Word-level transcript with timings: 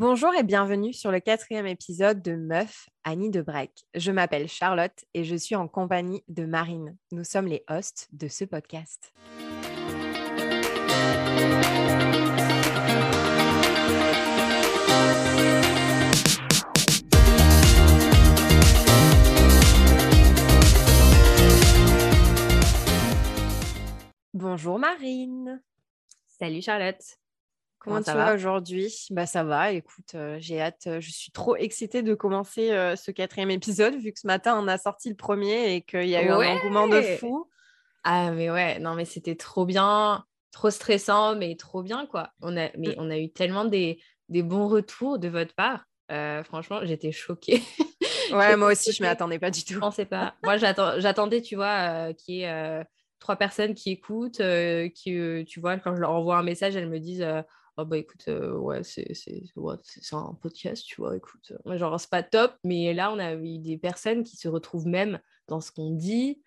Bonjour 0.00 0.34
et 0.34 0.42
bienvenue 0.42 0.94
sur 0.94 1.12
le 1.12 1.20
quatrième 1.20 1.66
épisode 1.66 2.22
de 2.22 2.34
Meuf, 2.34 2.88
Annie 3.04 3.28
de 3.28 3.42
Break. 3.42 3.84
Je 3.94 4.10
m'appelle 4.10 4.48
Charlotte 4.48 5.04
et 5.12 5.24
je 5.24 5.36
suis 5.36 5.56
en 5.56 5.68
compagnie 5.68 6.24
de 6.28 6.46
Marine. 6.46 6.96
Nous 7.12 7.22
sommes 7.22 7.46
les 7.46 7.64
hosts 7.68 8.08
de 8.10 8.26
ce 8.26 8.46
podcast. 8.46 9.12
Bonjour 24.32 24.78
Marine. 24.78 25.62
Salut 26.38 26.62
Charlotte. 26.62 27.19
Comment, 27.80 28.02
tu 28.02 28.12
vas 28.12 28.34
aujourd'hui? 28.34 28.94
Bah 29.08 29.24
ça 29.24 29.42
va. 29.42 29.72
Écoute, 29.72 30.14
euh, 30.14 30.36
j'ai 30.38 30.60
hâte. 30.60 30.82
Euh, 30.86 31.00
je 31.00 31.10
suis 31.10 31.32
trop 31.32 31.56
excitée 31.56 32.02
de 32.02 32.14
commencer 32.14 32.72
euh, 32.72 32.94
ce 32.94 33.10
quatrième 33.10 33.50
épisode 33.50 33.94
vu 33.94 34.12
que 34.12 34.20
ce 34.20 34.26
matin 34.26 34.60
on 34.62 34.68
a 34.68 34.76
sorti 34.76 35.08
le 35.08 35.16
premier 35.16 35.74
et 35.74 35.80
qu'il 35.80 36.06
y 36.06 36.14
a 36.14 36.22
eu 36.22 36.28
un 36.28 36.56
engouement 36.56 36.88
de 36.88 37.00
fou. 37.00 37.48
Ah 38.04 38.32
mais 38.32 38.50
ouais, 38.50 38.78
non 38.80 38.94
mais 38.94 39.06
c'était 39.06 39.34
trop 39.34 39.64
bien, 39.64 40.26
trop 40.52 40.68
stressant, 40.68 41.36
mais 41.36 41.56
trop 41.56 41.82
bien 41.82 42.04
quoi. 42.04 42.32
On 42.42 42.54
a, 42.58 42.68
mais 42.76 42.94
on 42.98 43.10
a 43.10 43.16
eu 43.16 43.32
tellement 43.32 43.64
des, 43.64 43.98
des 44.28 44.42
bons 44.42 44.68
retours 44.68 45.18
de 45.18 45.28
votre 45.28 45.54
part. 45.54 45.86
franchement, 46.44 46.80
j'étais 46.82 47.12
choquée. 47.12 47.62
ouais, 48.32 48.56
moi 48.56 48.72
aussi, 48.72 48.92
je 48.92 49.02
m'y 49.02 49.08
attendais 49.08 49.38
pas 49.38 49.50
du 49.50 49.64
tout. 49.64 49.74
Je 49.74 49.78
pensais 49.78 50.04
pas. 50.04 50.34
Moi, 50.42 50.58
j'attendais, 50.58 51.40
tu 51.40 51.56
vois, 51.56 52.12
qu'il 52.12 52.34
y 52.34 52.42
ait 52.42 52.84
trois 53.20 53.36
personnes 53.36 53.72
qui 53.72 53.90
écoutent, 53.90 54.42
qui, 54.94 55.44
tu 55.46 55.60
vois, 55.60 55.78
quand 55.78 55.96
je 55.96 56.00
leur 56.02 56.10
envoie 56.10 56.36
un 56.36 56.42
message, 56.42 56.76
elles 56.76 56.90
me 56.90 57.00
disent 57.00 57.26
oh 57.80 57.84
bah 57.84 57.98
écoute, 57.98 58.24
euh, 58.28 58.52
ouais, 58.56 58.82
c'est 58.82 59.06
ouais, 59.56 59.76
un 60.12 60.34
podcast, 60.40 60.84
tu 60.86 61.00
vois, 61.00 61.16
écoute. 61.16 61.52
Euh, 61.66 61.78
genre, 61.78 61.98
c'est 61.98 62.10
pas 62.10 62.22
top, 62.22 62.54
mais 62.64 62.94
là, 62.94 63.12
on 63.12 63.18
a 63.18 63.34
eu 63.34 63.58
des 63.58 63.78
personnes 63.78 64.24
qui 64.24 64.36
se 64.36 64.48
retrouvent 64.48 64.86
même 64.86 65.20
dans 65.48 65.60
ce 65.60 65.72
qu'on 65.72 65.90
dit. 65.90 66.42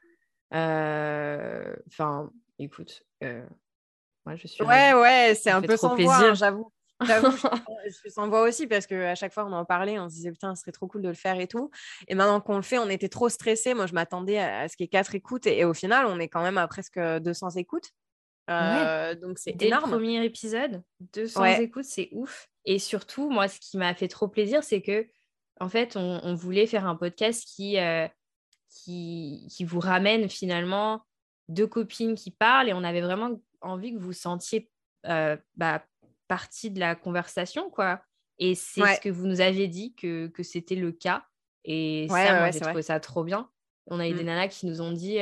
Enfin, 0.51 2.31
écoute, 2.59 3.03
moi, 3.21 4.35
je 4.35 4.47
suis. 4.47 4.63
Ouais, 4.63 4.93
ouais, 4.93 5.33
c'est 5.35 5.51
un 5.51 5.61
peu 5.61 5.77
sans 5.77 5.95
plaisir, 5.95 6.13
hein, 6.13 6.33
j'avoue. 6.33 6.71
J'avoue, 7.05 7.35
je 8.05 8.09
s'en 8.09 8.29
voix 8.29 8.43
aussi 8.43 8.67
parce 8.67 8.87
qu'à 8.87 9.15
chaque 9.15 9.33
fois 9.33 9.45
on 9.45 9.51
en 9.51 9.65
parlait, 9.65 9.99
on 9.99 10.09
se 10.09 10.15
disait 10.15 10.31
putain, 10.31 10.55
ce 10.55 10.61
serait 10.61 10.71
trop 10.71 10.87
cool 10.87 11.01
de 11.01 11.09
le 11.09 11.13
faire 11.15 11.39
et 11.39 11.47
tout. 11.47 11.69
Et 12.07 12.15
maintenant 12.15 12.39
qu'on 12.41 12.55
le 12.55 12.61
fait, 12.61 12.77
on 12.77 12.89
était 12.89 13.09
trop 13.09 13.29
stressés. 13.29 13.73
Moi, 13.73 13.87
je 13.87 13.93
m'attendais 13.93 14.37
à, 14.37 14.67
ce 14.67 14.77
qu'il 14.77 14.85
y 14.85 14.87
ait 14.87 14.89
quatre 14.89 15.15
écoutes 15.15 15.47
et, 15.47 15.65
au 15.65 15.73
final, 15.73 16.05
on 16.05 16.19
est 16.19 16.27
quand 16.27 16.43
même 16.43 16.57
à 16.57 16.67
presque 16.67 16.99
200 16.99 17.51
écoutes. 17.51 17.89
Euh, 18.49 19.15
donc 19.15 19.37
c'est 19.37 19.61
énorme. 19.61 19.91
le 19.91 19.97
premier 19.97 20.23
épisode, 20.25 20.83
200 21.13 21.45
écoutes, 21.45 21.85
c'est 21.85 22.09
ouf. 22.11 22.49
Et 22.65 22.79
surtout, 22.79 23.29
moi, 23.29 23.47
ce 23.47 23.59
qui 23.59 23.77
m'a 23.77 23.93
fait 23.93 24.07
trop 24.07 24.27
plaisir, 24.27 24.63
c'est 24.63 24.81
que 24.81 25.07
en 25.59 25.69
fait, 25.69 25.95
on, 25.95 26.33
voulait 26.33 26.67
faire 26.67 26.85
un 26.85 26.95
podcast 26.95 27.45
qui, 27.45 27.79
euh, 27.79 28.07
qui, 28.69 29.47
qui, 29.49 29.63
vous 29.63 29.79
ramène 29.79 30.27
finalement 30.27 31.05
deux 31.47 31.67
copines 31.67 32.15
qui 32.15 32.31
parlent 32.31 32.69
et 32.69 32.73
on 32.73 32.83
avait 32.83 33.01
vraiment 33.01 33.39
envie 33.61 33.93
que 33.93 33.99
vous 33.99 34.13
sentiez 34.13 34.69
euh, 35.05 35.37
bah, 35.55 35.85
partie 36.27 36.71
de 36.71 36.79
la 36.79 36.95
conversation, 36.95 37.69
quoi. 37.69 38.01
Et 38.39 38.55
c'est 38.55 38.81
ce 38.81 38.99
que 38.99 39.09
vous 39.09 39.27
nous 39.27 39.41
avez 39.41 39.67
dit 39.67 39.93
que, 39.93 40.27
que 40.27 40.43
c'était 40.43 40.75
le 40.75 40.91
cas. 40.91 41.23
Et 41.63 42.07
ça, 42.09 42.39
moi, 42.39 42.51
j'ai 42.51 42.59
trouvé 42.59 42.81
ça 42.81 42.99
trop 42.99 43.23
bien. 43.23 43.49
On 43.87 43.99
a 43.99 44.07
eu 44.07 44.13
des 44.13 44.23
mmh. 44.23 44.27
nanas 44.27 44.47
qui 44.47 44.65
nous 44.65 44.81
ont 44.81 44.91
dit 44.91 45.19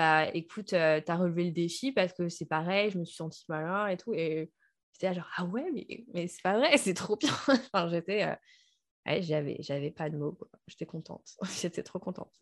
bah 0.00 0.30
écoute, 0.32 0.72
euh, 0.72 0.98
tu 1.04 1.12
as 1.12 1.16
relevé 1.16 1.44
le 1.44 1.50
défi 1.50 1.92
parce 1.92 2.14
que 2.14 2.30
c'est 2.30 2.46
pareil, 2.46 2.90
je 2.90 2.96
me 2.96 3.04
suis 3.04 3.16
sentie 3.16 3.44
malin 3.50 3.86
et 3.86 3.98
tout. 3.98 4.14
Et 4.14 4.50
j'étais 4.94 5.12
genre, 5.12 5.28
ah 5.36 5.44
ouais, 5.44 5.66
mais, 5.74 6.06
mais 6.14 6.26
c'est 6.26 6.40
pas 6.40 6.56
vrai, 6.56 6.74
c'est 6.78 6.94
trop 6.94 7.16
bien. 7.16 7.34
enfin, 7.48 7.90
j'étais. 7.90 8.24
Euh, 8.24 9.20
j'avais, 9.20 9.58
j'avais 9.60 9.90
pas 9.90 10.08
de 10.08 10.16
mots. 10.16 10.38
J'étais 10.68 10.86
contente. 10.86 11.36
j'étais 11.60 11.82
trop 11.82 11.98
contente. 11.98 12.32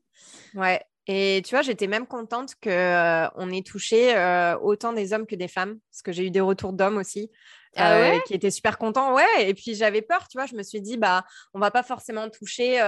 Ouais. 0.55 0.81
Et 1.09 1.43
tu 1.45 1.57
vois, 1.57 1.63
j'étais 1.63 1.89
même 1.89 2.07
contente 2.07 2.55
qu'on 2.63 2.71
euh, 2.71 3.27
on 3.35 3.51
ait 3.51 3.63
touché 3.63 4.15
autant 4.63 4.93
des 4.93 5.13
hommes 5.13 5.27
que 5.27 5.35
des 5.35 5.49
femmes, 5.49 5.81
parce 5.91 6.03
que 6.03 6.13
j'ai 6.13 6.27
eu 6.27 6.31
des 6.31 6.41
retours 6.41 6.73
d'hommes 6.73 6.99
aussi. 6.99 7.29
Ah 7.75 8.21
qui 8.25 8.35
étaient 8.35 8.53
super 8.53 8.79
contents, 8.79 9.15
ouais. 9.15 9.49
Et 9.49 9.55
puis 9.55 9.75
j'avais 9.75 10.03
peur, 10.03 10.29
tu 10.29 10.39
vois. 10.39 10.47
Je 10.47 10.55
me 10.55 10.63
suis 10.63 10.81
dit, 10.81 10.97
bah, 10.97 11.25
on 11.55 11.59
va 11.59 11.73
pas 11.73 11.83
forcément 11.83 12.31
toucher, 12.31 12.81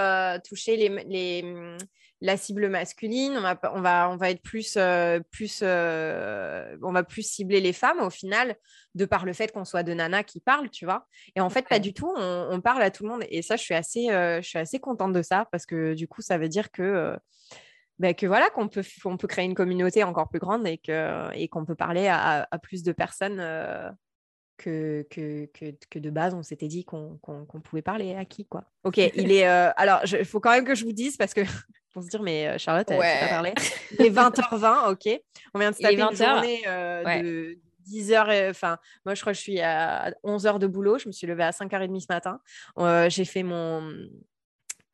toucher 0.45 0.77
les, 0.77 0.89
les, 1.07 1.77
la 2.21 2.37
cible 2.37 2.69
masculine, 2.69 3.33
on 3.37 3.41
va, 3.41 3.59
on 3.75 3.81
va, 3.81 4.11
on 4.11 4.17
va 4.17 4.31
être 4.31 4.43
plus, 4.43 4.75
euh, 4.77 5.21
plus 5.31 5.61
euh, 5.63 6.77
on 6.83 6.93
va 6.93 7.03
plus 7.03 7.23
cibler 7.23 7.61
les 7.61 7.73
femmes 7.73 8.01
au 8.01 8.11
final, 8.11 8.57
de 8.95 9.07
par 9.07 9.25
le 9.25 9.33
fait 9.33 9.53
qu'on 9.53 9.65
soit 9.65 9.83
de 9.83 9.95
nanas 9.95 10.25
qui 10.25 10.41
parlent, 10.41 10.71
tu 10.71 10.85
vois. 10.85 11.07
Et 11.35 11.41
en 11.41 11.49
fait, 11.49 11.67
pas 11.67 11.79
du 11.79 11.95
tout, 11.95 12.13
on, 12.17 12.61
parle 12.61 12.83
à 12.83 12.91
tout 12.91 13.05
le 13.05 13.11
monde. 13.11 13.25
Et 13.31 13.41
ça, 13.41 13.57
je 13.57 13.63
suis 13.63 13.75
assez, 13.75 14.11
euh, 14.11 14.43
je 14.43 14.49
suis 14.49 14.59
assez 14.59 14.79
contente 14.79 15.13
de 15.13 15.23
ça 15.23 15.47
parce 15.51 15.65
que 15.65 15.95
du 15.95 16.09
coup, 16.09 16.21
ça 16.21 16.37
veut 16.37 16.49
dire 16.49 16.71
que, 16.71 17.17
ben, 17.99 18.15
que 18.15 18.27
voilà, 18.27 18.51
qu'on 18.51 18.69
peut, 18.69 18.85
on 19.07 19.17
peut 19.17 19.29
créer 19.29 19.47
une 19.47 19.55
communauté 19.55 20.05
encore 20.05 20.29
plus 20.29 20.41
grande 20.41 20.67
et 20.67 20.79
qu'on 20.79 21.31
et 21.33 21.49
qu'on 21.49 21.65
peut 21.65 21.75
parler 21.75 22.07
à, 22.09 22.47
plus 22.63 22.83
de 22.83 22.93
personnes. 22.93 23.43
Que, 24.59 25.07
que, 25.09 25.47
que, 25.47 25.99
de 25.99 26.11
base, 26.11 26.35
on 26.35 26.43
s'était 26.43 26.69
dit 26.69 26.85
qu'on 26.85 27.19
pouvait 27.65 27.81
parler 27.81 28.15
à 28.15 28.27
qui, 28.27 28.45
quoi. 28.47 28.65
Ok, 28.85 28.99
il 28.99 29.33
est... 29.33 29.45
alors, 29.45 30.03
il 30.05 30.27
faut 30.27 30.39
quand 30.39 30.51
même 30.51 30.67
que 30.67 30.75
je 30.75 30.85
vous 30.85 30.93
dise, 30.93 31.17
parce 31.17 31.33
que 31.33 31.41
pour 31.93 32.03
se 32.03 32.09
dire, 32.09 32.23
mais 32.23 32.49
euh, 32.49 32.59
Charlotte, 32.59 32.87
elle 32.91 32.99
ouais. 32.99 33.21
pas 33.21 33.29
parlé. 33.29 33.55
Il 33.99 34.07
est 34.07 34.11
20h20, 34.11 34.93
ok. 34.93 35.21
On 35.55 35.59
vient 35.59 35.71
de 35.71 35.77
se 35.77 35.83
taper 35.83 36.01
une 36.01 36.17
journée 36.17 36.63
euh, 36.67 37.23
de 37.23 37.59
10h. 37.89 38.51
Enfin, 38.51 38.79
moi, 39.05 39.15
je 39.15 39.21
crois 39.21 39.33
que 39.33 39.37
je 39.37 39.43
suis 39.43 39.61
à 39.61 40.13
11h 40.25 40.59
de 40.59 40.67
boulot. 40.67 40.99
Je 40.99 41.09
me 41.09 41.13
suis 41.13 41.27
levée 41.27 41.45
à 41.45 41.51
5h30 41.51 42.01
ce 42.01 42.07
matin. 42.09 42.41
Euh, 42.79 43.09
j'ai 43.11 43.25
fait 43.25 43.43
mon... 43.43 43.93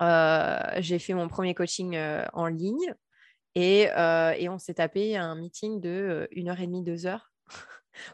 j'ai 0.00 0.98
fait 0.98 1.14
mon 1.14 1.28
premier 1.28 1.54
coaching 1.54 1.98
en 2.32 2.46
ligne 2.46 2.94
et, 3.54 3.88
et 4.38 4.48
on 4.48 4.58
s'est 4.58 4.74
tapé 4.74 5.16
un 5.16 5.34
meeting 5.34 5.80
de 5.80 6.28
1h30, 6.34 6.84
2h 6.84 7.20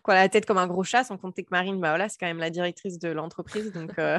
la 0.09 0.28
tête 0.28 0.47
comme 0.47 0.59
un 0.59 0.66
gros 0.66 0.84
chat, 0.84 1.04
sans 1.04 1.19
compter 1.19 1.44
que 1.44 1.48
Marine, 1.50 1.81
bah 1.81 1.91
voilà, 1.91 2.09
c'est 2.09 2.19
quand 2.19 2.26
même 2.26 2.38
la 2.38 2.50
directrice 2.50 2.98
de 2.98 3.09
l'entreprise, 3.09 3.72
donc 3.72 3.98
euh, 3.98 4.19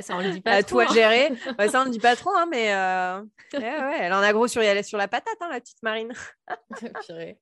ça 0.00 0.16
on 0.16 0.20
le 0.20 0.32
dit 0.32 0.40
pas 0.40 0.62
trop, 0.62 0.76
tout 0.76 0.80
à 0.80 0.90
hein. 0.90 0.94
gérer. 0.94 1.32
ça 1.68 1.82
on 1.82 1.86
ne 1.86 1.90
dit 1.90 1.98
pas 1.98 2.16
trop, 2.16 2.30
hein, 2.36 2.46
mais 2.50 2.72
euh, 2.74 3.22
elle 4.00 4.12
en 4.12 4.20
a 4.20 4.32
gros 4.32 4.48
sur, 4.48 4.62
elle 4.62 4.84
sur 4.84 4.98
la 4.98 5.08
patate, 5.08 5.36
hein, 5.40 5.48
la 5.50 5.60
petite 5.60 5.82
Marine. 5.82 6.12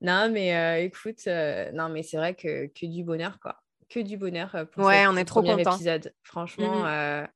non, 0.00 0.30
mais 0.30 0.56
euh, 0.56 0.84
écoute, 0.84 1.26
non, 1.74 1.88
mais 1.88 2.02
c'est 2.02 2.16
vrai 2.16 2.34
que, 2.34 2.66
que 2.66 2.86
du 2.86 3.04
bonheur, 3.04 3.38
quoi, 3.40 3.56
que 3.88 4.00
du 4.00 4.16
bonheur 4.16 4.66
pour 4.72 4.84
ouais, 4.84 5.06
on 5.06 5.16
est 5.16 5.24
trop 5.24 5.42
content. 5.42 5.74
épisode. 5.74 6.12
Franchement, 6.22 6.84
mmh 6.84 7.28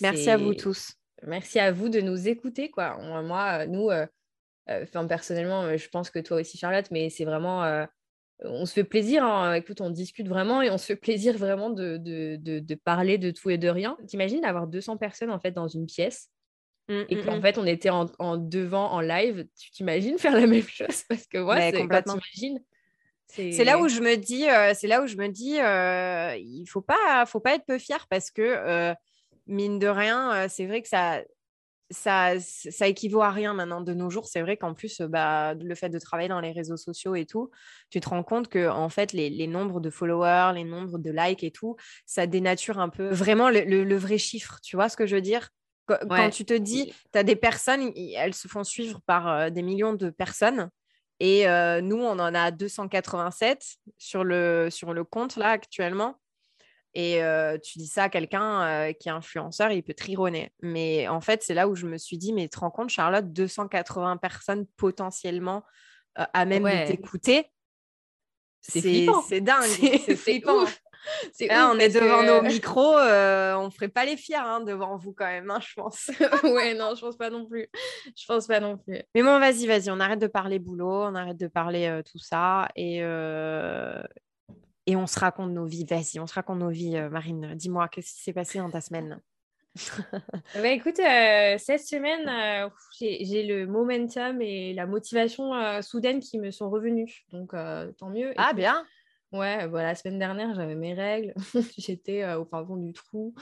merci 0.00 0.30
à 0.30 0.36
vous 0.36 0.54
tous. 0.54 0.92
Merci 1.26 1.58
à 1.58 1.72
vous 1.72 1.88
de 1.88 2.00
nous 2.00 2.28
écouter, 2.28 2.70
quoi. 2.70 2.96
Moi, 3.22 3.66
nous, 3.66 3.90
enfin 4.68 5.06
personnellement, 5.06 5.76
je 5.76 5.88
pense 5.88 6.10
que 6.10 6.20
toi 6.20 6.40
aussi, 6.40 6.56
Charlotte, 6.56 6.86
mais 6.92 7.10
c'est 7.10 7.24
vraiment 7.24 7.86
on 8.44 8.66
se 8.66 8.72
fait 8.72 8.84
plaisir, 8.84 9.24
hein. 9.24 9.54
écoute, 9.54 9.80
on 9.80 9.90
discute 9.90 10.28
vraiment 10.28 10.62
et 10.62 10.70
on 10.70 10.78
se 10.78 10.86
fait 10.86 10.96
plaisir 10.96 11.36
vraiment 11.36 11.70
de, 11.70 11.96
de, 11.96 12.74
parler 12.74 13.18
de 13.18 13.30
tout 13.30 13.50
et 13.50 13.58
de 13.58 13.68
rien. 13.68 13.96
T'imagines 14.06 14.40
d'avoir 14.40 14.66
200 14.66 14.96
personnes 14.96 15.30
en 15.30 15.40
fait 15.40 15.50
dans 15.50 15.68
une 15.68 15.86
pièce 15.86 16.30
mmh, 16.88 17.00
et 17.08 17.16
mmh, 17.16 17.24
qu'en 17.24 17.38
mmh. 17.38 17.42
fait 17.42 17.58
on 17.58 17.66
était 17.66 17.90
en, 17.90 18.36
devant 18.36 18.92
en 18.92 19.00
live, 19.00 19.46
tu 19.58 19.70
t'imagines 19.70 20.18
faire 20.18 20.34
la 20.34 20.46
même 20.46 20.62
chose? 20.62 21.04
Parce 21.08 21.26
que 21.26 21.38
ouais, 21.38 21.72
c'est 21.72 21.80
complètement. 21.80 22.18
C'est 23.30 23.64
là 23.64 23.78
où 23.78 23.88
je 23.88 24.00
me 24.00 24.16
dis, 24.16 24.46
c'est 24.74 24.86
là 24.86 25.02
où 25.02 25.06
je 25.06 25.16
me 25.16 25.28
dis, 25.28 25.58
il 26.40 26.66
faut 26.66 26.80
pas, 26.80 27.26
faut 27.26 27.40
pas 27.40 27.54
être 27.54 27.66
peu 27.66 27.78
fier 27.78 28.06
parce 28.08 28.30
que 28.30 28.94
mine 29.46 29.78
de 29.78 29.88
rien, 29.88 30.48
c'est 30.48 30.66
vrai 30.66 30.80
que 30.80 30.88
ça, 30.88 31.22
ça, 31.90 32.38
ça 32.40 32.86
équivaut 32.86 33.22
à 33.22 33.30
rien 33.30 33.54
maintenant 33.54 33.80
de 33.80 33.94
nos 33.94 34.10
jours. 34.10 34.26
C'est 34.26 34.42
vrai 34.42 34.56
qu'en 34.56 34.74
plus, 34.74 35.00
bah, 35.00 35.54
le 35.54 35.74
fait 35.74 35.88
de 35.88 35.98
travailler 35.98 36.28
dans 36.28 36.40
les 36.40 36.52
réseaux 36.52 36.76
sociaux 36.76 37.14
et 37.14 37.24
tout, 37.24 37.50
tu 37.90 38.00
te 38.00 38.08
rends 38.08 38.22
compte 38.22 38.48
que 38.48 38.68
en 38.68 38.88
fait, 38.88 39.12
les, 39.12 39.46
nombres 39.46 39.80
de 39.80 39.90
followers, 39.90 40.52
les 40.54 40.64
nombres 40.64 40.98
de 40.98 41.10
likes 41.10 41.44
et 41.44 41.50
tout, 41.50 41.76
ça 42.06 42.26
dénature 42.26 42.78
un 42.78 42.88
peu 42.88 43.08
vraiment 43.08 43.50
le, 43.50 43.96
vrai 43.96 44.18
chiffre. 44.18 44.58
Tu 44.62 44.76
vois 44.76 44.88
ce 44.88 44.96
que 44.96 45.06
je 45.06 45.16
veux 45.16 45.22
dire? 45.22 45.48
Quand, 45.86 46.28
tu 46.28 46.44
te 46.44 46.52
dis, 46.52 46.92
tu 47.12 47.18
as 47.18 47.22
des 47.22 47.36
personnes, 47.36 47.92
elles 48.14 48.34
se 48.34 48.46
font 48.46 48.62
suivre 48.62 49.00
par 49.06 49.26
euh, 49.26 49.48
des 49.48 49.62
millions 49.62 49.94
de 49.94 50.10
personnes. 50.10 50.68
Et 51.18 51.48
euh, 51.48 51.80
nous, 51.80 51.96
on 51.96 52.18
en 52.18 52.34
a 52.34 52.50
287 52.50 53.78
sur 53.96 54.22
le, 54.22 54.68
sur 54.70 54.92
le 54.92 55.04
compte 55.04 55.36
là 55.36 55.48
actuellement. 55.48 56.16
Et 56.94 57.20
tu 57.62 57.78
dis 57.78 57.86
ça 57.86 58.04
à 58.04 58.08
quelqu'un 58.08 58.92
qui 58.94 59.08
est 59.08 59.12
influenceur, 59.12 59.70
il 59.70 59.82
peut 59.82 59.94
trironner. 59.94 60.52
Mais 60.62 61.06
en 61.08 61.20
fait, 61.20 61.42
c'est 61.42 61.54
là 61.54 61.68
où 61.68 61.74
je 61.74 61.86
me 61.86 61.98
suis 61.98 62.18
dit, 62.18 62.32
mais 62.32 62.44
tu 62.44 62.50
te 62.50 62.60
rends 62.60 62.70
compte, 62.70 62.90
Charlotte, 62.90 63.32
280 63.32 64.16
personnes 64.16 64.66
potentiellement 64.76 65.64
à 66.14 66.44
même 66.44 66.64
de 66.64 66.86
t'écouter. 66.86 67.46
C'est 68.60 69.40
dingue. 69.40 69.64
C'est 70.04 70.16
flippant. 70.16 70.64
Là, 71.40 71.70
on 71.72 71.78
est 71.78 71.90
devant 71.90 72.22
nos 72.22 72.42
micros, 72.42 72.96
on 72.96 73.64
ne 73.66 73.70
ferait 73.70 73.88
pas 73.88 74.04
les 74.04 74.16
fiers 74.16 74.36
hein, 74.36 74.60
devant 74.60 74.96
vous 74.96 75.12
quand 75.12 75.26
même, 75.26 75.50
hein, 75.50 75.60
je 75.60 75.74
pense. 75.74 76.08
ouais, 76.42 76.74
non, 76.74 76.94
je 76.94 77.00
pense 77.00 77.16
pas 77.16 77.30
non 77.30 77.46
plus. 77.46 77.68
Je 78.16 78.26
pense 78.26 78.46
pas 78.46 78.60
non 78.60 78.76
plus. 78.76 79.00
Mais 79.14 79.22
bon, 79.22 79.38
vas-y, 79.38 79.66
vas-y, 79.66 79.90
on 79.90 80.00
arrête 80.00 80.18
de 80.18 80.26
parler 80.26 80.58
boulot, 80.58 81.04
on 81.04 81.14
arrête 81.14 81.36
de 81.36 81.46
parler 81.46 82.00
tout 82.10 82.18
ça 82.18 82.68
et, 82.74 83.00
et 84.88 84.96
on 84.96 85.06
se 85.06 85.20
raconte 85.20 85.52
nos 85.52 85.66
vies. 85.66 85.84
Vas-y, 85.84 86.18
on 86.18 86.26
se 86.26 86.34
raconte 86.34 86.58
nos 86.58 86.70
vies, 86.70 86.98
Marine. 87.10 87.54
Dis-moi, 87.54 87.88
qu'est-ce 87.88 88.14
qui 88.14 88.22
s'est 88.22 88.32
passé 88.32 88.58
dans 88.58 88.70
ta 88.70 88.80
semaine? 88.80 89.20
Bah, 90.54 90.68
écoute, 90.72 90.98
euh, 90.98 91.56
cette 91.58 91.86
semaine, 91.86 92.28
euh, 92.28 92.68
j'ai 93.00 93.44
le 93.44 93.66
momentum 93.66 94.40
et 94.42 94.74
la 94.74 94.86
motivation 94.86 95.54
euh, 95.54 95.82
soudaine 95.82 96.20
qui 96.20 96.38
me 96.38 96.50
sont 96.50 96.70
revenus. 96.70 97.24
Donc, 97.32 97.52
tant 97.98 98.10
mieux. 98.10 98.32
Ah, 98.36 98.52
bien. 98.52 98.84
Ouais, 99.30 99.66
voilà, 99.66 99.88
la 99.88 99.94
semaine 99.94 100.18
dernière, 100.18 100.54
j'avais 100.54 100.74
mes 100.74 100.94
règles. 100.94 101.34
J'étais 101.76 102.24
au 102.34 102.46
fond 102.46 102.76
du 102.76 102.92
trou. 102.94 103.34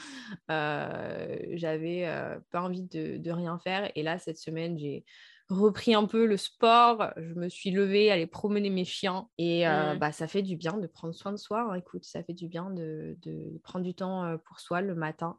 j'avais 0.49 2.11
pas 2.51 2.63
envie 2.63 2.83
de, 2.83 3.19
de, 3.19 3.31
rien 3.31 3.59
faire. 3.59 3.91
Et 3.95 4.03
là, 4.03 4.19
cette 4.19 4.39
semaine, 4.39 4.77
j'ai 4.77 5.05
repris 5.49 5.95
un 5.95 6.05
peu 6.05 6.27
le 6.27 6.37
sport. 6.37 7.13
Je 7.17 7.35
me 7.35 7.49
suis 7.49 7.71
levée, 7.71 8.11
aller 8.11 8.27
promener 8.27 8.71
mes 8.71 8.85
chiens. 8.85 9.29
Et 9.39 9.67
mmh. 9.67 9.99
bah, 9.99 10.13
ça 10.13 10.27
fait 10.27 10.43
du 10.43 10.57
bien 10.57 10.77
de 10.77 10.87
prendre 10.87 11.15
soin 11.15 11.33
de 11.33 11.37
soi. 11.37 11.69
Hein. 11.71 11.75
Écoute, 11.75 12.05
ça 12.05 12.23
fait 12.23 12.35
du 12.35 12.49
bien 12.49 12.71
de, 12.71 13.17
de 13.23 13.59
prendre 13.63 13.85
du 13.85 13.95
temps 13.95 14.37
pour 14.45 14.61
soi 14.61 14.81
le 14.81 14.95
matin. 14.95 15.39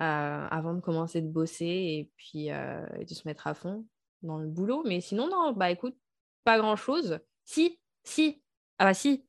Euh, 0.00 0.46
avant 0.50 0.72
de 0.72 0.80
commencer 0.80 1.20
de 1.20 1.28
bosser 1.28 1.66
et 1.66 2.10
puis 2.16 2.50
euh, 2.50 2.86
de 3.06 3.12
se 3.12 3.28
mettre 3.28 3.46
à 3.46 3.52
fond 3.52 3.86
dans 4.22 4.38
le 4.38 4.48
boulot. 4.48 4.82
Mais 4.86 5.02
sinon, 5.02 5.28
non, 5.28 5.52
bah 5.52 5.70
écoute, 5.70 5.94
pas 6.42 6.58
grand-chose. 6.58 7.18
Si, 7.44 7.78
si, 8.02 8.42
ah 8.78 8.86
bah 8.86 8.94
si, 8.94 9.26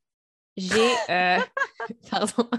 j'ai... 0.55 0.91
Euh, 1.09 1.39
pardon. 2.09 2.49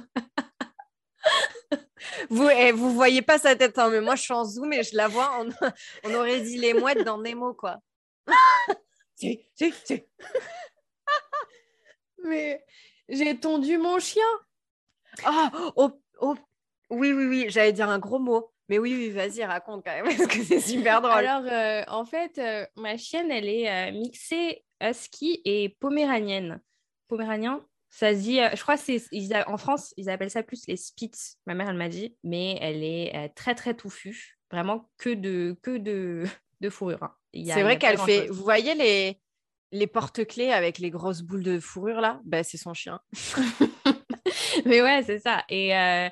vous, 2.31 2.49
eh, 2.49 2.73
vous 2.73 2.93
voyez 2.93 3.23
pas 3.23 3.39
sa 3.39 3.57
tête, 3.57 3.79
hein, 3.79 3.91
mais 3.91 4.01
moi 4.01 4.17
je 4.17 4.23
suis 4.23 4.33
en 4.33 4.45
zoom 4.45 4.73
et 4.73 4.83
je 4.83 4.97
la 4.97 5.09
vois. 5.09 5.41
On, 5.41 5.49
on 6.05 6.15
aurait 6.15 6.41
dit 6.41 6.59
les 6.59 6.75
mouettes 6.75 7.05
dans 7.05 7.19
Nemo, 7.19 7.55
quoi. 7.55 7.79
si, 9.17 9.41
si, 9.55 9.73
si. 9.85 10.03
mais 12.25 12.65
j'ai 13.09 13.39
tondu 13.39 13.79
mon 13.79 13.99
chien. 13.99 14.23
Ah, 15.25 15.51
oh, 15.77 15.91
oh 16.21 16.35
oui, 16.91 17.13
oui, 17.13 17.27
oui, 17.27 17.47
j'allais 17.49 17.73
dire 17.73 17.89
un 17.89 17.99
gros 17.99 18.19
mot. 18.19 18.53
Mais 18.69 18.79
oui, 18.79 18.95
oui, 18.95 19.11
vas-y, 19.11 19.45
raconte 19.45 19.85
quand 19.85 19.93
même, 19.93 20.05
parce 20.17 20.27
que 20.27 20.43
c'est 20.43 20.61
super 20.61 21.03
drôle. 21.03 21.13
Alors, 21.13 21.43
euh, 21.51 21.83
en 21.89 22.05
fait, 22.05 22.39
euh, 22.39 22.65
ma 22.77 22.97
chienne, 22.97 23.31
elle 23.31 23.49
est 23.49 23.71
euh, 23.71 23.93
mixée 23.93 24.65
husky 24.81 25.43
et 25.45 25.77
poméranienne. 25.81 26.61
Poméranien, 27.09 27.61
ça 27.93 28.15
se 28.15 28.21
dit, 28.21 28.39
je 28.39 28.61
crois 28.63 28.77
c'est 28.77 29.01
en 29.47 29.57
France, 29.59 29.95
ils 29.97 30.11
appellent 30.11 30.31
ça 30.31 30.43
plus 30.43 30.67
les 30.67 30.77
spitz, 30.77 31.39
ma 31.47 31.55
mère, 31.55 31.69
elle 31.69 31.77
m'a 31.77 31.89
dit, 31.89 32.17
mais 32.25 32.59
elle 32.61 32.83
est 32.83 33.29
très, 33.37 33.55
très 33.55 33.75
touffue. 33.75 34.39
Vraiment 34.51 34.91
que 34.99 35.11
de, 35.11 35.57
que 35.63 35.77
de, 35.77 36.25
de 36.61 36.71
fourrure. 36.71 37.03
Hein. 37.03 37.15
C'est 37.35 37.63
vrai 37.63 37.79
qu'elle 37.79 37.99
fait, 37.99 38.29
vous 38.29 38.43
voyez 38.43 38.75
les, 38.75 39.21
les 39.71 39.87
porte-clés 39.87 40.53
avec 40.53 40.79
les 40.79 40.91
grosses 40.91 41.23
boules 41.23 41.43
de 41.43 41.61
fourrure 41.61 42.01
là? 42.01 42.21
Bah, 42.25 42.43
C'est 42.43 42.59
son 42.59 42.75
chien. 42.75 43.01
mais 44.67 44.83
ouais, 44.83 45.03
c'est 45.05 45.19
ça. 45.19 45.45
Et, 45.49 45.77
euh, 45.77 46.09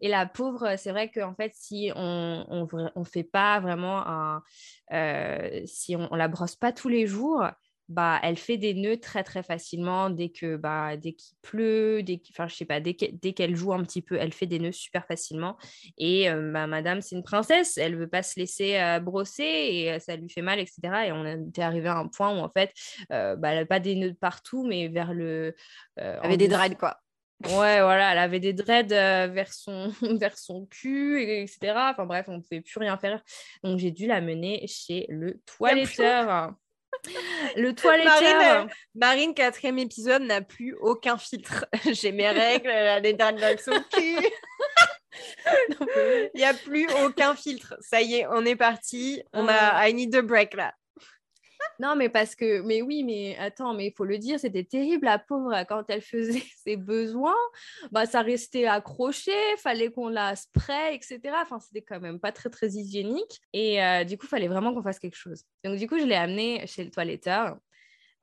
et 0.00 0.08
la 0.08 0.26
pauvre, 0.26 0.76
c'est 0.76 0.90
vrai 0.90 1.10
qu'en 1.10 1.34
fait, 1.34 1.52
si 1.54 1.90
on 1.94 2.44
ne 2.50 2.90
on, 2.94 3.04
fait 3.04 3.24
pas 3.24 3.60
vraiment 3.60 4.06
un. 4.06 4.42
Euh, 4.92 5.62
si 5.66 5.96
on, 5.96 6.08
ne 6.10 6.16
la 6.16 6.28
brosse 6.28 6.56
pas 6.56 6.72
tous 6.72 6.88
les 6.88 7.06
jours, 7.06 7.44
bah, 7.88 8.20
elle 8.22 8.36
fait 8.36 8.56
des 8.56 8.74
nœuds 8.74 8.98
très 8.98 9.24
très 9.24 9.42
facilement 9.42 10.10
dès 10.10 10.28
que 10.28 10.56
bah, 10.56 10.96
dès 10.96 11.12
qu'il 11.12 11.36
pleut, 11.42 12.02
dès 12.02 12.20
enfin 12.30 12.48
je 12.48 12.54
sais 12.54 12.64
pas, 12.64 12.80
dès 12.80 12.94
qu'elle 12.94 13.56
joue 13.56 13.72
un 13.72 13.82
petit 13.82 14.02
peu, 14.02 14.16
elle 14.16 14.32
fait 14.32 14.46
des 14.46 14.58
nœuds 14.58 14.72
super 14.72 15.06
facilement. 15.06 15.56
Et 15.96 16.30
euh, 16.30 16.52
bah, 16.52 16.66
Madame, 16.66 17.00
c'est 17.00 17.16
une 17.16 17.22
princesse, 17.22 17.78
elle 17.78 17.96
veut 17.96 18.08
pas 18.08 18.22
se 18.22 18.38
laisser 18.38 18.98
brosser 19.02 19.44
et 19.44 20.00
ça 20.00 20.16
lui 20.16 20.28
fait 20.28 20.42
mal, 20.42 20.58
etc. 20.58 20.80
Et 21.06 21.12
on 21.12 21.24
était 21.48 21.62
arrivé 21.62 21.88
à 21.88 21.96
un 21.96 22.08
point 22.08 22.30
où 22.36 22.40
en 22.42 22.50
fait, 22.50 22.72
bah, 23.08 23.34
elle 23.34 23.40
n'avait 23.40 23.64
pas 23.64 23.80
des 23.80 23.94
nœuds 23.94 24.14
partout, 24.14 24.66
mais 24.66 24.88
vers 24.88 25.12
le. 25.12 25.54
elle 25.96 26.18
avait 26.22 26.36
des 26.36 26.48
dreads 26.48 26.76
quoi. 26.76 27.00
Ouais, 27.44 27.80
voilà, 27.80 28.12
elle 28.12 28.18
avait 28.18 28.40
des 28.40 28.52
dreads 28.52 28.92
euh, 28.92 29.28
vers, 29.28 29.52
son, 29.52 29.92
vers 30.18 30.36
son 30.36 30.66
cul, 30.66 31.22
etc. 31.22 31.72
Enfin 31.90 32.04
bref, 32.04 32.26
on 32.28 32.38
ne 32.38 32.42
pouvait 32.42 32.60
plus 32.60 32.80
rien 32.80 32.98
faire. 32.98 33.22
Donc 33.62 33.78
j'ai 33.78 33.92
dû 33.92 34.06
la 34.06 34.20
mener 34.20 34.66
chez 34.66 35.06
le 35.08 35.40
toiletteur. 35.46 36.54
Le 37.56 37.74
toiletteur. 37.74 38.66
Marine, 38.94 39.34
quatrième 39.34 39.78
épisode, 39.78 40.22
n'a 40.22 40.40
plus 40.40 40.74
aucun 40.80 41.18
filtre. 41.18 41.66
J'ai 41.92 42.12
mes 42.12 42.28
règles, 42.28 42.70
a 42.70 43.00
des 43.00 43.14
dreads 43.14 43.38
vers 43.38 43.60
son 43.60 43.82
cul. 43.92 44.18
Il 46.34 46.38
n'y 46.38 46.44
a 46.44 46.54
plus 46.54 46.88
aucun 47.04 47.34
filtre. 47.34 47.74
Ça 47.80 48.00
y 48.00 48.16
est, 48.16 48.26
on 48.28 48.44
est 48.44 48.56
parti. 48.56 49.22
On 49.32 49.48
a 49.48 49.88
I 49.88 49.94
need 49.94 50.14
a 50.14 50.22
break 50.22 50.54
là. 50.54 50.72
Non, 51.78 51.94
mais 51.94 52.08
parce 52.08 52.34
que, 52.34 52.60
mais 52.62 52.82
oui, 52.82 53.04
mais 53.04 53.36
attends, 53.38 53.72
mais 53.72 53.86
il 53.86 53.92
faut 53.92 54.04
le 54.04 54.18
dire, 54.18 54.40
c'était 54.40 54.64
terrible, 54.64 55.04
la 55.06 55.18
pauvre, 55.18 55.54
quand 55.68 55.84
elle 55.88 56.02
faisait 56.02 56.42
ses 56.64 56.76
besoins, 56.76 57.36
bah, 57.92 58.06
ça 58.06 58.22
restait 58.22 58.66
accroché, 58.66 59.32
fallait 59.58 59.90
qu'on 59.90 60.08
la 60.08 60.34
spray, 60.34 60.96
etc. 60.96 61.20
Enfin, 61.42 61.60
c'était 61.60 61.82
quand 61.82 62.00
même 62.00 62.18
pas 62.18 62.32
très, 62.32 62.50
très 62.50 62.68
hygiénique. 62.70 63.40
Et 63.52 63.82
euh, 63.82 64.04
du 64.04 64.18
coup, 64.18 64.26
fallait 64.26 64.48
vraiment 64.48 64.74
qu'on 64.74 64.82
fasse 64.82 64.98
quelque 64.98 65.16
chose. 65.16 65.44
Donc, 65.64 65.78
du 65.78 65.88
coup, 65.88 65.98
je 65.98 66.04
l'ai 66.04 66.16
amenée 66.16 66.66
chez 66.66 66.84
le 66.84 66.90
toiletteur. 66.90 67.56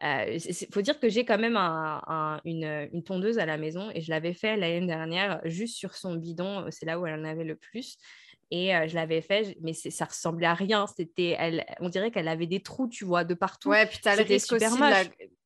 Il 0.02 0.08
euh, 0.08 0.68
faut 0.74 0.82
dire 0.82 1.00
que 1.00 1.08
j'ai 1.08 1.24
quand 1.24 1.38
même 1.38 1.56
une, 1.56 2.90
une, 2.92 3.04
tondeuse 3.04 3.40
à 3.40 3.46
la 3.46 3.58
maison 3.58 3.90
et 3.94 4.02
je 4.02 4.10
l'avais 4.10 4.34
fait 4.34 4.58
l'année 4.58 4.86
dernière 4.86 5.40
juste 5.46 5.78
sur 5.78 5.96
son 5.96 6.16
bidon, 6.16 6.66
c'est 6.70 6.86
là 6.86 7.00
où 7.00 7.08
elle 7.08 7.18
en 7.18 7.24
avait 7.24 7.46
le 7.46 7.56
plus. 7.56 7.98
Et 8.52 8.76
euh, 8.76 8.88
je 8.88 8.96
l'avais 8.96 9.22
fait, 9.22 9.58
mais 9.62 9.74
ça 9.74 10.06
ressemblait 10.06 10.46
à 10.46 10.54
rien. 10.54 10.86
C'était, 10.88 11.36
elle, 11.38 11.66
on 11.80 11.90
dirait 11.90 12.12
qu'elle 12.12 12.28
avait 12.28 12.48
des 12.48 12.62
trous, 12.62 12.88
tu 12.88 13.06
vois, 13.06 13.24
de 13.24 13.34
partout. 13.34 13.70
Ouais, 13.70 13.86
puis 13.86 14.00
t'as 14.02 14.16
le 14.16 14.24
risque 14.24 14.54
aussi 14.54 14.66
de 14.66 14.80
la... 14.80 15.04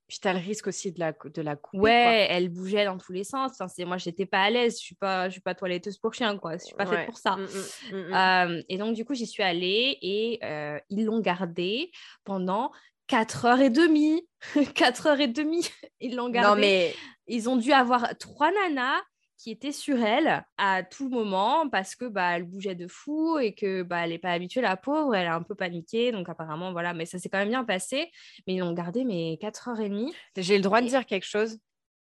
Puis 0.09 0.19
le 0.25 0.39
risque 0.39 0.65
aussi 0.65 0.91
de 0.91 0.99
la, 0.99 1.11
de 1.11 1.41
la 1.43 1.55
couper. 1.55 1.77
Ouais, 1.77 2.27
elle 2.31 2.49
bougeait 2.49 2.85
dans 2.85 2.97
tous 2.97 3.11
les 3.11 3.23
sens. 3.23 3.51
Enfin, 3.51 3.67
c'est... 3.67 3.85
Moi, 3.85 3.97
j'étais 3.97 4.25
pas 4.25 4.41
à 4.41 4.49
l'aise. 4.49 4.79
Je 4.79 4.83
suis 4.83 4.95
pas, 4.95 5.29
je 5.29 5.33
suis 5.33 5.41
pas 5.41 5.53
toiletteuse 5.53 5.99
pour 5.99 6.15
chien, 6.15 6.35
quoi. 6.39 6.57
Je 6.57 6.65
suis 6.65 6.75
pas 6.75 6.87
faite 6.87 7.05
pour 7.05 7.17
ça. 7.17 7.35
Mmh, 7.35 7.43
mmh, 7.91 7.95
mmh, 7.95 8.13
euh, 8.15 8.63
et 8.69 8.77
donc, 8.79 8.95
du 8.95 9.05
coup, 9.05 9.13
j'y 9.13 9.27
suis 9.27 9.43
allée 9.43 9.99
et 10.01 10.39
euh, 10.43 10.79
ils 10.89 11.05
l'ont 11.05 11.19
gardée 11.19 11.91
pendant 12.23 12.71
4 13.05 13.45
heures 13.45 13.61
et 13.61 13.69
demie. 13.69 14.27
4 14.73 15.07
heures 15.07 15.19
et 15.19 15.27
demie, 15.27 15.69
ils 15.99 16.15
l'ont 16.15 16.29
gardée. 16.29 16.49
Non, 16.49 16.59
mais... 16.59 16.95
Ils 17.31 17.47
ont 17.47 17.57
dû 17.57 17.71
avoir 17.71 18.17
trois 18.17 18.51
nanas 18.51 18.99
qui 19.39 19.51
était 19.51 19.71
sur 19.71 19.97
elle 20.03 20.45
à 20.57 20.83
tout 20.83 21.07
moment 21.07 21.69
parce 21.69 21.95
que 21.95 22.03
bah 22.05 22.35
elle 22.35 22.43
bougeait 22.43 22.75
de 22.75 22.87
fou 22.87 23.39
et 23.39 23.55
que 23.55 23.83
bah 23.83 24.01
elle 24.03 24.09
n'est 24.09 24.19
pas 24.19 24.33
habituée 24.33 24.59
la 24.59 24.75
pauvre 24.75 25.15
elle 25.15 25.27
a 25.27 25.35
un 25.35 25.41
peu 25.41 25.55
paniqué. 25.55 26.11
Donc 26.11 26.27
apparemment 26.27 26.73
voilà 26.73 26.93
mais 26.93 27.05
ça 27.05 27.17
s'est 27.17 27.29
quand 27.29 27.37
même 27.39 27.49
bien 27.49 27.63
passé. 27.63 28.11
Mais 28.45 28.55
ils 28.55 28.61
ont 28.61 28.73
gardé 28.73 29.05
mes 29.05 29.39
4h30 29.41 30.13
j'ai 30.35 30.57
le 30.57 30.61
droit 30.61 30.81
de 30.81 30.87
dire 30.87 31.05
quelque 31.05 31.25
chose? 31.25 31.57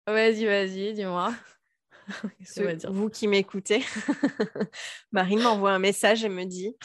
Vas-y 0.07 0.45
vas-y 0.45 0.93
dis-moi. 0.93 1.33
Vous 2.89 3.09
qui 3.09 3.27
m'écoutez 3.27 3.83
Marine 5.11 5.41
m'envoie 5.41 5.71
un 5.71 5.79
message 5.79 6.23
et 6.23 6.29
me 6.29 6.45
dit 6.45 6.77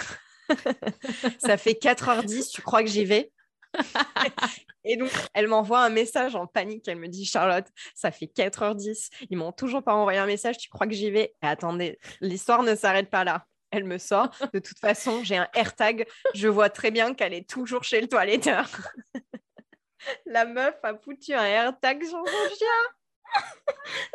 ça 1.39 1.57
fait 1.59 1.81
4h10 1.81 2.51
tu 2.51 2.61
crois 2.61 2.83
que 2.83 2.89
j'y 2.89 3.05
vais? 3.05 3.31
et 4.85 4.97
donc, 4.97 5.11
elle 5.35 5.49
m'envoie 5.49 5.81
un 5.81 5.91
message 5.91 6.35
en 6.35 6.47
panique. 6.47 6.89
Elle 6.89 6.99
me 6.99 7.09
dit 7.09 7.25
Charlotte, 7.25 7.67
ça 7.95 8.11
fait 8.11 8.27
4h10. 8.27 9.11
Ils 9.31 9.37
m'ont 9.37 9.53
toujours 9.53 9.83
pas 9.83 9.95
envoyé 9.95 10.19
un 10.19 10.27
message. 10.27 10.59
Tu 10.59 10.69
crois 10.69 10.87
que 10.87 10.95
j'y 10.95 11.11
vais? 11.11 11.35
Attendez, 11.43 11.99
l'histoire 12.21 12.63
ne 12.63 12.75
s'arrête 12.75 13.11
pas 13.11 13.25
là. 13.25 13.47
Elle 13.71 13.85
me 13.85 13.99
sort. 13.99 14.31
De 14.53 14.59
toute 14.59 14.79
façon, 14.79 15.23
j'ai 15.23 15.37
un 15.37 15.49
AirTag. 15.55 16.07
Je 16.35 16.49
vois 16.49 16.71
très 16.71 16.91
bien 16.91 17.15
qu'elle 17.15 17.35
est 17.35 17.49
toujours 17.49 17.85
chez 17.85 18.01
le 18.01 18.09
toiletteur. 18.09 18.69
La 20.27 20.45
meuf 20.45 20.75
a 20.83 20.97
foutu 20.97 21.35
un 21.35 21.45
AirTag 21.45 22.03
sur 22.03 22.19
son 22.27 22.57
chien. 22.57 22.67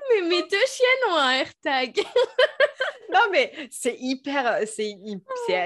Mais 0.10 0.22
mes 0.22 0.42
deux 0.44 0.66
chiennes 0.68 1.12
ont 1.12 1.16
un 1.16 1.32
AirTag. 1.32 1.98
non, 3.14 3.22
mais 3.32 3.52
c'est 3.72 3.96
hyper, 4.00 4.60
c'est 4.68 4.96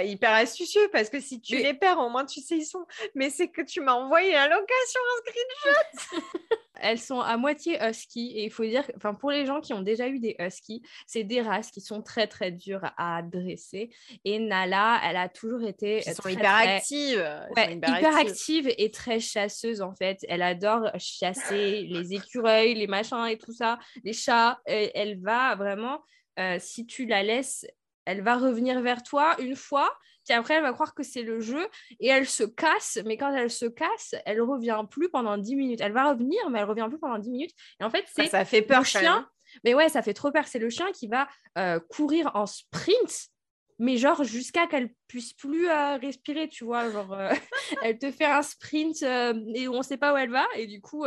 hyper 0.06 0.32
astucieux 0.32 0.89
parce 0.91 1.10
que 1.10 1.20
si 1.20 1.41
tu 1.41 1.58
les 1.58 1.74
perds, 1.74 2.00
au 2.00 2.10
moins 2.10 2.25
tu 2.25 2.41
sais 2.41 2.58
ils 2.58 2.65
sont. 2.65 2.86
Mais 3.15 3.29
c'est 3.29 3.50
que 3.50 3.62
tu 3.62 3.82
m'as 3.82 3.94
envoyé 3.94 4.34
la 4.34 4.48
location 4.48 5.00
un 5.01 5.32
screenshot. 5.32 6.25
Elles 6.82 7.00
sont 7.00 7.20
à 7.20 7.36
moitié 7.36 7.77
husky 7.82 8.32
et 8.38 8.46
il 8.46 8.51
faut 8.51 8.63
dire, 8.63 8.89
enfin 8.96 9.13
pour 9.13 9.32
les 9.32 9.46
gens 9.46 9.60
qui 9.60 9.74
ont 9.74 9.82
déjà 9.82 10.08
eu 10.08 10.20
des 10.20 10.36
huskies, 10.39 10.82
c'est 11.06 11.25
des 11.25 11.41
races 11.41 11.72
qui 11.72 11.82
sont 11.82 12.01
très 12.01 12.27
très 12.27 12.51
dures 12.51 12.89
à 12.98 13.22
dresser. 13.22 13.89
Et 14.24 14.39
Nala, 14.39 15.01
elle 15.03 15.18
a 15.18 15.27
toujours 15.27 15.63
été 15.68 16.01
hyper 16.25 16.56
active, 16.56 17.48
hyper, 17.58 18.15
active 18.15 18.74
et 18.77 18.91
très 18.91 19.20
chasseuse 19.20 19.82
en 19.82 19.94
fait. 19.94 20.20
Elle 20.29 20.41
adore 20.41 20.89
chasser 20.98 21.82
les 21.82 22.13
écureuils, 22.13 22.75
les 22.75 22.88
machins 22.88 23.25
et 23.25 23.38
tout 23.39 23.53
ça, 23.53 23.79
les 24.03 24.13
chats. 24.13 24.60
elle 24.65 25.19
va 25.22 25.55
vraiment 25.55 26.03
euh, 26.39 26.58
si 26.60 26.86
tu 26.86 27.05
la 27.05 27.22
laisses, 27.22 27.65
elle 28.05 28.22
va 28.22 28.38
revenir 28.38 28.81
vers 28.81 29.03
toi 29.03 29.36
une 29.41 29.58
fois, 29.58 29.93
puis 30.25 30.34
après 30.34 30.55
elle 30.55 30.63
va 30.63 30.72
croire 30.72 30.93
que 30.93 31.03
c'est 31.03 31.22
le 31.22 31.41
jeu 31.41 31.67
et 32.00 32.08
elle 32.08 32.27
se 32.27 32.43
casse, 32.43 32.98
mais 33.05 33.17
quand 33.17 33.34
elle 33.34 33.51
se 33.51 33.65
casse, 33.65 34.15
elle 34.25 34.41
revient 34.41 34.84
plus 34.89 35.10
pendant 35.10 35.38
10 35.38 35.55
minutes. 35.58 35.81
Elle 35.81 35.91
va 35.91 36.12
revenir, 36.12 36.50
mais 36.50 36.60
elle 36.60 36.65
revient 36.65 36.88
plus 36.88 37.00
pendant 37.00 37.19
10 37.19 37.29
minutes. 37.29 37.55
Et 37.81 37.84
en 37.84 37.89
fait, 37.89 38.05
c'est 38.08 38.27
ça 38.27 38.46
fait 38.46 38.62
peur, 38.62 38.79
le 38.79 38.86
chien. 38.86 39.29
Mais 39.65 39.74
ouais, 39.74 39.89
ça 39.89 40.01
fait 40.01 40.13
trop 40.13 40.31
peur. 40.31 40.48
C'est 40.48 40.60
le 40.60 40.69
chien 40.69 40.91
qui 40.93 41.08
va 41.08 41.27
euh, 41.58 41.79
courir 41.89 42.31
en 42.36 42.46
sprint 42.46 43.29
mais 43.81 43.96
genre 43.96 44.25
jusqu'à 44.25 44.67
qu'elle 44.67 44.93
puisse 45.08 45.31
plus 45.31 45.69
euh, 45.69 45.96
respirer, 45.96 46.50
tu 46.50 46.65
vois, 46.65 46.91
genre 46.91 47.17
elle 47.81 47.98
te 47.98 48.12
fait 48.12 48.25
un 48.25 48.41
sprint 48.41 49.01
et 49.01 49.69
on 49.69 49.77
ne 49.77 49.84
sait 49.84 49.96
pas 49.96 50.13
où 50.13 50.17
elle 50.17 50.31
va 50.31 50.46
et 50.55 50.67
du 50.67 50.81
coup 50.81 51.05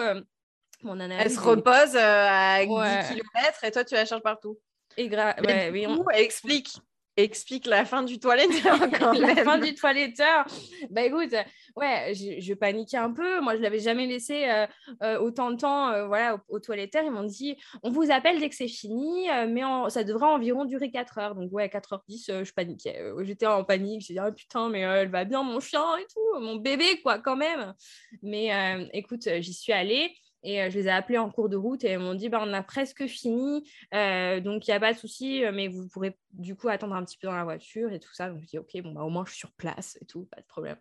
Mon 0.82 0.98
Elle 0.98 1.30
se 1.30 1.40
repose 1.40 1.96
à 1.96 2.60
10 2.60 2.68
km 2.68 3.64
et 3.64 3.70
toi, 3.70 3.84
tu 3.84 3.94
la 3.94 4.04
cherches 4.04 4.22
partout. 4.22 4.58
Et 4.96 5.08
ouais, 5.08 5.70
oui, 5.72 5.86
on... 5.86 6.04
explique 6.10 6.76
explique 7.16 7.66
la 7.66 7.84
fin 7.84 8.02
du 8.02 8.18
toiletteur 8.18 8.78
quand 8.98 9.12
la 9.12 9.36
fin 9.36 9.58
du 9.58 9.74
toiletteur. 9.74 10.46
Bah 10.90 11.02
écoute, 11.02 11.34
ouais, 11.76 12.12
je, 12.14 12.54
paniquais 12.54 12.96
un 12.96 13.12
peu. 13.12 13.40
Moi, 13.40 13.56
je 13.56 13.60
l'avais 13.60 13.80
jamais 13.80 14.06
laissé 14.06 14.48
euh, 14.48 14.66
euh, 15.02 15.18
autant 15.18 15.50
de 15.50 15.56
temps 15.56 15.90
euh, 15.90 16.06
voilà, 16.06 16.42
au, 16.48 16.58
toiletteur. 16.58 17.04
Ils 17.04 17.10
m'ont 17.10 17.24
dit, 17.24 17.56
on 17.82 17.90
vous 17.90 18.10
appelle 18.10 18.40
dès 18.40 18.48
que 18.48 18.54
c'est 18.54 18.68
fini, 18.68 19.28
mais 19.48 19.62
ça 19.88 20.04
devrait 20.04 20.26
environ 20.26 20.64
durer 20.64 20.90
4 20.90 21.18
heures. 21.18 21.34
Donc 21.34 21.52
ouais, 21.52 21.66
4h10, 21.68 22.44
je 22.44 22.52
paniquais. 22.52 23.12
J'étais 23.22 23.46
en 23.46 23.64
panique. 23.64 24.02
J'ai 24.02 24.14
dit, 24.14 24.20
oh, 24.26 24.32
putain, 24.32 24.68
mais 24.68 24.80
elle 24.80 25.10
va 25.10 25.24
bien, 25.24 25.42
mon 25.42 25.60
chien 25.60 25.84
et 25.98 26.06
tout, 26.12 26.40
mon 26.40 26.56
bébé, 26.56 27.00
quoi, 27.02 27.18
quand 27.18 27.36
même. 27.36 27.74
Mais 28.22 28.88
écoute, 28.92 29.28
j'y 29.40 29.54
suis 29.54 29.72
allée. 29.72 30.14
Et 30.42 30.60
euh, 30.62 30.70
je 30.70 30.78
les 30.78 30.86
ai 30.86 30.90
appelés 30.90 31.18
en 31.18 31.30
cours 31.30 31.48
de 31.48 31.56
route 31.56 31.84
et 31.84 31.88
elles 31.88 32.00
m'ont 32.00 32.14
dit 32.14 32.28
bah, 32.28 32.42
on 32.44 32.52
a 32.52 32.62
presque 32.62 33.06
fini, 33.06 33.68
euh, 33.94 34.40
donc 34.40 34.66
il 34.66 34.70
n'y 34.70 34.74
a 34.76 34.80
pas 34.80 34.92
de 34.92 34.98
souci, 34.98 35.44
euh, 35.44 35.52
mais 35.52 35.68
vous 35.68 35.88
pourrez 35.88 36.18
du 36.32 36.56
coup 36.56 36.68
attendre 36.68 36.94
un 36.94 37.04
petit 37.04 37.16
peu 37.16 37.28
dans 37.28 37.36
la 37.36 37.44
voiture 37.44 37.92
et 37.92 38.00
tout 38.00 38.12
ça. 38.12 38.28
Donc 38.28 38.40
je 38.42 38.46
dis 38.46 38.58
ok, 38.58 38.82
bon, 38.82 38.92
bah, 38.92 39.02
au 39.02 39.10
moins 39.10 39.24
je 39.24 39.30
suis 39.32 39.40
sur 39.40 39.52
place 39.52 39.96
et 40.00 40.06
tout, 40.06 40.24
pas 40.26 40.40
de 40.40 40.46
problème. 40.46 40.78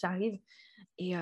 J'arrive 0.00 0.38
et 0.98 1.14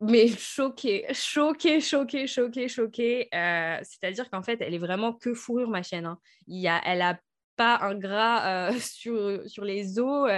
mais 0.00 0.28
choquée, 0.28 1.06
choquée, 1.12 1.80
choquée, 1.80 2.26
choquée, 2.26 2.68
choquée. 2.68 3.28
C'est-à-dire 3.32 4.30
qu'en 4.30 4.42
fait, 4.42 4.60
elle 4.60 4.74
est 4.74 4.78
vraiment 4.78 5.12
que 5.12 5.34
fourrure, 5.34 5.68
ma 5.68 5.82
chaîne. 5.82 6.06
Hein. 6.06 6.18
Il 6.46 6.60
y 6.60 6.68
a, 6.68 6.80
elle 6.84 7.02
a 7.02 7.18
pas 7.56 7.78
un 7.82 7.94
gras 7.94 8.72
sur, 8.80 9.42
sur 9.46 9.64
les 9.64 9.98
os. 9.98 10.30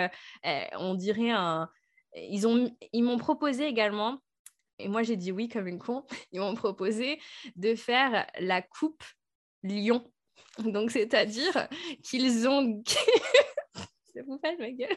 on 0.44 0.94
dirait 0.94 1.30
un. 1.30 1.68
Ils 2.14 2.42
m'ont 2.42 2.70
ils 2.92 3.18
proposé 3.18 3.66
également 3.66 4.20
et 4.78 4.88
moi, 4.88 5.02
j'ai 5.02 5.16
dit 5.16 5.32
oui 5.32 5.48
comme 5.48 5.66
une 5.66 5.78
con. 5.78 6.04
Ils 6.32 6.40
m'ont 6.40 6.54
proposé 6.54 7.20
de 7.56 7.74
faire 7.74 8.26
la 8.38 8.62
coupe 8.62 9.02
Lion. 9.62 10.10
Donc, 10.58 10.90
c'est-à-dire 10.90 11.68
qu'ils 12.02 12.48
ont. 12.48 12.82
Ça 14.14 14.22
vous 14.26 14.38
fait 14.38 14.56
ma 14.56 14.70
gueule 14.70 14.96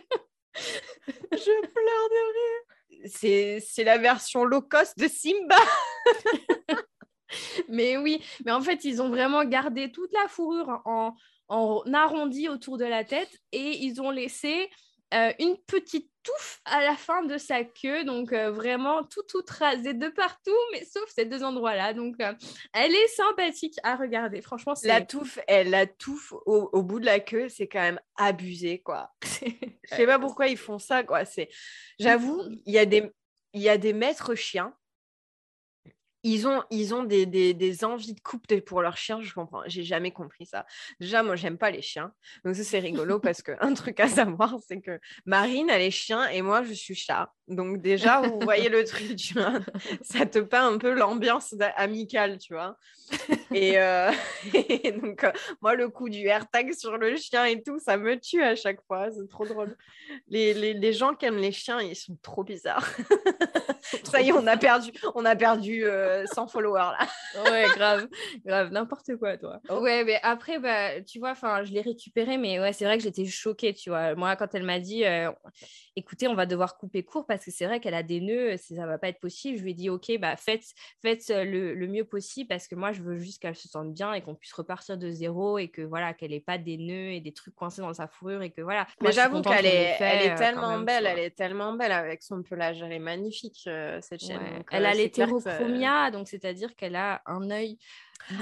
Je 1.31 1.61
pleure 1.61 2.09
de 2.09 2.33
rire. 2.33 3.11
C'est 3.67 3.83
la 3.83 3.97
version 3.97 4.43
low 4.43 4.61
cost 4.61 4.97
de 4.97 5.07
Simba. 5.07 5.57
mais 7.69 7.97
oui, 7.97 8.23
mais 8.45 8.51
en 8.51 8.61
fait, 8.61 8.83
ils 8.83 9.01
ont 9.01 9.09
vraiment 9.09 9.43
gardé 9.45 9.91
toute 9.91 10.11
la 10.13 10.27
fourrure 10.27 10.81
en, 10.85 11.15
en 11.47 11.83
arrondi 11.93 12.49
autour 12.49 12.77
de 12.77 12.85
la 12.85 13.03
tête 13.03 13.31
et 13.51 13.83
ils 13.83 14.01
ont 14.01 14.11
laissé 14.11 14.69
euh, 15.13 15.33
une 15.39 15.57
petite 15.67 16.10
touffe 16.23 16.61
à 16.65 16.81
la 16.81 16.95
fin 16.95 17.23
de 17.23 17.37
sa 17.37 17.63
queue, 17.63 18.03
donc 18.03 18.33
euh, 18.33 18.51
vraiment 18.51 19.03
tout 19.03 19.23
tout 19.27 19.43
rasé 19.47 19.93
de 19.93 20.09
partout, 20.09 20.51
mais 20.71 20.83
sauf 20.85 21.09
ces 21.09 21.25
deux 21.25 21.43
endroits-là. 21.43 21.93
Donc 21.93 22.15
euh, 22.19 22.33
elle 22.73 22.93
est 22.93 23.07
sympathique 23.07 23.75
à 23.83 23.95
regarder. 23.95 24.41
Franchement, 24.41 24.73
la 24.83 25.01
touffe, 25.01 25.39
elle 25.47 25.69
la 25.69 25.87
touffe 25.87 26.33
au, 26.45 26.83
bout 26.83 26.99
de 26.99 27.05
la 27.05 27.19
queue, 27.19 27.49
c'est 27.49 27.67
quand 27.67 27.81
même 27.81 27.99
abusé 28.15 28.79
quoi. 28.79 29.11
Je 29.41 29.95
sais 29.95 30.05
pas 30.05 30.19
pourquoi 30.19 30.47
ils 30.47 30.57
font 30.57 30.79
ça 30.79 31.03
quoi. 31.03 31.25
C'est, 31.25 31.49
j'avoue, 31.99 32.41
il 32.65 32.73
y 32.73 32.79
a 32.79 32.85
des 32.85 33.11
il 33.53 33.61
y 33.61 33.69
a 33.69 33.77
des 33.77 33.93
maîtres 33.93 34.35
chiens 34.35 34.73
ils 36.23 36.47
ont, 36.47 36.63
ils 36.69 36.93
ont 36.93 37.03
des, 37.03 37.25
des, 37.25 37.85
envies 37.85 38.13
de 38.13 38.19
coupe 38.19 38.47
pour 38.61 38.81
leurs 38.81 38.97
chiens, 38.97 39.21
je 39.21 39.33
comprends. 39.33 39.63
J'ai 39.67 39.83
jamais 39.83 40.11
compris 40.11 40.45
ça. 40.45 40.65
Déjà, 40.99 41.23
moi, 41.23 41.35
j'aime 41.35 41.57
pas 41.57 41.71
les 41.71 41.81
chiens. 41.81 42.13
Donc, 42.45 42.55
ça, 42.55 42.63
c'est 42.63 42.79
rigolo 42.79 43.19
parce 43.21 43.41
qu'un 43.41 43.73
truc 43.73 43.99
à 43.99 44.07
savoir, 44.07 44.55
c'est 44.67 44.81
que 44.81 44.99
Marine, 45.25 45.69
elle 45.69 45.81
est 45.81 45.91
chien 45.91 46.27
et 46.29 46.41
moi, 46.41 46.63
je 46.63 46.73
suis 46.73 46.95
chat. 46.95 47.33
Donc, 47.51 47.81
déjà, 47.81 48.21
vous 48.21 48.39
voyez 48.41 48.69
le 48.69 48.83
truc, 48.83 49.15
tu 49.17 49.33
vois. 49.33 49.59
Ça 50.01 50.25
te 50.25 50.39
peint 50.39 50.67
un 50.67 50.77
peu 50.77 50.93
l'ambiance 50.93 51.53
amicale, 51.75 52.37
tu 52.37 52.53
vois. 52.53 52.77
Et, 53.53 53.73
euh, 53.77 54.11
donc, 55.01 55.23
euh, 55.23 55.31
moi, 55.61 55.75
le 55.75 55.89
coup 55.89 56.09
du 56.09 56.25
AirTag 56.25 56.73
sur 56.73 56.97
le 56.97 57.15
chien 57.17 57.45
et 57.45 57.61
tout, 57.61 57.79
ça 57.79 57.97
me 57.97 58.19
tue 58.19 58.43
à 58.43 58.55
chaque 58.55 58.81
fois. 58.85 59.09
C'est 59.11 59.27
trop 59.29 59.45
drôle. 59.45 59.75
Les, 60.27 60.53
les, 60.53 60.73
les, 60.73 60.93
gens 60.93 61.13
qui 61.13 61.25
aiment 61.25 61.37
les 61.37 61.51
chiens, 61.51 61.81
ils 61.81 61.95
sont 61.95 62.17
trop 62.21 62.43
bizarres. 62.43 62.89
ça 64.03 64.21
y 64.21 64.29
est, 64.29 64.33
on 64.33 64.45
a 64.47 64.57
perdu, 64.57 64.91
on 65.15 65.25
a 65.25 65.35
perdu 65.35 65.81
100 65.81 65.87
euh, 65.87 66.47
followers 66.47 66.91
là. 66.99 67.51
ouais, 67.51 67.67
grave, 67.75 68.07
grave, 68.45 68.71
n'importe 68.71 69.15
quoi, 69.17 69.37
toi. 69.37 69.59
Ouais, 69.69 70.03
mais 70.03 70.19
après, 70.23 70.59
bah, 70.59 71.01
tu 71.01 71.19
vois, 71.19 71.31
enfin, 71.31 71.63
je 71.63 71.71
l'ai 71.71 71.81
récupéré, 71.81 72.37
mais 72.37 72.59
ouais, 72.59 72.73
c'est 72.73 72.85
vrai 72.85 72.97
que 72.97 73.03
j'étais 73.03 73.25
choquée, 73.25 73.73
tu 73.73 73.89
vois. 73.89 74.15
Moi, 74.15 74.35
quand 74.35 74.53
elle 74.53 74.63
m'a 74.63 74.79
dit, 74.79 75.03
écoutez, 75.95 76.27
on 76.27 76.35
va 76.35 76.45
devoir 76.45 76.77
couper 76.77 77.03
court 77.03 77.25
parce 77.25 77.40
que 77.45 77.51
c'est 77.51 77.65
vrai 77.65 77.79
qu'elle 77.79 77.93
a 77.93 78.03
des 78.03 78.21
nœuds, 78.21 78.57
ça 78.57 78.85
va 78.85 78.97
pas 78.97 79.09
être 79.09 79.19
possible. 79.19 79.57
Je 79.57 79.63
lui 79.63 79.71
ai 79.71 79.73
dit, 79.73 79.89
ok, 79.89 80.17
bah 80.19 80.35
faites, 80.35 80.65
faites 81.01 81.29
le, 81.29 81.73
le 81.73 81.87
mieux 81.87 82.05
possible 82.05 82.47
parce 82.47 82.67
que 82.67 82.75
moi, 82.75 82.91
je 82.91 83.01
veux 83.01 83.17
juste 83.17 83.41
qu'elle 83.41 83.55
se 83.55 83.67
sente 83.67 83.93
bien 83.93 84.13
et 84.13 84.21
qu'on 84.21 84.35
puisse 84.35 84.53
repartir 84.53 84.97
de 84.97 85.09
zéro 85.09 85.57
et 85.57 85.69
que 85.69 85.81
voilà, 85.81 86.13
qu'elle 86.13 86.33
ait 86.33 86.39
pas 86.39 86.57
des 86.57 86.77
nœuds 86.77 87.11
et 87.11 87.19
des 87.19 87.33
trucs 87.33 87.55
coincés 87.55 87.81
dans 87.81 87.93
sa 87.93 88.07
fourrure 88.07 88.41
et 88.41 88.51
que 88.51 88.61
voilà. 88.61 88.87
Mais 89.01 89.11
j'avoue 89.11 89.41
qu'elle 89.41 89.65
est, 89.65 89.97
elle 89.99 90.25
est 90.25 90.31
euh, 90.31 90.37
tellement 90.37 90.79
belle, 90.79 91.05
elle 91.05 91.19
est 91.19 91.35
tellement 91.35 91.73
belle 91.73 91.91
avec 91.91 92.23
son 92.23 92.43
pelage, 92.43 92.81
elle 92.81 92.91
est 92.91 92.99
magnifique 92.99 93.63
euh, 93.67 93.99
cette 94.01 94.21
chaîne. 94.21 94.41
elle 94.71 94.85
euh, 94.85 94.89
a 94.89 94.93
l'hétérochromia, 94.93 96.11
donc 96.11 96.27
c'est-à-dire 96.27 96.75
qu'elle 96.75 96.95
a 96.95 97.21
un 97.25 97.49
œil 97.49 97.77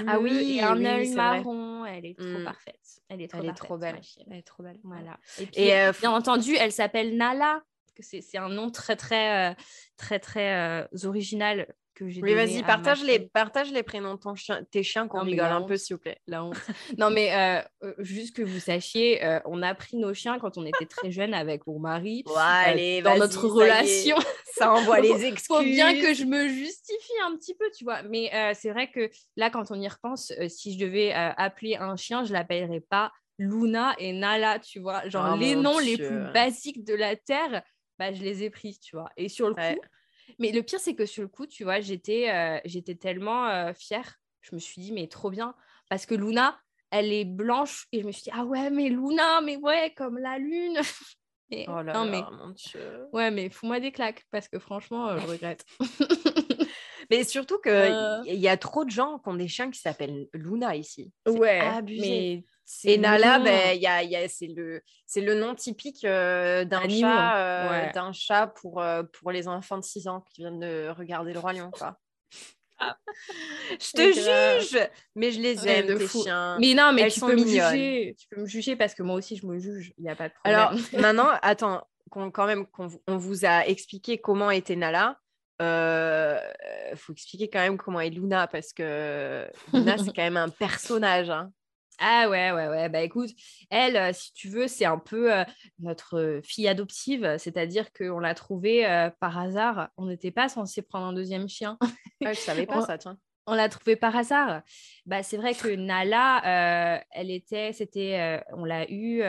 ah 0.06 0.18
oui, 0.20 0.58
et 0.58 0.62
un 0.62 0.84
œil 0.84 1.14
marron. 1.14 1.86
Elle 1.86 2.04
est 2.04 2.18
trop 2.18 2.38
mmh. 2.38 2.44
parfaite. 2.44 2.80
Elle 3.08 3.22
est 3.22 3.28
trop, 3.28 3.40
elle 3.42 3.48
est 3.48 3.54
trop 3.54 3.78
belle. 3.78 4.00
Elle 4.30 4.36
est 4.38 4.42
trop 4.42 4.62
belle. 4.62 4.78
Voilà. 4.84 5.18
Et, 5.38 5.46
puis, 5.46 6.00
bien 6.00 6.10
entendu, 6.10 6.54
elle 6.56 6.70
s'appelle 6.70 7.16
Nala. 7.16 7.62
C'est 8.02 8.38
un 8.38 8.48
nom 8.48 8.70
très 8.70 8.96
très 8.96 9.56
très 9.96 10.18
très, 10.18 10.88
original 11.04 11.66
oui, 12.00 12.34
vas-y, 12.34 12.62
partage 12.62 13.02
les, 13.02 13.18
partage 13.18 13.70
les 13.72 13.82
prénoms 13.82 14.14
de 14.14 14.18
ton 14.18 14.34
chien, 14.34 14.64
tes 14.70 14.82
chiens 14.82 15.08
qu'on 15.08 15.22
rigole 15.22 15.46
un 15.46 15.62
peu, 15.62 15.76
s'il 15.76 15.96
vous 15.96 16.00
plaît. 16.00 16.18
La 16.26 16.44
honte. 16.44 16.56
non, 16.98 17.10
mais 17.10 17.34
euh, 17.34 17.62
euh, 17.84 17.94
juste 17.98 18.34
que 18.34 18.42
vous 18.42 18.58
sachiez, 18.58 19.24
euh, 19.24 19.40
on 19.44 19.62
a 19.62 19.74
pris 19.74 19.96
nos 19.96 20.14
chiens 20.14 20.38
quand 20.38 20.56
on 20.56 20.64
était 20.64 20.86
très 20.86 21.10
jeunes 21.10 21.34
avec 21.34 21.66
mon 21.66 21.78
mari. 21.78 22.24
allez, 22.36 23.02
dans 23.02 23.16
notre 23.16 23.46
relation. 23.46 24.16
Ça 24.56 24.72
envoie 24.72 25.00
les 25.00 25.24
excuses. 25.24 25.46
Faut 25.46 25.62
bien 25.62 25.94
que 26.00 26.14
je 26.14 26.24
me 26.24 26.48
justifie 26.48 27.12
un 27.24 27.36
petit 27.36 27.54
peu, 27.54 27.64
tu 27.76 27.84
vois. 27.84 28.02
Mais 28.02 28.30
c'est 28.54 28.70
vrai 28.70 28.90
que 28.90 29.08
là, 29.36 29.48
quand 29.48 29.70
on 29.70 29.80
y 29.80 29.88
repense, 29.88 30.32
si 30.48 30.74
je 30.74 30.84
devais 30.84 31.12
appeler 31.12 31.76
un 31.76 31.96
chien, 31.96 32.24
je 32.24 32.32
l'appellerais 32.32 32.80
pas 32.80 33.12
Luna 33.38 33.94
et 33.98 34.12
Nala, 34.12 34.58
tu 34.58 34.80
vois. 34.80 35.08
Genre, 35.08 35.32
oh 35.34 35.38
les 35.38 35.54
noms 35.54 35.78
les 35.78 35.96
plus 35.96 36.32
basiques 36.34 36.84
de 36.84 36.94
la 36.94 37.16
Terre, 37.16 37.62
bah, 38.00 38.14
je 38.14 38.22
les 38.22 38.44
ai 38.44 38.48
pris, 38.48 38.78
tu 38.78 38.96
vois. 38.96 39.10
Et 39.18 39.28
sur 39.28 39.48
le 39.48 39.54
coup, 39.54 39.80
mais 40.38 40.52
le 40.52 40.62
pire, 40.62 40.80
c'est 40.80 40.94
que 40.94 41.04
sur 41.04 41.22
le 41.22 41.28
coup, 41.28 41.46
tu 41.46 41.64
vois, 41.64 41.80
j'étais 41.80 42.30
euh, 42.30 42.58
j'étais 42.64 42.94
tellement 42.94 43.46
euh, 43.48 43.74
fière. 43.74 44.16
Je 44.40 44.54
me 44.54 44.58
suis 44.58 44.80
dit, 44.80 44.90
mais 44.90 45.06
trop 45.06 45.28
bien. 45.28 45.54
Parce 45.90 46.06
que 46.06 46.14
Luna, 46.14 46.58
elle 46.90 47.12
est 47.12 47.26
blanche. 47.26 47.86
Et 47.92 48.00
je 48.00 48.06
me 48.06 48.12
suis 48.12 48.22
dit, 48.22 48.30
ah 48.32 48.46
ouais, 48.46 48.70
mais 48.70 48.88
Luna, 48.88 49.42
mais 49.42 49.56
ouais, 49.58 49.92
comme 49.94 50.16
la 50.16 50.38
lune. 50.38 50.80
oh 51.68 51.82
là 51.82 51.92
non, 51.92 52.06
mais... 52.06 52.22
mon 52.22 52.48
Dieu. 52.50 53.06
Ouais, 53.12 53.30
mais 53.30 53.50
fous-moi 53.50 53.80
des 53.80 53.92
claques. 53.92 54.24
Parce 54.30 54.48
que 54.48 54.58
franchement, 54.58 55.08
euh, 55.08 55.18
je 55.18 55.26
regrette. 55.26 55.66
mais 57.10 57.24
surtout 57.24 57.58
qu'il 57.60 58.22
il 58.26 58.40
y 58.40 58.48
a 58.48 58.56
trop 58.56 58.84
de 58.84 58.90
gens 58.90 59.18
qui 59.18 59.28
ont 59.28 59.34
des 59.34 59.48
chiens 59.48 59.70
qui 59.70 59.80
s'appellent 59.80 60.28
Luna 60.32 60.76
ici. 60.76 61.12
Ouais, 61.26 61.60
abusé. 61.60 62.00
mais 62.00 62.44
et 62.84 62.98
Nala, 62.98 63.38
ben, 63.38 63.78
y 63.78 63.86
a, 63.86 64.02
y 64.02 64.16
a, 64.16 64.28
c'est 64.28 64.46
le, 64.46 64.82
le 65.16 65.34
nom 65.34 65.54
typique 65.54 66.04
euh, 66.04 66.64
d'un 66.64 66.88
chat, 66.88 67.36
euh, 67.36 67.92
d'un 67.92 68.12
chat 68.12 68.46
pour, 68.46 68.80
euh, 68.80 69.02
pour 69.02 69.32
les 69.32 69.48
enfants 69.48 69.78
de 69.78 69.84
6 69.84 70.08
ans 70.08 70.20
qui 70.20 70.42
viennent 70.42 70.60
de 70.60 70.88
regarder 70.96 71.32
le 71.32 71.40
roi 71.40 71.52
lion. 71.52 71.70
Quoi. 71.72 71.98
je 73.72 73.92
te 73.92 74.12
juge, 74.62 74.88
mais 75.16 75.32
je 75.32 75.40
les 75.40 75.66
aime, 75.68 75.98
tes 75.98 76.08
chiens. 76.08 76.56
Mais 76.60 76.74
non, 76.74 76.92
mais 76.92 77.10
tu 77.10 77.20
peux 77.20 77.34
me 77.34 77.44
juger. 77.44 78.14
Tu 78.18 78.28
peux 78.28 78.40
me 78.42 78.46
juger 78.46 78.76
parce 78.76 78.94
que 78.94 79.02
moi 79.02 79.16
aussi, 79.16 79.36
je 79.36 79.46
me 79.46 79.58
juge. 79.58 79.92
Il 79.98 80.04
n'y 80.04 80.10
a 80.10 80.16
pas 80.16 80.28
de 80.28 80.34
problème. 80.34 80.60
Alors, 80.60 80.72
maintenant, 80.92 81.28
attends, 81.42 81.86
quand 82.10 82.46
même, 82.46 82.66
qu'on 82.66 82.88
on 83.06 83.16
vous 83.16 83.44
a 83.44 83.66
expliqué 83.66 84.18
comment 84.18 84.50
était 84.50 84.76
Nala. 84.76 85.18
Il 85.60 86.96
faut 86.96 87.12
expliquer 87.12 87.48
quand 87.48 87.60
même 87.60 87.76
comment 87.76 88.00
est 88.00 88.10
Luna 88.10 88.46
parce 88.46 88.72
que 88.72 89.46
Luna, 89.72 89.98
c'est 89.98 90.12
quand 90.16 90.22
même 90.22 90.36
un 90.36 90.48
personnage. 90.48 91.30
Hein. 91.30 91.52
Ah 92.02 92.30
ouais, 92.30 92.50
ouais, 92.50 92.68
ouais. 92.68 92.88
Bah 92.88 93.02
écoute, 93.02 93.28
elle, 93.68 93.96
euh, 93.98 94.10
si 94.14 94.32
tu 94.32 94.48
veux, 94.48 94.68
c'est 94.68 94.86
un 94.86 94.96
peu 94.98 95.34
euh, 95.34 95.44
notre 95.80 96.18
euh, 96.18 96.40
fille 96.42 96.66
adoptive, 96.66 97.36
c'est-à-dire 97.36 97.92
qu'on 97.92 98.18
l'a 98.18 98.34
trouvée 98.34 99.10
par 99.20 99.38
hasard. 99.38 99.90
On 99.98 100.06
n'était 100.06 100.30
pas 100.30 100.48
censé 100.48 100.80
prendre 100.80 101.06
un 101.06 101.12
deuxième 101.12 101.48
chien. 101.48 101.78
Ah, 102.24 102.32
je 102.32 102.38
savais 102.38 102.66
pas 102.66 102.80
ça, 102.86 102.96
tiens. 102.96 103.18
On 103.46 103.54
l'a 103.54 103.68
trouvée 103.68 103.96
par 103.96 104.16
hasard. 104.16 104.62
Bah, 105.04 105.22
c'est 105.22 105.36
vrai 105.36 105.54
que 105.54 105.68
Nala, 105.68 107.02
elle 107.10 107.30
était, 107.30 107.74
c'était, 107.74 108.42
on 108.52 108.64
l'a 108.64 108.90
eu, 108.90 109.22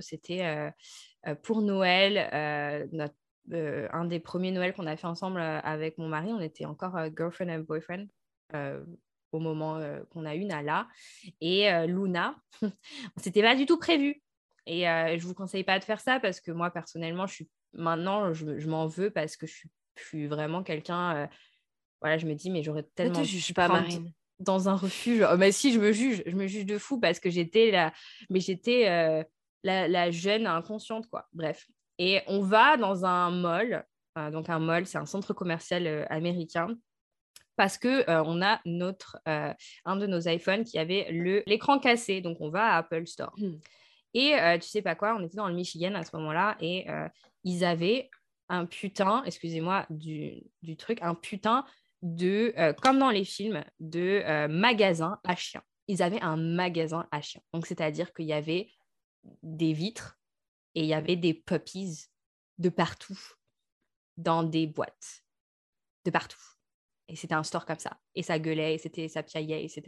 c'était 0.00 0.72
pour 1.42 1.62
Noël, 1.62 2.88
notre, 2.92 3.14
un 3.52 4.04
des 4.04 4.20
premiers 4.20 4.52
Noëls 4.52 4.74
qu'on 4.74 4.86
a 4.86 4.96
fait 4.96 5.06
ensemble 5.06 5.40
avec 5.40 5.98
mon 5.98 6.08
mari. 6.08 6.32
On 6.32 6.40
était 6.40 6.64
encore 6.64 6.96
girlfriend 7.16 7.50
and 7.50 7.60
boyfriend 7.60 8.06
au 9.32 9.40
moment 9.40 9.76
euh, 9.76 10.00
qu'on 10.10 10.24
a 10.24 10.34
eu 10.34 10.44
Nala. 10.44 10.88
Et 11.40 11.70
euh, 11.70 11.86
Luna, 11.86 12.36
c'était 13.16 13.42
pas 13.42 13.54
du 13.54 13.66
tout 13.66 13.78
prévu. 13.78 14.22
Et 14.66 14.88
euh, 14.88 15.18
je 15.18 15.26
vous 15.26 15.34
conseille 15.34 15.64
pas 15.64 15.78
de 15.78 15.84
faire 15.84 16.00
ça 16.00 16.20
parce 16.20 16.40
que 16.40 16.50
moi, 16.50 16.70
personnellement, 16.70 17.26
je 17.26 17.34
suis 17.34 17.48
maintenant, 17.72 18.32
je, 18.32 18.68
m'en 18.68 18.86
veux 18.86 19.10
parce 19.10 19.36
que 19.36 19.46
je 19.46 19.66
suis, 19.96 20.26
vraiment 20.26 20.62
quelqu'un 20.62 21.28
voilà, 22.00 22.18
je 22.18 22.26
me 22.26 22.34
dis, 22.34 22.50
mais 22.50 22.62
j'aurais 22.62 22.84
tellement. 22.94 23.18
Ne 23.18 23.24
te 23.24 23.28
juge 23.28 23.54
pas, 23.54 23.68
Marine. 23.68 24.12
Dans 24.38 24.68
un 24.68 24.76
refuge. 24.76 25.24
Oh, 25.28 25.36
mais 25.36 25.50
si, 25.50 25.72
je 25.72 25.80
me 25.80 25.92
juge. 25.92 26.22
Je 26.26 26.36
me 26.36 26.46
juge 26.46 26.64
de 26.64 26.78
fou 26.78 27.00
parce 27.00 27.18
que 27.18 27.28
j'étais 27.28 27.70
la. 27.72 27.92
Mais 28.30 28.40
j'étais 28.40 28.88
euh, 28.88 29.24
la, 29.64 29.88
la, 29.88 30.10
jeune 30.10 30.46
inconsciente, 30.46 31.08
quoi. 31.08 31.28
Bref. 31.32 31.66
Et 31.98 32.20
on 32.26 32.40
va 32.40 32.76
dans 32.76 33.04
un 33.04 33.30
mall. 33.30 33.84
donc, 34.32 34.48
un 34.48 34.58
mall, 34.58 34.86
c'est 34.86 34.98
un 34.98 35.06
centre 35.06 35.32
commercial 35.32 36.06
américain 36.10 36.76
parce 37.58 37.76
que 37.76 38.08
on 38.08 38.40
a 38.40 38.60
notre 38.64 39.20
un 39.26 39.96
de 39.96 40.06
nos 40.06 40.28
iPhones 40.28 40.64
qui 40.64 40.78
avait 40.78 41.08
l'écran 41.46 41.78
cassé 41.80 42.20
donc 42.22 42.40
on 42.40 42.48
va 42.48 42.74
à 42.74 42.78
Apple 42.78 43.06
Store 43.06 43.34
mmh. 43.36 43.52
et 44.14 44.58
tu 44.60 44.68
sais 44.68 44.80
pas 44.80 44.94
quoi 44.94 45.16
on 45.18 45.24
était 45.24 45.36
dans 45.36 45.48
le 45.48 45.54
Michigan 45.54 45.94
à 45.94 46.04
ce 46.04 46.16
moment-là 46.16 46.56
et 46.60 46.86
ils 47.42 47.64
avaient 47.64 48.10
un 48.48 48.64
putain 48.64 49.24
excusez-moi 49.24 49.86
du, 49.90 50.40
du, 50.62 50.76
truc 50.76 51.00
un 51.02 51.16
putain 51.16 51.64
de 52.02 52.54
comme 52.80 53.00
dans 53.00 53.10
les 53.10 53.24
films 53.24 53.64
de 53.80 54.46
magasin 54.46 55.18
à 55.24 55.34
chiens 55.34 55.62
ils 55.88 56.00
avaient 56.00 56.22
un 56.22 56.36
magasin 56.36 57.08
à 57.10 57.20
chiens 57.20 57.42
donc 57.52 57.66
c'est-à-dire 57.66 58.14
qu'il 58.14 58.26
y 58.26 58.32
avait 58.32 58.70
des 59.42 59.72
vitres 59.72 60.17
et 60.74 60.82
il 60.82 60.86
y 60.86 60.94
avait 60.94 61.16
des 61.16 61.34
puppies 61.34 62.06
de 62.58 62.68
partout 62.68 63.18
dans 64.16 64.42
des 64.42 64.66
boîtes 64.66 65.24
de 66.04 66.10
partout 66.10 66.38
et 67.08 67.16
c'était 67.16 67.34
un 67.34 67.42
store 67.42 67.66
comme 67.66 67.78
ça. 67.78 67.96
Et 68.14 68.22
ça 68.22 68.38
gueulait, 68.38 68.74
et 68.74 68.78
c'était, 68.78 69.08
ça 69.08 69.22
piaillait, 69.22 69.64
etc. 69.64 69.82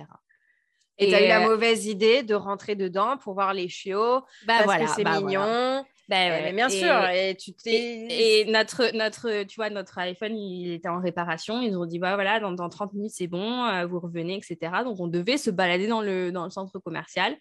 Et 0.99 1.09
tu 1.09 1.15
as 1.15 1.25
eu 1.25 1.29
la 1.29 1.43
euh, 1.43 1.49
mauvaise 1.49 1.87
idée 1.87 2.23
de 2.23 2.35
rentrer 2.35 2.75
dedans 2.75 3.17
pour 3.17 3.33
voir 3.33 3.55
les 3.55 3.69
chiots, 3.69 4.21
bah 4.47 4.63
parce 4.65 4.83
que 4.83 4.97
c'est 4.97 5.05
bah 5.05 5.21
mignon. 5.21 5.85
Bah 6.09 6.53
bien 6.53 6.69
sûr, 6.69 7.09
et, 7.09 7.37
tu 7.37 7.53
et, 7.67 8.45
notre, 8.47 8.95
notre, 8.97 9.45
tu 9.45 9.57
vois, 9.57 9.71
notre 9.71 9.97
iPhone, 9.99 10.37
il 10.37 10.73
était 10.73 10.89
en 10.89 11.01
réparation. 11.01 11.63
Ils 11.63 11.77
ont 11.77 11.87
dit, 11.87 12.01
bah, 12.01 12.17
voilà, 12.17 12.41
dans, 12.41 12.51
dans 12.51 12.69
30 12.69 12.95
minutes, 12.95 13.13
c'est 13.15 13.29
bon, 13.29 13.65
euh, 13.67 13.87
vous 13.87 14.01
revenez, 14.01 14.37
etc. 14.37 14.73
Donc, 14.85 14.99
on 14.99 15.07
devait 15.07 15.39
se 15.39 15.51
balader 15.51 15.87
dans 15.87 16.03
le, 16.03 16.33
dans 16.33 16.45
le 16.45 16.51
centre 16.51 16.81
commercial. 16.81 17.37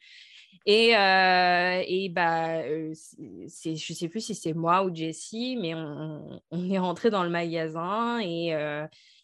Et, 0.65 0.95
euh, 0.95 1.83
et 1.87 2.09
bah, 2.09 2.61
c'est, 3.47 3.75
je 3.75 3.93
sais 3.93 4.07
plus 4.09 4.21
si 4.21 4.35
c'est 4.35 4.53
moi 4.53 4.83
ou 4.83 4.93
Jessie, 4.93 5.57
mais 5.59 5.73
on, 5.73 6.41
est 6.51 6.79
rentré 6.79 7.09
dans 7.09 7.23
le 7.23 7.29
magasin 7.29 8.19
et, 8.19 8.49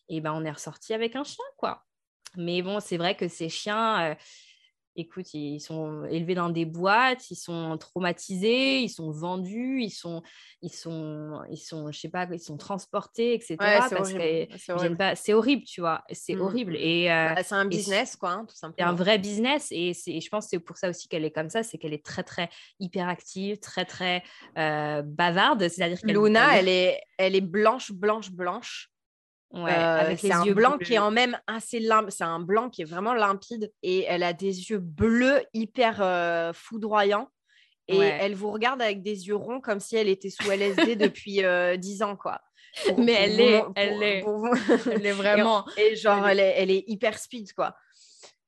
et 0.10 0.22
ben 0.22 0.34
on 0.34 0.44
est 0.44 0.51
ressorti 0.51 0.94
avec 0.94 1.15
un 1.15 1.24
chien, 1.24 1.46
quoi. 1.58 1.86
Mais 2.38 2.62
bon, 2.62 2.79
c'est 2.79 2.98
vrai 2.98 3.15
que 3.15 3.27
ces 3.27 3.50
chiens, 3.50 4.12
euh, 4.12 4.15
écoute, 4.96 5.34
ils 5.34 5.60
sont 5.60 6.06
élevés 6.06 6.36
dans 6.36 6.50
des 6.50 6.66
boîtes, 6.66 7.30
ils 7.30 7.36
sont 7.36 7.78
traumatisés, 7.78 8.80
ils 8.80 8.90
sont 8.90 9.12
vendus, 9.12 9.82
ils 9.82 9.92
sont, 9.92 10.22
ils 10.62 10.72
sont, 10.72 11.42
ils 11.50 11.58
sont, 11.58 11.92
je 11.92 12.00
sais 12.00 12.10
pas, 12.10 12.28
ils 12.32 12.40
sont 12.40 12.58
transportés, 12.58 13.34
etc. 13.34 13.58
c'est 14.58 14.72
horrible. 14.72 15.14
c'est 15.16 15.34
horrible, 15.34 15.64
tu 15.64 15.82
vois, 15.82 16.04
c'est 16.12 16.36
mmh. 16.36 16.42
horrible. 16.42 16.75
Et 16.78 17.12
euh, 17.12 17.34
bah, 17.36 17.44
c'est 17.44 17.56
un 17.56 17.66
business, 17.66 18.16
quoi, 18.16 18.32
hein, 18.32 18.46
tout 18.48 18.56
simplement. 18.56 18.75
C'est 18.78 18.94
un 18.94 18.96
vrai 18.96 19.18
business, 19.18 19.68
et, 19.72 19.94
je 19.94 20.30
pense 20.30 20.46
que 20.46 20.52
c'est 20.52 20.60
pour 20.60 20.78
ça 20.78 20.90
aussi 20.90 21.08
qu'elle 21.08 21.25
est 21.25 21.32
comme 21.32 21.50
ça, 21.50 21.64
c'est 21.64 21.78
qu'elle 21.78 21.94
est 21.94 22.06
très 22.06 22.24
très 22.24 22.50
hyperactive, 22.80 23.60
très 23.60 23.86
très 23.86 24.24
euh, 24.58 25.02
bavarde. 25.02 25.68
C'est-à-dire 25.68 26.00
Luna, 26.04 26.58
elle 26.58 26.70
est, 26.70 27.02
elle 27.18 27.36
est 27.36 27.42
blanche, 27.42 27.92
blanche, 27.92 28.32
blanche. 28.32 28.90
Ouais, 29.56 29.72
euh, 29.74 30.16
c'est 30.18 30.34
un 30.34 30.46
blanc 30.48 30.78
qui 30.78 30.96
est 30.96 31.00
en 31.00 31.12
même 31.12 31.40
assez 31.48 31.80
limpide. 31.80 32.12
C'est 32.12 32.26
un 32.26 32.42
blanc 32.42 32.70
qui 32.70 32.82
est 32.82 32.86
vraiment 32.86 33.14
limpide 33.14 33.72
et 33.84 34.04
elle 34.04 34.24
a 34.24 34.34
des 34.34 34.70
yeux 34.70 34.80
bleus 34.80 35.42
hyper 35.54 36.02
euh, 36.02 36.52
foudroyants. 36.54 37.30
Et 37.88 38.00
elle 38.00 38.34
vous 38.34 38.52
regarde 38.52 38.82
avec 38.82 39.04
des 39.04 39.28
yeux 39.28 39.36
ronds 39.36 39.62
comme 39.62 39.80
si 39.80 39.96
elle 39.96 40.10
était 40.10 40.32
sous 40.32 40.50
LSD 40.50 40.96
depuis 40.96 41.46
euh, 41.46 41.78
10 41.78 42.02
ans, 42.02 42.16
quoi. 42.16 42.42
Mais 42.98 43.14
elle, 43.14 43.40
est, 43.40 43.64
elle, 43.76 44.04
est, 44.04 44.26
elle 44.92 45.06
est 45.06 45.12
vraiment. 45.12 45.66
Et, 45.78 45.96
genre, 45.96 46.28
elle 46.28 46.40
est, 46.40 46.56
elle 46.58 46.72
est 46.72 46.84
hyper 46.88 47.18
speed, 47.20 47.54
quoi. 47.54 47.76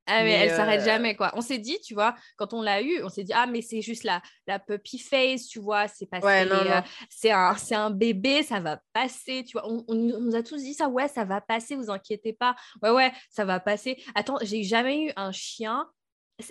Ah, 0.08 0.24
mais, 0.24 0.32
elle 0.32 0.52
s'arrête 0.52 0.82
euh, 0.82 0.86
jamais, 0.86 1.16
quoi. 1.16 1.32
On 1.36 1.42
s'est 1.42 1.58
dit, 1.58 1.80
tu 1.82 1.94
vois, 1.94 2.16
quand 2.38 2.54
on 2.54 2.62
l'a 2.62 2.82
eu, 2.82 3.04
on 3.04 3.10
s'est 3.10 3.24
dit, 3.24 3.34
ah, 3.36 3.46
mais 3.46 3.62
c'est 3.62 3.82
juste 3.82 4.06
la, 4.06 4.22
la 4.48 4.58
puppy 4.58 5.00
face, 5.00 5.48
tu 5.48 5.60
vois, 5.60 5.88
c'est 5.90 6.06
que 6.06 6.16
euh, 6.16 6.82
c'est 7.10 7.32
un, 7.32 7.56
un, 7.72 7.92
bébé, 7.92 8.42
ça 8.42 8.62
va 8.62 8.80
passer, 8.94 9.44
tu 9.44 9.54
vois. 9.54 9.70
On, 9.70 9.84
on, 9.90 9.96
nous 9.96 10.36
a 10.36 10.44
tous 10.44 10.58
dit 10.58 10.74
ça, 10.74 10.88
ouais, 10.88 11.10
ça 11.10 11.26
va 11.26 11.42
passer, 11.42 11.76
vous 11.76 11.90
inquiétez 11.90 12.32
pas. 12.32 12.56
Ouais, 12.82 12.92
ouais, 12.92 13.12
ça 13.30 13.44
va 13.44 13.60
passer. 13.60 14.02
Attends, 14.16 14.38
j'ai 14.42 14.64
jamais 14.64 15.08
eu 15.08 15.12
un 15.18 15.34
chien. 15.34 15.88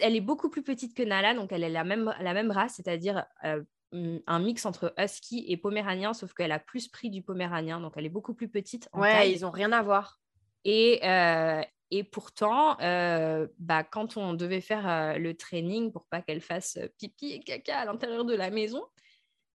Elle 0.00 0.16
est 0.16 0.20
beaucoup 0.20 0.50
plus 0.50 0.62
petite 0.62 0.94
que 0.94 1.02
Nala, 1.02 1.32
donc 1.32 1.50
elle 1.52 1.64
est 1.64 1.70
la 1.70 1.84
même, 1.84 2.14
la 2.20 2.34
même 2.34 2.50
race, 2.50 2.74
c'est-à-dire 2.76 3.24
euh, 3.44 3.62
un 3.92 4.38
mix 4.38 4.66
entre 4.66 4.92
husky 4.98 5.46
et 5.48 5.56
poméranien, 5.56 6.12
sauf 6.12 6.34
qu'elle 6.34 6.52
a 6.52 6.58
plus 6.58 6.88
pris 6.88 7.08
du 7.08 7.22
poméranien, 7.22 7.80
donc 7.80 7.94
elle 7.96 8.04
est 8.04 8.10
beaucoup 8.10 8.34
plus 8.34 8.48
petite. 8.48 8.90
ouais, 8.92 9.32
ils 9.32 9.46
ont 9.46 9.50
rien 9.50 9.72
à 9.72 9.82
voir. 9.82 10.20
Et, 10.64 11.00
et 11.90 12.04
pourtant, 12.04 12.78
euh, 12.80 13.46
bah, 13.58 13.84
quand 13.84 14.16
on 14.16 14.34
devait 14.34 14.60
faire 14.60 14.88
euh, 14.88 15.18
le 15.18 15.36
training 15.36 15.92
pour 15.92 16.06
pas 16.06 16.20
qu'elle 16.20 16.40
fasse 16.40 16.78
euh, 16.78 16.88
pipi 16.98 17.32
et 17.32 17.40
caca 17.40 17.78
à 17.78 17.84
l'intérieur 17.84 18.24
de 18.24 18.34
la 18.34 18.50
maison, 18.50 18.84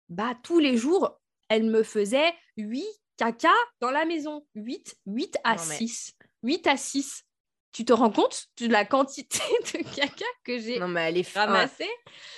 bah, 0.09 0.33
tous 0.43 0.59
les 0.59 0.77
jours, 0.77 1.19
elle 1.49 1.63
me 1.63 1.83
faisait 1.83 2.33
8 2.57 2.85
caca 3.15 3.53
dans 3.79 3.91
la 3.91 4.05
maison. 4.05 4.45
8, 4.55 4.97
8 5.05 5.37
à 5.43 5.57
6. 5.57 6.17
8 6.43 6.67
à 6.67 6.77
6. 6.77 7.23
Tu 7.71 7.85
te 7.85 7.93
rends 7.93 8.11
compte 8.11 8.47
de 8.59 8.67
la 8.67 8.85
quantité 8.85 9.39
de 9.73 9.95
caca 9.95 10.25
que 10.43 10.57
j'ai 10.59 10.79
ramassé 10.79 11.87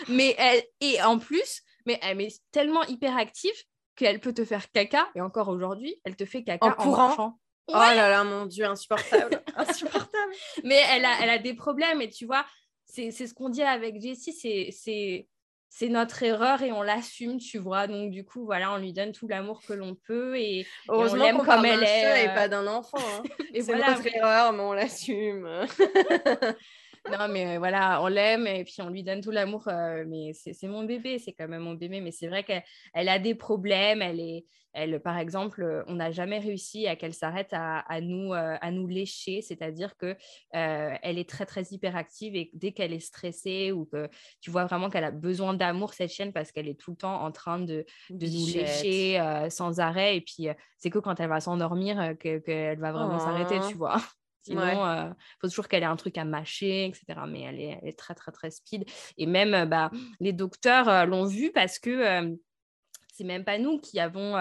Mais 0.07 0.35
elle, 0.37 0.63
et 0.81 1.01
en 1.01 1.17
plus, 1.17 1.63
mais 1.85 1.97
elle 2.01 2.21
est 2.21 2.41
tellement 2.51 2.83
hyperactive 2.83 3.55
qu'elle 3.95 4.19
peut 4.19 4.33
te 4.33 4.45
faire 4.45 4.71
caca, 4.71 5.09
et 5.15 5.21
encore 5.21 5.49
aujourd'hui, 5.49 5.99
elle 6.03 6.15
te 6.15 6.25
fait 6.25 6.43
caca 6.43 6.67
en, 6.67 6.71
courant? 6.73 7.39
Oh 7.69 7.77
là 7.77 8.09
là, 8.09 8.23
mon 8.23 8.45
Dieu, 8.45 8.65
insupportable. 8.65 9.41
insupportable. 9.55 10.33
Mais 10.63 10.81
elle 10.91 11.05
a, 11.05 11.11
elle 11.21 11.29
a 11.29 11.37
des 11.37 11.53
problèmes 11.53 12.01
et 12.01 12.09
tu 12.09 12.25
vois, 12.25 12.45
c'est 12.85 13.11
ce 13.11 13.33
qu'on 13.33 13.49
dit 13.49 13.63
avec 13.63 14.01
Jessie, 14.01 14.33
c'est 14.33 15.27
c'est 15.69 15.87
notre 15.87 16.23
erreur 16.23 16.63
et 16.63 16.71
on 16.71 16.81
l'assume, 16.81 17.37
tu 17.37 17.59
vois. 17.59 17.87
Donc, 17.87 18.11
du 18.11 18.25
coup, 18.25 18.43
voilà, 18.43 18.73
on 18.73 18.77
lui 18.77 18.91
donne 18.91 19.11
tout 19.11 19.27
l'amour 19.27 19.61
que 19.65 19.73
l'on 19.73 19.95
peut 19.95 20.37
et, 20.37 20.65
on 20.87 21.13
l'aime 21.13 21.37
comme 21.37 21.63
elle 21.63 21.83
est. 21.83 22.23
Et 22.25 22.29
euh. 22.29 22.33
pas 22.33 22.47
d'un 22.47 22.65
enfant. 22.67 22.97
Hein. 22.97 23.23
c'est 23.53 23.61
voilà, 23.61 23.91
notre 23.91 24.07
erreur, 24.07 24.51
mais 24.51 24.63
on 24.63 24.73
l'assume. 24.73 25.47
non, 27.11 27.27
mais 27.29 27.55
euh, 27.55 27.59
voilà, 27.59 28.01
on 28.01 28.07
l'aime 28.07 28.47
et 28.47 28.63
puis 28.63 28.81
on 28.81 28.89
lui 28.89 29.03
donne 29.03 29.21
tout 29.21 29.31
l'amour. 29.31 29.67
Euh, 29.67 30.03
mais 30.07 30.31
c'est 30.33 30.67
mon 30.67 30.83
bébé, 30.83 31.19
c'est 31.19 31.33
quand 31.33 31.47
même 31.47 31.63
mon 31.63 31.73
bébé. 31.73 32.01
Mais 32.01 32.11
c'est 32.11 32.27
vrai 32.27 32.43
qu'elle 32.43 33.09
a 33.09 33.19
des 33.19 33.35
problèmes. 33.35 34.01
Elle 34.01 34.19
est, 34.19 34.45
elle, 34.73 34.99
par 35.01 35.17
exemple, 35.17 35.63
euh, 35.63 35.83
on 35.87 35.95
n'a 35.95 36.11
jamais 36.11 36.39
réussi 36.39 36.87
à 36.87 36.95
qu'elle 36.95 37.13
s'arrête 37.13 37.49
à, 37.51 37.83
nous, 38.01 38.33
à 38.33 38.71
nous 38.71 38.87
lécher. 38.87 39.41
C'est-à-dire 39.41 39.97
que 39.97 40.15
elle 40.51 41.17
est 41.17 41.29
très, 41.29 41.45
très 41.45 41.63
hyperactive 41.71 42.35
et 42.35 42.49
dès 42.53 42.71
qu'elle 42.71 42.93
est 42.93 42.99
stressée 42.99 43.71
ou 43.71 43.85
que 43.85 44.09
tu 44.41 44.51
vois 44.51 44.65
vraiment 44.65 44.89
qu'elle 44.89 45.03
a 45.03 45.11
besoin 45.11 45.53
d'amour, 45.53 45.93
cette 45.93 46.11
chienne, 46.11 46.33
parce 46.33 46.51
qu'elle 46.51 46.67
est 46.67 46.79
tout 46.79 46.91
le 46.91 46.97
temps 46.97 47.23
en 47.23 47.31
train 47.31 47.59
de, 47.59 47.85
de 48.09 48.27
nous 48.27 48.47
lécher 48.53 49.19
sans 49.49 49.79
arrêt. 49.79 50.17
Et 50.17 50.21
puis, 50.21 50.47
c'est 50.77 50.89
que 50.89 50.99
quand 50.99 51.19
elle 51.19 51.29
va 51.29 51.39
s'endormir 51.39 52.17
qu'elle 52.19 52.79
va 52.79 52.91
vraiment 52.91 53.19
s'arrêter, 53.19 53.59
tu 53.67 53.75
vois. 53.75 53.97
Sinon, 54.43 54.63
il 54.63 55.09
euh, 55.09 55.13
faut 55.41 55.47
toujours 55.47 55.67
qu'elle 55.67 55.83
ait 55.83 55.87
un 55.87 55.95
truc 55.95 56.17
à 56.17 56.25
mâcher, 56.25 56.85
etc. 56.85 57.21
Mais 57.27 57.41
elle 57.41 57.59
est, 57.59 57.79
elle 57.81 57.89
est 57.89 57.97
très, 57.97 58.15
très, 58.15 58.31
très 58.31 58.51
speed. 58.51 58.85
Et 59.17 59.25
même, 59.25 59.53
euh, 59.53 59.65
bah, 59.65 59.91
les 60.19 60.33
docteurs 60.33 60.87
euh, 60.87 61.05
l'ont 61.05 61.25
vu 61.25 61.51
parce 61.51 61.79
que 61.79 62.37
c'est 63.13 63.23
même 63.25 63.43
pas 63.43 63.57
nous 63.57 63.79
qui 63.79 63.99
avons, 63.99 64.35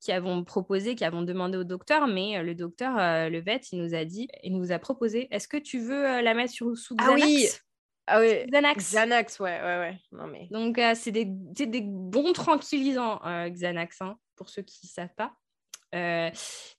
qui 0.00 0.10
avons 0.10 0.42
proposé, 0.42 0.96
qui 0.96 1.04
avons 1.04 1.22
demandé 1.22 1.56
au 1.56 1.62
docteur, 1.62 2.08
mais 2.08 2.42
le 2.42 2.56
docteur, 2.56 2.96
le 3.30 3.38
vet, 3.38 3.60
il 3.70 3.80
nous 3.80 3.94
a 3.94 4.04
dit, 4.04 4.26
il 4.42 4.56
nous 4.56 4.72
a 4.72 4.80
proposé, 4.80 5.28
est-ce 5.30 5.46
que 5.46 5.56
tu 5.56 5.78
veux 5.78 6.20
la 6.20 6.34
mettre 6.34 6.52
sur, 6.52 6.76
sous 6.76 6.96
Xanax 6.96 7.22
Ah 7.22 7.26
oui 7.26 7.48
ah 8.10 8.20
oui, 8.20 8.46
Xanax. 8.50 8.92
Xanax, 8.92 9.38
ouais, 9.38 9.60
ouais, 9.60 9.78
ouais. 9.78 10.00
Non, 10.10 10.26
mais... 10.26 10.48
Donc, 10.50 10.80
c'est 10.96 11.12
des, 11.12 11.26
des, 11.26 11.80
bons 11.80 12.32
tranquillisants, 12.32 13.20
Xanax, 13.50 14.00
hein, 14.00 14.18
pour 14.34 14.48
ceux 14.48 14.62
qui 14.62 14.86
ne 14.86 14.88
savent 14.88 15.14
pas. 15.16 15.36
Euh, 15.94 16.30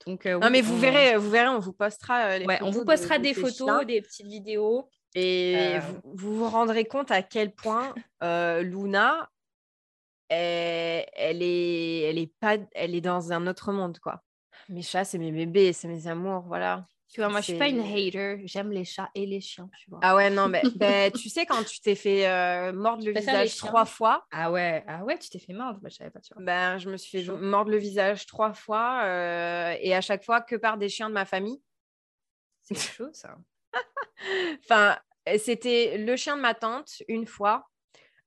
donc, 0.05 0.25
euh, 0.25 0.37
non, 0.39 0.49
mais 0.49 0.61
vous 0.61 0.77
verrez, 0.77 1.17
vous 1.17 1.29
verrez, 1.29 1.49
on 1.49 1.59
vous 1.59 1.73
postera 1.73 2.37
euh, 2.37 2.57
on 2.61 2.69
vous 2.69 2.85
postera 2.85 3.17
des 3.17 3.33
photos, 3.33 3.85
des 3.85 4.01
petites 4.01 4.27
vidéos. 4.27 4.89
Et 5.15 5.79
vous, 6.03 6.37
vous, 6.37 6.49
rendrez 6.49 6.85
compte 6.85 7.09
à 7.09 7.23
quel 7.23 7.51
point 7.51 7.95
Luna, 8.21 9.29
elle, 10.29 11.05
elle, 11.13 11.41
est, 11.41 12.01
elle 12.01 12.17
est 12.19 12.33
pas, 12.39 12.57
elle 12.73 12.93
est 12.93 13.01
dans 13.01 13.31
un 13.31 13.47
autre 13.47 13.71
monde, 13.71 13.97
quoi. 13.99 14.21
Mes 14.67 14.83
chats, 14.83 15.05
c'est 15.05 15.17
mes 15.17 15.31
bébés, 15.31 15.73
c'est 15.73 15.87
mes 15.87 16.05
amours, 16.05 16.43
voilà. 16.47 16.85
Tu 17.11 17.21
vois, 17.21 17.29
moi, 17.29 17.39
je 17.41 17.45
suis 17.45 17.57
pas 17.57 17.67
une 17.67 17.79
hater. 17.79 18.41
J'aime 18.45 18.71
les 18.71 18.85
chats 18.85 19.09
et 19.15 19.25
les 19.25 19.41
chiens, 19.41 19.67
tu 19.79 19.89
vois. 19.89 19.99
Ah 20.03 20.15
ouais, 20.15 20.29
non, 20.29 20.47
mais 20.47 20.61
ben, 20.75 21.11
tu 21.11 21.27
sais, 21.27 21.47
quand 21.47 21.63
tu 21.63 21.81
t'es 21.81 21.95
fait 21.95 22.27
euh, 22.27 22.71
mordre 22.71 23.03
le 23.03 23.11
visage 23.11 23.55
trois 23.57 23.85
fois. 23.85 24.27
Ah 24.31 24.51
ouais, 24.51 24.83
ah 24.87 25.03
ouais, 25.03 25.17
tu 25.17 25.29
t'es 25.29 25.39
fait 25.39 25.53
mordre. 25.53 25.79
Bah, 25.81 25.89
je 25.89 25.95
savais 25.95 26.11
pas, 26.11 26.19
tu 26.19 26.35
vois. 26.35 26.43
Ben, 26.43 26.77
je 26.77 26.87
me 26.87 26.97
suis 26.97 27.23
fait 27.23 27.31
mordre 27.31 27.71
le 27.71 27.77
visage 27.77 28.27
trois 28.27 28.53
fois 28.53 29.01
euh, 29.05 29.75
et 29.81 29.95
à 29.95 30.01
chaque 30.01 30.23
fois 30.23 30.41
que 30.41 30.55
par 30.55 30.77
des 30.77 30.87
chiens 30.87 31.09
de 31.09 31.15
ma 31.15 31.25
famille. 31.25 31.59
C'est 32.61 32.77
chaud, 32.77 33.09
ça. 33.11 33.37
enfin, 34.63 34.95
c'était 35.39 35.97
le 35.97 36.15
chien 36.15 36.37
de 36.37 36.41
ma 36.41 36.53
tante, 36.53 37.01
une 37.07 37.25
fois, 37.25 37.67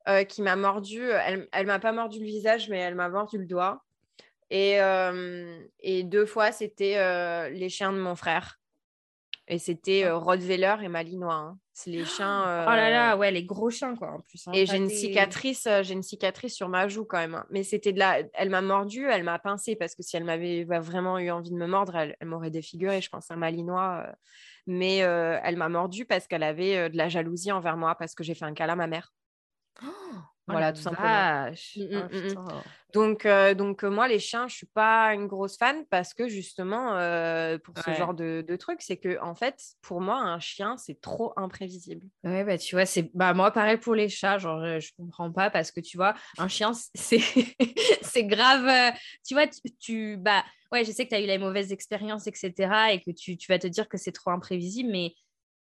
euh, 0.08 0.24
qui 0.24 0.42
m'a 0.42 0.56
mordu. 0.56 1.08
Elle, 1.08 1.48
elle 1.52 1.66
m'a 1.66 1.78
pas 1.78 1.92
mordu 1.92 2.18
le 2.18 2.26
visage, 2.26 2.68
mais 2.68 2.78
elle 2.78 2.96
m'a 2.96 3.08
mordu 3.08 3.38
le 3.38 3.46
doigt. 3.46 3.84
Et, 4.50 4.78
et 5.78 6.02
deux 6.02 6.26
fois, 6.26 6.52
c'était 6.52 7.48
les 7.48 7.68
chiens 7.70 7.90
de 7.92 7.98
mon 7.98 8.14
frère. 8.14 8.58
Et 9.48 9.58
c'était 9.58 10.04
euh, 10.04 10.16
Rottweiler 10.16 10.76
et 10.82 10.88
Malinois. 10.88 11.34
Hein. 11.34 11.58
C'est 11.72 11.90
les 11.90 12.04
chiens. 12.04 12.42
Oh 12.42 12.70
là 12.70 12.90
là, 12.90 13.16
ouais, 13.16 13.30
les 13.30 13.44
gros 13.44 13.70
chiens, 13.70 13.96
quoi, 13.96 14.12
en 14.12 14.20
plus. 14.20 14.46
Hein, 14.46 14.52
et 14.54 14.66
j'ai 14.66 14.76
une 14.76 14.88
cicatrice, 14.88 15.66
j'ai 15.82 15.94
une 15.94 16.02
cicatrice 16.02 16.54
sur 16.54 16.68
ma 16.68 16.86
joue 16.86 17.04
quand 17.04 17.18
même. 17.18 17.34
Hein. 17.34 17.46
Mais 17.50 17.62
c'était 17.62 17.92
de 17.92 17.98
la. 17.98 18.20
Elle 18.34 18.50
m'a 18.50 18.60
mordu, 18.60 19.06
elle 19.08 19.24
m'a 19.24 19.38
pincé 19.38 19.74
parce 19.74 19.94
que 19.94 20.02
si 20.02 20.16
elle 20.16 20.24
m'avait 20.24 20.64
vraiment 20.64 21.18
eu 21.18 21.30
envie 21.30 21.50
de 21.50 21.56
me 21.56 21.66
mordre, 21.66 21.96
elle, 21.96 22.16
m'aurait 22.22 22.50
défiguré, 22.50 23.00
je 23.00 23.08
pense, 23.08 23.30
un 23.30 23.36
Malinois. 23.36 24.06
Mais 24.66 24.98
elle 24.98 25.56
m'a 25.56 25.68
mordu 25.68 26.04
parce 26.04 26.26
qu'elle 26.26 26.44
avait 26.44 26.90
de 26.90 26.96
la 26.96 27.08
jalousie 27.08 27.52
envers 27.52 27.76
moi 27.76 27.94
parce 27.94 28.14
que 28.14 28.22
j'ai 28.22 28.34
fait 28.34 28.44
un 28.44 28.54
câlin 28.54 28.74
à 28.74 28.76
ma 28.76 28.86
mère. 28.86 29.12
Oh 29.82 29.88
Oh 30.48 30.52
voilà, 30.52 30.72
tout 30.72 30.80
simplement. 30.80 31.50
Mmh, 31.76 31.82
mmh, 31.82 32.34
mmh, 32.34 32.62
donc, 32.92 33.24
euh, 33.24 33.54
donc 33.54 33.84
euh, 33.84 33.90
moi, 33.90 34.06
les 34.06 34.18
chiens, 34.18 34.48
je 34.48 34.54
suis 34.54 34.66
pas 34.66 35.14
une 35.14 35.26
grosse 35.26 35.56
fan 35.56 35.84
parce 35.90 36.12
que 36.12 36.28
justement, 36.28 36.96
euh, 36.96 37.58
pour 37.58 37.74
ce 37.78 37.92
genre 37.92 38.12
de, 38.12 38.44
de 38.46 38.56
truc, 38.56 38.82
c'est 38.82 38.98
que 38.98 39.18
en 39.20 39.34
fait, 39.34 39.58
pour 39.80 40.00
moi, 40.00 40.18
un 40.18 40.38
chien, 40.38 40.76
c'est 40.76 41.00
trop 41.00 41.32
imprévisible. 41.36 42.06
Ouais, 42.22 42.44
bah 42.44 42.58
tu 42.58 42.74
vois, 42.74 42.84
c'est 42.84 43.10
bah 43.14 43.32
moi 43.32 43.50
pareil 43.50 43.78
pour 43.78 43.94
les 43.94 44.08
chats, 44.08 44.38
genre 44.38 44.62
je, 44.64 44.80
je 44.80 44.90
comprends 44.96 45.32
pas 45.32 45.48
parce 45.48 45.70
que 45.70 45.80
tu 45.80 45.96
vois, 45.96 46.14
un 46.38 46.48
chien, 46.48 46.72
c'est 46.94 47.22
c'est 48.02 48.24
grave. 48.24 48.94
tu 49.26 49.34
vois, 49.34 49.46
tu, 49.80 50.18
bah 50.18 50.44
ouais, 50.70 50.84
je 50.84 50.92
sais 50.92 51.04
que 51.04 51.10
tu 51.10 51.16
as 51.16 51.20
eu 51.20 51.26
la 51.26 51.38
mauvaise 51.38 51.72
expérience, 51.72 52.26
etc. 52.26 52.92
et 52.92 53.00
que 53.00 53.10
tu, 53.10 53.38
tu 53.38 53.50
vas 53.50 53.58
te 53.58 53.66
dire 53.66 53.88
que 53.88 53.96
c'est 53.96 54.12
trop 54.12 54.30
imprévisible, 54.30 54.90
mais 54.90 55.14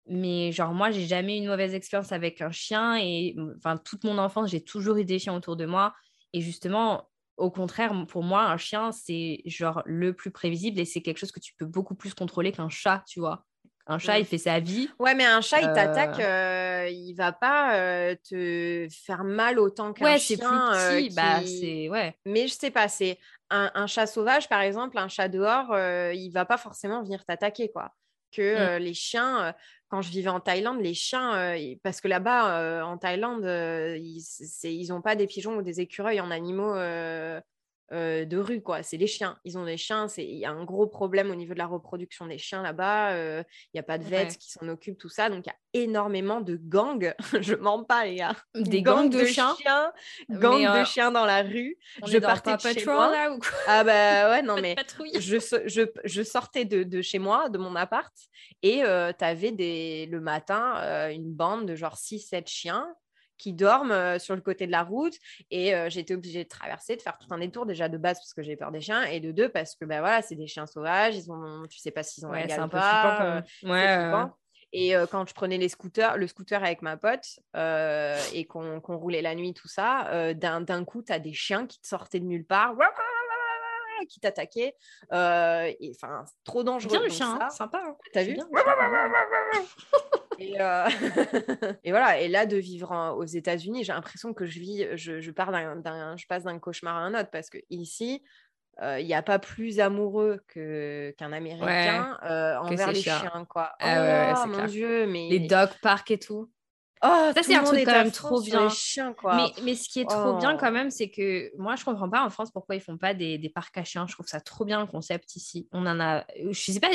mais 0.06 0.50
genre, 0.52 0.72
moi, 0.72 0.90
j'ai 0.90 1.06
jamais 1.06 1.36
eu 1.36 1.42
une 1.42 1.48
mauvaise 1.48 1.74
expérience 1.74 2.10
avec 2.10 2.40
un 2.40 2.50
chien. 2.50 2.96
Et 2.96 3.36
enfin, 3.58 3.76
toute 3.76 4.02
mon 4.02 4.18
enfance, 4.18 4.50
j'ai 4.50 4.64
toujours 4.64 4.96
eu 4.96 5.04
des 5.04 5.18
chiens 5.18 5.36
autour 5.36 5.56
de 5.56 5.66
moi. 5.66 5.94
Et 6.32 6.40
justement, 6.40 7.09
au 7.40 7.50
contraire, 7.50 7.92
pour 8.06 8.22
moi, 8.22 8.44
un 8.44 8.56
chien, 8.56 8.92
c'est 8.92 9.40
genre 9.46 9.82
le 9.86 10.12
plus 10.12 10.30
prévisible 10.30 10.78
et 10.78 10.84
c'est 10.84 11.00
quelque 11.00 11.18
chose 11.18 11.32
que 11.32 11.40
tu 11.40 11.54
peux 11.54 11.64
beaucoup 11.64 11.94
plus 11.94 12.14
contrôler 12.14 12.52
qu'un 12.52 12.68
chat, 12.68 13.02
tu 13.08 13.20
vois. 13.20 13.44
Un 13.86 13.98
chat, 13.98 14.20
il 14.20 14.24
fait 14.24 14.38
sa 14.38 14.60
vie. 14.60 14.88
Ouais, 15.00 15.14
mais 15.14 15.24
un 15.24 15.40
chat, 15.40 15.60
il 15.62 15.72
t'attaque, 15.72 16.20
euh, 16.20 16.88
il 16.88 17.14
va 17.14 17.32
pas 17.32 17.76
euh, 17.76 18.14
te 18.28 18.86
faire 19.04 19.24
mal 19.24 19.58
autant 19.58 19.92
qu'un 19.92 20.16
chien. 20.16 20.36
Ouais, 20.36 20.98
c'est 20.98 21.06
plus 21.06 21.14
bah, 21.14 21.40
c'est... 21.44 21.88
Ouais. 21.88 22.14
Mais 22.24 22.46
je 22.46 22.52
sais 22.52 22.70
pas, 22.70 22.88
c'est 22.88 23.18
un, 23.48 23.70
un, 23.74 23.86
chat 23.88 24.06
sauvage, 24.06 24.48
par 24.48 24.60
exemple, 24.60 24.96
un 24.98 25.08
chat 25.08 25.28
dehors, 25.28 25.72
euh, 25.72 26.12
il 26.14 26.30
va 26.30 26.44
pas 26.44 26.58
forcément 26.58 27.02
venir 27.02 27.24
t'attaquer, 27.24 27.72
quoi. 27.72 27.90
Que 28.30 28.76
mmh. 28.76 28.82
les 28.82 28.94
chiens, 28.94 29.54
quand 29.90 30.02
je 30.02 30.10
vivais 30.10 30.30
en 30.30 30.40
Thaïlande, 30.40 30.80
les 30.80 30.94
chiens, 30.94 31.34
euh, 31.34 31.74
parce 31.82 32.00
que 32.00 32.06
là-bas, 32.06 32.60
euh, 32.60 32.82
en 32.82 32.96
Thaïlande, 32.96 33.44
euh, 33.44 33.98
ils 33.98 34.86
n'ont 34.88 35.02
pas 35.02 35.16
des 35.16 35.26
pigeons 35.26 35.56
ou 35.56 35.62
des 35.62 35.80
écureuils 35.80 36.20
en 36.20 36.30
animaux 36.30 36.74
euh, 37.92 38.24
de 38.24 38.38
rue, 38.38 38.62
quoi. 38.62 38.84
C'est 38.84 38.96
les 38.96 39.08
chiens. 39.08 39.36
Ils 39.44 39.58
ont 39.58 39.64
des 39.64 39.76
chiens. 39.76 40.06
Il 40.16 40.36
y 40.36 40.44
a 40.44 40.50
un 40.50 40.64
gros 40.64 40.86
problème 40.86 41.30
au 41.30 41.34
niveau 41.34 41.54
de 41.54 41.58
la 41.58 41.66
reproduction 41.66 42.26
des 42.26 42.38
chiens 42.38 42.62
là-bas. 42.62 43.14
Euh, 43.14 43.42
il 43.66 43.70
n'y 43.76 43.80
a 43.80 43.82
pas 43.82 43.98
de 43.98 44.04
vets 44.04 44.28
qui 44.28 44.50
s'en 44.50 44.68
occupent, 44.68 44.98
tout 44.98 45.08
ça. 45.08 45.28
Donc, 45.28 45.44
il 45.46 45.48
y 45.48 45.80
a 45.80 45.82
énormément 45.84 46.40
de 46.40 46.56
gangs. 46.56 47.14
je 47.40 47.54
mens 47.54 47.82
pas, 47.82 48.04
les 48.04 48.16
gars. 48.16 48.36
Des 48.54 48.82
gangs, 48.82 49.10
de, 49.10 49.24
chiens. 49.24 49.56
gangs 50.30 50.62
de 50.62 50.66
euh, 50.66 50.84
chiens 50.84 51.10
dans 51.10 51.24
la 51.24 51.42
rue. 51.42 51.78
je 52.06 52.18
partais 52.18 52.56
de 52.56 52.78
chez 52.78 52.84
moi. 52.84 53.10
Là, 53.10 53.32
ou 53.32 53.40
Ah, 53.66 53.82
bah 53.82 54.30
ouais, 54.30 54.42
non, 54.42 54.60
mais 54.60 54.76
je, 55.18 55.38
je, 55.66 55.82
je, 56.04 56.22
sortais 56.22 56.64
de, 56.64 56.84
de, 56.84 57.02
chez 57.02 57.18
moi, 57.18 57.48
de 57.48 57.58
mon 57.58 57.74
appart, 57.74 58.14
et 58.62 58.82
tu 58.82 59.24
avais 59.24 59.50
des, 59.50 60.06
le 60.06 60.20
matin 60.20 61.10
une 61.10 61.32
bande 61.32 61.66
de 61.66 61.74
genre 61.74 61.96
6-7 61.96 62.46
chiens 62.46 62.86
qui 63.40 63.54
dorment 63.54 63.90
euh, 63.90 64.18
sur 64.18 64.36
le 64.36 64.42
côté 64.42 64.66
de 64.66 64.70
la 64.70 64.82
route. 64.82 65.14
Et 65.50 65.74
euh, 65.74 65.88
j'étais 65.88 66.14
obligée 66.14 66.44
de 66.44 66.48
traverser, 66.48 66.94
de 66.94 67.02
faire 67.02 67.18
tout 67.18 67.26
un 67.30 67.38
détour 67.38 67.66
déjà 67.66 67.88
de 67.88 67.96
base 67.96 68.18
parce 68.18 68.34
que 68.34 68.42
j'ai 68.42 68.54
peur 68.54 68.70
des 68.70 68.80
chiens 68.80 69.02
et 69.04 69.18
de 69.18 69.32
deux 69.32 69.48
parce 69.48 69.74
que 69.74 69.84
ben 69.84 70.00
voilà, 70.00 70.22
c'est 70.22 70.36
des 70.36 70.46
chiens 70.46 70.66
sauvages. 70.66 71.16
Ils 71.16 71.32
ont, 71.32 71.66
tu 71.68 71.78
sais 71.78 71.90
pas 71.90 72.02
s'ils 72.02 72.26
ont 72.26 72.30
ouais, 72.30 72.52
un 72.52 72.68
pas. 72.68 73.42
ouais, 73.62 74.26
Et 74.72 74.94
euh, 74.94 75.06
quand 75.06 75.26
je 75.26 75.32
prenais 75.32 75.56
les 75.56 75.70
scooters, 75.70 76.18
le 76.18 76.26
scooter 76.26 76.62
avec 76.62 76.82
ma 76.82 76.96
pote 76.98 77.40
et 78.34 78.46
qu'on 78.46 78.80
roulait 78.80 79.22
la 79.22 79.34
nuit, 79.34 79.54
tout 79.54 79.68
ça, 79.68 80.34
d'un 80.34 80.84
coup, 80.84 81.02
tu 81.02 81.12
as 81.12 81.18
des 81.18 81.32
chiens 81.32 81.66
qui 81.66 81.80
te 81.80 81.88
sortaient 81.88 82.20
de 82.20 82.26
nulle 82.26 82.44
part 82.46 82.74
qui 84.08 84.18
t'attaquaient. 84.18 84.74
Enfin, 85.10 86.24
trop 86.44 86.62
dangereux. 86.62 86.90
Bien 86.90 87.02
le 87.02 87.10
chien, 87.10 87.38
hein, 87.40 87.50
sympa. 87.50 87.82
Hein. 87.84 87.96
T'as 88.12 88.22
vu 88.22 88.36
Euh, 90.40 90.88
et, 91.84 91.90
voilà, 91.90 92.20
et 92.20 92.28
là, 92.28 92.46
de 92.46 92.56
vivre 92.56 93.14
aux 93.16 93.24
États-Unis, 93.24 93.84
j'ai 93.84 93.92
l'impression 93.92 94.32
que 94.34 94.46
je 94.46 94.58
vis, 94.58 94.86
je, 94.94 95.30
pars 95.30 95.52
d'un, 95.52 96.16
je 96.16 96.26
passe 96.26 96.44
d'un 96.44 96.58
cauchemar 96.58 96.96
à 96.96 97.00
un 97.00 97.14
autre 97.14 97.30
parce 97.30 97.50
que 97.50 97.58
ici, 97.70 98.22
euh, 98.82 98.98
il 98.98 99.06
n'y 99.06 99.14
a 99.14 99.22
pas 99.22 99.38
plus 99.38 99.80
amoureux 99.80 100.42
que, 100.48 101.14
qu'un 101.18 101.32
Américain 101.32 102.18
euh, 102.24 102.56
envers 102.58 102.92
les 102.92 103.02
chiens. 103.02 103.46
quoi. 103.48 103.72
Ah 103.80 104.44
oh, 104.44 104.48
mon 104.48 104.64
Dieu, 104.66 105.06
mais... 105.06 105.28
Les 105.28 105.40
dog 105.40 105.68
parks 105.82 106.10
et 106.10 106.18
tout. 106.18 106.50
Oh, 107.02 107.30
ça, 107.34 107.42
c'est 107.42 107.54
un 107.54 107.64
truc 107.64 107.84
quand 107.86 107.92
même 107.92 108.10
trop 108.10 108.42
bien. 108.42 108.68
Mais, 109.24 109.62
mais, 109.62 109.74
ce 109.74 109.88
qui 109.88 110.00
est 110.00 110.08
trop 110.08 110.36
bien 110.36 110.54
oh. 110.54 110.58
quand 110.60 110.70
même, 110.70 110.90
c'est 110.90 111.08
que 111.08 111.50
moi, 111.56 111.74
je 111.74 111.84
comprends 111.84 112.10
pas 112.10 112.22
en 112.22 112.28
France 112.28 112.50
pourquoi 112.50 112.74
ils 112.74 112.82
font 112.82 112.98
pas 112.98 113.14
des, 113.14 113.38
des, 113.38 113.48
parcs 113.48 113.76
à 113.78 113.84
chiens. 113.84 114.06
Je 114.06 114.12
trouve 114.12 114.26
ça 114.26 114.40
trop 114.40 114.66
bien 114.66 114.80
le 114.80 114.86
concept 114.86 115.34
ici. 115.34 115.66
On 115.72 115.86
en 115.86 115.98
a. 115.98 116.26
Je 116.50 116.72
sais 116.72 116.80
pas. 116.80 116.90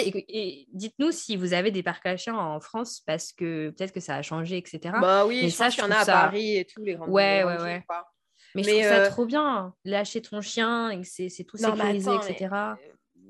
Dites-nous 0.73 1.11
si 1.11 1.37
vous 1.37 1.53
avez 1.53 1.71
des 1.71 1.81
parcs 1.81 2.05
à 2.05 2.17
chiens 2.17 2.35
en 2.35 2.59
France 2.59 3.01
parce 3.05 3.33
que 3.33 3.71
peut-être 3.71 3.93
que 3.93 3.99
ça 3.99 4.15
a 4.15 4.21
changé, 4.21 4.57
etc. 4.57 4.95
Bah 5.01 5.25
oui, 5.25 5.41
mais 5.43 5.49
ça, 5.49 5.69
je 5.69 5.79
y 5.79 5.81
en 5.81 5.89
a 5.89 5.97
à 5.97 6.05
Paris 6.05 6.57
et 6.57 6.65
tous 6.65 6.83
les 6.83 6.93
grands. 6.93 7.07
Ouais, 7.07 7.43
ouais, 7.43 7.59
ouais. 7.59 7.83
Mais, 8.53 8.63
je 8.63 8.69
trouve 8.69 8.83
ça 8.83 8.99
euh, 8.99 9.09
trop 9.09 9.25
bien. 9.25 9.73
Lâcher 9.85 10.21
ton 10.21 10.41
chien 10.41 10.91
et 10.91 11.01
que 11.01 11.07
c'est 11.07 11.43
tout 11.43 11.57
sécurisé, 11.57 12.11
etc. 12.13 12.55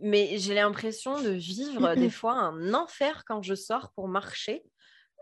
mais 0.01 0.37
j'ai 0.37 0.53
l'impression 0.53 1.21
de 1.21 1.29
vivre 1.29 1.95
des 1.95 2.09
fois 2.09 2.33
un 2.33 2.73
enfer 2.73 3.23
quand 3.25 3.41
je 3.41 3.55
sors 3.55 3.91
pour 3.95 4.09
marcher. 4.09 4.63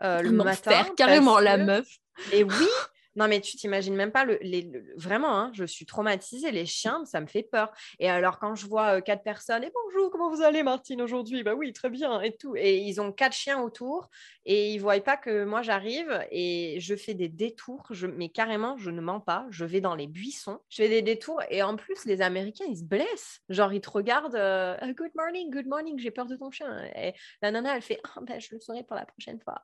Euh, 0.01 0.21
le 0.21 0.31
matin. 0.31 0.85
carrément 0.97 1.39
la 1.39 1.57
meuf. 1.57 1.87
Et 2.31 2.43
oui, 2.43 2.67
non, 3.15 3.27
mais 3.27 3.41
tu 3.41 3.57
t'imagines 3.57 3.95
même 3.95 4.11
pas, 4.11 4.25
le, 4.25 4.37
les, 4.41 4.71
vraiment, 4.95 5.37
hein, 5.37 5.51
je 5.53 5.65
suis 5.65 5.85
traumatisée. 5.85 6.51
Les 6.51 6.65
chiens, 6.65 7.05
ça 7.05 7.21
me 7.21 7.27
fait 7.27 7.43
peur. 7.43 7.71
Et 7.99 8.09
alors, 8.09 8.39
quand 8.39 8.55
je 8.55 8.65
vois 8.65 8.97
euh, 8.97 9.01
quatre 9.01 9.23
personnes, 9.23 9.63
et 9.63 9.71
bonjour, 9.71 10.09
comment 10.11 10.29
vous 10.29 10.41
allez, 10.41 10.63
Martine, 10.63 11.01
aujourd'hui? 11.01 11.43
Bah 11.43 11.53
oui, 11.53 11.73
très 11.73 11.89
bien, 11.89 12.21
et 12.21 12.35
tout. 12.35 12.55
Et 12.55 12.77
ils 12.77 12.99
ont 12.99 13.11
quatre 13.11 13.33
chiens 13.33 13.61
autour, 13.61 14.09
et 14.45 14.71
ils 14.73 14.79
voient 14.79 14.99
pas 14.99 15.17
que 15.17 15.43
moi, 15.43 15.61
j'arrive, 15.61 16.25
et 16.31 16.77
je 16.79 16.95
fais 16.95 17.13
des 17.13 17.29
détours. 17.29 17.85
Je, 17.91 18.07
mais 18.07 18.29
carrément, 18.29 18.77
je 18.77 18.89
ne 18.89 19.01
mens 19.01 19.19
pas. 19.19 19.45
Je 19.49 19.65
vais 19.65 19.81
dans 19.81 19.95
les 19.95 20.07
buissons, 20.07 20.59
je 20.69 20.77
fais 20.77 20.89
des 20.89 21.01
détours, 21.01 21.41
et 21.49 21.61
en 21.61 21.75
plus, 21.75 22.05
les 22.05 22.21
Américains, 22.21 22.65
ils 22.67 22.77
se 22.77 22.83
blessent. 22.83 23.41
Genre, 23.49 23.73
ils 23.73 23.81
te 23.81 23.89
regardent, 23.89 24.35
euh, 24.35 24.75
good 24.93 25.11
morning, 25.15 25.51
good 25.51 25.67
morning, 25.67 25.99
j'ai 25.99 26.11
peur 26.11 26.25
de 26.25 26.35
ton 26.35 26.51
chien. 26.51 26.83
Et 26.95 27.13
la 27.41 27.51
nana, 27.51 27.75
elle 27.75 27.81
fait, 27.81 28.01
oh, 28.15 28.21
ben, 28.21 28.39
je 28.39 28.49
le 28.55 28.59
saurai 28.59 28.83
pour 28.83 28.95
la 28.95 29.05
prochaine 29.05 29.39
fois. 29.39 29.61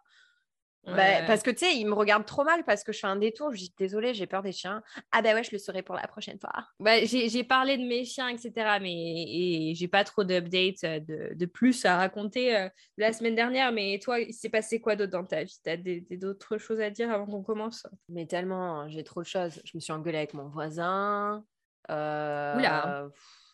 Bah, 0.85 1.23
parce 1.27 1.43
que 1.43 1.51
tu 1.51 1.65
sais, 1.65 1.75
il 1.75 1.85
me 1.85 1.93
regarde 1.93 2.25
trop 2.25 2.43
mal 2.43 2.63
parce 2.63 2.83
que 2.83 2.91
je 2.91 2.99
fais 2.99 3.07
un 3.07 3.15
détour. 3.15 3.51
Je 3.53 3.57
dis 3.57 3.73
désolé, 3.77 4.13
j'ai 4.13 4.27
peur 4.27 4.41
des 4.41 4.51
chiens. 4.51 4.81
Ah 5.11 5.21
bah 5.21 5.33
ouais, 5.33 5.43
je 5.43 5.51
le 5.51 5.57
saurai 5.57 5.83
pour 5.83 5.95
la 5.95 6.07
prochaine 6.07 6.39
fois. 6.39 6.67
Bah, 6.79 7.03
j'ai 7.03 7.43
parlé 7.43 7.77
de 7.77 7.83
mes 7.83 8.05
chiens, 8.05 8.29
etc. 8.29 8.79
Mais 8.81 9.25
et 9.27 9.73
j'ai 9.75 9.87
pas 9.87 10.03
trop 10.03 10.23
d'updates 10.23 10.83
euh, 10.83 10.99
de, 10.99 11.35
de, 11.35 11.45
plus 11.45 11.85
à 11.85 11.97
raconter 11.97 12.55
euh, 12.55 12.69
la 12.97 13.13
semaine 13.13 13.35
dernière. 13.35 13.71
Mais 13.71 13.99
toi, 13.99 14.19
il 14.19 14.33
s'est 14.33 14.49
passé 14.49 14.79
quoi 14.79 14.95
d'autre 14.95 15.11
dans 15.11 15.25
ta 15.25 15.43
vie? 15.43 15.59
T'as 15.63 15.77
d'autres 15.77 16.57
choses 16.57 16.79
à 16.79 16.89
dire 16.89 17.11
avant 17.11 17.25
qu'on 17.25 17.43
commence? 17.43 17.85
Mais 18.07 18.25
tellement, 18.25 18.87
j'ai 18.89 19.03
trop 19.03 19.21
de 19.21 19.27
choses. 19.27 19.61
Je 19.65 19.71
me 19.75 19.79
suis 19.79 19.93
engueulée 19.93 20.17
avec 20.17 20.33
mon 20.33 20.47
voisin. 20.47 21.43
Euh... 21.89 22.55
Oula 22.57 23.09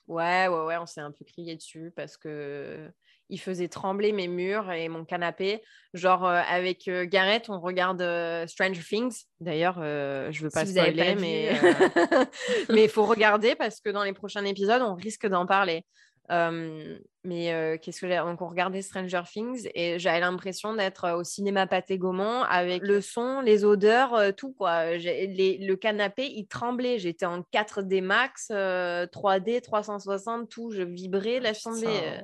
Ouais, 0.08 0.48
ouais, 0.48 0.66
ouais, 0.66 0.78
on 0.78 0.86
s'est 0.86 1.02
un 1.02 1.12
peu 1.12 1.26
crié 1.26 1.56
dessus 1.56 1.92
parce 1.96 2.16
que 2.16 2.92
il 3.30 3.40
faisait 3.40 3.68
trembler 3.68 4.12
mes 4.12 4.28
murs 4.28 4.72
et 4.72 4.88
mon 4.90 5.06
canapé. 5.06 5.62
Genre, 5.94 6.26
euh, 6.26 6.42
avec 6.50 6.88
euh, 6.88 7.06
Gareth, 7.06 7.50
on 7.50 7.60
regarde 7.60 8.02
euh, 8.02 8.46
Stranger 8.48 8.82
Things. 8.82 9.24
D'ailleurs, 9.40 9.76
je 9.76 10.42
veux 10.42 10.50
pas 10.50 10.66
spoiler, 10.66 11.16
mais 11.16 11.52
mais 12.70 12.84
il 12.84 12.90
faut 12.90 13.06
regarder 13.06 13.56
parce 13.56 13.80
que 13.80 13.90
dans 13.90 14.04
les 14.04 14.14
prochains 14.14 14.46
épisodes, 14.46 14.82
on 14.82 14.96
risque 14.96 15.26
d'en 15.28 15.46
parler. 15.46 15.86
mais 16.30 17.80
qu'est-ce 17.82 18.02
que 18.02 18.08
j'ai 18.08 18.18
Donc, 18.18 18.42
on 18.42 18.50
regardait 18.50 18.82
Stranger 18.82 19.22
Things 19.32 19.70
et 19.74 20.00
j'avais 20.00 20.20
l'impression 20.20 20.76
d'être 20.76 21.12
au 21.12 21.24
cinéma 21.24 21.66
Pathé 21.66 21.98
Gaumont 21.98 22.44
avec 22.44 22.84
le 22.84 23.02
son, 23.02 23.42
les 23.42 23.64
odeurs, 23.64 24.36
tout 24.36 24.54
quoi. 24.54 24.96
le 24.98 25.76
canapé, 25.76 26.26
il 26.26 26.48
tremblait. 26.48 27.00
J'étais 27.00 27.26
en 27.26 27.42
4D 27.54 28.02
max, 28.02 28.50
3D, 28.50 29.62
360, 29.62 30.50
tout. 30.50 30.72
Je 30.72 30.82
vibrais, 30.84 31.40
la 31.40 31.54
tomber. 31.54 32.22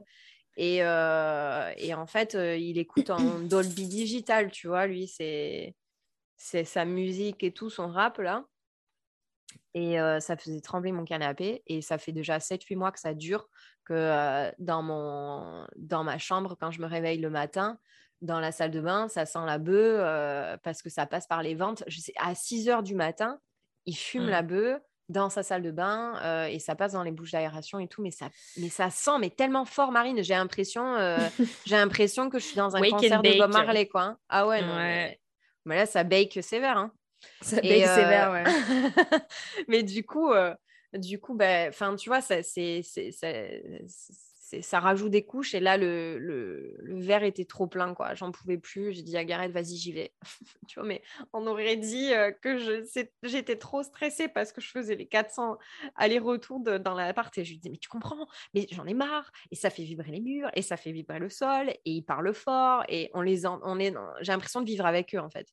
Et, 0.57 0.83
euh, 0.83 1.71
et, 1.77 1.93
en 1.93 2.05
fait, 2.05 2.35
euh, 2.35 2.57
il 2.57 2.77
écoute 2.77 3.09
en 3.09 3.17
Dolby 3.39 3.87
Digital, 3.87 4.51
tu 4.51 4.67
vois, 4.67 4.87
lui, 4.87 5.07
c'est 5.07 5.75
sa 6.37 6.85
musique 6.85 7.43
et 7.43 7.51
tout, 7.51 7.69
son 7.69 7.87
rap, 7.87 8.17
là. 8.17 8.45
Et 9.73 9.99
euh, 10.01 10.19
ça 10.19 10.35
faisait 10.35 10.59
trembler 10.59 10.91
mon 10.91 11.05
canapé. 11.05 11.63
Et 11.67 11.81
ça 11.81 11.97
fait 11.97 12.11
déjà 12.11 12.39
7-8 12.39 12.75
mois 12.75 12.91
que 12.91 12.99
ça 12.99 13.13
dure, 13.13 13.47
que 13.85 14.51
dans, 14.59 14.83
mon, 14.83 15.65
dans 15.77 16.03
ma 16.03 16.17
chambre, 16.17 16.57
quand 16.59 16.71
je 16.71 16.81
me 16.81 16.87
réveille 16.87 17.19
le 17.19 17.29
matin, 17.29 17.79
dans 18.21 18.39
la 18.39 18.51
salle 18.51 18.71
de 18.71 18.81
bain, 18.81 19.07
ça 19.07 19.25
sent 19.25 19.45
la 19.45 19.57
bœuf 19.57 20.59
parce 20.63 20.81
que 20.81 20.89
ça 20.89 21.05
passe 21.05 21.25
par 21.25 21.41
les 21.41 21.55
ventes. 21.55 21.83
Je 21.87 21.99
sais, 21.99 22.13
à 22.17 22.35
6 22.35 22.69
heures 22.69 22.83
du 22.83 22.95
matin, 22.95 23.39
il 23.85 23.95
fume 23.95 24.25
mmh. 24.25 24.29
la 24.29 24.41
bœuf 24.41 24.81
dans 25.11 25.29
sa 25.29 25.43
salle 25.43 25.61
de 25.61 25.71
bain 25.71 26.19
euh, 26.23 26.45
et 26.45 26.59
ça 26.59 26.75
passe 26.75 26.93
dans 26.93 27.03
les 27.03 27.11
bouches 27.11 27.31
d'aération 27.31 27.79
et 27.79 27.87
tout, 27.87 28.01
mais 28.01 28.11
ça, 28.11 28.29
mais 28.57 28.69
ça 28.69 28.89
sent 28.89 29.19
mais 29.19 29.29
tellement 29.29 29.65
fort, 29.65 29.91
Marine. 29.91 30.23
J'ai 30.23 30.33
l'impression, 30.33 30.95
euh, 30.95 31.17
j'ai 31.65 31.75
l'impression 31.75 32.29
que 32.29 32.39
je 32.39 32.45
suis 32.45 32.55
dans 32.55 32.75
un 32.75 32.89
concert 32.89 33.21
de 33.21 33.37
Bob 33.37 33.51
Marley, 33.51 33.87
quoi. 33.87 34.01
Hein. 34.01 34.17
Ah 34.29 34.47
ouais, 34.47 34.61
non. 34.61 34.75
Mais... 34.75 35.19
là, 35.65 35.85
ça 35.85 36.03
bake 36.03 36.39
sévère. 36.41 36.77
Hein. 36.77 36.91
Ça 37.41 37.57
bake 37.57 37.85
sévère, 37.87 38.31
ouais. 38.31 38.43
mais 39.67 39.83
du 39.83 40.03
coup, 40.05 40.31
du 40.93 41.19
coup, 41.19 41.35
bah, 41.35 41.67
enfin, 41.67 41.95
tu 41.95 42.09
vois, 42.09 42.21
ça, 42.21 42.41
c'est, 42.41 42.81
ça 44.61 44.79
rajoute 44.79 45.11
des 45.11 45.23
couches. 45.23 45.53
Et 45.53 45.59
là, 45.59 45.77
le, 45.77 46.17
le, 46.19 46.99
verre 46.99 47.23
était 47.23 47.45
trop 47.45 47.67
plein, 47.67 47.93
quoi. 47.93 48.13
J'en 48.15 48.31
pouvais 48.31 48.57
plus. 48.57 48.93
J'ai 48.93 49.01
dit 49.01 49.17
à 49.17 49.23
Gareth, 49.23 49.51
vas-y, 49.51 49.77
j'y 49.77 49.91
vais. 49.91 50.13
tu 50.67 50.79
vois, 50.79 50.87
mais 50.87 51.01
on 51.33 51.47
aurait 51.47 51.77
dit 51.77 52.13
euh, 52.13 52.31
que 52.31 52.57
j'étais 53.23 53.55
trop 53.57 53.83
stressée 53.83 54.27
parce 54.27 54.51
que 54.51 54.61
je 54.61 54.69
faisais 54.69 54.95
les 54.95 55.07
400 55.07 55.57
allers-retours 55.95 56.59
dans 56.59 56.93
l'appart. 56.93 57.35
Et 57.37 57.45
je 57.45 57.51
lui 57.51 57.59
dis, 57.59 57.69
mais 57.69 57.77
tu 57.77 57.89
comprends, 57.89 58.27
mais 58.53 58.67
j'en 58.71 58.85
ai 58.85 58.93
marre. 58.93 59.31
Et 59.51 59.55
ça 59.55 59.69
fait 59.69 59.83
vibrer 59.83 60.11
les 60.11 60.21
murs, 60.21 60.49
et 60.55 60.61
ça 60.61 60.77
fait 60.77 60.91
vibrer 60.91 61.19
le 61.19 61.29
sol, 61.29 61.69
et 61.69 61.81
ils 61.85 62.03
parlent 62.03 62.33
fort, 62.33 62.83
et 62.89 63.09
on 63.13 63.21
les 63.21 63.45
on 63.45 63.79
est, 63.79 63.93
j'ai 64.21 64.31
l'impression 64.31 64.61
de 64.61 64.65
vivre 64.65 64.85
avec 64.85 65.15
eux, 65.15 65.19
en 65.19 65.29
fait. 65.29 65.47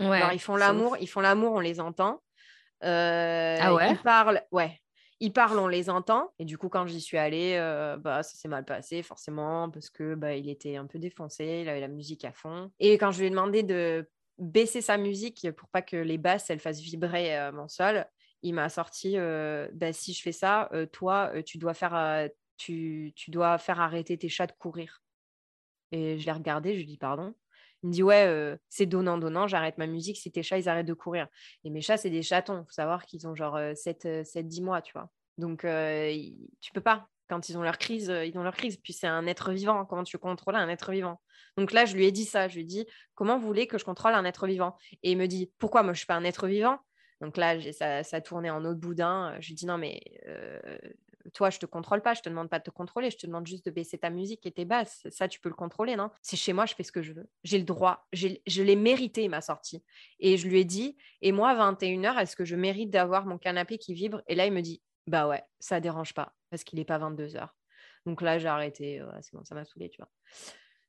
Ouais, 0.00 0.18
Alors, 0.18 0.32
ils 0.32 0.40
font 0.40 0.56
l'amour, 0.56 0.96
ils 1.00 1.08
font 1.08 1.20
l'amour, 1.20 1.52
on 1.52 1.60
les 1.60 1.80
entend. 1.80 2.22
Euh, 2.84 3.56
ah 3.60 3.74
ouais? 3.74 3.90
Ils 3.90 3.98
parlent, 3.98 4.42
ouais, 4.52 4.80
ils 5.20 5.32
parlent, 5.32 5.58
on 5.58 5.68
les 5.68 5.90
entend. 5.90 6.32
Et 6.38 6.44
du 6.44 6.58
coup, 6.58 6.68
quand 6.68 6.86
j'y 6.86 7.00
suis 7.00 7.18
allée, 7.18 7.54
euh, 7.56 7.96
bah, 7.96 8.22
ça 8.22 8.36
s'est 8.36 8.48
mal 8.48 8.64
passé, 8.64 9.02
forcément, 9.02 9.70
parce 9.70 9.90
que 9.90 10.14
bah, 10.14 10.34
il 10.34 10.48
était 10.48 10.76
un 10.76 10.86
peu 10.86 10.98
défoncé, 10.98 11.60
il 11.62 11.68
avait 11.68 11.80
la 11.80 11.88
musique 11.88 12.24
à 12.24 12.32
fond. 12.32 12.70
Et 12.78 12.98
quand 12.98 13.10
je 13.10 13.20
lui 13.20 13.26
ai 13.26 13.30
demandé 13.30 13.62
de 13.62 14.08
baisser 14.38 14.80
sa 14.80 14.96
musique 14.96 15.50
pour 15.56 15.68
pas 15.68 15.82
que 15.82 15.96
les 15.96 16.18
basses, 16.18 16.50
elles 16.50 16.60
fassent 16.60 16.80
vibrer 16.80 17.36
euh, 17.36 17.52
mon 17.52 17.68
sol, 17.68 18.06
il 18.42 18.54
m'a 18.54 18.68
sorti 18.68 19.14
euh, 19.16 19.68
bah, 19.72 19.92
si 19.92 20.12
je 20.12 20.22
fais 20.22 20.32
ça, 20.32 20.70
toi, 20.92 21.32
tu 21.44 21.58
dois, 21.58 21.74
faire, 21.74 22.28
tu, 22.56 23.12
tu 23.16 23.30
dois 23.32 23.58
faire 23.58 23.80
arrêter 23.80 24.16
tes 24.16 24.28
chats 24.28 24.46
de 24.46 24.52
courir. 24.52 25.02
Et 25.90 26.18
je 26.18 26.26
l'ai 26.26 26.32
regardé, 26.32 26.72
je 26.72 26.76
lui 26.76 26.82
ai 26.84 26.86
dit 26.86 26.98
pardon? 26.98 27.34
Il 27.82 27.88
me 27.88 27.92
dit 27.92 28.02
ouais, 28.02 28.56
c'est 28.68 28.86
donnant 28.86 29.18
donnant, 29.18 29.46
j'arrête 29.46 29.78
ma 29.78 29.86
musique 29.86 30.16
si 30.16 30.30
tes 30.32 30.42
chats 30.42 30.58
ils 30.58 30.68
arrêtent 30.68 30.86
de 30.86 30.94
courir. 30.94 31.28
Et 31.64 31.70
mes 31.70 31.80
chats 31.80 31.96
c'est 31.96 32.10
des 32.10 32.22
chatons, 32.22 32.64
faut 32.64 32.72
savoir 32.72 33.06
qu'ils 33.06 33.26
ont 33.28 33.34
genre 33.34 33.58
7 33.74 34.24
7 34.26 34.48
10 34.48 34.62
mois, 34.62 34.82
tu 34.82 34.92
vois. 34.92 35.10
Donc 35.38 35.60
tu 35.60 36.72
peux 36.72 36.80
pas 36.80 37.08
quand 37.28 37.48
ils 37.48 37.58
ont 37.58 37.62
leur 37.62 37.78
crise, 37.78 38.12
ils 38.24 38.36
ont 38.38 38.42
leur 38.42 38.56
crise. 38.56 38.78
Puis 38.78 38.92
c'est 38.94 39.06
un 39.06 39.26
être 39.26 39.52
vivant, 39.52 39.84
comment 39.84 40.02
tu 40.02 40.18
contrôles 40.18 40.56
un 40.56 40.68
être 40.68 40.90
vivant? 40.90 41.20
Donc 41.56 41.72
là, 41.72 41.84
je 41.84 41.94
lui 41.94 42.06
ai 42.06 42.12
dit 42.12 42.24
ça, 42.24 42.48
je 42.48 42.54
lui 42.54 42.62
ai 42.62 42.64
dit 42.64 42.86
comment 43.14 43.38
vous 43.38 43.46
voulez 43.46 43.66
que 43.66 43.78
je 43.78 43.84
contrôle 43.84 44.14
un 44.14 44.24
être 44.24 44.46
vivant? 44.46 44.76
Et 45.02 45.12
il 45.12 45.18
me 45.18 45.26
dit 45.26 45.52
pourquoi? 45.58 45.82
Moi 45.82 45.92
je 45.92 45.98
suis 45.98 46.06
pas 46.06 46.16
un 46.16 46.24
être 46.24 46.48
vivant 46.48 46.78
donc 47.20 47.36
là, 47.36 47.56
ça, 47.72 48.04
ça 48.04 48.20
tournait 48.20 48.50
en 48.50 48.64
autre 48.64 48.78
boudin. 48.78 49.34
Je 49.40 49.48
lui 49.48 49.54
dis 49.54 49.66
non, 49.66 49.78
mais 49.78 50.00
toi, 51.32 51.50
je 51.50 51.58
te 51.58 51.66
contrôle 51.66 52.02
pas, 52.02 52.14
je 52.14 52.20
te 52.20 52.28
demande 52.28 52.48
pas 52.48 52.58
de 52.58 52.64
te 52.64 52.70
contrôler, 52.70 53.10
je 53.10 53.16
te 53.16 53.26
demande 53.26 53.46
juste 53.46 53.64
de 53.66 53.70
baisser 53.70 53.98
ta 53.98 54.10
musique 54.10 54.46
et 54.46 54.52
tes 54.52 54.64
basses. 54.64 55.06
Ça, 55.10 55.28
tu 55.28 55.40
peux 55.40 55.48
le 55.48 55.54
contrôler, 55.54 55.96
non? 55.96 56.10
C'est 56.22 56.36
chez 56.36 56.52
moi, 56.52 56.66
je 56.66 56.74
fais 56.74 56.82
ce 56.82 56.92
que 56.92 57.02
je 57.02 57.12
veux. 57.12 57.28
J'ai 57.44 57.58
le 57.58 57.64
droit, 57.64 58.06
je 58.12 58.62
l'ai 58.62 58.76
mérité, 58.76 59.28
ma 59.28 59.40
sortie. 59.40 59.82
Et 60.18 60.36
je 60.36 60.48
lui 60.48 60.60
ai 60.60 60.64
dit, 60.64 60.96
et 61.22 61.32
moi, 61.32 61.50
à 61.50 61.72
21h, 61.72 62.18
est-ce 62.20 62.36
que 62.36 62.44
je 62.44 62.56
mérite 62.56 62.90
d'avoir 62.90 63.26
mon 63.26 63.38
canapé 63.38 63.78
qui 63.78 63.94
vibre? 63.94 64.22
Et 64.26 64.34
là, 64.34 64.46
il 64.46 64.52
me 64.52 64.60
dit, 64.60 64.82
bah 65.06 65.26
ouais, 65.26 65.42
ça 65.58 65.80
dérange 65.80 66.14
pas, 66.14 66.34
parce 66.50 66.64
qu'il 66.64 66.78
n'est 66.78 66.84
pas 66.84 66.98
22h. 66.98 67.48
Donc 68.06 68.22
là, 68.22 68.38
j'ai 68.38 68.48
arrêté, 68.48 69.02
c'est 69.20 69.34
bon, 69.34 69.44
ça 69.44 69.54
m'a 69.54 69.64
saoulé, 69.64 69.90
tu 69.90 70.00
vois. 70.00 70.10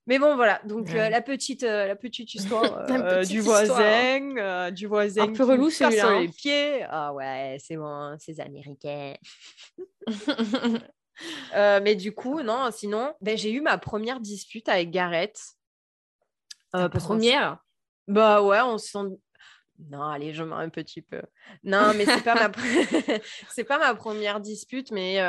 Mais 0.10 0.17
bon, 0.17 0.36
voilà. 0.36 0.60
Donc 0.65 0.89
euh, 0.95 1.08
la 1.08 1.22
petite, 1.22 1.62
euh, 1.62 1.86
la 1.86 1.95
petite 1.95 2.34
histoire 2.34 2.80
euh, 2.89 3.24
du 3.24 3.41
voisin, 3.41 4.72
du 4.72 4.88
voisin 4.88 5.30
un 5.30 5.34
peu 5.34 5.43
relou 5.43 5.69
sur 5.69 5.88
les 5.88 6.00
hein. 6.00 6.26
pieds. 6.36 6.84
Ah 6.89 7.13
ouais, 7.13 7.58
c'est 7.60 7.78
bon, 7.78 8.15
c'est 8.17 8.39
américain. 8.39 9.13
mais 11.54 11.93
du 11.93 12.12
coup, 12.12 12.41
non, 12.41 12.72
sinon, 12.72 13.13
ben, 13.22 13.38
j'ai 13.38 13.52
eu 13.52 13.62
ma 13.62 13.78
première 13.78 14.19
dispute 14.19 14.67
avec 14.67 14.89
Gareth. 14.89 15.39
première? 16.72 17.60
Bah 18.08 18.41
ouais, 18.41 18.62
on 18.62 18.80
se 18.80 18.89
sent. 18.89 19.15
Non, 19.91 20.02
allez, 20.02 20.34
je 20.34 20.41
mens 20.41 20.58
un 20.58 20.69
petit 20.69 21.04
peu. 21.04 21.22
Non, 21.63 21.93
mais 21.95 22.06
c'est 22.06 22.24
pas 22.24 22.34
ma 22.34 22.52
c'est 23.50 23.63
pas 23.63 23.78
ma 23.78 23.93
première 23.93 24.39
dispute, 24.39 24.89
mais 24.89 25.19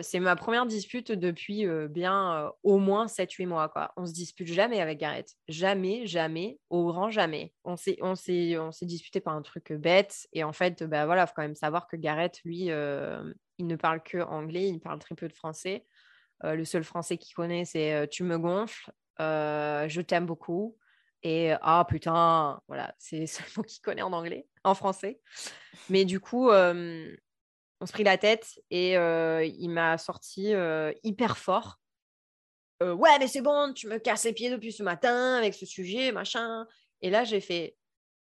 c'est 0.00 0.20
ma 0.20 0.36
première 0.36 0.66
dispute 0.66 1.10
depuis 1.12 1.66
bien 1.88 2.52
au 2.62 2.78
moins 2.78 3.06
7-8 3.06 3.46
mois. 3.46 3.68
Quoi. 3.68 3.92
On 3.96 4.06
se 4.06 4.12
dispute 4.12 4.46
jamais 4.46 4.80
avec 4.80 4.98
Gareth. 4.98 5.34
Jamais, 5.48 6.06
jamais, 6.06 6.58
au 6.70 6.86
grand 6.86 7.10
jamais. 7.10 7.52
On 7.64 7.76
s'est, 7.76 7.98
on 8.00 8.14
s'est, 8.14 8.58
on 8.58 8.70
s'est 8.70 8.86
disputé 8.86 9.20
par 9.20 9.34
un 9.34 9.42
truc 9.42 9.72
bête. 9.72 10.28
Et 10.32 10.44
en 10.44 10.52
fait, 10.52 10.84
bah, 10.84 11.06
voilà, 11.06 11.26
faut 11.26 11.34
quand 11.34 11.42
même 11.42 11.54
savoir 11.56 11.88
que 11.88 11.96
Gareth, 11.96 12.40
lui, 12.44 12.70
il 13.58 13.66
ne 13.66 13.76
parle 13.76 14.02
que 14.02 14.18
anglais, 14.18 14.68
il 14.68 14.80
parle 14.80 14.98
très 14.98 15.14
peu 15.14 15.28
de 15.28 15.34
français. 15.34 15.84
le 16.42 16.64
seul 16.64 16.84
français 16.84 17.16
qu'il 17.18 17.34
connaît, 17.34 17.64
c'est 17.64 18.08
tu 18.10 18.22
me 18.22 18.38
gonfles, 18.38 18.90
je 19.18 20.00
t'aime 20.00 20.26
beaucoup. 20.26 20.76
Et 21.22 21.54
ah 21.60 21.84
putain, 21.88 22.60
voilà, 22.68 22.94
c'est 22.98 23.20
le 23.20 23.26
seul 23.26 23.46
mot 23.56 23.62
qu'il 23.62 23.80
connaît 23.82 24.02
en 24.02 24.12
anglais, 24.12 24.46
en 24.62 24.74
français. 24.74 25.20
Mais 25.90 26.04
du 26.04 26.20
coup, 26.20 26.50
on 27.86 27.88
se 27.88 27.92
prit 27.92 28.02
la 28.02 28.18
tête 28.18 28.58
et 28.70 28.94
il 28.94 29.68
m'a 29.68 29.96
sorti 29.96 30.52
hyper 31.04 31.38
fort. 31.38 31.78
ouais, 32.80 33.16
mais 33.20 33.28
c'est 33.28 33.42
bon, 33.42 33.72
tu 33.72 33.86
me 33.86 33.98
casses 33.98 34.24
les 34.24 34.32
pieds 34.32 34.50
depuis 34.50 34.72
ce 34.72 34.82
matin 34.82 35.36
avec 35.36 35.54
ce 35.54 35.64
sujet, 35.66 36.10
machin. 36.10 36.66
Et 37.00 37.10
là, 37.10 37.22
j'ai 37.22 37.40
fait. 37.40 37.76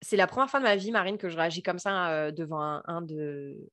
C'est 0.02 0.16
la 0.16 0.26
première 0.26 0.50
fois 0.50 0.58
de 0.58 0.64
ma 0.64 0.74
vie, 0.74 0.90
Marine, 0.90 1.18
que 1.18 1.28
je 1.28 1.36
réagis 1.36 1.62
comme 1.62 1.78
ça 1.78 2.32
devant 2.32 2.82
un, 2.84 3.00
de. 3.00 3.70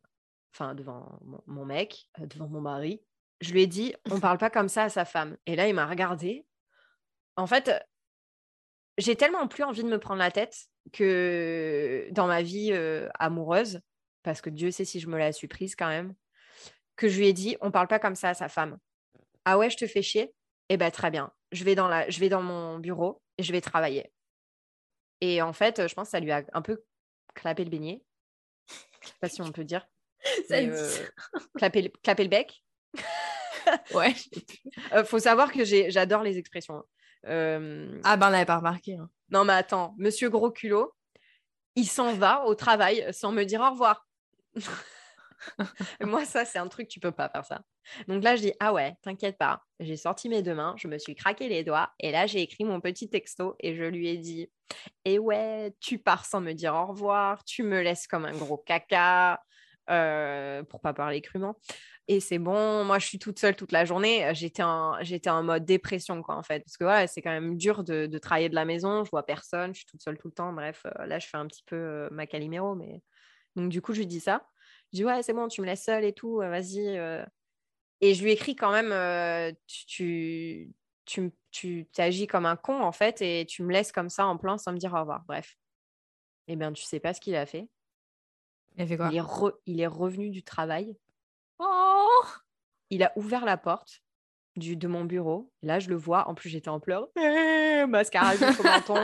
Enfin, 0.54 0.76
devant 0.76 1.20
mon, 1.48 1.66
mec, 1.66 2.08
devant 2.20 2.48
mon 2.48 2.62
mari. 2.62 3.02
Je 3.40 3.52
lui 3.52 3.64
ai 3.64 3.68
dit, 3.68 3.96
on 4.12 4.20
parle 4.20 4.38
pas 4.38 4.52
comme 4.52 4.70
ça 4.70 4.84
à 4.84 4.90
sa 4.90 5.04
femme. 5.04 5.36
Et 5.48 5.56
là, 5.56 5.68
il 5.68 5.74
m'a 5.74 5.88
regardé. 5.88 6.46
En 7.38 7.48
fait, 7.48 7.72
j'ai 9.00 9.16
tellement 9.16 9.48
plus 9.48 9.64
envie 9.64 9.82
de 9.82 9.90
me 9.90 9.98
prendre 9.98 10.20
la 10.20 10.30
tête 10.30 10.68
que 10.94 12.08
dans 12.12 12.28
ma 12.28 12.44
vie 12.44 12.72
amoureuse, 13.18 13.82
parce 14.24 14.42
que 14.42 14.50
Dieu 14.50 14.72
sait 14.72 14.86
si 14.86 15.00
je 15.00 15.08
me 15.08 15.18
la 15.18 15.32
suis 15.32 15.48
prise 15.48 15.76
quand 15.76 15.88
même, 15.88 16.14
que 16.96 17.08
je 17.08 17.18
lui 17.18 17.28
ai 17.28 17.34
dit, 17.34 17.58
on 17.62 17.72
parle 17.72 17.88
pas 17.88 18.00
comme 18.00 18.16
ça 18.16 18.30
à 18.30 18.34
sa 18.34 18.50
femme. 18.50 18.78
Ah 19.46 19.58
ouais, 19.58 19.70
je 19.70 19.78
te 19.78 19.88
fais 19.88 20.02
chier? 20.02 20.34
Eh 20.70 20.78
ben 20.78 20.92
très 20.92 21.12
bien, 21.12 21.32
je 21.52 21.64
vais 21.64 21.76
dans, 21.76 21.88
la, 21.88 22.10
je 22.10 22.20
vais 22.20 22.30
dans 22.30 22.42
mon 22.42 22.80
bureau 22.80 23.22
et 23.38 23.44
je 23.44 23.52
vais 23.52 23.62
travailler. 23.62 24.12
Et 25.20 25.42
en 25.42 25.54
fait, 25.54 25.88
je 25.88 25.94
pense 25.94 26.08
que 26.08 26.12
ça 26.12 26.20
lui 26.20 26.32
a 26.32 26.44
un 26.54 26.62
peu 26.62 26.84
clapé 27.34 27.64
le 27.64 27.70
beignet. 27.70 28.02
Je 29.02 29.08
sais 29.08 29.14
pas 29.20 29.30
si 29.30 29.42
on 29.42 29.52
peut 29.52 29.64
dire. 29.64 29.86
Ça 30.48 30.58
euh, 30.58 30.90
clapé, 31.58 31.82
le 31.82 32.28
bec. 32.28 32.64
ouais. 33.94 34.14
Euh, 34.94 35.04
faut 35.04 35.20
savoir 35.20 35.52
que 35.52 35.64
j'adore 35.64 36.24
les 36.24 36.38
expressions. 36.38 36.84
Euh, 37.28 38.00
ah 38.04 38.18
ben 38.18 38.28
on 38.28 38.32
n'avait 38.32 38.46
pas 38.46 38.58
remarqué. 38.58 38.96
Hein. 38.96 39.10
Non 39.30 39.44
mais 39.44 39.54
attends, 39.54 39.96
Monsieur 39.98 40.30
Gros 40.30 40.52
Culot, 40.52 40.94
il 41.76 41.88
s'en 41.88 42.14
va 42.14 42.46
au 42.46 42.56
travail 42.56 43.08
sans 43.12 43.32
me 43.32 43.44
dire 43.44 43.62
au 43.62 43.70
revoir. 43.70 44.08
moi, 46.02 46.26
ça, 46.26 46.46
c'est 46.46 46.60
un 46.60 46.68
truc, 46.68 46.88
tu 46.88 47.00
peux 47.00 47.12
pas 47.12 47.30
faire 47.30 47.46
ça. 47.46 47.62
Donc 48.08 48.24
là, 48.24 48.36
je 48.36 48.42
dis, 48.42 48.54
ah 48.60 48.74
ouais, 48.74 48.96
t'inquiète 49.02 49.38
pas. 49.38 49.64
J'ai 49.80 49.98
sorti 49.98 50.30
mes 50.30 50.42
deux 50.42 50.54
mains, 50.54 50.76
je 50.78 50.88
me 50.88 50.98
suis 50.98 51.16
craqué 51.16 51.48
les 51.50 51.64
doigts 51.64 51.92
et 52.00 52.12
là, 52.12 52.28
j'ai 52.28 52.42
écrit 52.42 52.64
mon 52.64 52.80
petit 52.80 53.10
texto 53.10 53.56
et 53.60 53.76
je 53.76 53.84
lui 53.84 54.08
ai 54.10 54.18
dit, 54.18 54.50
et 55.06 55.16
eh 55.16 55.20
ouais, 55.20 55.74
tu 55.80 55.98
pars 55.98 56.26
sans 56.26 56.42
me 56.42 56.54
dire 56.54 56.74
au 56.76 56.86
revoir, 56.88 57.44
tu 57.44 57.64
me 57.64 57.82
laisses 57.82 58.08
comme 58.08 58.26
un 58.26 58.32
gros 58.32 58.58
caca, 58.58 59.42
euh, 59.90 60.64
pour 60.64 60.80
pas 60.80 60.94
parler 60.94 61.22
crûment. 61.22 61.58
Et 62.08 62.20
c'est 62.20 62.40
bon, 62.40 62.84
moi 62.84 63.00
je 63.00 63.08
suis 63.08 63.20
toute 63.20 63.40
seule 63.40 63.56
toute 63.56 63.72
la 63.72 63.86
journée. 63.86 64.30
J'étais 64.34 64.64
en, 64.64 64.96
en 65.00 65.44
mode 65.44 65.66
dépression, 65.66 66.22
quoi, 66.22 66.36
en 66.36 66.44
fait. 66.44 66.60
Parce 66.62 66.78
que 66.78 66.86
ouais, 66.86 67.08
c'est 67.08 67.22
quand 67.22 67.32
même 67.32 67.58
dur 67.58 67.84
de, 67.84 68.06
de, 68.06 68.18
travailler 68.18 68.50
de 68.50 68.56
la 68.56 68.66
maison. 68.66 69.04
Je 69.04 69.10
vois 69.10 69.26
personne, 69.26 69.74
je 69.74 69.80
suis 69.80 69.86
toute 69.86 70.02
seule 70.02 70.18
tout 70.18 70.28
le 70.28 70.34
temps. 70.34 70.54
Bref, 70.54 70.86
euh, 70.86 71.06
là 71.06 71.20
je 71.20 71.28
fais 71.28 71.38
un 71.38 71.48
petit 71.48 71.64
peu 71.66 71.76
euh, 71.76 72.10
ma 72.12 72.28
caliméro. 72.28 72.76
Mais... 72.76 73.02
Donc 73.56 73.70
du 73.70 73.82
coup, 73.82 73.94
je 73.94 74.00
lui 74.00 74.08
dis 74.08 74.20
ça. 74.20 74.48
Je 74.92 74.98
dis 74.98 75.06
ouais, 75.06 75.24
c'est 75.24 75.34
bon, 75.34 75.48
tu 75.48 75.62
me 75.62 75.66
laisses 75.66 75.84
seule 75.84 76.04
et 76.04 76.14
tout, 76.14 76.38
vas-y. 76.38 76.98
Et 78.02 78.14
je 78.14 78.24
lui 78.24 78.32
écris 78.32 78.56
quand 78.56 78.72
même, 78.72 79.56
tu, 79.68 80.74
tu, 81.06 81.32
tu, 81.52 81.88
tu 81.92 82.02
agis 82.02 82.28
comme 82.28 82.46
un 82.46 82.56
con, 82.56 82.82
en 82.82 82.92
fait, 82.92 83.22
et 83.22 83.46
tu 83.46 83.64
me 83.64 83.72
laisses 83.72 83.92
comme 83.92 84.10
ça 84.10 84.26
en 84.26 84.38
plan 84.38 84.58
sans 84.58 84.72
me 84.72 84.78
dire 84.78 84.94
au 84.94 85.00
revoir. 85.00 85.24
Bref. 85.28 85.58
Eh 86.48 86.56
bien, 86.56 86.74
tu 86.74 86.84
sais 86.84 87.00
pas 87.00 87.14
ce 87.14 87.22
qu'il 87.22 87.36
a 87.36 87.46
fait. 87.46 87.70
Il 88.76 88.84
a 88.84 88.88
fait 88.88 88.98
quoi? 88.98 89.10
Il 89.12 89.18
est, 89.18 89.24
il 89.66 89.82
est 89.82 89.88
revenu 89.88 90.30
du 90.30 90.44
travail. 90.44 90.98
Oh 91.60 92.24
il 92.92 93.04
a 93.04 93.12
ouvert 93.16 93.46
la 93.46 93.58
porte 93.58 94.04
du, 94.56 94.76
de 94.76 94.88
mon 94.88 95.06
bureau. 95.06 95.52
Là, 95.64 95.80
je 95.80 95.90
le 95.90 95.96
vois. 95.96 96.28
En 96.28 96.36
plus, 96.36 96.50
j'étais 96.50 96.70
en 96.70 96.80
pleurs. 96.80 97.08
mascara 97.88 98.36
jusqu'au 98.36 98.64
menton. 98.64 99.02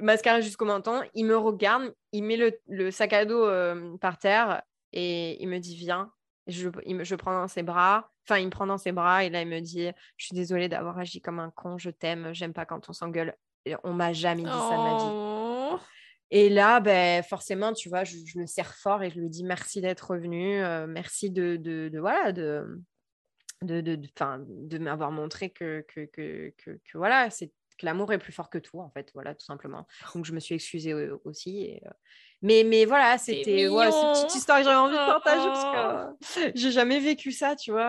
Mascara 0.00 0.40
jusqu'au 0.40 0.64
menton. 0.64 1.02
Il 1.14 1.26
me 1.26 1.36
regarde. 1.36 1.94
Il 2.12 2.24
met 2.24 2.36
le, 2.36 2.58
le 2.68 2.90
sac 2.90 3.12
à 3.12 3.24
dos 3.24 3.44
euh, 3.44 3.96
par 3.98 4.18
terre 4.18 4.62
et 4.92 5.42
il 5.42 5.48
me 5.48 5.58
dit 5.58 5.76
Viens. 5.76 6.10
Je, 6.46 6.70
il 6.86 7.04
je 7.04 7.14
prends 7.14 7.32
dans 7.32 7.48
ses 7.48 7.62
bras. 7.62 8.10
Enfin, 8.26 8.38
il 8.38 8.46
me 8.46 8.50
prend 8.50 8.66
dans 8.66 8.78
ses 8.78 8.92
bras 8.92 9.24
et 9.24 9.30
là, 9.30 9.42
il 9.42 9.48
me 9.48 9.60
dit 9.60 9.90
Je 10.16 10.24
suis 10.26 10.34
désolée 10.34 10.68
d'avoir 10.68 10.98
agi 10.98 11.20
comme 11.20 11.38
un 11.38 11.50
con. 11.50 11.78
Je 11.78 11.90
t'aime. 11.90 12.32
J'aime 12.32 12.52
pas 12.52 12.66
quand 12.66 12.88
on 12.88 12.92
s'engueule. 12.92 13.34
On 13.84 13.92
m'a 13.92 14.12
jamais 14.12 14.44
dit 14.44 14.48
ça 14.48 14.76
de 14.76 14.82
ma 14.82 14.96
vie. 14.96 15.82
Et 16.30 16.50
là, 16.50 16.80
ben, 16.80 17.22
forcément, 17.22 17.72
tu 17.72 17.88
vois, 17.88 18.04
je, 18.04 18.16
le 18.34 18.46
serre 18.46 18.74
fort 18.74 19.02
et 19.02 19.10
je 19.10 19.18
lui 19.18 19.30
dis 19.30 19.44
merci 19.44 19.80
d'être 19.80 20.10
revenu, 20.10 20.60
merci 20.86 21.30
de, 21.30 21.56
de, 21.56 21.88
de, 21.88 21.98
voilà, 21.98 22.32
de, 22.32 22.82
de, 23.62 23.80
de, 23.80 23.96
de 23.96 24.78
m'avoir 24.78 25.10
montré 25.10 25.50
que, 25.50 25.84
que, 25.88 26.04
que, 26.06 26.52
que, 26.66 26.98
voilà, 26.98 27.30
c'est 27.30 27.52
que 27.78 27.86
l'amour 27.86 28.12
est 28.12 28.18
plus 28.18 28.32
fort 28.32 28.50
que 28.50 28.58
tout, 28.58 28.80
en 28.80 28.90
fait, 28.90 29.10
voilà, 29.14 29.34
tout 29.34 29.44
simplement. 29.44 29.86
Donc, 30.14 30.24
je 30.24 30.32
me 30.32 30.40
suis 30.40 30.54
excusée 30.54 30.94
aussi. 31.24 31.62
Et, 31.62 31.82
mais, 32.42 32.64
mais 32.64 32.84
voilà, 32.84 33.18
c'était 33.18 33.68
ouais, 33.68 33.90
cette 33.90 34.24
petite 34.24 34.34
histoire 34.34 34.58
que 34.58 34.64
j'avais 34.64 34.76
envie 34.76 34.94
de 34.94 35.06
partager 35.06 35.46
parce 35.46 35.64
que 35.64 36.52
j'ai 36.54 36.70
jamais 36.70 37.00
vécu 37.00 37.32
ça, 37.32 37.56
tu 37.56 37.70
vois, 37.70 37.86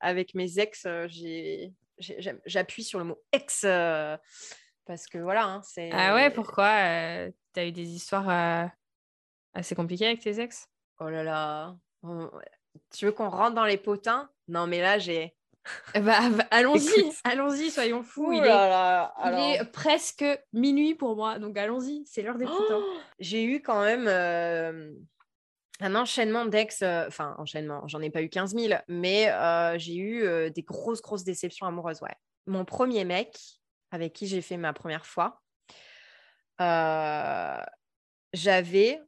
avec 0.00 0.34
mes 0.34 0.58
ex. 0.58 0.86
J'appuie 2.46 2.84
sur 2.84 2.98
le 2.98 3.04
mot 3.04 3.22
ex 3.32 3.66
parce 4.84 5.06
que 5.06 5.18
voilà, 5.18 5.44
hein, 5.44 5.62
c'est. 5.62 5.90
Ah 5.92 6.14
ouais, 6.14 6.30
pourquoi 6.30 7.28
Tu 7.54 7.60
as 7.60 7.66
eu 7.66 7.72
des 7.72 7.88
histoires 7.88 8.70
assez 9.54 9.74
compliquées 9.74 10.06
avec 10.06 10.20
tes 10.20 10.40
ex? 10.40 10.68
Oh 11.00 11.08
là 11.08 11.22
là. 11.22 11.76
Tu 12.90 13.06
veux 13.06 13.12
qu'on 13.12 13.28
rentre 13.28 13.54
dans 13.54 13.64
les 13.64 13.76
potins? 13.76 14.30
Non, 14.48 14.66
mais 14.66 14.80
là, 14.80 14.98
j'ai. 14.98 15.34
Bah, 15.94 16.20
allons-y, 16.50 17.12
allons-y, 17.24 17.70
soyons 17.70 18.02
fous. 18.02 18.32
il, 18.32 18.44
est, 18.44 19.64
presque 19.72 20.24
minuit 20.52 20.94
pour 20.94 21.16
moi, 21.16 21.38
donc 21.38 21.56
allons-y, 21.56 22.02
c'est 22.06 22.22
l'heure 22.22 22.38
des 22.38 22.46
potins. 22.46 22.82
j'ai 23.18 23.44
eu 23.44 23.62
quand 23.62 23.82
même 23.82 24.06
euh, 24.08 24.90
un 25.80 25.94
enchaînement 25.94 26.46
d'ex, 26.46 26.82
euh, 26.82 27.06
enfin, 27.06 27.34
enchaînement, 27.38 27.86
j'en 27.86 28.00
ai 28.00 28.10
pas 28.10 28.22
eu 28.22 28.28
15 28.28 28.54
000, 28.56 28.80
mais 28.88 29.30
euh, 29.30 29.78
j'ai 29.78 29.96
eu 29.96 30.50
des 30.50 30.62
grosses, 30.62 31.02
grosses 31.02 31.24
déceptions 31.24 31.66
amoureuses, 31.66 32.02
ouais. 32.02 32.16
Mon 32.46 32.64
premier 32.64 33.04
mec, 33.04 33.38
avec 33.90 34.12
qui 34.14 34.26
j'ai 34.26 34.42
fait 34.42 34.56
ma 34.56 34.72
première 34.72 35.06
fois, 35.06 35.40
j'avais 38.32 39.00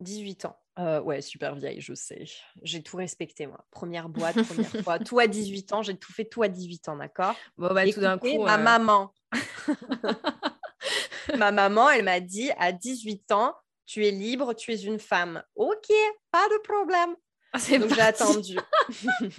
18 0.00 0.44
ans. 0.46 0.58
Euh, 0.78 1.00
ouais, 1.00 1.20
super 1.20 1.56
vieille, 1.56 1.80
je 1.80 1.94
sais. 1.94 2.24
J'ai 2.62 2.82
tout 2.82 2.96
respecté, 2.96 3.46
moi. 3.46 3.64
Première 3.70 4.08
boîte, 4.08 4.40
première 4.44 4.84
fois. 4.84 4.98
Tout 4.98 5.18
à 5.18 5.26
18 5.26 5.72
ans, 5.72 5.82
j'ai 5.82 5.96
tout 5.96 6.12
fait 6.12 6.24
tout 6.24 6.42
à 6.42 6.48
18 6.48 6.88
ans, 6.88 6.96
d'accord? 6.96 7.34
Bon, 7.56 7.74
bah, 7.74 7.90
tout 7.90 8.00
d'un 8.00 8.16
coup. 8.16 8.44
Ma 8.44 8.54
euh, 8.54 8.58
maman. 8.58 9.12
ma 11.36 11.50
maman, 11.50 11.90
elle 11.90 12.04
m'a 12.04 12.20
dit 12.20 12.50
à 12.58 12.70
18 12.70 13.32
ans, 13.32 13.54
tu 13.86 14.06
es 14.06 14.12
libre, 14.12 14.54
tu 14.54 14.72
es 14.72 14.76
une 14.76 15.00
femme. 15.00 15.42
Ok, 15.56 15.88
pas 16.30 16.46
de 16.48 16.62
problème. 16.62 17.16
Ah, 17.52 17.58
Donc, 17.78 17.94
j'ai 17.94 18.00
attendu. 18.00 18.58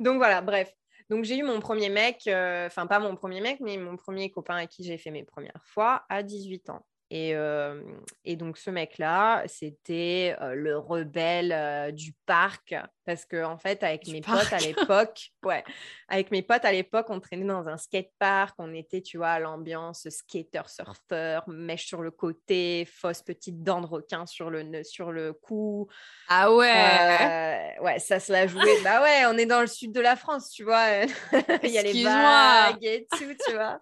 Donc, 0.00 0.18
voilà, 0.18 0.42
bref. 0.42 0.70
Donc, 1.08 1.24
j'ai 1.24 1.38
eu 1.38 1.42
mon 1.42 1.60
premier 1.60 1.88
mec, 1.88 2.26
euh, 2.26 2.66
enfin, 2.66 2.86
pas 2.86 2.98
mon 2.98 3.16
premier 3.16 3.40
mec, 3.40 3.58
mais 3.60 3.78
mon 3.78 3.96
premier 3.96 4.30
copain 4.30 4.56
avec 4.56 4.70
qui 4.70 4.84
j'ai 4.84 4.98
fait 4.98 5.10
mes 5.10 5.24
premières 5.24 5.62
fois 5.64 6.04
à 6.10 6.22
18 6.22 6.68
ans. 6.70 6.84
Et, 7.14 8.36
donc, 8.36 8.56
ce 8.56 8.70
mec-là, 8.70 9.42
c'était 9.46 10.34
le 10.54 10.78
rebelle 10.78 11.94
du 11.94 12.14
parc. 12.26 12.74
Parce 13.04 13.24
que, 13.24 13.44
en 13.44 13.58
fait, 13.58 13.82
avec 13.82 14.06
mes 14.06 14.20
potes 14.20 14.52
à 14.52 14.58
l'époque, 14.58 15.32
ouais, 15.44 15.64
avec 16.08 16.30
mes 16.30 16.42
potes 16.42 16.64
à 16.64 16.70
l'époque, 16.70 17.06
on 17.08 17.18
traînait 17.18 17.44
dans 17.44 17.68
un 17.68 17.76
skatepark. 17.76 18.54
On 18.58 18.72
était, 18.72 19.02
tu 19.02 19.16
vois, 19.16 19.30
à 19.30 19.38
l'ambiance 19.40 20.08
skater, 20.08 20.62
surfeur, 20.68 21.42
mèche 21.48 21.86
sur 21.86 22.00
le 22.00 22.12
côté, 22.12 22.88
fausse 22.90 23.22
petite 23.22 23.62
dent 23.62 23.80
de 23.80 23.86
requin 23.86 24.24
sur 24.24 24.50
le, 24.50 24.84
sur 24.84 25.10
le 25.10 25.32
cou. 25.32 25.88
Ah 26.28 26.52
ouais 26.54 27.76
Ouais, 27.80 27.98
ça 27.98 28.20
se 28.20 28.32
la 28.32 28.46
jouait. 28.46 28.82
bah 28.84 29.02
ouais, 29.02 29.26
on 29.26 29.36
est 29.36 29.46
dans 29.46 29.60
le 29.60 29.66
sud 29.66 29.92
de 29.92 30.00
la 30.00 30.14
France, 30.14 30.50
tu 30.50 30.62
vois. 30.62 31.02
Il 31.64 31.70
y 31.70 31.78
a 31.78 31.82
les 31.82 32.04
vagues 32.04 32.84
et 32.84 33.06
tout, 33.10 33.34
tu 33.46 33.54
vois. 33.54 33.80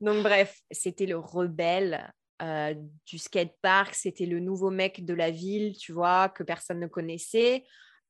Donc, 0.00 0.22
bref, 0.22 0.56
c'était 0.70 1.06
le 1.06 1.18
rebelle 1.18 2.12
euh, 2.42 2.74
du 3.06 3.18
skatepark, 3.18 3.94
c'était 3.94 4.26
le 4.26 4.40
nouveau 4.40 4.70
mec 4.70 5.04
de 5.04 5.14
la 5.14 5.30
ville, 5.30 5.76
tu 5.76 5.92
vois, 5.92 6.28
que 6.28 6.42
personne 6.42 6.80
ne 6.80 6.88
connaissait. 6.88 7.64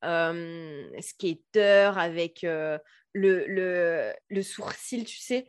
Euh, 0.05 0.89
skater 1.01 1.93
avec 1.97 2.43
euh, 2.43 2.79
le, 3.13 3.47
le, 3.47 4.13
le, 4.31 4.43
sourcil, 4.43 5.05
tu 5.05 5.19
sais. 5.19 5.49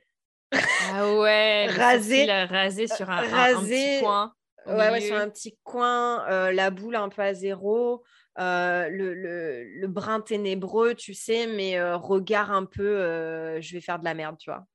Ah 0.51 1.15
ouais, 1.15 1.67
rasé, 1.77 2.25
rasé 2.45 2.87
sur 2.87 3.09
un, 3.09 3.23
petit 3.23 4.01
coin. 4.01 4.33
Ouais, 4.65 4.91
ouais, 4.91 5.01
sur 5.01 5.15
un 5.15 5.29
petit 5.29 5.57
coin, 5.63 6.51
la 6.51 6.69
boule 6.69 6.95
un 6.95 7.09
peu 7.09 7.21
à 7.21 7.33
zéro. 7.33 8.03
le, 8.37 8.89
le, 8.89 9.63
le, 9.63 9.87
brin 9.87 10.19
ténébreux, 10.19 10.93
tu 10.93 11.13
sais, 11.13 11.47
mais 11.47 11.81
regard 11.93 12.51
un 12.51 12.65
peu, 12.65 13.59
je 13.61 13.73
vais 13.73 13.81
faire 13.81 13.97
de 13.97 14.05
la 14.05 14.13
merde, 14.13 14.35
tu 14.37 14.51
vois. 14.51 14.65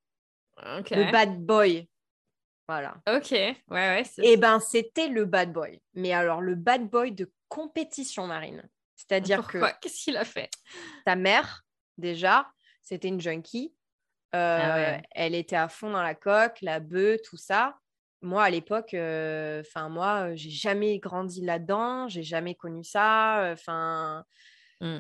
Le 0.91 1.13
bad 1.13 1.39
boy, 1.39 1.89
voilà. 2.69 2.97
Ok, 3.09 3.31
ouais, 3.31 3.57
ouais. 3.71 4.03
Et 4.19 4.33
eh 4.33 4.37
ben, 4.37 4.61
c'était 4.61 5.09
le 5.09 5.25
bad 5.25 5.53
boy. 5.53 5.81
Mais 5.95 6.13
alors, 6.13 6.43
le 6.43 6.55
bad 6.55 6.89
boy 6.89 7.13
de 7.13 7.33
compétition 7.49 8.27
marine. 8.27 8.63
C'est-à-dire 8.95 9.47
que. 9.47 9.59
Qu'est-ce 9.81 10.05
qu'il 10.05 10.17
a 10.19 10.25
fait? 10.25 10.51
Ta 11.07 11.17
mère, 11.17 11.65
déjà, 11.97 12.51
c'était 12.83 13.09
une 13.09 13.21
junkie. 13.21 13.75
Euh, 14.35 14.99
ah 14.99 15.01
elle 15.13 15.35
était 15.35 15.57
à 15.57 15.71
fond 15.71 15.91
dans 15.91 16.03
la 16.03 16.15
coque, 16.15 16.59
la 16.61 16.81
bœuf, 16.81 17.23
tout 17.23 17.39
ça. 17.39 17.79
Moi, 18.21 18.45
à 18.45 18.51
l'époque, 18.51 18.93
euh, 18.93 19.63
enfin, 19.63 19.89
moi, 19.89 20.35
j'ai 20.35 20.51
jamais 20.51 20.99
grandi 20.99 21.41
là-dedans, 21.41 22.09
j'ai 22.09 22.23
jamais 22.23 22.55
connu 22.55 22.85
ça. 22.85 23.51
Enfin. 23.53 24.25
Mmh. 24.83 24.99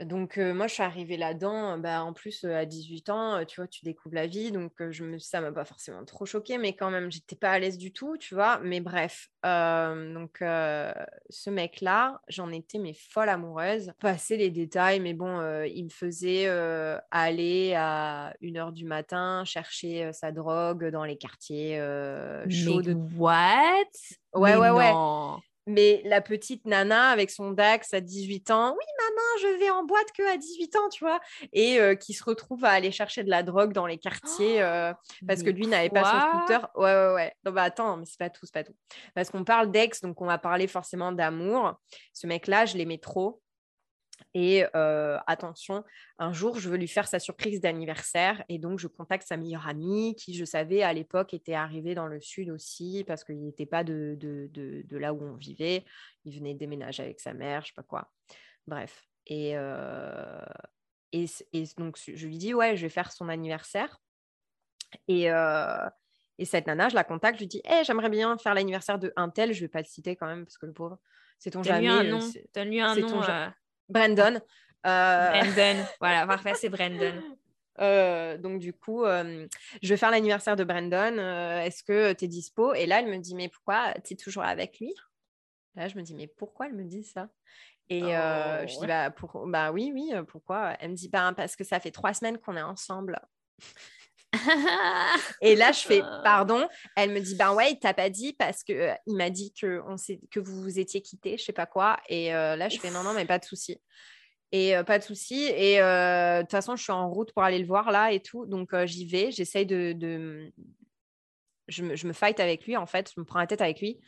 Donc, 0.00 0.38
moi, 0.38 0.66
je 0.66 0.74
suis 0.74 0.82
arrivée 0.82 1.16
là-dedans, 1.16 1.78
bah, 1.78 2.02
en 2.02 2.12
plus, 2.12 2.44
à 2.44 2.64
18 2.64 3.10
ans, 3.10 3.44
tu 3.44 3.60
vois, 3.60 3.68
tu 3.68 3.84
découvres 3.84 4.14
la 4.14 4.26
vie. 4.26 4.50
Donc, 4.50 4.72
je 4.90 5.04
me... 5.04 5.18
ça 5.18 5.40
m'a 5.40 5.52
pas 5.52 5.64
forcément 5.64 6.04
trop 6.04 6.26
choquée, 6.26 6.58
mais 6.58 6.74
quand 6.74 6.90
même, 6.90 7.10
j'étais 7.10 7.36
pas 7.36 7.52
à 7.52 7.58
l'aise 7.58 7.78
du 7.78 7.92
tout, 7.92 8.16
tu 8.16 8.34
vois. 8.34 8.58
Mais 8.58 8.80
bref, 8.80 9.28
donc, 9.44 10.38
ce 10.40 11.50
mec-là, 11.50 12.20
j'en 12.28 12.50
étais 12.50 12.78
mais 12.78 12.94
folle 12.94 13.28
amoureuse. 13.28 13.92
Passer 14.00 14.36
les 14.36 14.50
détails, 14.50 15.00
mais 15.00 15.14
bon, 15.14 15.40
il 15.64 15.84
me 15.84 15.90
faisait 15.90 16.48
aller 17.10 17.74
à 17.76 18.34
1h 18.42 18.72
du 18.72 18.84
matin 18.84 19.44
chercher 19.44 20.12
sa 20.12 20.32
drogue 20.32 20.90
dans 20.90 21.04
les 21.04 21.16
quartiers 21.16 21.76
chauds. 22.48 22.82
de... 22.82 22.94
What? 23.16 23.84
Ouais, 24.34 24.56
ouais, 24.56 24.70
ouais. 24.70 24.92
Mais 25.66 26.02
la 26.04 26.20
petite 26.20 26.66
nana 26.66 27.08
avec 27.08 27.30
son 27.30 27.52
Dax 27.52 27.94
à 27.94 28.00
18 28.00 28.50
ans, 28.50 28.70
oui 28.72 28.84
maman, 28.98 29.22
je 29.42 29.58
vais 29.58 29.70
en 29.70 29.84
boîte 29.84 30.12
que 30.16 30.22
à 30.32 30.36
18 30.36 30.76
ans, 30.76 30.88
tu 30.90 31.04
vois, 31.04 31.20
et 31.52 31.80
euh, 31.80 31.94
qui 31.94 32.12
se 32.12 32.22
retrouve 32.22 32.64
à 32.64 32.70
aller 32.70 32.90
chercher 32.90 33.24
de 33.24 33.30
la 33.30 33.42
drogue 33.42 33.72
dans 33.72 33.86
les 33.86 33.98
quartiers 33.98 34.62
euh, 34.62 34.92
parce 35.26 35.42
que 35.42 35.50
lui 35.50 35.66
n'avait 35.66 35.90
pas 35.90 36.04
son 36.04 36.38
scooter. 36.38 36.70
Ouais, 36.74 36.94
ouais, 36.94 37.14
ouais. 37.14 37.34
Non, 37.44 37.52
bah 37.52 37.62
attends, 37.62 37.96
mais 37.96 38.04
c'est 38.06 38.18
pas 38.18 38.30
tout, 38.30 38.44
c'est 38.44 38.54
pas 38.54 38.64
tout. 38.64 38.74
Parce 39.14 39.30
qu'on 39.30 39.44
parle 39.44 39.70
d'ex, 39.70 40.00
donc 40.00 40.20
on 40.20 40.26
va 40.26 40.38
parler 40.38 40.66
forcément 40.66 41.12
d'amour. 41.12 41.74
Ce 42.12 42.26
mec-là, 42.26 42.66
je 42.66 42.76
l'aimais 42.76 42.98
trop. 42.98 43.40
Et 44.32 44.64
attention, 45.26 45.84
un 46.18 46.32
jour, 46.32 46.58
je 46.58 46.68
veux 46.68 46.76
lui 46.76 46.88
faire 46.88 47.06
sa 47.06 47.18
surprise 47.18 47.60
d'anniversaire 47.60 48.42
et 48.48 48.58
donc 48.58 48.78
je 48.78 48.88
contacte 48.88 49.26
sa 49.26 49.36
meilleure 49.36 49.66
amie 49.68 50.14
qui, 50.16 50.34
je 50.34 50.44
savais, 50.44 50.82
à 50.82 50.92
l'époque 50.92 51.34
était 51.34 51.54
arrivée 51.54 51.94
dans 51.94 52.06
le 52.06 52.20
sud 52.20 52.50
aussi 52.50 53.04
parce 53.06 53.24
qu'il 53.24 53.40
n'était 53.44 53.66
pas 53.66 53.84
de, 53.84 54.16
de, 54.18 54.48
de, 54.52 54.96
là 54.96 55.12
où 55.12 55.22
on 55.22 55.36
vivait. 55.36 55.84
Il 56.24 56.36
venait 56.36 56.54
déménager 56.54 57.02
avec 57.02 57.20
sa 57.20 57.34
mère, 57.34 57.62
je 57.62 57.68
sais 57.68 57.74
pas 57.74 57.82
quoi. 57.82 58.10
Bref. 58.66 59.04
Et, 59.26 59.50
et, 61.12 61.24
et, 61.52 61.64
donc, 61.76 61.98
je 62.06 62.26
lui 62.26 62.38
dis, 62.38 62.54
ouais, 62.54 62.76
je 62.76 62.82
vais 62.82 62.90
faire 62.90 63.12
son 63.12 63.28
anniversaire. 63.28 64.00
Et, 65.08 65.28
et 66.38 66.44
cette 66.44 66.66
nana, 66.66 66.88
je 66.88 66.94
la 66.94 67.04
contacte, 67.04 67.36
je 67.38 67.42
lui 67.42 67.48
dis, 67.48 67.62
hey, 67.64 67.84
j'aimerais 67.84 68.10
bien 68.10 68.36
faire 68.38 68.54
l'anniversaire 68.54 68.98
de 68.98 69.12
un 69.16 69.30
tel, 69.30 69.52
je 69.52 69.60
vais 69.60 69.68
pas 69.68 69.80
le 69.80 69.86
citer 69.86 70.16
quand 70.16 70.26
même 70.26 70.44
parce 70.44 70.58
que 70.58 70.66
le 70.66 70.72
pauvre, 70.72 70.98
c'est 71.38 71.50
ton 71.50 71.62
jamais. 71.62 71.88
un 71.88 72.04
nom. 72.04 72.20
T'as 72.52 72.64
lui 72.64 72.80
un 72.80 72.96
nom. 72.96 73.22
Brandon. 73.88 74.40
Euh, 74.86 75.30
Brandon, 75.30 75.84
voilà, 76.00 76.26
parfait, 76.26 76.54
c'est 76.54 76.68
Brandon. 76.68 77.22
Euh, 77.80 78.38
donc 78.38 78.60
du 78.60 78.72
coup, 78.72 79.04
euh, 79.04 79.46
je 79.82 79.88
vais 79.88 79.96
faire 79.96 80.10
l'anniversaire 80.10 80.56
de 80.56 80.64
Brandon. 80.64 81.18
Est-ce 81.60 81.82
que 81.82 82.12
tu 82.12 82.24
es 82.26 82.28
dispo? 82.28 82.74
Et 82.74 82.86
là, 82.86 83.00
elle 83.00 83.08
me 83.08 83.18
dit, 83.18 83.34
mais 83.34 83.48
pourquoi 83.48 83.94
tu 84.04 84.14
es 84.14 84.16
toujours 84.16 84.44
avec 84.44 84.78
lui? 84.78 84.94
Là, 85.74 85.88
je 85.88 85.96
me 85.96 86.02
dis, 86.02 86.14
mais 86.14 86.28
pourquoi 86.28 86.66
elle 86.66 86.74
me 86.74 86.84
dit 86.84 87.04
ça? 87.04 87.28
Et 87.90 88.00
je 88.00 88.66
dis, 88.66 88.78
oh, 88.80 88.86
bah, 88.86 89.10
pour... 89.10 89.46
bah 89.46 89.72
oui, 89.72 89.90
oui, 89.92 90.12
pourquoi? 90.28 90.76
Elle 90.80 90.92
me 90.92 90.96
dit, 90.96 91.08
bah, 91.08 91.32
parce 91.36 91.56
que 91.56 91.64
ça 91.64 91.80
fait 91.80 91.90
trois 91.90 92.14
semaines 92.14 92.38
qu'on 92.38 92.56
est 92.56 92.62
ensemble. 92.62 93.18
Et 95.40 95.56
là, 95.56 95.72
je 95.72 95.80
fais 95.80 96.00
pardon. 96.24 96.68
Elle 96.96 97.12
me 97.12 97.20
dit 97.20 97.34
ben 97.34 97.52
ouais, 97.54 97.72
il 97.72 97.78
t'a 97.78 97.94
pas 97.94 98.10
dit 98.10 98.32
parce 98.32 98.62
que 98.62 98.90
il 99.06 99.16
m'a 99.16 99.30
dit 99.30 99.52
que 99.52 99.80
on 99.86 99.96
que 100.30 100.40
vous 100.40 100.62
vous 100.62 100.78
étiez 100.78 101.02
quitté, 101.02 101.36
je 101.38 101.44
sais 101.44 101.52
pas 101.52 101.66
quoi. 101.66 101.98
Et 102.08 102.30
là, 102.30 102.68
je 102.68 102.78
fais 102.78 102.90
non 102.90 103.02
non, 103.02 103.14
mais 103.14 103.24
pas 103.24 103.38
de 103.38 103.44
souci. 103.44 103.80
Et 104.52 104.74
pas 104.86 104.98
de 104.98 105.04
souci. 105.04 105.44
Et 105.44 105.78
de 105.78 106.40
toute 106.42 106.50
façon, 106.50 106.76
je 106.76 106.82
suis 106.82 106.92
en 106.92 107.10
route 107.10 107.32
pour 107.32 107.42
aller 107.42 107.58
le 107.58 107.66
voir 107.66 107.90
là 107.90 108.12
et 108.12 108.20
tout, 108.20 108.46
donc 108.46 108.74
j'y 108.84 109.06
vais. 109.06 109.30
J'essaye 109.30 109.66
de, 109.66 110.52
Je, 111.68 111.82
me, 111.82 111.96
je 111.96 112.06
me 112.06 112.12
fight 112.12 112.38
avec 112.40 112.66
lui 112.66 112.76
en 112.76 112.86
fait. 112.86 113.10
Je 113.14 113.20
me 113.20 113.24
prends 113.24 113.40
la 113.40 113.46
tête 113.46 113.62
avec 113.62 113.80
lui. 113.80 114.00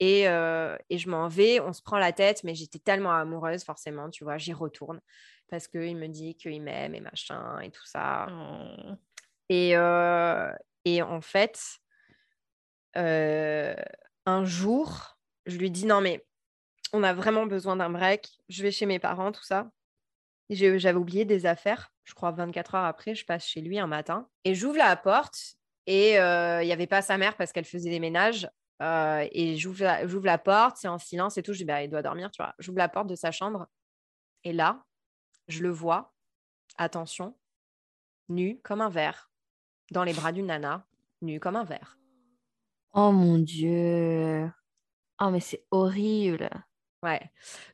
Et, 0.00 0.22
et, 0.22 0.98
je 0.98 1.08
m'en 1.08 1.28
vais, 1.28 1.60
on 1.60 1.72
se 1.72 1.82
prend 1.82 1.98
la 1.98 2.12
tête, 2.12 2.42
mais 2.44 2.54
j'étais 2.54 2.80
tellement 2.80 3.12
amoureuse, 3.12 3.64
forcément, 3.64 4.10
tu 4.10 4.24
vois, 4.24 4.38
j'y 4.38 4.52
retourne 4.52 5.00
parce 5.54 5.68
qu'il 5.68 5.96
me 5.96 6.08
dit 6.08 6.34
qu'il 6.34 6.60
m'aime 6.62 6.94
et 6.94 7.00
machin 7.00 7.60
et 7.60 7.70
tout 7.70 7.86
ça. 7.86 8.26
Oh. 8.30 8.94
Et, 9.48 9.70
et 10.84 11.02
en 11.02 11.20
fait, 11.20 11.78
un 12.94 14.44
jour, 14.44 15.18
je 15.46 15.58
lui 15.58 15.70
dis 15.70 15.86
non 15.86 16.00
mais 16.00 16.24
on 16.94 17.02
a 17.02 17.12
vraiment 17.12 17.44
besoin 17.46 17.76
d'un 17.76 17.90
break. 17.90 18.38
Je 18.48 18.62
vais 18.62 18.70
chez 18.70 18.86
mes 18.86 19.00
parents, 19.00 19.32
tout 19.32 19.42
ça. 19.42 19.70
J'avais 20.48 20.98
oublié 20.98 21.24
des 21.24 21.44
affaires. 21.44 21.90
Je 22.04 22.14
crois 22.14 22.30
24 22.30 22.76
heures 22.76 22.84
après, 22.84 23.14
je 23.14 23.24
passe 23.24 23.46
chez 23.46 23.60
lui 23.60 23.78
un 23.78 23.86
matin 23.86 24.28
et 24.44 24.54
j'ouvre 24.54 24.76
la 24.76 24.94
porte 24.94 25.56
et 25.86 26.18
euh, 26.20 26.62
il 26.62 26.66
n'y 26.66 26.72
avait 26.72 26.86
pas 26.86 27.02
sa 27.02 27.18
mère 27.18 27.36
parce 27.36 27.52
qu'elle 27.52 27.64
faisait 27.64 27.90
des 27.90 28.00
ménages. 28.00 28.48
Euh, 28.82 29.26
et 29.32 29.56
j'ouvre 29.56 29.82
la, 29.82 30.04
la, 30.04 30.38
porte, 30.38 30.76
c'est 30.76 30.88
en 30.88 30.98
silence 30.98 31.38
et 31.38 31.42
tout. 31.42 31.52
Je 31.52 31.58
dis, 31.58 31.64
bah, 31.64 31.82
il 31.82 31.90
doit 31.90 32.02
dormir, 32.02 32.30
tu 32.30 32.42
vois. 32.42 32.54
J'ouvre 32.58 32.78
la 32.78 32.88
porte 32.88 33.06
de 33.06 33.14
sa 33.14 33.32
chambre 33.32 33.66
et 34.44 34.52
là, 34.52 34.84
je 35.48 35.62
le 35.62 35.70
vois, 35.70 36.12
attention, 36.76 37.36
nu 38.28 38.60
comme 38.62 38.80
un 38.80 38.90
verre, 38.90 39.30
dans 39.94 40.04
les 40.04 40.12
bras 40.12 40.32
d'une 40.32 40.46
nana, 40.46 40.84
nu 41.22 41.40
comme 41.40 41.56
un 41.56 41.64
verre. 41.64 41.96
Oh 42.92 43.12
mon 43.12 43.38
Dieu. 43.38 44.50
Oh, 45.20 45.30
mais 45.30 45.40
c'est 45.40 45.64
horrible. 45.70 46.50
Ouais. 47.02 47.20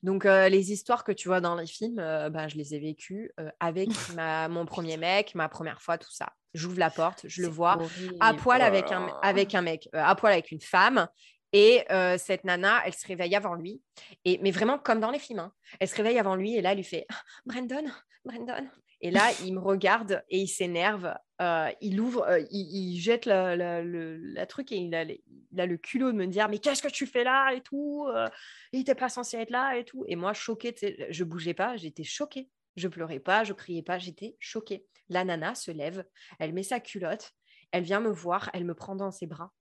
Donc, 0.02 0.26
euh, 0.26 0.48
les 0.48 0.70
histoires 0.72 1.02
que 1.02 1.12
tu 1.12 1.28
vois 1.28 1.40
dans 1.40 1.54
les 1.54 1.66
films, 1.66 1.98
euh, 1.98 2.30
bah, 2.30 2.48
je 2.48 2.56
les 2.56 2.74
ai 2.74 2.78
vécues 2.78 3.32
euh, 3.40 3.50
avec 3.58 3.88
ma, 4.14 4.48
mon 4.48 4.66
premier 4.66 4.96
mec, 4.98 5.34
ma 5.34 5.48
première 5.48 5.80
fois, 5.80 5.98
tout 5.98 6.10
ça. 6.10 6.32
J'ouvre 6.52 6.78
la 6.78 6.90
porte, 6.90 7.22
je 7.26 7.42
le 7.42 7.48
vois 7.48 7.78
à 8.18 8.34
poil 8.34 8.60
avec 8.60 8.90
un, 8.90 9.06
avec 9.22 9.54
un 9.54 9.62
mec, 9.62 9.88
à 9.92 10.14
poil 10.16 10.32
avec 10.32 10.50
une 10.50 10.60
femme. 10.60 11.06
Et 11.52 11.84
cette 12.18 12.42
nana, 12.42 12.82
elle 12.84 12.92
se 12.92 13.06
réveille 13.06 13.36
avant 13.36 13.54
lui. 13.54 13.80
Et, 14.24 14.38
mais 14.42 14.50
vraiment 14.50 14.76
comme 14.76 14.98
dans 14.98 15.12
les 15.12 15.20
films. 15.20 15.38
Hein. 15.38 15.52
Elle 15.78 15.86
se 15.86 15.94
réveille 15.94 16.18
avant 16.18 16.34
lui 16.34 16.56
et 16.56 16.60
là, 16.60 16.72
elle 16.72 16.78
lui 16.78 16.84
fait 16.84 17.06
Brandon, 17.46 17.84
Brandon. 18.24 18.68
Et 19.02 19.10
là, 19.10 19.30
il 19.44 19.54
me 19.54 19.60
regarde 19.60 20.22
et 20.28 20.40
il 20.40 20.48
s'énerve. 20.48 21.14
Euh, 21.40 21.70
il 21.80 22.00
ouvre, 22.00 22.22
euh, 22.28 22.40
il, 22.50 23.00
jette 23.00 23.24
la, 23.24 23.56
la, 23.56 24.46
truc 24.46 24.72
et 24.72 24.76
il 24.76 24.94
a, 24.94 25.04
il 25.04 25.60
a, 25.60 25.64
le 25.64 25.78
culot 25.78 26.12
de 26.12 26.16
me 26.16 26.26
dire 26.26 26.48
Mais 26.50 26.58
qu'est-ce 26.58 26.82
que 26.82 26.88
tu 26.88 27.06
fais 27.06 27.24
là 27.24 27.52
et 27.54 27.62
tout 27.62 28.06
euh, 28.14 28.28
Il 28.72 28.78
n'était 28.78 28.94
pas 28.94 29.08
censé 29.08 29.38
être 29.38 29.50
là 29.50 29.76
et 29.76 29.84
tout. 29.84 30.04
Et 30.06 30.16
moi, 30.16 30.34
choquée, 30.34 30.74
je 31.08 31.24
bougeais 31.24 31.54
pas, 31.54 31.76
j'étais 31.76 32.04
choquée. 32.04 32.50
Je 32.76 32.88
pleurais 32.88 33.20
pas, 33.20 33.42
je 33.44 33.52
criais 33.52 33.82
pas, 33.82 33.98
j'étais 33.98 34.36
choquée. 34.38 34.86
La 35.08 35.24
nana 35.24 35.54
se 35.54 35.70
lève, 35.70 36.04
elle 36.38 36.52
met 36.52 36.62
sa 36.62 36.78
culotte, 36.78 37.32
elle 37.72 37.82
vient 37.82 38.00
me 38.00 38.10
voir, 38.10 38.50
elle 38.52 38.64
me 38.64 38.74
prend 38.74 38.94
dans 38.94 39.10
ses 39.10 39.26
bras. 39.26 39.52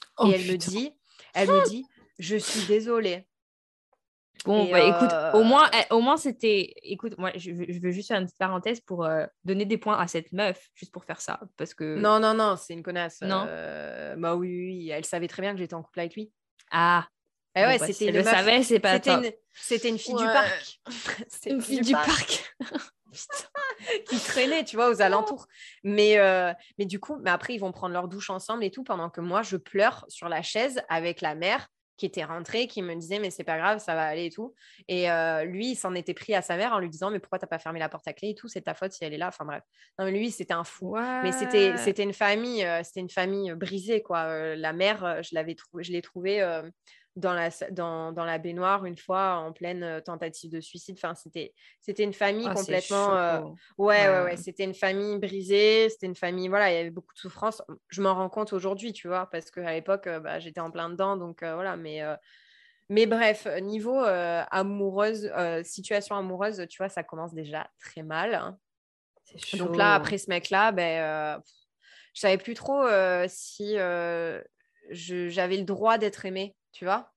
et 0.00 0.06
oh, 0.18 0.32
elle 0.32 0.46
me 0.46 0.56
dit, 0.56 0.92
elle 1.34 1.48
me 1.48 1.68
dit, 1.68 1.84
je 2.18 2.36
suis 2.36 2.66
désolée. 2.66 3.26
Bon, 4.46 4.70
bah, 4.70 4.80
écoute, 4.80 5.10
au 5.34 5.42
moins, 5.42 5.66
euh, 5.66 5.78
eh, 5.78 5.92
au 5.92 6.00
moins 6.00 6.16
c'était. 6.16 6.72
Écoute, 6.82 7.18
moi, 7.18 7.32
je, 7.34 7.50
veux 7.50 7.90
juste 7.90 8.08
faire 8.08 8.18
une 8.18 8.26
petite 8.26 8.38
parenthèse 8.38 8.80
pour 8.80 9.04
euh, 9.04 9.26
donner 9.44 9.64
des 9.64 9.76
points 9.76 9.98
à 9.98 10.06
cette 10.06 10.32
meuf, 10.32 10.70
juste 10.74 10.92
pour 10.92 11.04
faire 11.04 11.20
ça, 11.20 11.40
parce 11.56 11.74
que. 11.74 11.96
Non, 11.96 12.20
non, 12.20 12.32
non, 12.32 12.56
c'est 12.56 12.72
une 12.72 12.82
connasse. 12.82 13.20
Non. 13.22 13.44
Euh, 13.48 14.14
bah 14.16 14.36
oui, 14.36 14.48
oui, 14.48 14.90
elle 14.90 15.04
savait 15.04 15.26
très 15.26 15.42
bien 15.42 15.52
que 15.52 15.58
j'étais 15.58 15.74
en 15.74 15.82
couple 15.82 16.00
avec 16.00 16.14
lui. 16.14 16.30
Ah. 16.70 17.06
Eh 17.56 17.62
ouais, 17.62 17.78
bah, 17.78 17.86
c'était. 17.86 18.12
le 18.12 18.22
savait, 18.22 18.62
c'est 18.62 18.78
pas. 18.78 19.00
C'était 19.52 19.88
une... 19.88 19.98
fille 19.98 20.14
du 20.14 20.24
parc. 20.24 20.80
une 21.46 21.60
fille 21.60 21.80
du, 21.80 21.92
parc. 21.92 22.54
qui 24.08 24.18
traînait, 24.18 24.64
tu 24.64 24.76
vois, 24.76 24.90
aux 24.90 25.02
alentours. 25.02 25.46
Mais, 25.82 26.18
mais 26.78 26.84
du 26.84 27.00
coup, 27.00 27.16
mais 27.20 27.30
après, 27.30 27.54
ils 27.54 27.58
vont 27.58 27.72
prendre 27.72 27.94
leur 27.94 28.06
douche 28.06 28.30
ensemble 28.30 28.62
et 28.62 28.70
tout, 28.70 28.84
pendant 28.84 29.10
que 29.10 29.20
moi, 29.20 29.42
je 29.42 29.56
pleure 29.56 30.04
sur 30.08 30.28
la 30.28 30.42
chaise 30.42 30.82
avec 30.88 31.20
la 31.20 31.34
mère 31.34 31.68
qui 31.96 32.06
était 32.06 32.24
rentré, 32.24 32.66
qui 32.66 32.82
me 32.82 32.94
disait 32.94 33.18
mais 33.18 33.30
c'est 33.30 33.44
pas 33.44 33.58
grave, 33.58 33.78
ça 33.78 33.94
va 33.94 34.04
aller 34.04 34.26
et 34.26 34.30
tout. 34.30 34.54
Et 34.88 35.10
euh, 35.10 35.44
lui, 35.44 35.72
il 35.72 35.76
s'en 35.76 35.94
était 35.94 36.14
pris 36.14 36.34
à 36.34 36.42
sa 36.42 36.56
mère 36.56 36.72
en 36.72 36.78
lui 36.78 36.90
disant 36.90 37.10
mais 37.10 37.18
pourquoi 37.18 37.38
t'as 37.38 37.46
pas 37.46 37.58
fermé 37.58 37.78
la 37.78 37.88
porte 37.88 38.06
à 38.08 38.12
clé 38.12 38.30
et 38.30 38.34
tout, 38.34 38.48
c'est 38.48 38.62
ta 38.62 38.74
faute 38.74 38.92
si 38.92 39.04
elle 39.04 39.14
est 39.14 39.18
là. 39.18 39.28
Enfin 39.28 39.44
bref. 39.44 39.62
Non 39.98 40.04
mais 40.04 40.12
lui, 40.12 40.30
c'était 40.30 40.54
un 40.54 40.64
fou. 40.64 40.96
Mais 41.22 41.32
c'était 41.32 41.76
c'était 41.76 42.02
une 42.02 42.12
famille, 42.12 42.64
euh, 42.64 42.82
c'était 42.82 43.00
une 43.00 43.10
famille 43.10 43.52
brisée 43.54 44.02
quoi. 44.02 44.24
Euh, 44.24 44.56
la 44.56 44.72
mère, 44.72 45.22
je 45.22 45.34
l'avais 45.34 45.56
je 45.78 45.92
l'ai 45.92 46.02
trouvé 46.02 46.42
dans 47.16 47.32
la, 47.32 47.48
dans, 47.70 48.12
dans, 48.12 48.24
la 48.24 48.38
baignoire 48.38 48.84
une 48.84 48.96
fois 48.96 49.36
en 49.36 49.52
pleine 49.52 49.82
euh, 49.82 50.00
tentative 50.00 50.50
de 50.50 50.60
suicide. 50.60 50.96
Enfin, 50.98 51.14
c'était, 51.14 51.54
c'était 51.80 52.04
une 52.04 52.12
famille 52.12 52.46
ah, 52.48 52.54
complètement. 52.54 53.16
Euh, 53.16 53.40
ouais, 53.78 54.06
ouais, 54.08 54.22
ouais, 54.24 54.36
C'était 54.36 54.64
une 54.64 54.74
famille 54.74 55.18
brisée. 55.18 55.88
C'était 55.88 56.06
une 56.06 56.14
famille. 56.14 56.48
Voilà, 56.48 56.70
il 56.70 56.76
y 56.76 56.78
avait 56.78 56.90
beaucoup 56.90 57.14
de 57.14 57.18
souffrance. 57.18 57.62
Je 57.88 58.02
m'en 58.02 58.14
rends 58.14 58.28
compte 58.28 58.52
aujourd'hui, 58.52 58.92
tu 58.92 59.08
vois, 59.08 59.28
parce 59.30 59.50
qu'à 59.50 59.72
l'époque, 59.72 60.06
euh, 60.06 60.20
bah, 60.20 60.38
j'étais 60.38 60.60
en 60.60 60.70
plein 60.70 60.90
dedans. 60.90 61.16
Donc 61.16 61.42
voilà, 61.42 61.76
mais. 61.76 62.02
Mais 62.88 63.06
bref, 63.06 63.48
niveau 63.62 63.98
amoureuse, 63.98 65.28
situation 65.64 66.14
amoureuse, 66.14 66.66
tu 66.68 66.78
vois, 66.78 66.88
ça 66.88 67.02
commence 67.02 67.34
déjà 67.34 67.68
très 67.80 68.04
mal. 68.04 68.32
Hein. 68.32 68.56
Donc 69.54 69.76
là, 69.76 69.94
après 69.94 70.18
ce 70.18 70.30
mec-là, 70.30 70.70
ben, 70.70 71.42
je 72.14 72.20
savais 72.20 72.38
plus 72.38 72.54
trop 72.54 72.86
si 73.26 73.74
j'avais 74.90 75.56
le 75.56 75.64
droit 75.64 75.98
d'être 75.98 76.26
aimée 76.26 76.54
tu 76.76 76.84
vois? 76.84 77.10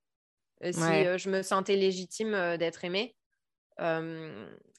Euh, 0.64 0.72
Si 0.72 0.80
euh, 0.80 1.18
je 1.18 1.28
me 1.28 1.42
sentais 1.42 1.76
légitime 1.76 2.32
euh, 2.32 2.56
d'être 2.56 2.82
aimée. 2.84 3.14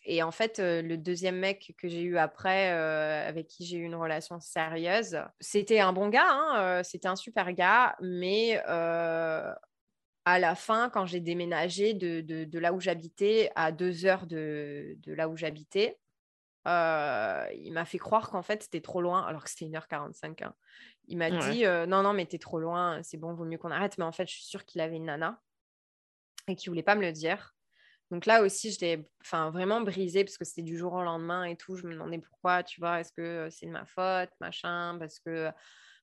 et 0.03 0.23
en 0.23 0.31
fait, 0.31 0.59
le 0.59 0.95
deuxième 0.95 1.37
mec 1.37 1.75
que 1.77 1.87
j'ai 1.87 2.01
eu 2.01 2.17
après, 2.17 2.69
avec 2.69 3.47
qui 3.47 3.65
j'ai 3.65 3.77
eu 3.77 3.83
une 3.83 3.95
relation 3.95 4.39
sérieuse, 4.39 5.19
c'était 5.39 5.79
un 5.79 5.93
bon 5.93 6.09
gars, 6.09 6.29
hein, 6.29 6.83
c'était 6.83 7.07
un 7.07 7.15
super 7.15 7.51
gars, 7.53 7.95
mais 8.01 8.59
à 10.25 10.39
la 10.39 10.53
fin, 10.53 10.89
quand 10.89 11.07
j'ai 11.07 11.19
déménagé 11.19 11.95
de, 11.95 12.21
de, 12.21 12.59
là 12.59 12.73
où 12.73 12.79
j'habitais 12.79 13.51
à 13.55 13.71
deux 13.71 14.05
heures 14.05 14.27
de, 14.27 14.97
de 14.99 15.13
là 15.13 15.29
où 15.29 15.35
j'habitais, 15.35 15.97
il 16.65 17.71
m'a 17.73 17.85
fait 17.85 17.97
croire 17.97 18.29
qu'en 18.29 18.41
fait 18.43 18.63
c'était 18.63 18.81
trop 18.81 19.01
loin, 19.01 19.25
alors 19.25 19.43
que 19.43 19.49
c'était 19.49 19.65
1h45. 19.65 20.43
Hein. 20.43 20.53
Il 21.07 21.17
m'a 21.17 21.31
dit 21.31 21.63
non, 21.87 22.03
non, 22.03 22.13
mais 22.13 22.25
t'es 22.25 22.39
trop 22.39 22.59
loin, 22.59 23.01
c'est 23.03 23.17
bon, 23.17 23.33
vaut 23.33 23.45
mieux 23.45 23.57
qu'on 23.57 23.71
arrête. 23.71 23.97
Mais 23.97 24.05
en 24.05 24.11
fait, 24.11 24.27
je 24.27 24.33
suis 24.33 24.45
sûre 24.45 24.65
qu'il 24.65 24.81
avait 24.81 24.97
une 24.97 25.05
nana 25.05 25.41
et 26.47 26.55
qu'il 26.55 26.69
voulait 26.69 26.83
pas 26.83 26.95
me 26.95 27.01
le 27.01 27.11
dire. 27.11 27.53
Donc 28.11 28.25
là 28.25 28.43
aussi, 28.43 28.71
j'étais 28.71 29.07
vraiment 29.31 29.81
brisée 29.81 30.25
parce 30.25 30.37
que 30.37 30.43
c'était 30.43 30.63
du 30.63 30.77
jour 30.77 30.93
au 30.93 31.01
lendemain 31.01 31.45
et 31.45 31.55
tout. 31.55 31.77
Je 31.77 31.87
me 31.87 31.93
demandais 31.93 32.19
pourquoi, 32.19 32.61
tu 32.61 32.81
vois, 32.81 32.99
est-ce 32.99 33.13
que 33.13 33.47
c'est 33.49 33.65
de 33.65 33.71
ma 33.71 33.85
faute, 33.85 34.29
machin, 34.41 34.97
parce 34.99 35.19
que 35.19 35.49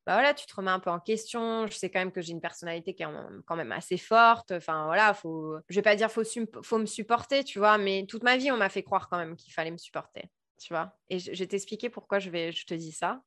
bah 0.07 0.15
voilà, 0.15 0.33
tu 0.33 0.47
te 0.47 0.55
remets 0.55 0.71
un 0.71 0.81
peu 0.81 0.89
en 0.89 1.01
question. 1.01 1.67
Je 1.67 1.75
sais 1.75 1.91
quand 1.91 1.99
même 1.99 2.13
que 2.13 2.23
j'ai 2.23 2.33
une 2.33 2.41
personnalité 2.41 2.95
qui 2.95 3.03
est 3.03 3.07
quand 3.45 3.57
même 3.57 3.73
assez 3.73 3.99
forte. 3.99 4.53
Enfin 4.53 4.87
voilà, 4.87 5.13
faut, 5.13 5.59
je 5.69 5.75
vais 5.75 5.83
pas 5.83 5.97
dire 5.97 6.11
faut, 6.11 6.23
faut 6.63 6.79
me 6.79 6.87
supporter, 6.87 7.45
tu 7.45 7.59
vois, 7.59 7.77
mais 7.77 8.07
toute 8.09 8.23
ma 8.23 8.39
vie, 8.39 8.51
on 8.51 8.57
m'a 8.57 8.71
fait 8.71 8.83
croire 8.83 9.11
quand 9.11 9.19
même 9.19 9.37
qu'il 9.37 9.53
fallait 9.53 9.71
me 9.71 9.77
supporter, 9.77 10.31
tu 10.59 10.73
vois. 10.73 10.97
Et 11.09 11.19
je, 11.19 11.33
je 11.33 11.39
vais 11.39 11.47
t'expliquer 11.47 11.91
pourquoi 11.91 12.19
je, 12.19 12.31
vais, 12.31 12.53
je 12.53 12.67
te 12.67 12.75
dis 12.75 12.93
ça. 12.93 13.23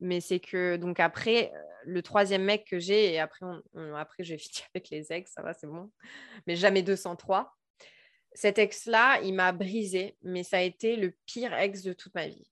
Mais 0.00 0.20
c'est 0.20 0.40
que, 0.40 0.76
donc 0.76 1.00
après, 1.00 1.52
euh, 1.52 1.58
le 1.84 2.02
troisième 2.02 2.44
mec 2.44 2.64
que 2.64 2.78
j'ai, 2.78 3.12
et 3.12 3.18
après, 3.18 3.46
après 3.96 4.22
j'ai 4.22 4.38
fini 4.38 4.62
avec 4.74 4.90
les 4.90 5.12
ex, 5.12 5.32
ça 5.32 5.42
va, 5.42 5.54
c'est 5.54 5.66
bon, 5.66 5.90
mais 6.46 6.56
jamais 6.56 6.82
203. 6.82 7.54
Cet 8.34 8.58
ex-là, 8.58 9.20
il 9.22 9.34
m'a 9.34 9.52
brisé, 9.52 10.16
mais 10.22 10.44
ça 10.44 10.58
a 10.58 10.60
été 10.60 10.96
le 10.96 11.16
pire 11.26 11.54
ex 11.54 11.82
de 11.82 11.92
toute 11.92 12.14
ma 12.14 12.28
vie. 12.28 12.48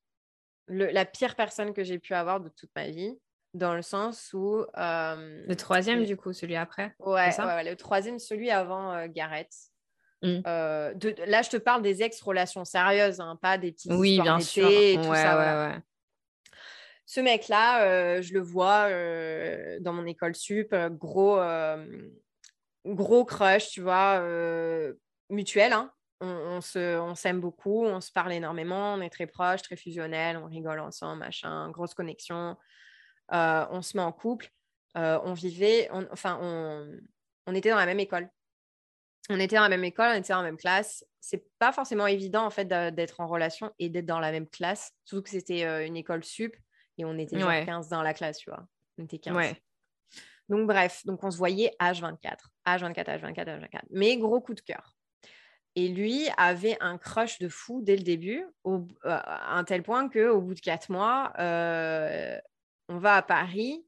la 0.69 1.05
pire 1.05 1.37
personne 1.37 1.73
que 1.73 1.85
j'ai 1.85 1.99
pu 1.99 2.15
avoir 2.15 2.41
de 2.41 2.49
toute 2.49 2.71
ma 2.75 2.89
vie, 2.89 3.17
dans 3.55 3.75
le 3.75 3.83
sens 3.83 4.33
où. 4.33 4.65
Euh, 4.77 5.45
le 5.47 5.55
troisième, 5.55 6.05
du 6.05 6.17
coup, 6.17 6.33
celui 6.33 6.57
après 6.57 6.95
Ouais, 6.99 7.31
le 7.65 7.75
troisième, 7.75 8.19
celui 8.19 8.51
avant 8.51 8.93
euh, 8.93 9.07
Gareth. 9.09 9.55
Mmh. 10.23 10.41
de, 10.41 11.15
là, 11.27 11.43
je 11.43 11.51
te 11.51 11.57
parle 11.57 11.83
des 11.83 12.03
ex-relations 12.03 12.65
sérieuses, 12.65 13.21
hein, 13.21 13.39
pas 13.41 13.59
des 13.59 13.73
petites 13.73 13.93
oui, 13.93 14.21
bien 14.21 14.41
sûr. 14.41 14.69
et 14.69 14.97
tout 14.97 15.15
ça. 15.15 15.39
Ouais, 15.39 15.75
ouais. 15.75 15.81
Ce 17.07 17.21
mec-là, 17.21 17.85
euh, 17.85 18.21
je 18.21 18.35
le 18.35 18.41
vois 18.41 18.89
euh, 18.89 19.79
dans 19.81 19.93
mon 19.93 20.05
école 20.07 20.35
sup, 20.35 20.73
euh, 20.73 20.89
gros, 20.91 21.41
gros 22.85 23.25
crush, 23.25 23.71
tu 23.71 23.81
vois, 23.81 24.21
mutuel. 25.31 25.73
Hein. 25.73 25.93
On, 26.21 26.61
on 26.75 27.15
s'aime 27.15 27.41
beaucoup, 27.41 27.85
on 27.85 28.01
se 28.01 28.11
parle 28.11 28.33
énormément, 28.33 28.95
on 28.95 29.01
est 29.01 29.11
très 29.11 29.27
proches, 29.27 29.63
très 29.63 29.77
fusionnels, 29.77 30.37
on 30.37 30.47
rigole 30.47 30.81
ensemble, 30.81 31.21
machin, 31.21 31.71
grosse 31.71 31.95
connexion. 31.95 32.57
on 33.31 33.83
se 33.83 33.97
met 33.97 34.03
en 34.03 34.13
couple. 34.13 34.51
on 34.97 35.33
vivait, 35.33 35.89
enfin, 36.11 36.39
on, 36.43 36.91
on 37.47 37.55
était 37.55 37.71
dans 37.71 37.77
la 37.77 37.87
même 37.87 38.01
école 38.01 38.29
on 39.31 39.41
était 39.41 39.57
dans 39.57 39.63
la 39.63 39.69
même 39.69 39.85
école, 39.85 40.11
on 40.13 40.19
était 40.19 40.33
dans 40.33 40.43
la 40.43 40.49
même 40.49 40.57
classe. 40.57 41.05
C'est 41.21 41.45
pas 41.59 41.73
forcément 41.73 42.07
évident 42.07 42.45
en 42.45 42.51
fait 42.51 42.67
d'être 42.67 43.21
en 43.21 43.27
relation 43.27 43.73
et 43.79 43.89
d'être 43.89 44.07
dans 44.07 44.21
la 44.21 44.31
même 44.31 44.49
classe, 44.49 44.93
surtout 45.05 45.23
que 45.25 45.31
c'était 45.31 45.87
une 45.87 45.97
école 45.97 46.23
sup. 46.23 46.55
Et 46.99 47.05
on 47.05 47.19
était 47.19 47.39
genre 47.39 47.51
15 47.51 47.89
dans 47.89 48.03
la 48.03 48.15
classe, 48.15 48.39
tu 48.39 48.51
vois. 48.51 48.67
On 48.99 49.05
était 49.05 49.19
15. 49.19 49.55
Donc, 50.49 50.67
bref, 50.67 51.05
donc 51.05 51.23
on 51.25 51.31
se 51.31 51.39
voyait 51.39 51.73
H24, 51.81 52.37
H24, 52.67 53.05
H24, 53.05 53.61
H24. 53.61 53.81
Mais 53.91 54.17
gros 54.17 54.41
coup 54.41 54.55
de 54.55 54.61
cœur. 54.61 54.97
Et 55.75 55.89
lui 55.89 56.27
avait 56.39 56.79
un 56.81 56.97
crush 56.97 57.39
de 57.39 57.49
fou 57.49 57.83
dès 57.83 57.97
le 57.97 58.03
début, 58.03 58.47
au, 58.65 58.87
euh, 59.05 59.19
à 59.23 59.59
un 59.59 59.65
tel 59.65 59.83
point 59.83 60.09
qu'au 60.09 60.41
bout 60.41 60.55
de 60.55 60.61
quatre 60.61 60.91
mois, 60.91 61.33
euh, 61.39 62.39
on 62.89 62.99
va 62.99 63.17
à 63.17 63.23
Paris 63.23 63.85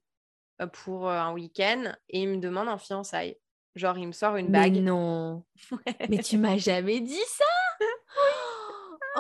euh, 0.61 0.67
pour 0.67 1.11
un 1.11 1.33
week-end 1.33 1.95
et 2.11 2.23
il 2.23 2.29
me 2.29 2.37
demande 2.37 2.69
en 2.69 2.77
fiançailles. 2.77 3.39
Genre, 3.75 3.97
il 3.99 4.07
me 4.07 4.13
sort 4.13 4.37
une 4.37 4.49
bague. 4.49 4.75
Mais 4.75 4.81
non. 4.81 5.45
Mais 6.09 6.19
tu 6.19 6.39
m'as 6.39 6.57
jamais 6.59 7.01
dit 7.01 7.25
ça? 7.27 7.45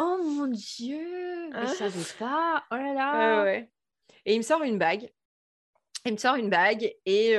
Oh 0.00 0.18
mon 0.22 0.46
Dieu. 0.46 1.50
Je 1.52 1.66
savais 1.66 2.04
pas. 2.20 2.62
Oh 2.70 2.76
là 2.76 2.94
là. 2.94 3.42
ouais. 3.42 3.68
Et 4.24 4.34
il 4.34 4.38
me 4.38 4.42
sort 4.42 4.62
une 4.62 4.78
bague. 4.78 5.10
il 6.04 6.12
me 6.12 6.16
sort 6.18 6.36
une 6.36 6.50
bague 6.50 6.94
et, 7.04 7.32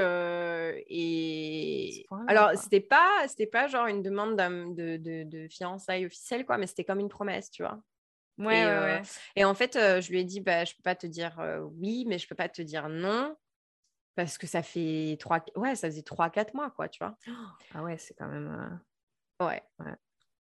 et... 0.88 2.06
alors 2.28 2.52
c'était 2.58 2.82
pas 2.82 3.26
c'était 3.28 3.48
pas 3.48 3.68
genre 3.68 3.88
une 3.88 4.02
demande 4.04 4.36
de, 4.36 4.98
de, 4.98 5.24
de, 5.24 5.48
fiançailles 5.48 6.06
officielle 6.06 6.46
quoi 6.46 6.58
mais 6.58 6.68
c'était 6.68 6.84
comme 6.84 7.00
une 7.00 7.08
promesse 7.08 7.50
tu 7.50 7.64
vois 7.64 7.80
ouais, 8.40 8.60
et, 8.60 8.66
ouais, 8.66 8.80
ouais. 8.80 9.02
et 9.38 9.46
en 9.46 9.54
fait 9.54 9.76
je 9.76 10.10
lui 10.10 10.20
ai 10.20 10.24
dit 10.26 10.42
bah 10.42 10.66
je 10.66 10.74
peux 10.76 10.84
pas 10.84 10.96
te 10.96 11.08
dire 11.08 11.40
oui 11.78 12.04
mais 12.08 12.18
je 12.18 12.28
peux 12.28 12.36
pas 12.36 12.50
te 12.50 12.62
dire 12.62 12.90
non 12.90 13.36
parce 14.16 14.38
que 14.38 14.48
ça 14.48 14.64
fait 14.64 15.18
trois 15.20 15.44
ouais 15.56 15.76
ça 15.76 15.88
faisait 15.88 16.04
trois 16.04 16.30
quatre 16.30 16.54
mois 16.54 16.72
quoi 16.72 16.90
tu 16.90 17.04
vois? 17.04 17.16
Ah 17.74 17.84
ouais 17.84 17.98
c'est 17.98 18.14
quand 18.14 18.28
même 18.28 18.80
ouais, 19.42 19.64
ouais. 19.80 19.96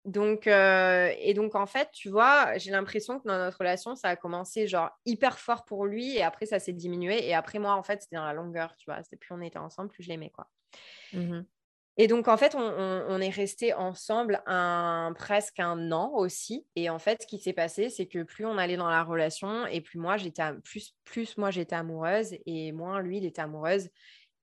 Donc, 0.05 0.47
euh, 0.47 1.13
et 1.19 1.35
donc, 1.35 1.57
en 1.57 1.67
fait, 1.67 1.91
tu 1.93 2.09
vois, 2.11 2.57
j'ai 2.59 2.71
l'impression 2.71 3.19
que 3.19 3.27
dans 3.27 3.39
notre 3.39 3.59
relation, 3.59 3.97
ça 3.97 4.11
a 4.11 4.17
commencé 4.17 4.69
genre 4.69 4.91
hyper 5.05 5.41
fort 5.41 5.65
pour 5.65 5.85
lui 5.85 6.17
et 6.17 6.23
après, 6.23 6.47
ça 6.47 6.61
s'est 6.61 6.73
diminué. 6.73 7.27
Et 7.27 7.35
après, 7.35 7.59
moi, 7.59 7.75
en 7.75 7.83
fait, 7.83 8.03
c'était 8.03 8.15
dans 8.15 8.25
la 8.25 8.33
longueur, 8.33 8.77
tu 8.77 8.85
vois? 8.89 9.03
C'était 9.03 9.17
plus 9.17 9.35
on 9.35 9.41
était 9.41 9.59
ensemble, 9.59 9.91
plus 9.91 10.05
je 10.05 10.09
l'aimais, 10.09 10.31
quoi. 10.31 10.49
Mmh 11.13 11.47
et 11.99 12.09
donc, 12.09 12.29
en 12.29 12.37
fait, 12.37 12.55
on, 12.55 13.21
est 13.21 13.31
resté 13.31 13.73
ensemble 13.73 14.43
un, 14.47 15.15
presque 15.17 15.61
un 15.61 15.93
an 15.93 16.13
aussi. 16.15 16.67
Et 16.77 16.91
en 16.91 16.99
fait, 16.99 17.23
ce 17.23 17.27
qui 17.27 17.39
s'est 17.39 17.55
passé, 17.55 17.89
c'est 17.89 18.07
que 18.07 18.23
plus 18.23 18.45
on 18.45 18.59
allait 18.59 18.77
dans 18.77 18.91
la 18.91 19.03
relation 19.03 19.67
et 19.67 19.81
plus 19.81 19.99
moi, 19.99 20.19
j'étais 20.19 20.43
plus, 20.63 20.95
plus 21.05 21.39
moi, 21.39 21.51
j'étais 21.51 21.75
amoureuse 21.75 22.37
et 22.45 22.73
moins 22.73 23.01
lui, 23.01 23.17
il 23.19 23.25
était 23.25 23.41
amoureuse, 23.41 23.89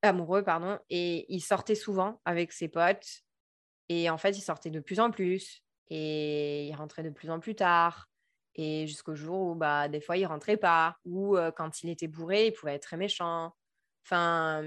amoureux, 0.01 0.43
pardon. 0.43 0.80
Et 0.89 1.28
il 1.30 1.41
sortait 1.41 1.76
souvent 1.76 2.22
avec 2.26 2.51
ses 2.51 2.70
potes 2.70 3.22
et 3.88 4.10
en 4.10 4.18
fait, 4.18 4.32
il 4.32 4.41
sortait 4.41 4.72
de 4.72 4.80
plus 4.80 4.99
en 4.99 5.12
plus 5.12 5.64
et 5.89 6.66
il 6.66 6.76
rentrait 6.76 7.04
de 7.04 7.12
plus 7.12 7.30
en 7.30 7.39
plus 7.39 7.56
tard. 7.56 8.10
Et 8.56 8.88
jusqu'au 8.88 9.16
jour 9.16 9.49
où, 9.49 9.56
bah, 9.56 9.88
des 9.89 10.01
fois, 10.01 10.18
il 10.18 10.26
rentrait 10.26 10.58
pas. 10.58 10.97
Ou 11.06 11.38
euh, 11.38 11.51
quand 11.51 11.84
il 11.84 11.89
était 11.89 12.08
bourré, 12.08 12.47
il 12.47 12.54
pouvait 12.54 12.76
être 12.76 12.84
très 12.84 12.97
méchant. 12.97 13.56
Enfin, 14.06 14.64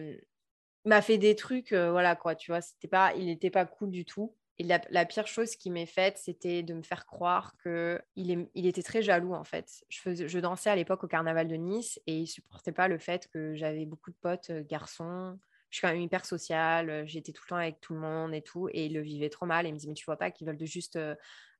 m'a 0.89 1.03
fait 1.03 1.19
des 1.19 1.35
trucs, 1.35 1.73
euh, 1.73 1.91
voilà 1.91 2.17
quoi, 2.17 2.35
tu 2.35 2.51
vois. 2.51 2.61
C'était 2.61 2.89
pas, 2.89 3.15
il 3.15 3.27
n'était 3.27 3.51
pas 3.51 3.67
cool 3.67 3.91
du 3.91 4.05
tout. 4.05 4.35
Et 4.59 4.65
la, 4.65 5.05
pire 5.05 5.27
chose 5.27 5.55
qui 5.55 5.71
m'est 5.71 5.85
faite, 5.85 6.17
c'était 6.17 6.63
de 6.63 6.73
me 6.73 6.83
faire 6.83 7.05
croire 7.05 7.55
qu'il 7.63 8.49
il 8.55 8.67
était 8.67 8.83
très 8.83 9.03
jaloux 9.03 9.35
en 9.35 9.45
fait. 9.45 9.85
Je, 9.91 10.01
faisais, 10.01 10.29
je 10.29 10.39
dansais 10.39 10.71
à 10.71 10.77
l'époque 10.77 11.05
au 11.05 11.09
carnaval 11.09 11.47
de 11.47 11.57
Nice 11.57 12.01
et 12.07 12.17
il 12.21 12.27
supportait 12.27 12.73
pas 12.73 12.89
le 12.89 12.97
fait 12.97 13.29
que 13.29 13.55
j'avais 13.55 13.85
beaucoup 13.85 14.11
de 14.11 14.17
potes 14.17 14.51
euh, 14.51 14.63
garçons 14.67 15.39
je 15.69 15.79
suis 15.79 15.87
quand 15.87 15.93
même 15.93 16.01
hyper 16.01 16.25
sociale, 16.25 17.07
j'étais 17.07 17.33
tout 17.33 17.43
le 17.45 17.49
temps 17.49 17.57
avec 17.57 17.81
tout 17.81 17.93
le 17.93 17.99
monde 17.99 18.33
et 18.33 18.41
tout, 18.41 18.69
et 18.73 18.87
il 18.87 18.95
le 18.95 19.01
vivait 19.01 19.29
trop 19.29 19.47
mal. 19.47 19.67
Et 19.67 19.69
il 19.69 19.75
me 19.75 19.79
dit, 19.79 19.89
mais 19.89 19.95
tu 19.95 20.05
vois 20.07 20.17
pas 20.17 20.31
qu'ils 20.31 20.47
veulent 20.47 20.57
de 20.57 20.65
juste 20.65 20.97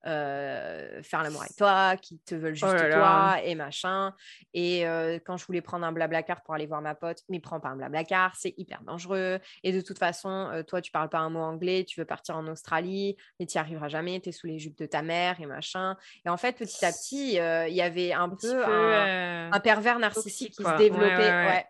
faire 0.07 1.23
l'amour 1.23 1.43
avec 1.43 1.57
toi, 1.57 1.97
qu'ils 1.97 2.19
te 2.21 2.35
veulent 2.35 2.57
oh 2.63 2.67
juste 2.67 2.91
toi, 2.93 3.37
et 3.45 3.55
machin. 3.55 4.15
Et 4.55 4.83
quand 5.25 5.37
je 5.37 5.47
voulais 5.47 5.61
prendre 5.61 5.85
un 5.85 5.93
blabla 5.93 6.23
car 6.23 6.43
pour 6.43 6.55
aller 6.55 6.67
voir 6.67 6.81
ma 6.83 6.95
pote, 6.95 7.23
mais 7.29 7.41
prends 7.41 7.61
pas 7.61 7.69
un 7.69 7.77
blabla 7.77 8.05
car, 8.05 8.35
c'est 8.37 8.55
hyper 8.57 8.83
dangereux. 8.83 9.39
Et 9.63 9.73
de 9.73 9.81
toute 9.81 9.99
façon, 9.99 10.63
toi, 10.67 10.81
tu 10.81 10.93
parles 10.93 11.09
pas 11.09 11.19
un 11.19 11.31
mot 11.31 11.41
anglais, 11.41 11.85
tu 11.85 12.01
veux 12.01 12.07
partir 12.07 12.37
en 12.37 12.47
Australie, 12.47 13.17
mais 13.41 13.47
tu 13.47 13.57
n'y 13.57 13.61
arriveras 13.61 13.89
jamais, 13.89 14.21
tu 14.21 14.29
es 14.29 14.33
sous 14.33 14.47
les 14.47 14.59
jupes 14.59 14.79
de 14.79 14.87
ta 14.87 15.03
mère 15.03 15.41
et 15.41 15.47
machin. 15.47 15.97
Et 16.25 16.29
en 16.29 16.37
fait, 16.37 16.53
petit 16.53 16.85
à 16.85 16.93
petit, 16.93 17.33
il 17.35 17.75
y 17.75 17.83
avait 17.83 18.13
un, 18.13 18.29
peu, 18.29 18.65
un, 18.65 19.61
pervers 19.61 19.99
narcissique 19.99 20.53
qui 20.53 20.63
se 20.63 20.77
développait. 20.77 21.31
ouais. 21.31 21.67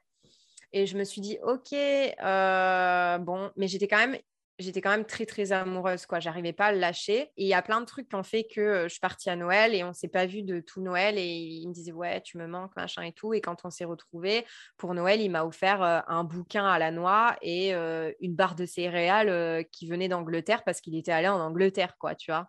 Et 0.77 0.85
je 0.85 0.99
me 0.99 1.05
suis 1.05 1.23
dit, 1.23 1.39
ok, 1.43 1.73
euh, 1.73 3.19
bon, 3.19 3.51
mais 3.57 3.67
j'étais 3.67 3.89
quand 3.89 3.99
même 3.99 4.19
j'étais 4.59 4.81
quand 4.81 4.91
même 4.91 5.05
très 5.05 5.27
très 5.27 5.53
amoureuse 5.53 6.07
quoi. 6.07 6.21
J'arrivais 6.21 6.53
pas 6.53 6.67
à 6.67 6.73
le 6.73 6.79
lâcher. 6.79 7.31
Et 7.37 7.45
il 7.45 7.47
y 7.47 7.55
a 7.55 7.63
plein 7.63 7.81
de 7.81 7.87
trucs 7.87 8.09
qui 8.09 8.15
ont 8.15 8.23
fait 8.23 8.45
que 8.45 8.85
je 8.85 8.89
suis 8.89 9.01
partie 9.01 9.31
à 9.31 9.37
Noël 9.37 9.75
et 9.75 9.85
on 9.85 9.93
s'est 9.93 10.09
pas 10.09 10.27
vu 10.27 10.43
de 10.43 10.61
tout 10.61 10.81
Noël 10.81 11.19
et 11.19 11.27
il 11.27 11.69
me 11.69 11.73
disait 11.73 11.93
ouais 11.93 12.21
tu 12.23 12.39
me 12.39 12.47
manques 12.47 12.75
machin 12.77 13.03
et 13.03 13.13
tout. 13.13 13.35
Et 13.35 13.41
quand 13.41 13.65
on 13.65 13.71
s'est 13.71 13.85
retrouvés 13.85 14.45
pour 14.77 14.95
Noël 14.95 15.21
il 15.21 15.31
m'a 15.31 15.45
offert 15.45 15.83
un 15.83 16.25
bouquin 16.25 16.67
à 16.67 16.79
la 16.79 16.91
noix 16.91 17.37
et 17.43 17.73
une 17.73 18.35
barre 18.35 18.55
de 18.55 18.67
céréales 18.67 19.65
qui 19.73 19.87
venait 19.89 20.09
d'Angleterre 20.09 20.65
parce 20.65 20.81
qu'il 20.81 20.97
était 20.97 21.13
allé 21.13 21.29
en 21.29 21.41
Angleterre 21.41 21.97
quoi 21.99 22.15
tu 22.15 22.31
vois. 22.31 22.49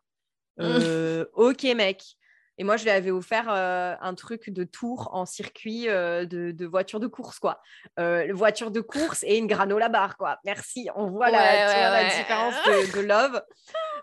Ok 1.34 1.64
mec 1.76 2.04
et 2.60 2.64
moi, 2.64 2.78
je 2.78 2.84
lui 2.84 2.90
avais 2.90 3.12
offert 3.12 3.46
euh, 3.50 3.96
un 4.02 4.16
truc 4.16 4.50
de 4.50 4.64
tour 4.64 5.10
en 5.14 5.26
circuit 5.26 5.88
euh, 5.90 6.26
de, 6.26 6.66
voiture 6.66 7.00
de 7.00 7.06
course, 7.06 7.38
quoi. 7.38 7.62
Euh, 8.00 8.32
voiture 8.34 8.72
de 8.72 8.82
course 8.82 9.24
et 9.24 9.38
une 9.38 9.46
granola 9.46 9.90
bar, 9.90 10.18
quoi. 10.18 10.40
Merci. 10.44 10.90
On 10.96 11.08
voit 11.08 11.30
la, 11.30 12.06
différence 12.06 12.56
de, 12.96 13.02
love. 13.02 13.42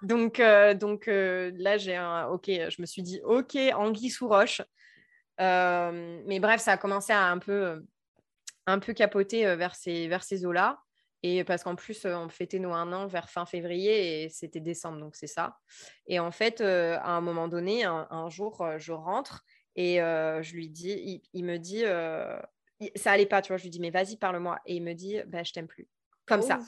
Donc, 0.02 0.40
donc 0.78 1.06
là, 1.06 1.78
j'ai 1.78 1.96
un. 1.96 2.26
Ok, 2.28 2.46
je 2.46 2.80
me 2.80 2.86
suis 2.86 3.02
dit, 3.02 3.20
ok, 3.24 3.56
anguille 3.74 4.10
sous 4.10 4.28
roche. 4.28 4.62
mais 5.38 6.38
bref, 6.38 6.60
ça 6.60 6.72
a 6.72 6.76
commencé 6.76 7.12
à 7.12 7.24
un 7.24 7.38
peu, 7.38 7.82
un 8.66 8.78
peu 8.78 8.92
capoter 8.92 9.56
vers 9.56 9.74
ces, 9.74 10.06
vers 10.06 10.22
ces 10.22 10.46
eaux-là. 10.46 10.78
Et 11.26 11.42
parce 11.42 11.64
qu'en 11.64 11.74
plus, 11.74 12.04
euh, 12.04 12.14
on 12.18 12.28
fêtait 12.28 12.58
nos 12.58 12.74
un 12.74 12.92
an 12.92 13.06
vers 13.06 13.30
fin 13.30 13.46
février 13.46 14.24
et 14.24 14.28
c'était 14.28 14.60
décembre, 14.60 14.98
donc 14.98 15.16
c'est 15.16 15.26
ça. 15.26 15.56
Et 16.06 16.20
en 16.20 16.30
fait, 16.30 16.60
euh, 16.60 16.98
à 16.98 17.12
un 17.12 17.22
moment 17.22 17.48
donné, 17.48 17.82
un, 17.84 18.28
jour, 18.28 18.60
euh, 18.60 18.78
je 18.78 18.92
rentre 18.92 19.42
et 19.74 19.96
je 19.96 20.52
lui 20.54 20.68
dis, 20.68 21.22
il, 21.32 21.44
me 21.46 21.56
dit, 21.56 21.82
ça 22.94 23.10
allait 23.10 23.24
pas, 23.24 23.40
tu 23.40 23.48
vois, 23.48 23.56
je 23.56 23.62
lui 23.62 23.70
dis, 23.70 23.80
mais 23.80 23.88
vas-y, 23.88 24.18
parle-moi. 24.18 24.60
Et 24.66 24.76
il 24.76 24.82
me 24.82 24.92
dit, 24.92 25.16
bah, 25.26 25.42
je 25.42 25.52
t'aime 25.52 25.66
plus. 25.66 25.88
Comme 26.26 26.42
ça. 26.42 26.58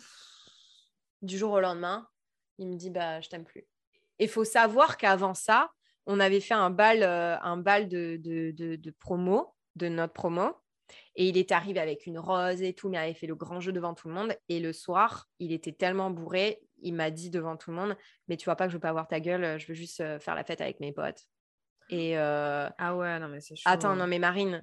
Du 1.20 1.36
jour 1.36 1.52
au 1.52 1.60
lendemain, 1.60 2.08
il 2.56 2.68
me 2.68 2.76
dit, 2.76 2.88
bah, 2.88 3.20
je 3.20 3.28
t'aime 3.28 3.44
plus. 3.44 3.66
Il 4.18 4.28
faut 4.28 4.44
savoir 4.44 4.96
qu'avant 4.96 5.34
ça, 5.34 5.70
on 6.06 6.18
avait 6.18 6.40
fait 6.40 6.54
un 6.54 6.70
bal, 6.70 7.02
un 7.02 7.58
bal 7.58 7.88
de, 7.88 8.18
de, 8.18 8.52
de 8.76 8.90
promo, 8.90 9.54
de 9.76 9.88
notre 9.88 10.14
promo. 10.14 10.56
Et 11.14 11.28
il 11.28 11.36
est 11.36 11.52
arrivé 11.52 11.80
avec 11.80 12.06
une 12.06 12.18
rose 12.18 12.62
et 12.62 12.74
tout, 12.74 12.88
mais 12.88 12.98
il 12.98 13.00
avait 13.00 13.14
fait 13.14 13.26
le 13.26 13.34
grand 13.34 13.60
jeu 13.60 13.72
devant 13.72 13.94
tout 13.94 14.08
le 14.08 14.14
monde. 14.14 14.34
Et 14.48 14.60
le 14.60 14.72
soir, 14.72 15.28
il 15.38 15.52
était 15.52 15.72
tellement 15.72 16.10
bourré, 16.10 16.60
il 16.82 16.94
m'a 16.94 17.10
dit 17.10 17.30
devant 17.30 17.56
tout 17.56 17.70
le 17.70 17.76
monde, 17.76 17.96
mais 18.28 18.36
tu 18.36 18.44
vois 18.44 18.56
pas 18.56 18.66
que 18.66 18.70
je 18.70 18.76
veux 18.76 18.80
pas 18.80 18.90
avoir 18.90 19.08
ta 19.08 19.20
gueule, 19.20 19.58
je 19.58 19.66
veux 19.66 19.74
juste 19.74 20.00
euh, 20.00 20.18
faire 20.18 20.34
la 20.34 20.44
fête 20.44 20.60
avec 20.60 20.80
mes 20.80 20.92
potes. 20.92 21.26
Et 21.88 22.18
euh, 22.18 22.68
ah 22.78 22.96
ouais, 22.96 23.18
non 23.18 23.28
mais 23.28 23.40
c'est 23.40 23.56
chaud. 23.56 23.62
Attends, 23.66 23.94
non 23.94 24.06
mais 24.06 24.18
Marine, 24.18 24.62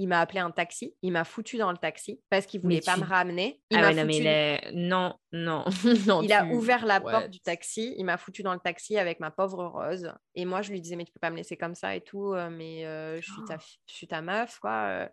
il 0.00 0.08
m'a 0.08 0.20
appelé 0.20 0.38
un 0.38 0.50
taxi, 0.50 0.94
il 1.02 1.12
m'a 1.12 1.24
foutu 1.24 1.56
dans 1.56 1.72
le 1.72 1.76
taxi 1.76 2.20
parce 2.30 2.46
qu'il 2.46 2.60
voulait 2.60 2.80
pas 2.80 2.96
me 2.96 3.04
ramener. 3.04 3.60
Il 3.70 3.78
ah 3.78 3.92
non, 3.92 4.04
mais 4.04 4.60
non, 4.72 5.14
non, 5.32 5.64
non. 6.06 6.22
Il 6.22 6.32
a 6.32 6.46
ouvert 6.46 6.86
la 6.86 7.00
porte 7.00 7.30
du 7.30 7.40
taxi, 7.40 7.94
il 7.98 8.04
m'a 8.04 8.16
foutu 8.16 8.42
dans 8.42 8.54
le 8.54 8.60
taxi 8.60 8.96
avec 8.96 9.18
ma 9.20 9.30
pauvre 9.30 9.66
Rose. 9.66 10.12
Et 10.34 10.44
moi, 10.44 10.62
je 10.62 10.70
lui 10.70 10.80
disais, 10.80 10.96
mais 10.96 11.04
tu 11.04 11.12
peux 11.12 11.20
pas 11.20 11.30
me 11.30 11.36
laisser 11.36 11.56
comme 11.56 11.74
ça 11.74 11.96
et 11.96 12.00
tout, 12.00 12.32
euh, 12.32 12.48
mais 12.48 12.82
je, 13.20 13.32
suis 13.32 13.44
ta, 13.46 13.58
je 13.58 13.94
suis 13.94 14.06
ta 14.06 14.22
meuf, 14.22 14.58
quoi 14.60 15.08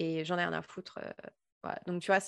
et 0.00 0.24
j'en 0.24 0.38
ai 0.38 0.44
rien 0.44 0.52
à 0.52 0.62
foutre. 0.62 0.98
Euh, 0.98 1.72
Donc, 1.86 2.02
tu 2.02 2.10
vois, 2.10 2.18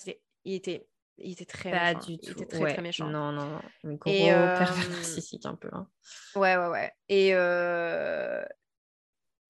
il 0.45 0.55
était, 0.55 0.87
il 1.19 1.33
était 1.33 1.47
très 1.47 1.71
pas 1.71 1.95
méchant. 1.95 2.07
du 2.07 2.19
tout. 2.19 2.25
Il 2.27 2.43
était 2.43 2.47
très, 2.47 2.73
très 2.75 2.83
méchant. 2.83 3.09
Non, 3.09 3.33
non, 3.33 3.47
non. 3.47 3.63
Un 3.85 3.95
gros 3.95 4.11
et, 4.11 4.33
euh... 4.33 4.59
narcissique 4.59 5.47
un 5.47 5.57
peu. 5.57 5.71
Hein. 5.73 5.89
Ouais, 6.37 6.57
ouais, 6.57 6.69
ouais. 6.69 6.93
Et, 7.09 7.31
euh... 7.35 8.45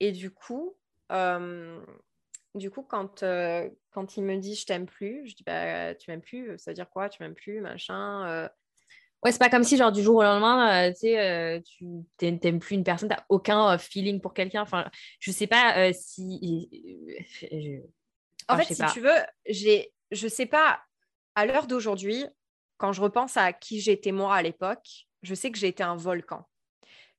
et 0.01 0.13
du 0.13 0.31
coup, 0.31 0.79
euh... 1.11 1.85
du 2.55 2.71
coup 2.71 2.83
quand, 2.83 3.23
euh, 3.23 3.69
quand 3.91 4.17
il 4.17 4.25
me 4.25 4.37
dit 4.37 4.55
je 4.55 4.67
t'aime 4.67 4.87
plus, 4.87 5.29
je 5.29 5.35
dis 5.35 5.45
bah, 5.45 5.95
tu 5.95 6.11
m'aimes 6.11 6.21
plus, 6.21 6.59
ça 6.59 6.71
veut 6.71 6.75
dire 6.75 6.91
quoi 6.91 7.09
Tu 7.09 7.23
m'aimes 7.23 7.35
plus, 7.35 7.61
machin. 7.61 8.27
Euh. 8.29 8.49
Ouais, 9.25 9.31
c'est 9.31 9.39
pas 9.39 9.51
comme 9.51 9.63
si, 9.63 9.77
genre, 9.77 9.93
du 9.93 10.03
jour 10.03 10.17
au 10.17 10.23
lendemain, 10.23 10.91
tu 10.93 11.01
sais, 11.01 11.63
tu 11.65 11.85
t'aimes 12.17 12.59
plus 12.59 12.75
une 12.75 12.83
personne, 12.83 13.09
t'as 13.09 13.25
aucun 13.29 13.79
feeling 13.79 14.21
pour 14.21 14.35
quelqu'un. 14.35 14.63
Enfin, 14.63 14.91
je 15.21 15.31
sais 15.31 15.47
pas 15.47 15.93
si. 15.93 16.69
En 18.49 18.59
fait, 18.59 18.75
si 18.75 18.83
tu 18.93 19.01
veux, 19.01 19.21
j'ai, 19.47 19.93
je 20.11 20.27
sais 20.27 20.47
pas, 20.47 20.83
à 21.37 21.47
l'heure 21.47 21.69
d'aujourd'hui, 21.69 22.27
quand 22.79 22.93
je 22.93 23.01
repense 23.01 23.37
à 23.37 23.53
qui 23.53 23.81
j'étais 23.81 24.11
moi 24.11 24.35
à 24.35 24.43
l'époque, 24.43 25.07
je 25.23 25.37
sais 25.37 25.53
que 25.53 25.59
j'étais 25.59 25.85
un 25.85 25.95
volcan. 25.95 26.45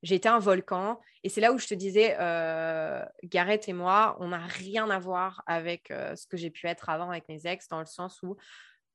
J'étais 0.04 0.28
un 0.28 0.38
volcan. 0.38 1.00
Et 1.22 1.30
c'est 1.30 1.40
là 1.40 1.52
où 1.52 1.58
je 1.58 1.66
te 1.66 1.74
disais, 1.74 2.16
euh, 2.20 3.02
Gareth 3.24 3.68
et 3.68 3.72
moi, 3.72 4.16
on 4.20 4.28
n'a 4.28 4.44
rien 4.46 4.88
à 4.90 4.98
voir 4.98 5.42
avec 5.46 5.90
euh, 5.90 6.14
ce 6.14 6.26
que 6.26 6.36
j'ai 6.36 6.50
pu 6.50 6.66
être 6.66 6.90
avant 6.90 7.08
avec 7.08 7.26
mes 7.28 7.46
ex, 7.46 7.68
dans 7.68 7.80
le 7.80 7.86
sens 7.86 8.22
où 8.22 8.36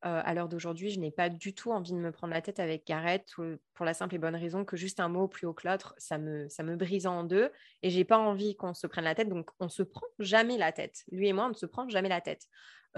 euh, 0.05 0.21
à 0.23 0.33
l'heure 0.35 0.47
d'aujourd'hui, 0.47 0.91
je 0.91 0.99
n'ai 0.99 1.09
pas 1.09 1.27
du 1.27 1.55
tout 1.55 1.71
envie 1.71 1.91
de 1.91 1.97
me 1.97 2.11
prendre 2.11 2.31
la 2.31 2.41
tête 2.41 2.59
avec 2.59 2.85
Gareth 2.85 3.33
pour 3.73 3.85
la 3.85 3.95
simple 3.95 4.15
et 4.15 4.17
bonne 4.19 4.35
raison 4.35 4.63
que 4.63 4.77
juste 4.77 4.99
un 4.99 5.09
mot 5.09 5.27
plus 5.27 5.47
haut 5.47 5.53
que 5.53 5.67
l'autre, 5.67 5.95
ça 5.97 6.19
me, 6.19 6.47
ça 6.47 6.61
me 6.61 6.75
brise 6.75 7.07
en 7.07 7.23
deux 7.23 7.51
et 7.81 7.89
j'ai 7.89 8.05
pas 8.05 8.19
envie 8.19 8.55
qu'on 8.55 8.75
se 8.75 8.85
prenne 8.85 9.03
la 9.03 9.15
tête. 9.15 9.27
Donc, 9.27 9.49
on 9.59 9.67
se 9.67 9.81
prend 9.81 10.05
jamais 10.19 10.57
la 10.57 10.71
tête. 10.71 11.03
Lui 11.11 11.27
et 11.27 11.33
moi, 11.33 11.45
on 11.45 11.49
ne 11.49 11.53
se 11.53 11.65
prend 11.65 11.89
jamais 11.89 12.09
la 12.09 12.21
tête. 12.21 12.45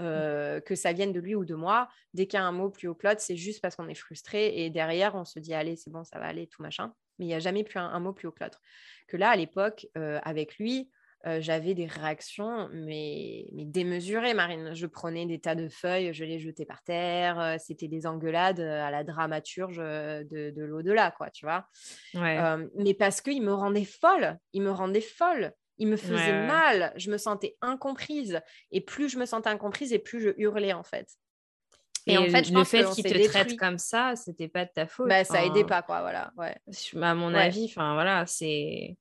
Euh, 0.00 0.60
que 0.60 0.74
ça 0.74 0.92
vienne 0.92 1.12
de 1.12 1.20
lui 1.20 1.34
ou 1.34 1.44
de 1.44 1.54
moi, 1.54 1.88
dès 2.14 2.26
qu'il 2.26 2.38
y 2.38 2.42
a 2.42 2.46
un 2.46 2.52
mot 2.52 2.70
plus 2.70 2.88
haut 2.88 2.94
que 2.94 3.06
l'autre, 3.06 3.20
c'est 3.20 3.36
juste 3.36 3.60
parce 3.60 3.76
qu'on 3.76 3.88
est 3.88 3.94
frustré 3.94 4.64
et 4.64 4.70
derrière, 4.70 5.14
on 5.14 5.24
se 5.24 5.38
dit 5.38 5.52
allez, 5.52 5.76
c'est 5.76 5.90
bon, 5.90 6.02
ça 6.02 6.18
va 6.18 6.26
aller, 6.26 6.46
tout 6.46 6.62
machin. 6.62 6.94
Mais 7.18 7.26
il 7.26 7.28
n'y 7.28 7.34
a 7.34 7.40
jamais 7.40 7.64
plus 7.64 7.78
un, 7.78 7.98
mot 8.00 8.12
plus 8.12 8.28
haut 8.28 8.32
que 8.32 8.42
l'autre. 8.42 8.60
Que 9.08 9.16
là, 9.16 9.30
à 9.30 9.36
l'époque, 9.36 9.86
euh, 9.96 10.18
avec 10.22 10.56
lui, 10.58 10.90
euh, 11.24 11.40
j'avais 11.40 11.74
des 11.74 11.86
réactions, 11.86 12.68
mais, 12.72 13.46
mais, 13.52 13.64
démesurées, 13.64 14.34
Marine. 14.34 14.74
Je 14.74 14.86
prenais 14.86 15.24
des 15.26 15.38
tas 15.38 15.54
de 15.54 15.68
feuilles, 15.68 16.12
je 16.12 16.24
les 16.24 16.40
jetais 16.40 16.64
par 16.64 16.82
terre. 16.82 17.38
Euh, 17.38 17.56
c'était 17.58 17.88
des 17.88 18.06
engueulades 18.06 18.60
à 18.60 18.90
la 18.90 19.04
dramaturge 19.04 19.76
de, 19.76 20.50
de 20.50 20.62
l'au-delà, 20.64 21.12
quoi, 21.12 21.30
tu 21.30 21.46
vois. 21.46 21.66
mais 22.14 22.94
parce 22.94 23.20
qu'il 23.20 23.42
me 23.42 23.52
rendait 23.52 23.84
folle. 23.84 24.38
Il 24.52 24.62
me 24.62 24.72
rendait 24.72 25.00
folle. 25.00 25.52
il 25.78 25.88
me 25.88 25.96
faisait 25.96 26.46
mal, 26.46 26.92
je 26.96 27.10
me 27.10 27.18
sentais 27.18 27.56
incomprise. 27.60 28.40
Et 28.70 28.80
plus 28.80 29.08
je 29.08 29.18
me 29.18 29.26
sentais 29.26 29.50
incomprise, 29.50 29.92
et 29.92 29.98
plus 29.98 30.20
je 30.20 30.30
hurlais, 30.38 30.72
en 30.72 30.82
fait. 30.82 31.06
Et, 32.06 32.18
en 32.18 32.28
fait, 32.28 32.44
je 32.44 32.52
le 32.52 32.64
fait 32.64 32.84
qu'il 32.90 33.04
te 33.04 33.28
traite 33.28 33.56
comme 33.56 33.78
ça, 33.78 34.14
c'était 34.16 34.48
pas 34.48 34.64
de 34.64 34.70
ta 34.74 34.86
faute. 34.86 35.08
Bah, 35.08 35.24
ça 35.24 35.44
aidait 35.44 35.64
pas, 35.64 35.82
quoi, 35.82 36.00
voilà. 36.00 36.32
Ouais. 36.36 36.56
À 37.00 37.14
mon 37.14 37.32
avis, 37.34 37.66
enfin, 37.66 37.94
voilà, 37.94 38.26
c'est... 38.26 38.96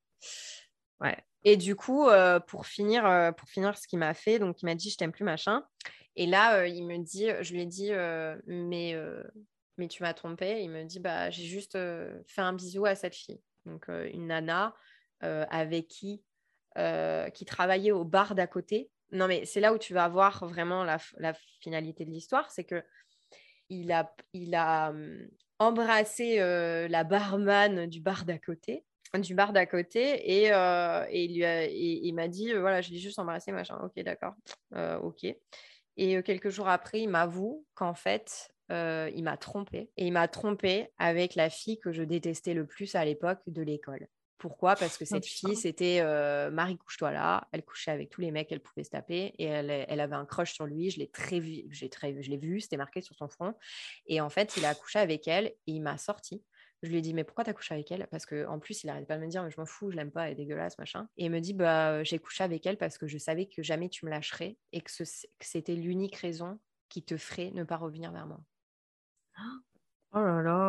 Ouais. 0.99 1.17
Et 1.43 1.57
du 1.57 1.75
coup, 1.75 2.07
euh, 2.07 2.39
pour, 2.39 2.67
finir, 2.67 3.05
euh, 3.05 3.31
pour 3.31 3.49
finir 3.49 3.77
ce 3.77 3.87
qu'il 3.87 3.99
m'a 3.99 4.13
fait, 4.13 4.37
donc 4.37 4.61
il 4.61 4.65
m'a 4.65 4.75
dit 4.75 4.89
je 4.89 4.97
t'aime 4.97 5.11
plus, 5.11 5.23
machin. 5.23 5.63
Et 6.15 6.27
là, 6.27 6.57
euh, 6.57 6.67
il 6.67 6.85
me 6.85 6.97
dit, 6.97 7.29
je 7.41 7.53
lui 7.53 7.61
ai 7.61 7.65
dit, 7.65 7.91
mais, 8.45 8.95
mais 9.77 9.87
tu 9.87 10.03
m'as 10.03 10.13
trompé. 10.13 10.61
Il 10.61 10.69
me 10.69 10.83
dit, 10.83 10.99
bah, 10.99 11.29
j'ai 11.29 11.45
juste 11.45 11.77
fait 12.27 12.41
un 12.41 12.53
bisou 12.53 12.85
à 12.85 12.95
cette 12.95 13.15
fille. 13.15 13.41
Donc, 13.65 13.87
une 13.87 14.27
nana 14.27 14.75
avec 15.21 15.87
qui, 15.87 16.21
qui 17.33 17.45
travaillait 17.45 17.91
au 17.91 18.03
bar 18.03 18.35
d'à 18.35 18.47
côté. 18.47 18.89
Non, 19.11 19.27
mais 19.27 19.45
c'est 19.45 19.59
là 19.59 19.73
où 19.73 19.77
tu 19.77 19.93
vas 19.93 20.07
voir 20.07 20.45
vraiment 20.45 20.83
la, 20.83 20.97
finalité 21.59 22.05
de 22.05 22.11
l'histoire. 22.11 22.49
C'est 22.51 22.63
que 22.63 22.83
il 23.69 23.91
a, 23.91 24.13
il 24.33 24.55
embrassé 25.59 26.37
la 26.37 27.03
barman 27.03 27.87
du 27.87 28.01
bar 28.01 28.25
d'à 28.25 28.37
côté 28.37 28.83
du 29.19 29.35
bar 29.35 29.51
d'à 29.51 29.65
côté 29.65 30.39
et, 30.39 30.53
euh, 30.53 31.05
et 31.09 31.25
il, 31.25 32.13
m'a 32.13 32.27
dit 32.29 32.53
voilà 32.53 32.81
je 32.81 32.91
l'ai 32.91 32.97
juste 32.97 33.19
embrassé 33.19 33.51
machin. 33.51 33.77
Ok 33.83 34.01
d'accord. 34.03 34.33
Ok. 35.03 35.25
Et 35.97 36.23
quelques 36.23 36.49
jours 36.49 36.69
après 36.69 37.01
il 37.01 37.09
m'avoue 37.09 37.65
qu'en 37.75 37.93
fait 37.93 38.53
il 38.69 39.23
m'a 39.23 39.35
trompé 39.35 39.89
et 39.97 40.07
il 40.07 40.13
m'a 40.13 40.27
trompé 40.27 40.89
avec 40.97 41.35
la 41.35 41.49
fille 41.49 41.79
que 41.79 41.91
je 41.91 42.03
détestais 42.03 42.53
le 42.53 42.65
plus 42.65 42.95
à 42.95 43.03
l'époque 43.03 43.41
de 43.47 43.61
l'école 43.61 44.07
pourquoi? 44.41 44.75
Parce 44.75 44.97
que 44.97 45.05
cette 45.05 45.27
fille, 45.27 45.55
c'était 45.55 46.03
Marie, 46.51 46.75
couche-toi 46.75 47.11
là. 47.11 47.47
Elle 47.51 47.63
couchait 47.63 47.91
avec 47.91 48.09
tous 48.09 48.21
les 48.21 48.31
mecs 48.31 48.49
qu'elle 48.49 48.59
pouvait 48.59 48.83
se 48.83 48.89
taper 48.89 49.35
et 49.37 49.45
elle, 49.45 49.69
elle, 49.69 49.99
avait 49.99 50.15
un 50.15 50.25
crush 50.25 50.53
sur 50.53 50.65
lui. 50.65 50.89
Je 50.89 50.97
l'ai 50.97 51.07
très 51.07 51.39
vu, 51.39 51.69
très, 51.91 52.21
je 52.23 52.29
l'ai 52.31 52.37
vu, 52.37 52.59
c'était 52.59 52.77
marqué 52.77 53.01
sur 53.01 53.15
son 53.15 53.27
front. 53.27 53.53
Et 54.07 54.19
en 54.19 54.29
fait, 54.29 54.57
il 54.57 54.65
a 54.65 54.73
couché 54.73 54.97
avec 54.97 55.27
elle 55.27 55.45
et 55.45 55.57
il 55.67 55.81
m'a 55.81 55.99
sorti. 55.99 56.43
Je 56.81 56.89
lui 56.89 56.97
ai 56.97 57.01
dit, 57.01 57.13
mais 57.13 57.23
pourquoi 57.23 57.43
t'as 57.43 57.53
couché 57.53 57.75
avec 57.75 57.91
elle? 57.91 58.07
Parce 58.09 58.25
qu'en 58.25 58.57
plus, 58.57 58.83
il 58.83 58.87
n'arrêtait 58.87 59.05
pas 59.05 59.17
de 59.17 59.21
me 59.21 59.27
dire, 59.27 59.43
mais 59.43 59.51
je 59.51 59.59
m'en 59.59 59.67
fous, 59.67 59.91
je 59.91 59.95
l'aime 59.95 60.09
pas, 60.09 60.25
elle 60.25 60.31
est 60.31 60.35
dégueulasse, 60.35 60.79
machin. 60.79 61.07
Et 61.17 61.25
il 61.25 61.31
me 61.31 61.39
dit, 61.39 61.53
bah, 61.53 62.03
j'ai 62.03 62.17
couché 62.17 62.43
avec 62.43 62.65
elle 62.65 62.77
parce 62.77 62.97
que 62.97 63.05
je 63.05 63.19
savais 63.19 63.45
que 63.45 63.61
jamais 63.61 63.89
tu 63.89 64.05
me 64.05 64.09
lâcherais 64.09 64.57
et 64.71 64.81
que, 64.81 64.91
c'était 65.39 65.75
l'unique 65.75 66.15
raison 66.15 66.59
qui 66.89 67.03
te 67.03 67.15
ferait 67.15 67.51
ne 67.51 67.63
pas 67.63 67.77
revenir 67.77 68.11
vers 68.11 68.25
moi. 68.25 68.41
Oh 70.13 70.19
là 70.19 70.41
là 70.41 70.60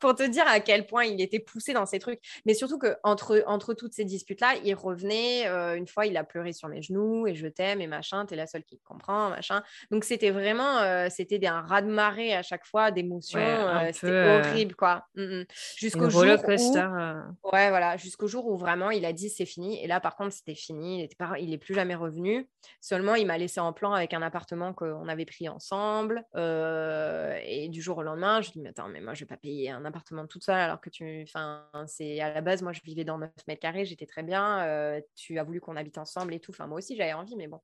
pour 0.00 0.14
te 0.14 0.22
dire 0.22 0.44
à 0.46 0.60
quel 0.60 0.86
point 0.86 1.04
il 1.04 1.20
était 1.20 1.38
poussé 1.38 1.72
dans 1.72 1.86
ces 1.86 1.98
trucs. 1.98 2.20
Mais 2.46 2.54
surtout 2.54 2.78
que 2.78 2.96
entre, 3.02 3.42
entre 3.46 3.74
toutes 3.74 3.92
ces 3.92 4.04
disputes-là, 4.04 4.54
il 4.64 4.74
revenait. 4.74 5.46
Euh, 5.48 5.76
une 5.76 5.86
fois, 5.86 6.06
il 6.06 6.16
a 6.16 6.24
pleuré 6.24 6.52
sur 6.52 6.68
mes 6.68 6.82
genoux 6.82 7.26
et 7.26 7.34
je 7.34 7.46
t'aime 7.46 7.80
et 7.80 7.86
machin, 7.86 8.26
t'es 8.26 8.36
la 8.36 8.46
seule 8.46 8.64
qui 8.64 8.78
comprend, 8.80 9.30
machin. 9.30 9.62
Donc 9.90 10.04
c'était 10.04 10.30
vraiment, 10.30 10.78
euh, 10.78 11.08
c'était 11.10 11.44
un 11.46 11.60
raz-de-marée 11.60 12.34
à 12.34 12.42
chaque 12.42 12.66
fois 12.66 12.90
d'émotions. 12.90 13.40
Euh, 13.40 13.90
c'était 13.92 14.48
horrible, 14.48 14.74
quoi. 14.74 15.06
Mm, 15.14 15.40
mm. 15.40 15.44
Jusqu'au 15.76 16.10
jour 16.10 16.22
où... 16.22 17.48
Ouais, 17.52 17.68
voilà. 17.70 17.96
Jusqu'au 17.96 18.26
jour 18.26 18.46
où 18.46 18.56
vraiment 18.56 18.90
il 18.90 19.04
a 19.04 19.12
dit 19.12 19.30
c'est 19.30 19.46
fini. 19.46 19.82
Et 19.82 19.86
là, 19.86 20.00
par 20.00 20.16
contre, 20.16 20.32
c'était 20.32 20.54
fini. 20.54 20.98
Il 21.00 21.04
était 21.04 21.16
pas... 21.16 21.34
plus 21.60 21.74
jamais 21.74 21.94
revenu. 21.94 22.48
Seulement, 22.80 23.14
il 23.14 23.26
m'a 23.26 23.38
laissé 23.38 23.60
en 23.60 23.72
plan 23.72 23.92
avec 23.92 24.14
un 24.14 24.22
appartement 24.22 24.72
qu'on 24.72 25.08
avait 25.08 25.26
pris 25.26 25.48
ensemble. 25.48 26.24
et 26.34 27.68
du 27.68 27.82
jour 27.82 27.98
au 27.98 28.02
lendemain, 28.02 28.40
je 28.40 28.48
lui 28.48 28.52
dis 28.54 28.60
mais 28.60 28.70
attends, 28.70 28.88
mais 28.88 29.00
moi 29.00 29.14
je 29.14 29.20
vais 29.20 29.26
pas 29.26 29.36
payer 29.36 29.70
un 29.70 29.84
appartement 29.88 30.26
toute 30.26 30.44
seule 30.44 30.58
alors 30.58 30.80
que 30.80 30.90
tu. 30.90 31.22
Enfin, 31.22 31.66
c'est 31.86 32.20
à 32.20 32.32
la 32.32 32.40
base, 32.40 32.62
moi 32.62 32.72
je 32.72 32.80
vivais 32.82 33.04
dans 33.04 33.18
9 33.18 33.30
mètres 33.46 33.60
carrés, 33.60 33.84
j'étais 33.84 34.06
très 34.06 34.22
bien. 34.22 34.64
Euh, 34.66 35.00
tu 35.16 35.38
as 35.38 35.44
voulu 35.44 35.60
qu'on 35.60 35.76
habite 35.76 35.98
ensemble 35.98 36.34
et 36.34 36.40
tout. 36.40 36.52
Enfin, 36.52 36.66
moi 36.66 36.78
aussi 36.78 36.96
j'avais 36.96 37.12
envie, 37.12 37.36
mais 37.36 37.46
bon. 37.46 37.60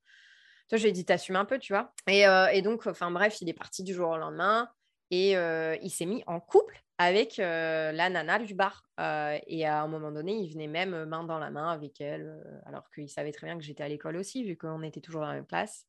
Toi, 0.68 0.78
je 0.78 0.84
lui 0.84 0.90
ai 0.90 0.92
dit, 0.92 1.04
t'assumes 1.04 1.36
un 1.36 1.44
peu, 1.44 1.58
tu 1.58 1.74
vois. 1.74 1.92
Et, 2.08 2.26
euh, 2.26 2.46
et, 2.46 2.62
donc, 2.62 2.86
enfin 2.86 3.10
bref, 3.10 3.40
il 3.42 3.48
est 3.50 3.54
parti 3.54 3.82
du 3.84 3.92
jour 3.92 4.08
au 4.08 4.16
lendemain 4.16 4.68
et 5.10 5.36
euh, 5.36 5.76
il 5.82 5.90
s'est 5.90 6.06
mis 6.06 6.24
en 6.26 6.40
couple 6.40 6.82
avec 6.96 7.36
la 7.36 8.08
nana 8.08 8.38
du 8.38 8.54
bar. 8.54 8.84
et 8.98 9.66
à 9.66 9.82
un 9.82 9.88
moment 9.88 10.10
donné, 10.10 10.32
il 10.32 10.50
venait 10.52 10.68
même 10.68 11.04
main 11.04 11.24
dans 11.24 11.38
la 11.38 11.50
main 11.50 11.70
avec 11.70 12.00
elle, 12.00 12.42
alors 12.66 12.88
qu'il 12.94 13.10
savait 13.10 13.32
très 13.32 13.46
bien 13.46 13.58
que 13.58 13.64
j'étais 13.64 13.82
à 13.82 13.88
l'école 13.88 14.16
aussi, 14.16 14.44
vu 14.44 14.56
qu'on 14.56 14.82
était 14.82 15.00
toujours 15.00 15.20
dans 15.20 15.28
la 15.28 15.34
même 15.34 15.46
classe. 15.46 15.86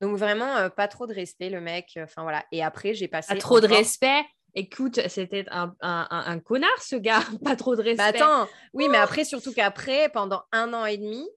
Donc 0.00 0.16
vraiment, 0.16 0.68
pas 0.70 0.88
trop 0.88 1.06
de 1.06 1.14
respect, 1.14 1.50
le 1.50 1.60
mec. 1.60 1.98
Enfin 2.02 2.22
voilà. 2.22 2.44
Et 2.52 2.62
après, 2.62 2.94
j'ai 2.94 3.08
passé. 3.08 3.32
Pas 3.32 3.40
trop 3.40 3.60
de 3.60 3.68
respect? 3.68 4.24
Écoute, 4.54 5.00
c'était 5.08 5.46
un, 5.50 5.74
un, 5.80 6.38
connard, 6.40 6.82
ce 6.82 6.96
gars, 6.96 7.20
pas 7.44 7.56
trop 7.56 7.76
de 7.76 7.82
respect. 7.82 8.02
attends, 8.02 8.48
oui, 8.72 8.88
mais 8.88 8.98
après, 8.98 9.24
surtout 9.24 9.52
qu'après, 9.52 10.08
pendant 10.08 10.42
un 10.52 10.72
an 10.74 10.86
et 10.86 10.96
demi, 10.96 11.28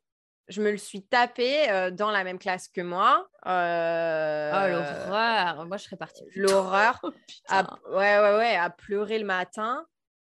je 0.50 0.62
me 0.62 0.72
le 0.72 0.78
suis 0.78 1.06
tapé 1.06 1.70
euh, 1.70 1.92
dans 1.92 2.12
la 2.12 2.24
même 2.24 2.40
classe 2.40 2.68
que 2.68 2.82
moi. 2.82 3.28
Euh... 3.46 4.52
Oh, 4.54 4.70
l'horreur 4.70 5.66
Moi, 5.66 5.78
je 5.78 5.84
serais 5.84 5.96
partie. 5.96 6.24
L'horreur. 6.36 7.00
oh, 7.52 7.56
ouais, 7.92 8.20
ouais, 8.20 8.38
ouais, 8.38 8.56
à 8.56 8.70
pleurer 8.70 9.20
le 9.20 9.26
matin 9.26 9.86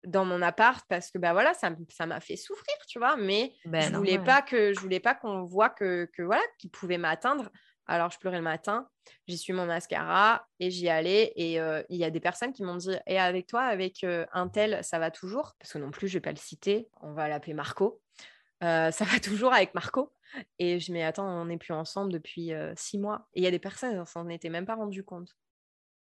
dans 0.06 0.24
mon 0.24 0.42
appart 0.42 0.84
parce 0.88 1.10
que 1.10 1.16
bah 1.16 1.32
voilà 1.32 1.54
ça 1.54 1.70
m'a 2.06 2.20
fait 2.20 2.36
souffrir 2.36 2.76
tu 2.86 2.98
vois 2.98 3.16
mais 3.16 3.54
ben 3.64 3.80
je 3.80 3.96
voulais 3.96 4.18
pas 4.18 4.42
que 4.42 4.74
je 4.74 4.80
voulais 4.80 5.00
pas 5.00 5.14
qu'on 5.14 5.44
voit 5.44 5.70
que, 5.70 6.10
que 6.12 6.22
voilà 6.22 6.42
qu'il 6.58 6.70
pouvait 6.70 6.98
m'atteindre 6.98 7.50
alors, 7.86 8.10
je 8.10 8.18
pleurais 8.18 8.38
le 8.38 8.42
matin, 8.42 8.88
j'y 9.28 9.36
suis 9.36 9.52
mon 9.52 9.66
mascara 9.66 10.46
et 10.58 10.70
j'y 10.70 10.88
allais. 10.88 11.32
Et 11.36 11.60
euh, 11.60 11.82
il 11.90 11.98
y 11.98 12.04
a 12.04 12.10
des 12.10 12.20
personnes 12.20 12.52
qui 12.52 12.62
m'ont 12.62 12.76
dit 12.76 12.96
Et 13.06 13.18
avec 13.18 13.46
toi, 13.46 13.62
avec 13.62 14.04
euh, 14.04 14.24
un 14.32 14.48
tel, 14.48 14.82
ça 14.82 14.98
va 14.98 15.10
toujours 15.10 15.54
Parce 15.58 15.72
que 15.72 15.78
non 15.78 15.90
plus, 15.90 16.08
je 16.08 16.14
ne 16.14 16.18
vais 16.18 16.22
pas 16.22 16.32
le 16.32 16.38
citer, 16.38 16.88
on 17.00 17.12
va 17.12 17.28
l'appeler 17.28 17.54
Marco. 17.54 18.00
Euh, 18.62 18.90
ça 18.90 19.04
va 19.04 19.20
toujours 19.20 19.52
avec 19.52 19.74
Marco. 19.74 20.12
Et 20.58 20.80
je 20.80 20.92
me 20.92 20.98
dis 20.98 21.02
Attends, 21.02 21.28
on 21.28 21.46
n'est 21.46 21.58
plus 21.58 21.74
ensemble 21.74 22.12
depuis 22.12 22.52
six 22.76 22.98
mois. 22.98 23.28
Et 23.34 23.40
il 23.40 23.44
y 23.44 23.46
a 23.46 23.50
des 23.50 23.58
personnes, 23.58 24.02
qui 24.04 24.10
s'en 24.10 24.28
étaient 24.28 24.50
même 24.50 24.66
pas 24.66 24.76
rendu 24.76 25.04
compte. 25.04 25.36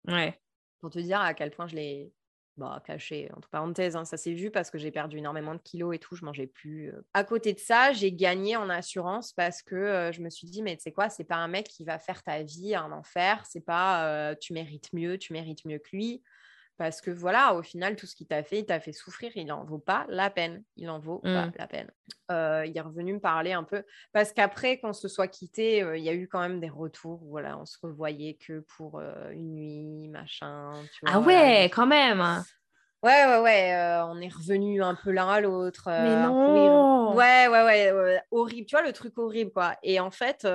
Ouais. 0.08 0.40
Pour 0.80 0.90
te 0.90 1.00
dire 1.00 1.20
à 1.20 1.34
quel 1.34 1.52
point 1.52 1.68
je 1.68 1.76
l'ai 1.76 2.14
bah, 2.58 2.82
caché, 2.86 3.30
entre 3.36 3.50
parenthèses, 3.50 3.96
hein, 3.96 4.06
ça 4.06 4.18
s'est 4.18 4.34
vu 4.34 4.52
parce 4.52 4.70
que 4.70 4.78
j'ai 4.78 4.92
perdu 4.92 5.18
énormément 5.18 5.56
de 5.56 5.62
kilos 5.62 5.96
et 5.96 6.00
tout, 6.00 6.16
je 6.16 6.26
mangeais 6.26 6.48
plus. 6.48 6.92
À 7.14 7.24
côté 7.24 7.54
de 7.54 7.60
ça, 7.60 7.94
j'ai 7.94 8.12
gagné 8.12 8.56
en 8.56 8.70
assurance 8.70 9.34
parce 9.34 9.62
que 9.62 10.12
je 10.14 10.22
me 10.22 10.30
suis 10.30 10.48
dit, 10.48 10.62
mais 10.62 10.76
tu 10.76 10.84
sais 10.84 10.92
quoi, 10.92 11.10
c'est 11.10 11.24
pas 11.24 11.38
un 11.38 11.48
mec 11.48 11.68
qui 11.68 11.84
va 11.84 12.00
faire 12.00 12.24
ta 12.24 12.44
vie 12.44 12.76
un 12.76 12.92
enfer, 12.92 13.44
c'est 13.46 13.66
pas 13.66 14.36
tu 14.36 14.54
mérites 14.54 14.94
mieux, 14.94 15.18
tu 15.18 15.34
mérites 15.34 15.66
mieux 15.66 15.80
que 15.80 15.90
lui. 15.96 16.22
Parce 16.78 17.02
que 17.02 17.12
voilà, 17.12 17.54
au 17.54 17.62
final, 17.62 17.96
tout 17.96 18.08
ce 18.08 18.16
qu'il 18.16 18.28
t'a 18.28 18.44
fait, 18.44 18.60
il 18.60 18.66
t'a 18.66 18.80
fait 18.80 18.94
souffrir, 18.94 19.32
il 19.36 19.46
n'en 19.46 19.64
vaut 19.64 19.78
pas 19.78 20.06
la 20.10 20.30
peine. 20.30 20.64
Il 20.76 20.90
en 20.90 21.00
vaut 21.00 21.20
pas 21.20 21.46
mmh. 21.48 21.52
la 21.58 21.68
peine. 21.68 21.92
il 22.30 22.74
est 22.76 22.82
revenu 22.82 23.14
me 23.14 23.20
parler 23.20 23.54
un 23.54 23.64
peu. 23.64 23.84
Parce 24.12 24.34
qu'après 24.34 24.80
qu'on 24.80 24.94
se 24.94 25.08
soit 25.08 25.28
quitté, 25.28 25.86
il 25.96 26.04
y 26.04 26.10
a 26.10 26.14
eu 26.14 26.28
quand 26.28 26.42
même 26.42 26.60
des 26.60 26.70
retours. 26.70 27.22
Voilà, 27.26 27.60
on 27.60 27.66
se 27.66 27.78
revoyait 27.82 28.36
que 28.36 28.62
pour 28.62 29.00
une 29.32 29.54
nuit, 29.54 30.08
machin. 30.10 30.72
ah 31.06 31.20
ouais, 31.20 31.70
quand 31.74 31.88
même. 31.88 32.22
Ouais, 33.04 33.26
ouais, 33.26 33.40
ouais. 33.40 34.00
on 34.08 34.20
est 34.20 34.34
revenu 34.34 34.82
un 34.82 34.96
peu 34.96 35.12
l'un 35.12 35.28
à 35.28 35.42
l'autre. 35.42 35.84
Mais 35.88 36.24
non. 36.24 37.14
Ouais, 37.14 37.48
ouais, 37.50 37.64
ouais, 37.64 38.22
Horrible. 38.32 38.66
Tu 38.66 38.76
vois, 38.76 38.84
le 38.84 38.94
truc 38.94 39.16
horrible, 39.20 39.52
quoi. 39.52 39.76
Et 39.84 40.00
en 40.00 40.10
fait, 40.10 40.48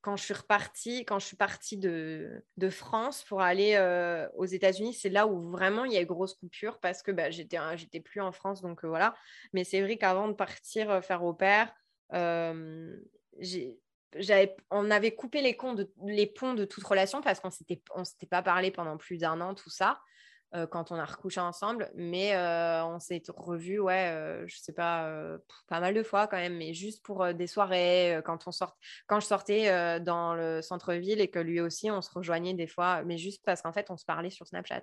quand 0.00 0.16
je 0.16 0.24
suis 0.24 0.34
repartie, 0.34 1.04
quand 1.04 1.18
je 1.18 1.26
suis 1.26 1.36
partie 1.36 1.76
de, 1.76 2.42
France 2.70 3.24
pour 3.24 3.40
aller 3.40 3.74
euh, 3.74 4.28
aux 4.36 4.44
États-Unis, 4.44 4.94
c'est 4.94 5.08
là 5.08 5.26
où 5.26 5.50
vraiment 5.50 5.84
il 5.84 5.92
y 5.92 5.96
a 5.96 6.00
eu 6.00 6.06
grosse 6.06 6.34
coupure 6.34 6.78
parce 6.78 7.02
que 7.02 7.10
bah, 7.10 7.30
j'étais 7.30 7.58
j'étais 7.76 8.00
plus 8.00 8.20
en 8.20 8.32
France, 8.32 8.62
donc 8.62 8.84
euh, 8.84 8.88
voilà. 8.88 9.14
Mais 9.52 9.64
c'est 9.64 9.80
vrai 9.80 9.96
qu'avant 9.96 10.28
de 10.28 10.34
partir 10.34 10.90
euh, 10.90 11.00
faire 11.00 11.24
au 11.24 11.34
père, 11.34 11.72
on 12.10 13.00
avait 14.90 15.14
coupé 15.14 15.42
les 15.42 15.54
ponts 16.26 16.54
de 16.54 16.64
toute 16.64 16.84
relation 16.84 17.20
parce 17.20 17.40
qu'on 17.40 17.50
s'était 17.50 17.82
on 17.94 18.04
s'était 18.04 18.26
pas 18.26 18.42
parlé 18.42 18.70
pendant 18.70 18.96
plus 18.96 19.18
d'un 19.18 19.40
an, 19.40 19.54
tout 19.54 19.70
ça. 19.70 20.00
Euh, 20.54 20.66
quand 20.66 20.92
on 20.92 20.94
a 20.94 21.04
recouché 21.04 21.40
ensemble, 21.40 21.90
mais 21.94 22.34
euh, 22.34 22.82
on 22.82 22.98
s'est 23.00 23.22
revus, 23.36 23.80
ouais, 23.80 24.08
euh, 24.08 24.46
je 24.46 24.56
sais 24.56 24.72
pas, 24.72 25.06
pas 25.66 25.78
mal 25.78 25.92
de 25.92 26.02
fois 26.02 26.26
quand 26.26 26.38
même, 26.38 26.56
mais 26.56 26.72
juste 26.72 27.04
pour 27.04 27.34
des 27.34 27.46
soirées, 27.46 28.22
quand 28.24 28.46
on 28.46 28.50
sort, 28.50 28.78
quand 29.06 29.20
je 29.20 29.26
sortais 29.26 30.00
dans 30.00 30.34
le 30.34 30.62
centre-ville 30.62 31.20
et 31.20 31.28
que 31.28 31.38
lui 31.38 31.60
aussi, 31.60 31.90
on 31.90 32.00
se 32.00 32.10
rejoignait 32.10 32.54
des 32.54 32.66
fois, 32.66 33.02
mais 33.04 33.18
juste 33.18 33.44
parce 33.44 33.60
qu'en 33.60 33.74
fait, 33.74 33.90
on 33.90 33.98
se 33.98 34.06
parlait 34.06 34.30
sur 34.30 34.46
Snapchat, 34.46 34.82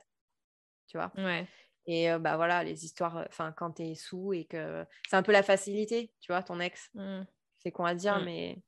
tu 0.88 0.98
vois. 0.98 1.12
Ouais. 1.18 1.48
Et 1.88 2.16
bah 2.20 2.36
voilà, 2.36 2.64
les 2.64 2.86
histoires, 2.86 3.26
enfin, 3.28 3.52
quand 3.52 3.74
tu 3.74 3.84
es 3.84 3.96
sous 3.96 4.34
et 4.34 4.46
que 4.46 4.86
c'est 5.10 5.16
un 5.16 5.24
peu 5.24 5.32
la 5.32 5.44
facilité, 5.44 6.12
tu 6.20 6.32
vois, 6.32 6.44
ton 6.44 6.60
ex, 6.60 6.90
mmh. 6.94 7.22
c'est 7.58 7.72
con 7.72 7.86
à 7.86 7.96
dire, 7.96 8.20
mmh. 8.20 8.26
mais 8.26 8.64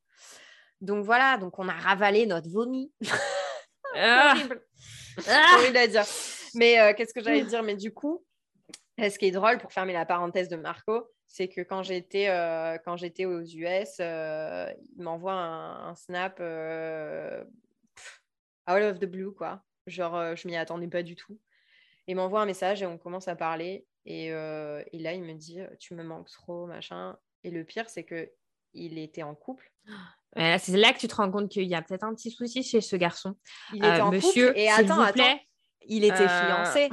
donc 0.81 1.05
voilà, 1.05 1.37
donc 1.37 1.59
on 1.59 1.69
a 1.69 1.73
ravalé 1.73 2.25
notre 2.25 2.49
vomi. 2.49 2.91
Ah. 3.95 4.33
horrible. 4.35 4.61
Ah. 5.27 5.55
horrible 5.57 5.77
à 5.77 5.87
dire. 5.87 6.05
Mais 6.57 6.79
euh, 6.79 6.93
qu'est-ce 6.95 7.13
que 7.13 7.21
j'allais 7.21 7.43
dire? 7.43 7.63
Mais 7.63 7.75
du 7.75 7.93
coup, 7.93 8.25
ce 8.97 9.17
qui 9.17 9.25
est 9.27 9.31
drôle 9.31 9.59
pour 9.59 9.71
fermer 9.71 9.93
la 9.93 10.05
parenthèse 10.05 10.49
de 10.49 10.55
Marco, 10.55 11.07
c'est 11.27 11.47
que 11.47 11.61
quand 11.61 11.83
j'étais 11.83 12.29
euh, 12.29 12.77
quand 12.83 12.97
j'étais 12.97 13.25
aux 13.25 13.41
US, 13.41 13.97
euh, 13.99 14.71
il 14.97 15.03
m'envoie 15.03 15.33
un, 15.33 15.95
snap 15.95 16.39
out 18.69 18.83
of 18.83 18.99
the 18.99 19.05
blue 19.05 19.33
quoi. 19.33 19.61
Genre 19.85 20.35
je 20.35 20.47
m'y 20.47 20.57
attendais 20.57 20.87
pas 20.87 21.03
du 21.03 21.15
tout. 21.15 21.39
Il 22.07 22.15
m'envoie 22.15 22.41
un 22.41 22.45
message 22.45 22.81
et 22.81 22.85
on 22.85 22.97
commence 22.97 23.27
à 23.27 23.35
parler 23.35 23.85
Et, 24.05 24.27
et, 24.27 24.99
là, 24.99 25.13
il 25.13 25.21
me 25.21 25.33
dit, 25.33 25.59
tu 25.77 25.93
me 25.93 26.03
manques 26.03 26.29
trop, 26.29 26.65
machin. 26.65 27.17
Et 27.43 27.51
le 27.51 27.65
pire, 27.65 27.89
c'est 27.89 28.05
que 28.05 28.31
il 28.73 28.97
était 28.97 29.23
en 29.23 29.35
couple. 29.35 29.69
c'est 30.35 30.69
là 30.69 30.93
que 30.93 30.99
tu 30.99 31.07
te 31.07 31.15
rends 31.15 31.29
compte 31.29 31.49
qu'il 31.49 31.65
y 31.65 31.75
a 31.75 31.81
peut-être 31.81 32.03
un 32.03 32.13
petit 32.13 32.31
souci 32.31 32.63
chez 32.63 32.79
ce 32.79 32.95
garçon. 32.95 33.35
Il 33.73 33.83
était 33.83 34.01
en 34.01 34.11
monsieur, 34.11 34.47
couple 34.47 34.59
et 34.59 34.69
attends, 34.69 35.01
attends, 35.01 35.37
il 35.87 36.03
était 36.03 36.27
fiancé. 36.27 36.89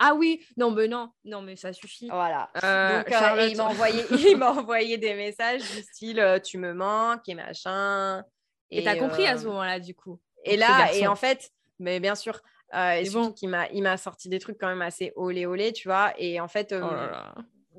Ah 0.00 0.14
oui, 0.14 0.44
non, 0.56 0.70
mais 0.70 0.86
non, 0.86 1.10
non, 1.24 1.42
mais 1.42 1.56
ça 1.56 1.72
suffit. 1.72 2.08
Voilà. 2.08 2.50
Euh, 2.62 2.98
Donc, 2.98 3.12
euh, 3.12 3.48
il 3.50 3.56
m'a 3.56 3.64
envoyé, 3.64 4.04
il 4.30 4.36
m'a 4.36 4.52
envoyé 4.52 4.96
des 4.96 5.14
messages 5.14 5.62
du 5.62 5.82
style 5.82 6.20
euh, 6.20 6.38
tu 6.38 6.56
me 6.58 6.72
manques 6.72 7.28
et 7.28 7.34
machin. 7.34 8.22
Et 8.70 8.84
t'as 8.84 8.96
compris 8.96 9.26
à 9.26 9.36
ce 9.36 9.46
moment-là, 9.46 9.80
du 9.80 9.94
coup. 9.94 10.20
Et 10.44 10.56
là, 10.56 10.92
et 10.94 11.06
en 11.08 11.16
fait, 11.16 11.50
mais 11.80 11.98
bien 11.98 12.14
sûr, 12.14 12.40
et 12.72 13.08
bon. 13.10 13.34
il 13.42 13.82
m'a 13.82 13.96
sorti 13.96 14.28
des 14.28 14.38
trucs 14.38 14.58
quand 14.58 14.68
même 14.68 14.82
assez 14.82 15.12
olé 15.16 15.46
olé, 15.46 15.72
tu 15.72 15.88
vois. 15.88 16.12
Et 16.18 16.38
en 16.38 16.48
fait, 16.48 16.72
oh 16.72 16.86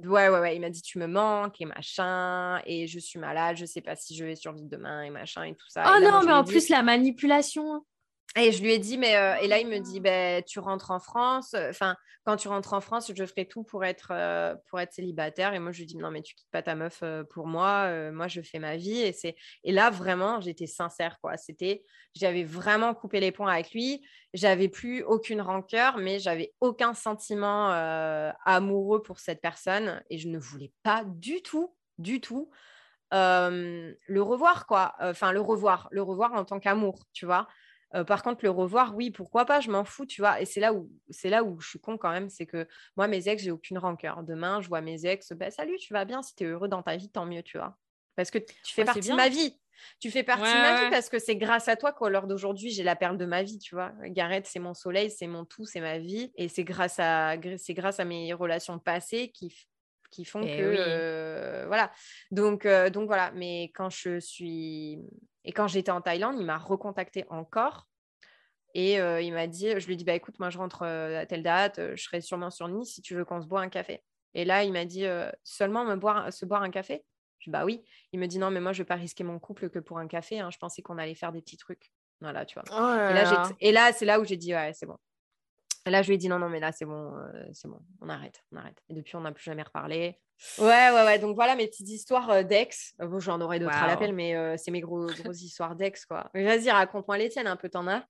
ouais, 0.04 0.30
ouais, 0.30 0.40
ouais, 0.40 0.56
il 0.56 0.60
m'a 0.60 0.70
dit 0.70 0.82
tu 0.82 0.98
me 1.00 1.08
manques 1.08 1.62
et 1.62 1.66
machin, 1.66 2.62
et 2.66 2.88
je 2.88 3.00
suis 3.00 3.20
malade, 3.20 3.56
je 3.56 3.66
sais 3.66 3.82
pas 3.82 3.96
si 3.96 4.16
je 4.16 4.26
vais 4.26 4.36
survivre 4.36 4.68
demain 4.68 5.04
et 5.04 5.10
machin 5.10 5.44
et 5.44 5.54
tout 5.54 5.70
ça. 5.70 5.94
Oh 5.96 6.04
non, 6.04 6.22
mais 6.26 6.34
en 6.34 6.44
plus 6.44 6.68
la 6.70 6.84
manipulation. 6.84 7.86
Et 8.36 8.52
je 8.52 8.62
lui 8.62 8.72
ai 8.72 8.80
dit, 8.80 8.98
mais 8.98 9.16
euh, 9.16 9.36
et 9.38 9.48
là, 9.48 9.60
il 9.60 9.68
me 9.68 9.80
dit, 9.80 10.00
ben, 10.00 10.44
tu 10.44 10.60
rentres 10.60 10.92
en 10.92 11.00
France. 11.00 11.56
Enfin, 11.56 11.96
quand 12.26 12.36
tu 12.38 12.48
rentres 12.48 12.74
en 12.74 12.82
France, 12.82 13.12
je 13.16 13.26
ferai 13.26 13.48
tout 13.48 13.64
pour 13.64 13.84
être, 13.84 14.10
euh, 14.12 14.56
pour 14.70 14.80
être 14.80 14.94
célibataire. 14.94 15.56
Et 15.56 15.60
moi, 15.60 15.72
je 15.72 15.80
lui 15.80 15.88
dis, 15.88 15.98
non, 15.98 16.12
mais 16.12 16.22
tu 16.22 16.36
quittes 16.36 16.52
pas 16.52 16.62
ta 16.62 16.76
meuf 16.76 17.00
euh, 17.02 17.24
pour 17.24 17.48
moi. 17.48 18.12
moi, 18.12 18.28
je 18.28 18.42
fais 18.42 18.60
ma 18.60 18.78
vie. 18.78 19.00
Et, 19.00 19.14
c'est... 19.14 19.36
et 19.64 19.72
là, 19.72 19.90
vraiment, 19.90 20.42
j'étais 20.42 20.68
sincère. 20.68 21.18
quoi. 21.22 21.38
C'était, 21.38 21.84
j'avais 22.14 22.44
vraiment 22.44 22.94
coupé 22.94 23.20
les 23.20 23.32
ponts 23.32 23.48
avec 23.48 23.72
lui. 23.72 24.06
J'avais 24.36 24.70
plus 24.70 25.02
aucune 25.04 25.42
rancœur, 25.42 25.98
mais 25.98 26.20
j'avais 26.20 26.54
aucun 26.62 26.94
sentiment 26.94 27.70
amoureux 28.46 29.02
pour 29.02 29.20
cette 29.20 29.42
personne. 29.42 30.04
Et 30.12 30.20
je 30.20 30.28
ne 30.28 30.38
voulais 30.38 30.72
pas 30.84 31.04
du 31.04 31.42
tout, 31.42 31.76
du 31.98 32.22
tout. 32.22 32.52
le 33.12 34.20
revoir 34.20 34.68
quoi 34.68 34.94
enfin 35.00 35.32
le 35.32 35.42
revoir 35.42 35.88
le 35.90 36.04
revoir 36.04 36.34
en 36.34 36.46
tant 36.46 36.60
qu'amour 36.60 37.08
tu 37.12 37.26
vois 37.26 37.48
euh, 37.96 38.04
par 38.04 38.24
contre, 38.24 38.44
le 38.44 38.52
revoir, 38.52 38.96
oui, 38.96 39.10
pourquoi 39.10 39.46
pas, 39.46 39.60
je 39.62 39.72
m'en 39.72 39.84
fous, 39.84 40.06
tu 40.06 40.22
vois. 40.22 40.40
Et 40.42 40.46
c'est 40.46 40.60
là 40.60 40.74
où 40.74 40.90
c'est 41.10 41.30
là 41.30 41.44
où 41.44 41.60
je 41.60 41.70
suis 41.70 41.80
con 41.80 41.98
quand 41.98 42.12
même, 42.12 42.30
c'est 42.30 42.46
que 42.46 42.68
moi, 42.96 43.08
mes 43.08 43.28
ex, 43.28 43.44
j'ai 43.44 43.52
aucune 43.52 43.78
rancœur. 43.78 44.24
Demain, 44.24 44.62
je 44.62 44.68
vois 44.68 44.82
mes 44.82 45.06
ex, 45.06 45.34
bah, 45.34 45.52
salut, 45.52 45.78
tu 45.78 45.94
vas 45.94 46.06
bien, 46.06 46.22
si 46.22 46.36
tu 46.36 46.44
es 46.44 46.48
heureux 46.48 46.68
dans 46.68 46.84
ta 46.84 46.96
vie, 46.98 47.10
tant 47.10 47.26
mieux, 47.26 47.44
tu 47.44 47.58
vois. 47.58 47.78
Parce 48.16 48.32
que 48.32 48.38
tu 48.38 48.74
fais 48.74 48.86
partie 48.86 49.10
de 49.10 49.16
ma 49.16 49.30
vie. 49.30 49.60
Tu 50.02 50.12
fais 50.12 50.24
partie 50.24 50.44
de 50.44 50.62
ma 50.62 50.84
vie 50.84 50.90
parce 50.92 51.08
que 51.08 51.20
c'est 51.20 51.38
grâce 51.38 51.70
à 51.70 51.78
toi 51.78 51.94
qu'à 51.94 52.10
l'heure 52.10 52.28
d'aujourd'hui, 52.28 52.70
j'ai 52.70 52.84
la 52.84 52.98
perle 52.98 53.18
de 53.18 53.26
ma 53.26 53.44
vie, 53.44 53.60
tu 53.60 53.76
vois. 53.76 53.94
Gareth, 54.08 54.46
c'est 54.46 54.60
mon 54.60 54.74
soleil, 54.74 55.10
c'est 55.10 55.28
mon 55.28 55.46
tout, 55.46 55.66
c'est 55.66 55.80
ma 55.80 56.00
vie. 56.00 56.34
Et 56.36 56.50
c'est 56.50 56.66
grâce 56.66 57.00
à, 57.00 57.36
c'est 57.58 57.74
grâce 57.74 58.02
à 58.02 58.06
mes 58.06 58.34
relations 58.34 58.78
passées 58.78 59.30
qui, 59.30 59.56
qui 60.12 60.26
font 60.26 60.42
eh 60.42 60.58
que 60.58 60.76
euh, 60.78 61.66
voilà 61.68 61.92
donc 62.32 62.66
euh, 62.66 62.90
donc 62.90 63.08
voilà 63.08 63.32
mais 63.36 63.66
quand 63.76 63.90
je 63.90 64.20
suis 64.20 65.00
et 65.44 65.52
quand 65.52 65.68
j'étais 65.68 65.92
en 65.92 66.02
Thaïlande 66.02 66.36
il 66.40 66.46
m'a 66.46 66.58
recontacté 66.58 67.26
encore 67.30 67.88
et 68.76 69.00
euh, 69.00 69.22
il 69.22 69.34
m'a 69.34 69.48
dit 69.48 69.80
je 69.80 69.86
lui 69.86 69.94
ai 69.94 69.96
dit 69.96 70.04
bah 70.04 70.14
écoute 70.14 70.40
moi 70.40 70.50
je 70.50 70.58
rentre 70.58 70.84
à 70.84 71.26
telle 71.26 71.44
date 71.44 71.80
je 71.96 72.02
serai 72.02 72.22
sûrement 72.22 72.50
sur 72.50 72.68
Nice 72.68 72.94
si 72.94 73.02
tu 73.02 73.16
veux 73.16 73.26
qu'on 73.26 73.42
se 73.42 73.48
boit 73.48 73.62
un 73.62 73.70
café. 73.70 74.04
Et 74.36 74.46
là 74.46 74.64
il 74.64 74.72
m'a 74.72 74.86
dit 74.86 75.06
seulement 75.44 75.86
me 75.86 75.96
boire 75.96 76.32
se 76.32 76.46
boire 76.46 76.62
un 76.62 76.70
café? 76.70 77.04
Je 77.40 77.50
dis 77.50 77.52
bah 77.52 77.66
oui. 77.66 77.84
Il 78.12 78.20
me 78.20 78.28
dit 78.28 78.38
non 78.38 78.52
mais 78.52 78.60
moi 78.60 78.74
je 78.74 78.84
vais 78.84 78.88
pas 78.88 78.96
risquer 78.96 79.24
mon 79.24 79.40
couple 79.40 79.70
que 79.70 79.80
pour 79.80 79.98
un 79.98 80.08
café 80.08 80.40
hein. 80.40 80.50
je 80.52 80.58
pensais 80.58 80.82
qu'on 80.82 81.00
allait 81.00 81.16
faire 81.16 81.32
des 81.32 81.42
petits 81.42 81.58
trucs. 81.58 81.92
Voilà 82.22 82.46
tu 82.46 82.60
vois. 82.60 82.64
Oh 82.72 83.10
et 83.10 83.14
là, 83.14 83.50
et 83.60 83.72
là 83.72 83.92
c'est 83.92 84.06
là 84.06 84.20
où 84.20 84.26
j'ai 84.26 84.38
dit 84.38 84.54
ouais 84.54 84.74
c'est 84.74 84.86
bon 84.86 84.98
là, 85.86 86.02
je 86.02 86.08
lui 86.08 86.16
ai 86.16 86.18
dit 86.18 86.30
non, 86.30 86.40
non, 86.40 86.50
mais 86.50 86.60
là, 86.60 86.72
c'est 86.72 86.86
bon, 86.86 87.16
euh, 87.16 87.46
c'est 87.54 87.68
bon, 87.68 87.80
on 88.02 88.10
arrête, 88.10 88.44
on 88.52 88.58
arrête. 88.58 88.82
Et 88.90 88.94
depuis, 88.94 89.16
on 89.16 89.22
n'a 89.22 89.32
plus 89.32 89.44
jamais 89.44 89.64
reparlé. 89.64 90.20
Ouais, 90.58 90.66
ouais, 90.66 91.06
ouais. 91.06 91.20
Donc 91.20 91.36
voilà 91.36 91.56
mes 91.56 91.68
petites 91.68 91.90
histoires 91.90 92.30
euh, 92.30 92.44
d'ex. 92.44 92.94
Euh, 93.02 93.08
bon, 93.08 93.20
j'en 93.20 93.42
aurais 93.42 93.60
d'autres 93.60 93.76
à 93.76 93.88
l'appel, 93.88 94.14
mais 94.14 94.58
c'est 94.58 94.72
mes 94.72 94.82
gros, 94.82 95.08
grosses 95.08 95.42
histoires 95.42 95.76
d'ex, 95.76 96.06
quoi. 96.06 96.30
Vas-y, 96.34 96.70
raconte-moi 96.70 97.18
les 97.18 97.30
tiennes 97.30 97.48
un 97.48 97.56
peu, 97.56 97.70
t'en 97.70 97.88
as 97.88 98.06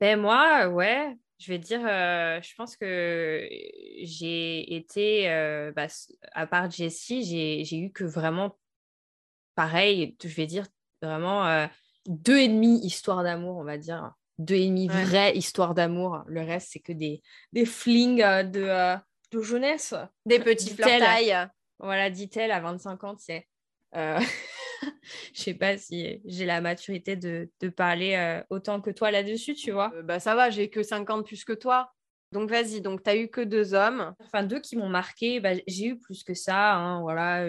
Ben 0.00 0.20
moi, 0.20 0.68
ouais, 0.68 1.16
je 1.38 1.52
vais 1.52 1.58
dire, 1.58 1.80
je 1.80 2.54
pense 2.54 2.76
que 2.76 3.46
j'ai 4.02 4.74
été, 4.74 5.24
bah, 5.74 5.86
à 6.32 6.46
part 6.46 6.70
Jessie, 6.70 7.64
j'ai 7.64 7.78
eu 7.78 7.92
que 7.92 8.04
vraiment 8.04 8.58
pareil, 9.54 10.16
je 10.22 10.28
vais 10.28 10.46
dire 10.46 10.66
vraiment 11.02 11.68
deux 12.06 12.38
et 12.38 12.48
demi 12.48 12.78
histoires 12.84 13.22
d'amour, 13.22 13.56
on 13.56 13.64
va 13.64 13.76
dire 13.76 14.14
deux 14.38 14.54
et 14.54 14.66
demi 14.66 14.88
vraies 14.88 15.36
histoires 15.36 15.74
d'amour. 15.74 16.22
Le 16.26 16.40
reste, 16.42 16.68
c'est 16.72 16.80
que 16.80 16.92
des, 16.92 17.22
des 17.52 17.66
flings 17.66 18.22
euh, 18.22 18.42
de, 18.42 18.62
euh, 18.62 18.96
de 19.32 19.42
jeunesse. 19.42 19.94
Des 20.24 20.38
petits 20.38 20.70
flirtailles. 20.70 21.36
Voilà, 21.80 22.10
dit-elle, 22.10 22.50
à 22.50 22.60
25 22.60 23.04
ans, 23.04 23.16
c'est... 23.18 23.46
Euh... 23.96 24.18
je 25.34 25.40
sais 25.40 25.54
pas 25.54 25.76
si 25.76 26.20
j'ai 26.24 26.46
la 26.46 26.60
maturité 26.60 27.16
de, 27.16 27.50
de 27.60 27.68
parler 27.68 28.14
euh, 28.14 28.42
autant 28.50 28.80
que 28.80 28.90
toi 28.90 29.10
là-dessus, 29.10 29.54
tu 29.54 29.72
vois. 29.72 29.92
bah 30.04 30.20
ça 30.20 30.34
va, 30.34 30.50
j'ai 30.50 30.70
que 30.70 30.82
50 30.82 31.26
plus 31.26 31.44
que 31.44 31.52
toi. 31.52 31.90
Donc 32.30 32.50
vas-y, 32.50 32.82
donc 32.82 33.02
tu 33.02 33.10
as 33.10 33.16
eu 33.16 33.28
que 33.28 33.40
deux 33.40 33.72
hommes. 33.72 34.14
Enfin, 34.20 34.42
deux 34.42 34.60
qui 34.60 34.76
m'ont 34.76 34.90
marqué. 34.90 35.40
Bah, 35.40 35.52
j'ai 35.66 35.86
eu 35.86 35.98
plus 35.98 36.22
que 36.22 36.34
ça. 36.34 36.74
Hein, 36.74 37.00
voilà, 37.00 37.42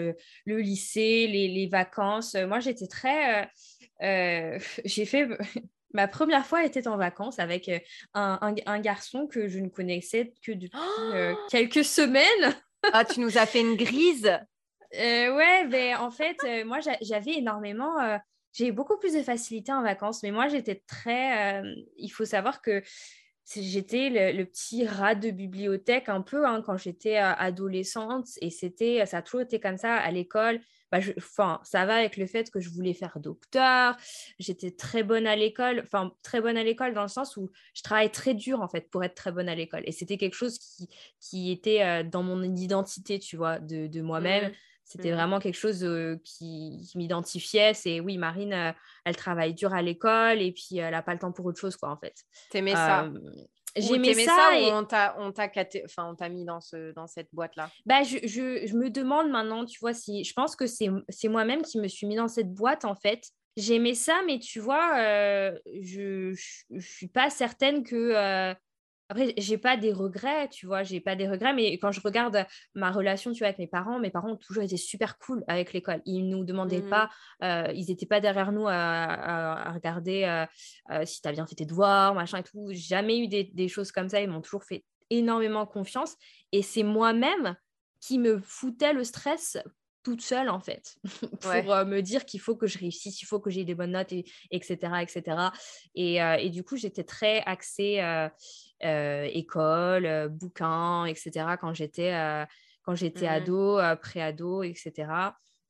le 0.46 0.58
lycée, 0.60 1.26
les, 1.26 1.48
les 1.48 1.66
vacances. 1.66 2.34
moi, 2.34 2.60
j'étais 2.60 2.86
très. 2.86 3.50
j'ai 4.00 5.04
fait 5.04 5.28
Ma 5.92 6.08
première 6.08 6.46
fois 6.46 6.64
était 6.64 6.86
en 6.86 6.96
vacances 6.96 7.38
avec 7.38 7.68
euh, 7.68 7.78
un, 8.14 8.54
un, 8.66 8.80
garçon 8.80 9.26
que 9.26 9.48
je 9.48 9.58
ne 9.58 9.68
connaissais 9.68 10.32
que 10.44 10.52
depuis 10.52 10.78
euh, 11.14 11.34
quelques 11.50 11.84
semaines. 11.84 12.54
ah, 12.92 13.04
tu 13.04 13.20
nous 13.20 13.38
as 13.38 13.46
fait 13.46 13.60
une 13.60 13.76
grise 13.76 14.26
euh, 14.26 15.34
Ouais, 15.34 15.66
mais 15.66 15.94
en 15.94 16.10
fait, 16.10 16.38
moi, 16.64 16.78
j'avais 17.00 17.32
énormément... 17.32 17.96
j'ai 18.52 18.72
beaucoup 18.72 18.98
plus 18.98 19.14
de 19.14 19.22
facilité 19.22 19.72
en 19.72 19.82
vacances, 19.82 20.22
mais 20.22 20.30
moi, 20.30 20.48
j'étais 20.48 20.82
très... 20.86 21.62
il 21.96 22.08
faut 22.08 22.24
savoir 22.24 22.62
que 22.62 22.82
j'étais 23.56 24.32
le, 24.32 24.44
petit 24.44 24.86
rat 24.86 25.16
de 25.16 25.30
bibliothèque 25.30 26.08
un 26.08 26.22
peu 26.22 26.46
hein, 26.46 26.62
quand 26.64 26.76
j'étais 26.76 27.16
adolescente 27.16 28.28
et 28.40 28.50
c'était 28.50 29.04
ça 29.06 29.18
a 29.18 29.22
toujours 29.22 29.40
été 29.40 29.58
comme 29.58 29.76
ça 29.76 29.96
à 29.96 30.10
l'école 30.12 30.60
bah, 30.90 30.98
enfin, 31.18 31.60
ça 31.62 31.86
va 31.86 31.96
avec 31.96 32.16
le 32.16 32.26
fait 32.26 32.50
que 32.50 32.60
je 32.60 32.68
voulais 32.70 32.94
faire 32.94 33.18
docteur, 33.20 33.96
j'étais 34.38 34.70
très 34.70 35.02
bonne 35.02 35.26
à 35.26 35.36
l'école, 35.36 35.82
enfin 35.84 36.12
très 36.22 36.40
bonne 36.40 36.56
à 36.56 36.64
l'école 36.64 36.94
dans 36.94 37.02
le 37.02 37.08
sens 37.08 37.36
où 37.36 37.50
je 37.74 37.82
travaille 37.82 38.10
très 38.10 38.34
dur 38.34 38.60
en 38.60 38.68
fait 38.68 38.90
pour 38.90 39.04
être 39.04 39.14
très 39.14 39.32
bonne 39.32 39.48
à 39.48 39.54
l'école. 39.54 39.82
Et 39.84 39.92
c'était 39.92 40.16
quelque 40.16 40.34
chose 40.34 40.58
qui, 40.58 40.88
qui 41.20 41.50
était 41.50 41.82
euh, 41.82 42.02
dans 42.02 42.22
mon 42.22 42.42
identité, 42.42 43.18
tu 43.18 43.36
vois, 43.36 43.58
de, 43.58 43.86
de 43.86 44.00
moi-même. 44.00 44.50
Mmh. 44.50 44.54
C'était 44.84 45.12
mmh. 45.12 45.14
vraiment 45.14 45.38
quelque 45.38 45.58
chose 45.58 45.84
euh, 45.84 46.16
qui, 46.24 46.90
m'identifiait. 46.96 47.74
C'est 47.74 48.00
oui, 48.00 48.18
Marine, 48.18 48.52
euh, 48.52 48.72
elle 49.04 49.14
travaille 49.14 49.54
dur 49.54 49.72
à 49.72 49.82
l'école 49.82 50.42
et 50.42 50.50
puis 50.50 50.78
elle 50.78 50.90
n'a 50.90 51.02
pas 51.02 51.12
le 51.12 51.20
temps 51.20 51.30
pour 51.30 51.46
autre 51.46 51.60
chose, 51.60 51.76
quoi, 51.76 51.90
en 51.90 51.96
fait. 51.96 52.24
T'aimais 52.50 52.74
ça? 52.74 53.08
J'aimais 53.76 54.14
ça, 54.14 54.36
ça 54.36 54.58
et... 54.58 54.64
ou 54.64 54.74
on 54.74 54.84
t'a 54.84 55.16
on 55.18 55.32
enfin 55.84 56.10
on 56.10 56.14
t'a 56.14 56.28
mis 56.28 56.44
dans 56.44 56.60
ce 56.60 56.92
dans 56.92 57.06
cette 57.06 57.28
boîte 57.32 57.56
là. 57.56 57.70
Bah 57.86 58.02
je, 58.02 58.18
je, 58.22 58.66
je, 58.66 58.76
me 58.76 58.90
demande 58.90 59.30
maintenant, 59.30 59.64
tu 59.64 59.78
vois 59.80 59.94
si 59.94 60.24
je 60.24 60.32
pense 60.32 60.56
que 60.56 60.66
c'est 60.66 61.28
moi-même 61.28 61.62
qui 61.62 61.78
me 61.78 61.88
suis 61.88 62.06
mis 62.06 62.16
dans 62.16 62.28
cette 62.28 62.52
boîte 62.52 62.84
en 62.84 62.94
fait. 62.94 63.22
J'aimais 63.56 63.94
ça 63.94 64.20
mais 64.26 64.38
tu 64.38 64.60
vois 64.60 64.98
euh, 64.98 65.58
je, 65.80 66.32
je 66.70 66.86
suis 66.86 67.08
pas 67.08 67.30
certaine 67.30 67.82
que 67.82 67.96
euh, 67.96 68.54
après, 69.10 69.34
j'ai 69.36 69.58
pas 69.58 69.76
des 69.76 69.92
regrets, 69.92 70.48
tu 70.50 70.66
vois, 70.66 70.84
j'ai 70.84 71.00
pas 71.00 71.16
des 71.16 71.28
regrets, 71.28 71.52
mais 71.52 71.72
quand 71.78 71.90
je 71.90 72.00
regarde 72.00 72.46
ma 72.76 72.92
relation, 72.92 73.32
tu 73.32 73.40
vois, 73.40 73.48
avec 73.48 73.58
mes 73.58 73.66
parents, 73.66 73.98
mes 73.98 74.10
parents 74.10 74.30
ont 74.30 74.36
toujours 74.36 74.62
été 74.62 74.76
super 74.76 75.18
cool 75.18 75.42
avec 75.48 75.72
l'école. 75.72 76.00
Ils 76.06 76.28
nous 76.28 76.44
demandaient 76.44 76.82
mmh. 76.82 76.90
pas, 76.90 77.10
euh, 77.42 77.72
ils 77.74 77.90
étaient 77.90 78.06
pas 78.06 78.20
derrière 78.20 78.52
nous 78.52 78.68
à, 78.68 79.72
regarder 79.72 80.22
euh, 80.22 80.46
euh, 80.92 81.04
si 81.04 81.20
tu 81.20 81.28
as 81.28 81.32
bien 81.32 81.44
fait 81.44 81.56
tes 81.56 81.66
devoirs, 81.66 82.14
machin 82.14 82.38
et 82.38 82.44
tout. 82.44 82.68
Jamais 82.70 83.18
eu 83.18 83.26
des, 83.26 83.68
choses 83.68 83.90
comme 83.90 84.08
ça. 84.08 84.20
Ils 84.20 84.30
m'ont 84.30 84.42
toujours 84.42 84.62
fait 84.62 84.84
énormément 85.10 85.66
confiance. 85.66 86.14
Et 86.52 86.62
c'est 86.62 86.84
moi-même 86.84 87.56
qui 88.00 88.16
me 88.16 88.38
foutais 88.38 88.92
le 88.92 89.02
stress 89.02 89.58
toute 90.02 90.22
seule 90.22 90.48
en 90.48 90.60
fait 90.60 90.96
pour 91.42 91.84
me 91.84 92.00
dire 92.00 92.24
qu'il 92.24 92.40
faut 92.40 92.56
que 92.56 92.66
je 92.66 92.78
réussisse, 92.78 93.20
il 93.20 93.26
faut 93.26 93.38
que 93.38 93.50
j'ai 93.50 93.64
des 93.64 93.74
bonnes 93.74 93.90
notes, 93.90 94.12
et, 94.12 94.24
etc. 94.50 94.78
etc. 95.02 95.36
Et, 95.96 96.14
et 96.16 96.48
du 96.48 96.62
coup, 96.62 96.76
j'étais 96.76 97.04
très 97.04 97.42
axée 97.44 98.00
euh, 98.00 98.28
école, 98.82 100.06
euh, 100.06 100.28
bouquins, 100.28 101.04
etc. 101.04 101.56
quand 101.60 101.74
j'étais 101.74 102.12
euh, 102.12 102.44
quand 102.82 102.94
j'étais 102.94 103.26
mmh 103.26 103.32
ado, 103.32 103.78
pré-ado, 104.00 104.62
etc. 104.62 105.08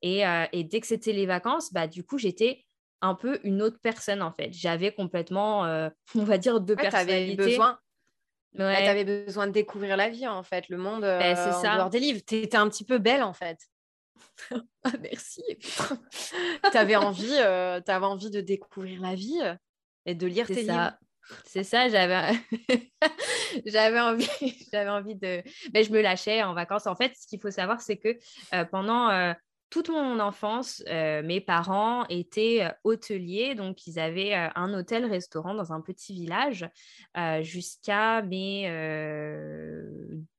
Et, 0.03 0.23
et, 0.53 0.65
dès 0.65 0.81
que 0.81 0.87
c'était 0.87 1.13
les 1.13 1.27
vacances, 1.27 1.73
bah, 1.73 1.87
du 1.87 2.05
coup, 2.05 2.19
j'étais 2.19 2.65
un 3.03 3.15
peu 3.15 3.41
une 3.43 3.63
autre 3.63 3.79
personne 3.83 4.23
en 4.23 4.33
fait. 4.33 4.53
J'avais 4.53 4.93
complètement, 4.93 5.65
on 6.15 6.25
va 6.25 6.39
dire, 6.39 6.61
deux 6.61 6.77
personnalités. 6.77 7.37
Besoin... 7.37 7.79
Ouais. 8.59 8.83
tu 8.83 8.89
avais 8.89 9.05
besoin 9.05 9.47
de 9.47 9.53
découvrir 9.53 9.97
la 9.97 10.09
vie 10.09 10.27
en 10.27 10.43
fait, 10.43 10.69
le 10.69 10.77
monde 10.77 11.03
ben, 11.03 11.37
c'est 11.37 11.53
ça. 11.53 11.77
dehors 11.77 11.91
des 11.91 12.01
livres. 12.01 12.21
Tu 12.27 12.37
étais 12.37 12.57
un 12.57 12.69
petit 12.69 12.85
peu 12.85 12.99
belle 12.99 13.23
en 13.23 13.33
fait. 13.33 13.59
ah, 14.85 14.93
merci. 15.01 15.43
tu 15.59 16.77
avais, 16.77 16.97
envie, 16.97 17.37
avais 17.39 18.07
envie 18.07 18.31
de 18.31 18.41
découvrir 18.41 19.01
la 19.01 19.15
vie 19.15 19.41
et 20.07 20.15
de 20.15 20.27
lire 20.27 20.47
tes 20.47 20.63
livres. 20.63 20.97
C'est 21.45 21.65
ça, 21.65 21.89
j'avais 21.89 22.33
j'avais 23.67 24.01
envie 24.01 24.29
j'avais 24.73 24.91
envie 24.91 25.15
de 25.15 25.43
ben, 25.73 25.85
je 25.85 25.91
me 25.91 26.01
lâchais 26.01 26.43
en 26.43 26.55
vacances. 26.55 26.87
En 26.87 26.95
fait, 26.95 27.13
ce 27.17 27.27
qu'il 27.27 27.41
faut 27.41 27.51
savoir 27.51 27.81
c'est 27.81 27.97
que 27.97 28.19
pendant 28.71 29.35
toute 29.71 29.89
mon 29.89 30.19
enfance, 30.19 30.83
euh, 30.89 31.23
mes 31.23 31.41
parents 31.41 32.05
étaient 32.09 32.65
euh, 32.65 32.71
hôteliers, 32.83 33.55
donc 33.55 33.87
ils 33.87 34.01
avaient 34.01 34.35
euh, 34.35 34.49
un 34.57 34.75
hôtel-restaurant 34.75 35.55
dans 35.55 35.73
un 35.73 35.81
petit 35.81 36.13
village 36.13 36.69
jusqu'à 37.41 38.23
mes 38.23 38.69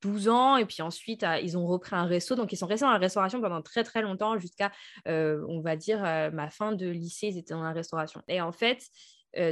12 0.01 0.27
ans. 0.27 0.57
Et 0.57 0.65
puis 0.65 0.81
ensuite, 0.81 1.25
ils 1.41 1.57
ont 1.57 1.65
repris 1.65 1.95
un 1.95 2.05
resto. 2.05 2.35
Donc 2.35 2.51
ils 2.51 2.57
sont 2.57 2.67
restés 2.67 2.85
dans 2.85 2.91
la 2.91 2.97
restauration 2.97 3.41
pendant 3.41 3.61
très 3.61 3.83
très 3.83 4.01
longtemps, 4.01 4.37
jusqu'à, 4.37 4.71
on 5.05 5.61
va 5.61 5.75
dire, 5.75 6.01
ma 6.33 6.49
fin 6.49 6.73
de 6.73 6.87
lycée, 6.87 7.27
ils 7.27 7.37
étaient 7.37 7.53
dans 7.53 7.63
la 7.63 7.73
restauration. 7.73 8.21
Et 8.27 8.41
en 8.41 8.51
fait, 8.51 8.83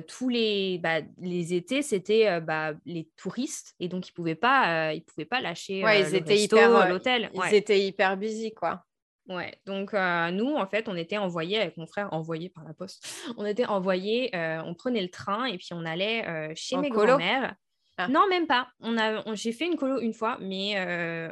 tous 0.07 0.29
les, 0.29 0.77
bah, 0.77 1.01
les 1.19 1.53
étés, 1.53 1.81
c'était 1.81 2.41
bah, 2.41 2.73
les 2.85 3.09
touristes 3.15 3.75
et 3.79 3.87
donc 3.87 4.07
ils 4.07 4.11
pouvaient 4.11 4.35
pas, 4.35 4.93
ils 4.93 5.03
pouvaient 5.03 5.25
pas 5.25 5.41
lâcher 5.41 5.83
ouais, 5.83 6.01
ils 6.01 6.15
étaient 6.15 6.37
hyper, 6.37 6.89
l'hôtel. 6.89 7.29
Ils 7.33 7.55
étaient 7.55 7.79
hyper 7.79 8.17
busy 8.17 8.53
quoi. 8.53 8.85
Ouais, 9.29 9.53
donc 9.67 9.93
euh, 9.93 10.31
nous, 10.31 10.55
en 10.55 10.65
fait, 10.65 10.89
on 10.89 10.95
était 10.95 11.19
envoyés 11.19 11.59
avec 11.59 11.77
mon 11.77 11.85
frère, 11.85 12.11
envoyés 12.11 12.49
par 12.49 12.63
la 12.63 12.73
poste. 12.73 13.07
On 13.37 13.45
était 13.45 13.67
envoyés, 13.67 14.35
euh, 14.35 14.59
on 14.65 14.73
prenait 14.73 15.03
le 15.03 15.09
train 15.09 15.45
et 15.45 15.57
puis 15.57 15.69
on 15.71 15.85
allait 15.85 16.27
euh, 16.27 16.51
chez 16.55 16.77
mes 16.77 16.89
grands-mères. 16.89 17.53
Ah. 18.01 18.07
Non, 18.07 18.27
même 18.29 18.47
pas. 18.47 18.69
On 18.79 18.97
a, 18.97 19.21
j'ai 19.35 19.51
fait 19.51 19.65
une 19.65 19.75
colo 19.75 19.99
une 19.99 20.13
fois, 20.13 20.37
mais 20.39 20.73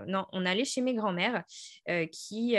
non, 0.05 0.26
on 0.34 0.45
allait 0.45 0.65
chez 0.65 0.82
mes 0.82 0.93
grands-mères 0.93 1.43
qui, 2.11 2.55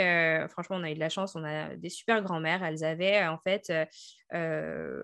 franchement, 0.49 0.77
on 0.77 0.83
a 0.83 0.89
eu 0.89 0.95
de 0.95 0.99
la 0.99 1.09
chance, 1.09 1.35
on 1.35 1.43
a 1.43 1.75
des 1.75 1.89
super 1.89 2.23
grands-mères. 2.23 2.63
Elles 2.63 2.83
avaient 2.83 3.27
en 3.27 3.37
fait 3.37 3.71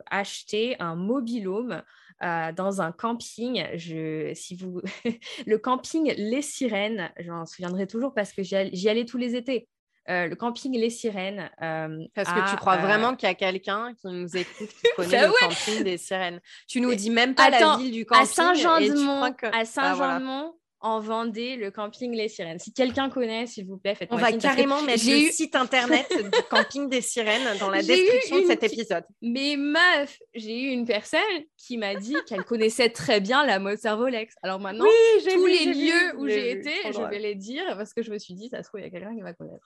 acheté 0.09 0.75
un 0.79 0.95
mobilhome 0.95 1.83
dans 2.21 2.81
un 2.81 2.91
camping. 2.91 3.67
Je, 3.75 4.31
si 4.33 4.55
vous... 4.55 4.81
le 5.45 5.57
camping 5.59 6.11
Les 6.17 6.41
Sirènes, 6.41 7.11
je 7.19 7.29
m'en 7.29 7.45
souviendrai 7.45 7.85
toujours 7.85 8.13
parce 8.13 8.33
que 8.33 8.41
j'y 8.41 8.89
allais 8.89 9.05
tous 9.05 9.17
les 9.17 9.35
étés. 9.35 9.69
Euh, 10.07 10.27
le 10.27 10.35
camping 10.35 10.77
Les 10.77 10.91
Sirènes. 10.91 11.49
Euh, 11.61 12.05
Parce 12.13 12.31
que 12.31 12.51
tu 12.51 12.55
crois 12.57 12.75
euh, 12.75 12.81
vraiment 12.81 13.15
qu'il 13.15 13.27
y 13.27 13.31
a 13.31 13.35
quelqu'un 13.35 13.93
qui 13.95 14.07
nous 14.07 14.37
écoute 14.37 14.69
qui 14.69 14.87
connaît 14.95 15.25
le 15.25 15.33
camping 15.39 15.83
des 15.83 15.97
Sirènes. 15.97 16.41
Tu 16.67 16.79
nous 16.79 16.93
dis 16.93 17.09
même 17.09 17.33
pas 17.33 17.49
la 17.49 17.77
ville 17.77 17.91
du 17.91 18.05
camping. 18.05 18.23
À 18.23 18.25
Saint-Jean-de-Mont, 18.27 19.33
à 19.51 19.65
Saint-Jean-de-Mont, 19.65 20.53
en 20.85 20.99
Vendée, 20.99 21.55
le 21.55 21.71
camping 21.71 22.13
Les 22.13 22.29
Sirènes. 22.29 22.59
Si 22.59 22.71
quelqu'un 22.71 23.09
connaît, 23.09 23.47
s'il 23.47 23.65
vous 23.65 23.77
plaît, 23.77 23.95
faites-moi 23.95 24.19
On 24.19 24.23
va 24.23 24.31
carrément 24.33 24.83
mettre 24.83 25.03
le 25.07 25.17
eu... 25.17 25.31
site 25.31 25.55
internet 25.55 26.05
du 26.15 26.41
camping 26.47 26.87
des 26.89 27.01
Sirènes 27.01 27.57
dans 27.59 27.71
la 27.71 27.81
description 27.81 28.41
de 28.41 28.45
cet 28.45 28.63
épisode. 28.63 29.03
Mais 29.19 29.55
meuf, 29.57 30.19
j'ai 30.35 30.61
eu 30.61 30.67
une 30.67 30.85
personne 30.85 31.19
qui 31.57 31.77
m'a 31.77 31.95
dit 31.95 32.15
qu'elle 32.27 32.43
connaissait 32.43 32.89
très 32.89 33.19
bien 33.19 33.43
la 33.43 33.57
mode 33.57 33.79
Servolex. 33.79 34.35
Alors 34.43 34.59
maintenant, 34.59 34.85
tous 35.27 35.45
les 35.47 35.65
lieux 35.65 36.19
où 36.19 36.27
j'ai 36.27 36.51
été, 36.51 36.71
je 36.93 37.01
vais 37.09 37.19
les 37.19 37.33
dire 37.33 37.63
parce 37.77 37.91
que 37.93 38.03
je 38.03 38.11
me 38.11 38.19
suis 38.19 38.35
dit, 38.35 38.49
ça 38.49 38.61
se 38.61 38.67
trouve, 38.67 38.79
il 38.81 38.83
y 38.83 38.87
a 38.87 38.91
quelqu'un 38.91 39.15
qui 39.15 39.21
va 39.21 39.33
connaître. 39.33 39.65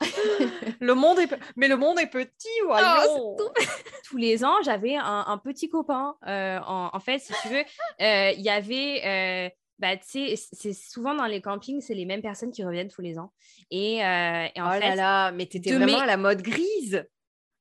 le 0.80 0.94
monde 0.94 1.20
est... 1.20 1.32
Mais 1.54 1.68
le 1.68 1.76
monde 1.76 2.00
est 2.00 2.08
petit, 2.08 2.48
voyons 2.66 3.36
oh, 3.38 3.48
Tous 4.04 4.16
les 4.16 4.44
ans, 4.44 4.56
j'avais 4.64 4.96
un, 4.96 5.38
petit 5.38 5.68
copain. 5.68 6.16
Euh, 6.26 6.58
en, 6.66 6.98
fait, 6.98 7.20
si 7.20 7.32
tu 7.42 7.48
veux, 7.48 7.64
euh, 8.00 8.32
il 8.36 8.42
y 8.42 8.50
avait... 8.50 9.02
Euh, 9.04 9.61
bah, 9.82 9.96
c'est 10.00 10.36
souvent 10.72 11.12
dans 11.12 11.26
les 11.26 11.42
campings, 11.42 11.80
c'est 11.80 11.94
les 11.94 12.04
mêmes 12.04 12.22
personnes 12.22 12.52
qui 12.52 12.64
reviennent 12.64 12.88
tous 12.88 13.02
les 13.02 13.18
ans. 13.18 13.32
Et, 13.72 14.00
euh, 14.04 14.46
en 14.56 14.76
oh 14.76 14.80
là 14.80 14.94
là, 14.94 15.32
mais 15.32 15.46
t'étais 15.46 15.72
vraiment 15.72 15.98
à 15.98 16.06
la 16.06 16.16
mode 16.16 16.40
grise 16.40 17.04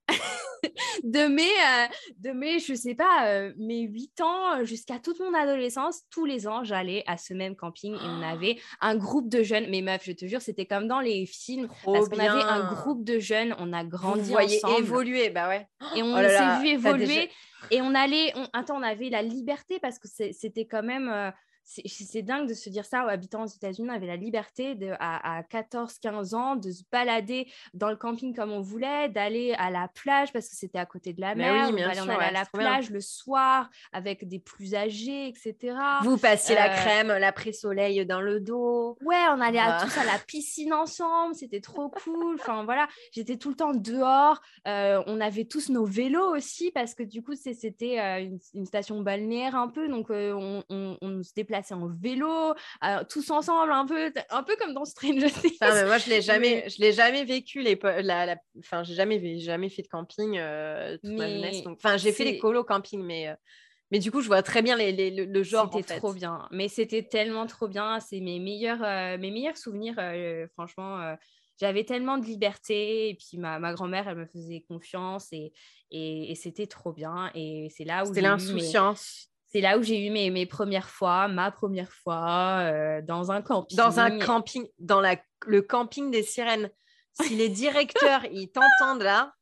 de 1.03 1.27
mes, 1.27 1.41
euh, 1.41 1.87
de 2.19 2.29
mes, 2.29 2.59
je 2.59 2.75
sais 2.75 2.93
pas, 2.93 3.25
euh, 3.25 3.53
mes 3.57 3.81
8 3.81 4.21
ans 4.21 4.63
jusqu'à 4.65 4.99
toute 4.99 5.19
mon 5.19 5.33
adolescence, 5.33 6.01
tous 6.11 6.25
les 6.25 6.47
ans, 6.47 6.63
j'allais 6.63 7.03
à 7.07 7.17
ce 7.17 7.33
même 7.33 7.55
camping 7.55 7.95
et 7.95 8.03
on 8.03 8.21
avait 8.21 8.59
un 8.81 8.95
groupe 8.95 9.27
de 9.27 9.41
jeunes. 9.41 9.65
Mais 9.71 9.81
meuf, 9.81 10.03
je 10.05 10.11
te 10.11 10.27
jure, 10.27 10.41
c'était 10.41 10.67
comme 10.67 10.87
dans 10.87 10.99
les 10.99 11.25
films. 11.25 11.69
parce 11.83 12.07
qu'on 12.07 12.19
avait 12.19 12.43
un 12.43 12.71
groupe 12.71 13.03
de 13.03 13.17
jeunes, 13.17 13.55
on 13.57 13.73
a 13.73 13.83
grandi 13.83 14.21
Vous 14.21 14.29
voyez 14.29 14.63
ensemble. 14.63 14.79
évoluer, 14.79 15.31
bah 15.31 15.47
ouais. 15.47 15.67
Et 15.95 16.03
on 16.03 16.13
oh 16.13 16.21
s'est 16.21 16.61
vu 16.61 16.67
évoluer. 16.67 17.31
Et 17.71 17.81
on 17.81 17.95
allait, 17.95 18.31
on... 18.35 18.47
attends, 18.53 18.77
on 18.77 18.83
avait 18.83 19.09
la 19.09 19.23
liberté 19.23 19.79
parce 19.79 19.97
que 19.97 20.07
c'était 20.07 20.67
quand 20.67 20.83
même 20.83 21.33
c'est 21.85 22.21
dingue 22.21 22.47
de 22.47 22.53
se 22.53 22.69
dire 22.69 22.85
ça. 22.85 23.01
Habitant 23.01 23.43
aux 23.43 23.47
États-Unis, 23.47 23.87
on 23.89 23.93
avait 23.93 24.07
la 24.07 24.15
liberté 24.15 24.75
de, 24.75 24.91
à, 24.99 25.41
14-15 25.43 26.35
ans 26.35 26.55
de 26.55 26.71
se 26.71 26.83
balader 26.91 27.47
dans 27.73 27.89
le 27.89 27.95
camping 27.95 28.35
comme 28.35 28.51
on 28.51 28.61
voulait, 28.61 29.09
d'aller 29.09 29.53
à 29.57 29.69
la 29.69 29.87
plage 29.87 30.31
parce 30.33 30.49
que 30.49 30.55
c'était 30.55 30.79
à 30.79 30.85
côté 30.85 31.13
de 31.13 31.21
la 31.21 31.35
mer. 31.35 31.69
Oui, 31.73 31.83
on 31.83 32.07
allait, 32.09 32.13
à 32.15 32.31
la 32.31 32.45
plage 32.45 32.89
le 32.89 33.01
soir 33.01 33.69
avec 33.93 34.27
des 34.27 34.39
plus 34.39 34.75
âgés, 34.75 35.27
etc. 35.27 35.75
Vous 36.03 36.17
passiez 36.17 36.55
la 36.55 36.71
euh, 36.71 36.75
crème, 36.75 37.07
l'après-soleil 37.07 38.05
dans 38.05 38.21
le 38.21 38.39
dos. 38.39 38.97
Ouais, 39.01 39.23
on 39.29 39.41
allait 39.41 39.59
à, 39.59 39.81
tous 39.81 39.97
à 39.97 40.03
la 40.03 40.17
piscine 40.19 40.73
ensemble. 40.73 41.35
C'était 41.35 41.61
trop 41.61 41.89
cool. 41.89 42.35
Enfin, 42.39 42.63
voilà, 42.65 42.87
j'étais 43.11 43.37
tout 43.37 43.49
le 43.49 43.55
temps 43.55 43.73
dehors. 43.73 44.41
Euh, 44.67 45.01
on 45.07 45.19
avait 45.21 45.45
tous 45.45 45.69
nos 45.69 45.85
vélos 45.85 46.35
aussi 46.35 46.71
parce 46.71 46.93
que 46.93 47.03
du 47.03 47.21
coup, 47.21 47.35
c'était 47.35 47.99
euh, 47.99 48.37
une, 48.53 48.65
station 48.65 49.01
balnéaire 49.01 49.55
un 49.55 49.67
peu. 49.67 49.87
Donc, 49.87 50.07
on, 50.09 50.63
on, 50.69 50.97
on 51.01 51.23
se 51.23 51.33
déplaçait 51.33 51.50
en 51.71 51.87
vélo, 51.87 52.53
euh, 52.83 53.03
tous 53.09 53.29
ensemble, 53.31 53.71
un 53.71 53.85
peu, 53.85 54.11
un 54.29 54.43
peu 54.43 54.55
comme 54.57 54.73
dans 54.73 54.85
Stranger 54.85 55.29
Things. 55.29 55.57
mais 55.61 55.85
moi, 55.85 55.97
je 55.97 56.09
l'ai 56.09 56.21
jamais, 56.21 56.69
je 56.69 56.81
l'ai 56.81 56.91
jamais 56.93 57.23
vécu. 57.25 57.61
Les, 57.61 57.79
la, 57.83 58.25
la... 58.25 58.35
Enfin, 58.59 58.83
j'ai 58.83 58.93
jamais, 58.93 59.39
jamais 59.39 59.69
fait 59.69 59.81
de 59.83 59.87
camping 59.87 60.37
euh, 60.37 60.97
toute 60.97 61.11
ma 61.11 61.29
jeunesse. 61.29 61.63
Enfin, 61.65 61.97
j'ai 61.97 62.11
fait 62.11 62.23
les 62.23 62.37
colos 62.39 62.63
camping, 62.63 63.01
mais. 63.03 63.29
Euh, 63.29 63.35
mais 63.91 63.99
du 63.99 64.09
coup, 64.09 64.21
je 64.21 64.27
vois 64.27 64.41
très 64.41 64.61
bien 64.61 64.77
les, 64.77 64.93
les, 64.93 65.11
le, 65.11 65.43
genre. 65.43 65.69
C'était 65.73 65.97
trop 65.97 66.13
bien. 66.13 66.47
Mais 66.51 66.69
c'était 66.69 67.03
tellement 67.03 67.45
trop 67.45 67.67
bien. 67.67 67.99
C'est 67.99 68.21
mes 68.21 68.39
meilleurs, 68.39 68.79
mes 69.19 69.31
meilleurs 69.31 69.57
souvenirs. 69.57 69.95
franchement, 70.53 71.17
j'avais 71.59 71.83
tellement 71.83 72.17
de 72.17 72.25
liberté. 72.25 73.09
Et 73.09 73.15
puis, 73.15 73.37
ma, 73.37 73.59
ma 73.59 73.73
grand-mère, 73.73 74.07
elle 74.07 74.15
me 74.15 74.25
faisait 74.27 74.63
confiance. 74.65 75.27
Et, 75.33 75.51
et, 75.89 76.31
et 76.31 76.35
c'était 76.35 76.67
trop 76.67 76.93
bien. 76.93 77.31
Et 77.35 77.67
c'est 77.75 77.83
là 77.83 78.03
où. 78.03 78.07
C'était 78.07 78.21
l'insouciance 78.21 79.30
c'est 79.51 79.61
là 79.61 79.77
où 79.77 79.83
j'ai 79.83 80.05
eu 80.05 80.09
mes, 80.09 80.29
mes, 80.29 80.45
premières 80.45 80.89
fois, 80.89 81.27
ma 81.27 81.51
première 81.51 81.91
fois 81.91 82.59
euh, 82.61 83.01
dans 83.01 83.31
un 83.31 83.41
camping. 83.41 83.77
Dans 83.77 83.99
un 83.99 84.17
camping, 84.17 84.67
dans 84.79 85.01
la, 85.01 85.17
le 85.45 85.61
camping 85.61 86.09
des 86.09 86.23
sirènes. 86.23 86.69
Si 87.21 87.35
les 87.35 87.49
directeurs, 87.49 88.23
ils 88.31 88.49
t'entendent 88.49 89.03
là, 89.03 89.33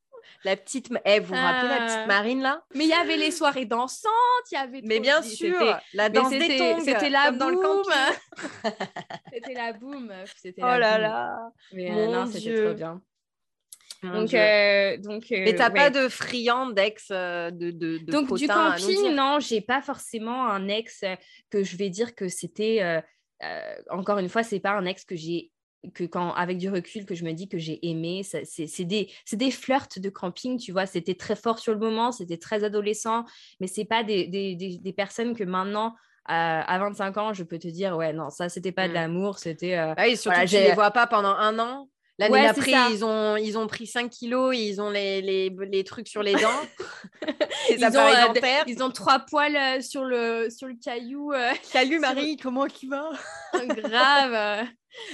la 0.44 0.56
petite. 0.56 0.92
Eh, 1.06 1.20
vous 1.20 1.28
vous 1.28 1.40
rappelez 1.40 1.70
la 1.70 1.86
petite 1.86 1.98
euh, 1.98 2.06
Marine 2.08 2.42
là? 2.42 2.64
Mais 2.74 2.86
il 2.86 2.90
y 2.90 2.94
avait 2.94 3.18
les 3.18 3.30
soirées 3.30 3.66
dansantes, 3.66 4.12
il 4.52 4.56
y 4.56 4.58
avait. 4.58 4.82
Mais 4.84 5.00
bien 5.00 5.22
sûr, 5.22 5.80
la 5.94 6.10
danse 6.10 6.32
des 6.32 6.58
tongs. 6.58 6.80
C'était 6.84 7.10
la 7.10 7.32
boum. 7.32 7.38
Dans 7.40 7.50
le 7.50 7.58
c'était 9.34 9.54
la 9.54 9.74
boum. 9.74 10.12
Oh 10.58 10.62
là 10.62 10.98
là. 10.98 11.52
Mais 11.74 11.92
euh, 11.92 12.08
non, 12.08 12.26
c'était 12.26 12.64
trop 12.66 12.74
bien. 12.74 13.02
Donc, 14.02 14.34
euh, 14.34 14.98
donc, 14.98 15.26
euh, 15.32 15.44
Mais 15.44 15.56
t'as 15.56 15.70
pas 15.70 15.90
de 15.90 16.08
friand 16.08 16.70
d'ex 16.70 17.10
euh, 17.12 17.52
de, 17.52 17.72
de, 17.72 17.98
de, 17.98 18.12
Donc, 18.12 18.34
du 18.34 18.48
camping, 18.48 19.14
non, 19.14 19.40
j'ai 19.40 19.62
pas 19.62 19.82
forcément 19.82 20.48
un 20.48 20.68
ex 20.70 21.04
que 21.50 21.64
je 21.64 21.76
vais 21.76 21.90
dire 21.90 22.16
que 22.16 22.30
c'était. 22.30 23.02
encore 23.90 24.20
une 24.20 24.30
fois, 24.30 24.44
c'est 24.44 24.60
pas 24.60 24.72
un 24.72 24.86
ex 24.86 25.04
que 25.04 25.16
j'ai 25.16 25.52
que 25.94 26.04
quand 26.04 26.34
avec 26.34 26.58
du 26.58 26.70
recul 26.70 27.06
que 27.06 27.16
je 27.16 27.24
me 27.24 27.32
dis 27.32 27.48
que 27.48 27.58
j'ai 27.58 27.86
aimé. 27.88 28.22
C'est 28.24 28.86
des, 28.86 29.10
des 29.32 29.52
flirts 29.52 30.00
de 30.00 30.10
camping 30.10 30.58
tu 30.58 30.72
vois. 30.72 30.86
C'était 30.86 31.16
très 31.16 31.36
fort 31.36 31.60
sur 31.60 31.74
le 31.74 31.80
moment 31.80 32.12
c'était 32.12 32.38
très 32.38 32.64
adolescent 32.64 33.24
mais 33.62 33.68
c'est 33.68 33.86
pas 33.86 34.04
des, 34.04 34.28
des, 34.28 34.56
des, 34.56 34.94
personnes 34.94 35.36
que 35.36 35.46
maintenant 35.46 35.96
à 36.26 36.78
25 36.80 37.18
ans 37.18 37.34
je 37.34 37.44
peux 37.44 37.58
te 37.58 37.70
dire 37.70 37.96
ouais 37.96 38.12
non 38.12 38.30
ça 38.30 38.50
c'était 38.50 38.74
pas 38.74 38.88
de 38.88 38.92
mmh. 38.92 38.96
l'amour 38.96 39.40
c'était 39.40 39.76
ah 39.76 39.96
oui, 40.00 40.18
surtout 40.18 40.46
je 40.46 40.58
les 40.58 40.74
vois 40.74 40.92
pas 40.92 41.08
pendant 41.08 41.30
un 41.30 41.58
an? 41.60 41.90
L'année 42.20 42.42
d'après, 42.42 42.74
ils 42.92 43.06
ont, 43.06 43.38
ils 43.38 43.58
ont 43.58 43.66
pris 43.66 43.88
5 43.88 44.10
kilos, 44.10 44.54
ils 44.56 44.82
ont 44.82 44.90
les, 44.90 45.22
les, 45.22 45.50
les 45.50 45.84
trucs 45.86 46.10
sur 46.10 46.22
les 46.22 46.34
dents, 46.34 46.62
ils, 47.70 47.86
ont, 47.86 47.96
euh, 47.96 48.64
ils 48.68 48.84
ont 48.84 48.92
trois 48.92 49.20
poils 49.20 49.56
euh, 49.56 49.82
sur, 49.82 50.04
le, 50.04 50.50
sur 50.50 50.68
le 50.68 50.76
caillou. 50.76 51.32
Euh, 51.32 51.54
Salut 51.64 52.00
Marie, 52.00 52.36
comment 52.36 52.68
tu 52.68 52.90
vas? 52.90 53.10
Grave 53.54 54.68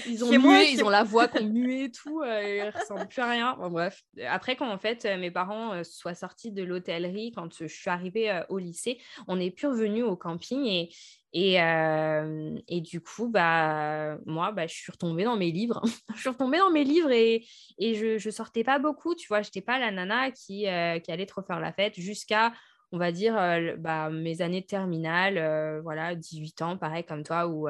ils 0.07 0.23
ont 0.23 0.29
mué, 0.29 0.71
ils 0.71 0.83
ont 0.83 0.89
la 0.89 1.03
voix 1.03 1.27
qu'on 1.27 1.43
mué 1.45 1.85
et 1.85 1.91
tout, 1.91 2.23
ils 2.23 2.63
ne 2.65 2.71
ressemblent 2.71 3.07
plus 3.07 3.21
à 3.21 3.29
rien. 3.29 3.57
bref. 3.69 4.01
Après, 4.27 4.55
quand 4.55 4.69
en 4.69 4.77
fait 4.77 5.05
mes 5.05 5.31
parents 5.31 5.83
soient 5.83 6.15
sortis 6.15 6.51
de 6.51 6.63
l'hôtellerie, 6.63 7.31
quand 7.35 7.53
je 7.59 7.67
suis 7.67 7.89
arrivée 7.89 8.41
au 8.49 8.57
lycée, 8.57 8.99
on 9.27 9.39
est 9.39 9.51
plus 9.51 9.67
revenu 9.67 10.03
au 10.03 10.15
camping 10.15 10.65
et, 10.65 10.89
et, 11.37 11.61
euh, 11.61 12.57
et, 12.69 12.79
du 12.79 13.01
coup, 13.01 13.27
bah, 13.27 14.17
moi, 14.25 14.53
bah, 14.53 14.67
je 14.67 14.73
suis 14.73 14.89
retombée 14.89 15.25
dans 15.25 15.35
mes 15.35 15.51
livres. 15.51 15.81
je 16.15 16.21
suis 16.21 16.29
retombée 16.29 16.59
dans 16.59 16.71
mes 16.71 16.85
livres 16.85 17.11
et, 17.11 17.45
et 17.77 17.95
je 17.95 18.25
ne 18.25 18.31
sortais 18.31 18.63
pas 18.63 18.79
beaucoup. 18.79 19.15
Tu 19.15 19.27
vois, 19.27 19.41
je 19.41 19.49
n'étais 19.49 19.59
pas 19.59 19.77
la 19.77 19.91
nana 19.91 20.31
qui, 20.31 20.65
euh, 20.65 20.97
qui 20.99 21.11
allait 21.11 21.25
trop 21.25 21.41
faire 21.41 21.59
la 21.59 21.73
fête 21.73 21.99
jusqu'à, 21.99 22.53
on 22.93 22.97
va 22.97 23.11
dire, 23.11 23.37
euh, 23.37 23.75
bah, 23.77 24.09
mes 24.09 24.41
années 24.41 24.61
de 24.61 24.65
terminale, 24.65 25.81
voilà, 25.81 26.15
18 26.15 26.61
ans, 26.61 26.77
pareil 26.77 27.03
comme 27.03 27.23
toi, 27.23 27.47
où, 27.47 27.67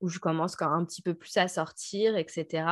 où 0.00 0.08
je 0.08 0.18
commence 0.18 0.56
quand 0.56 0.70
un 0.70 0.84
petit 0.84 1.02
peu 1.02 1.14
plus 1.14 1.36
à 1.36 1.48
sortir, 1.48 2.16
etc. 2.16 2.64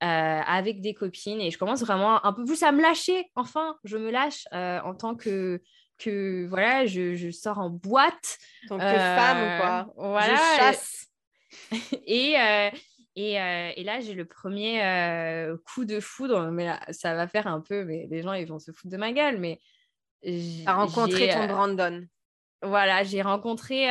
avec 0.00 0.80
des 0.80 0.94
copines 0.94 1.40
et 1.40 1.50
je 1.50 1.58
commence 1.58 1.80
vraiment 1.80 2.24
un 2.24 2.32
peu 2.32 2.44
plus 2.44 2.62
à 2.62 2.72
me 2.72 2.82
lâcher. 2.82 3.30
Enfin, 3.34 3.76
je 3.84 3.96
me 3.96 4.10
lâche 4.10 4.46
en 4.52 4.94
tant 4.94 5.14
que 5.14 5.60
que 5.98 6.46
voilà, 6.46 6.86
je, 6.86 7.30
sors 7.30 7.58
en 7.58 7.70
boîte. 7.70 8.38
Donc, 8.68 8.80
que 8.80 8.86
femme 8.86 9.38
ou 9.38 9.60
quoi 9.60 9.92
Voilà. 9.96 10.36
Je 10.36 10.58
chasse. 10.58 11.06
et, 12.06 12.36
et, 13.16 13.32
et, 13.32 13.84
là, 13.84 14.00
j'ai 14.00 14.14
le 14.14 14.24
premier 14.24 14.80
coup 15.66 15.84
de 15.84 16.00
foudre, 16.00 16.50
mais 16.50 16.70
ça 16.90 17.14
va 17.14 17.26
faire 17.26 17.46
un 17.46 17.60
peu, 17.60 17.84
mais 17.84 18.06
les 18.10 18.22
gens, 18.22 18.32
ils 18.32 18.46
vont 18.46 18.58
se 18.58 18.70
foutre 18.72 18.92
de 18.92 18.96
ma 18.96 19.12
gueule, 19.12 19.38
mais... 19.38 19.60
T'as 20.64 20.74
rencontré 20.74 21.28
ton 21.28 21.46
Brandon. 21.46 22.04
Voilà, 22.62 23.04
j'ai 23.04 23.22
rencontré, 23.22 23.88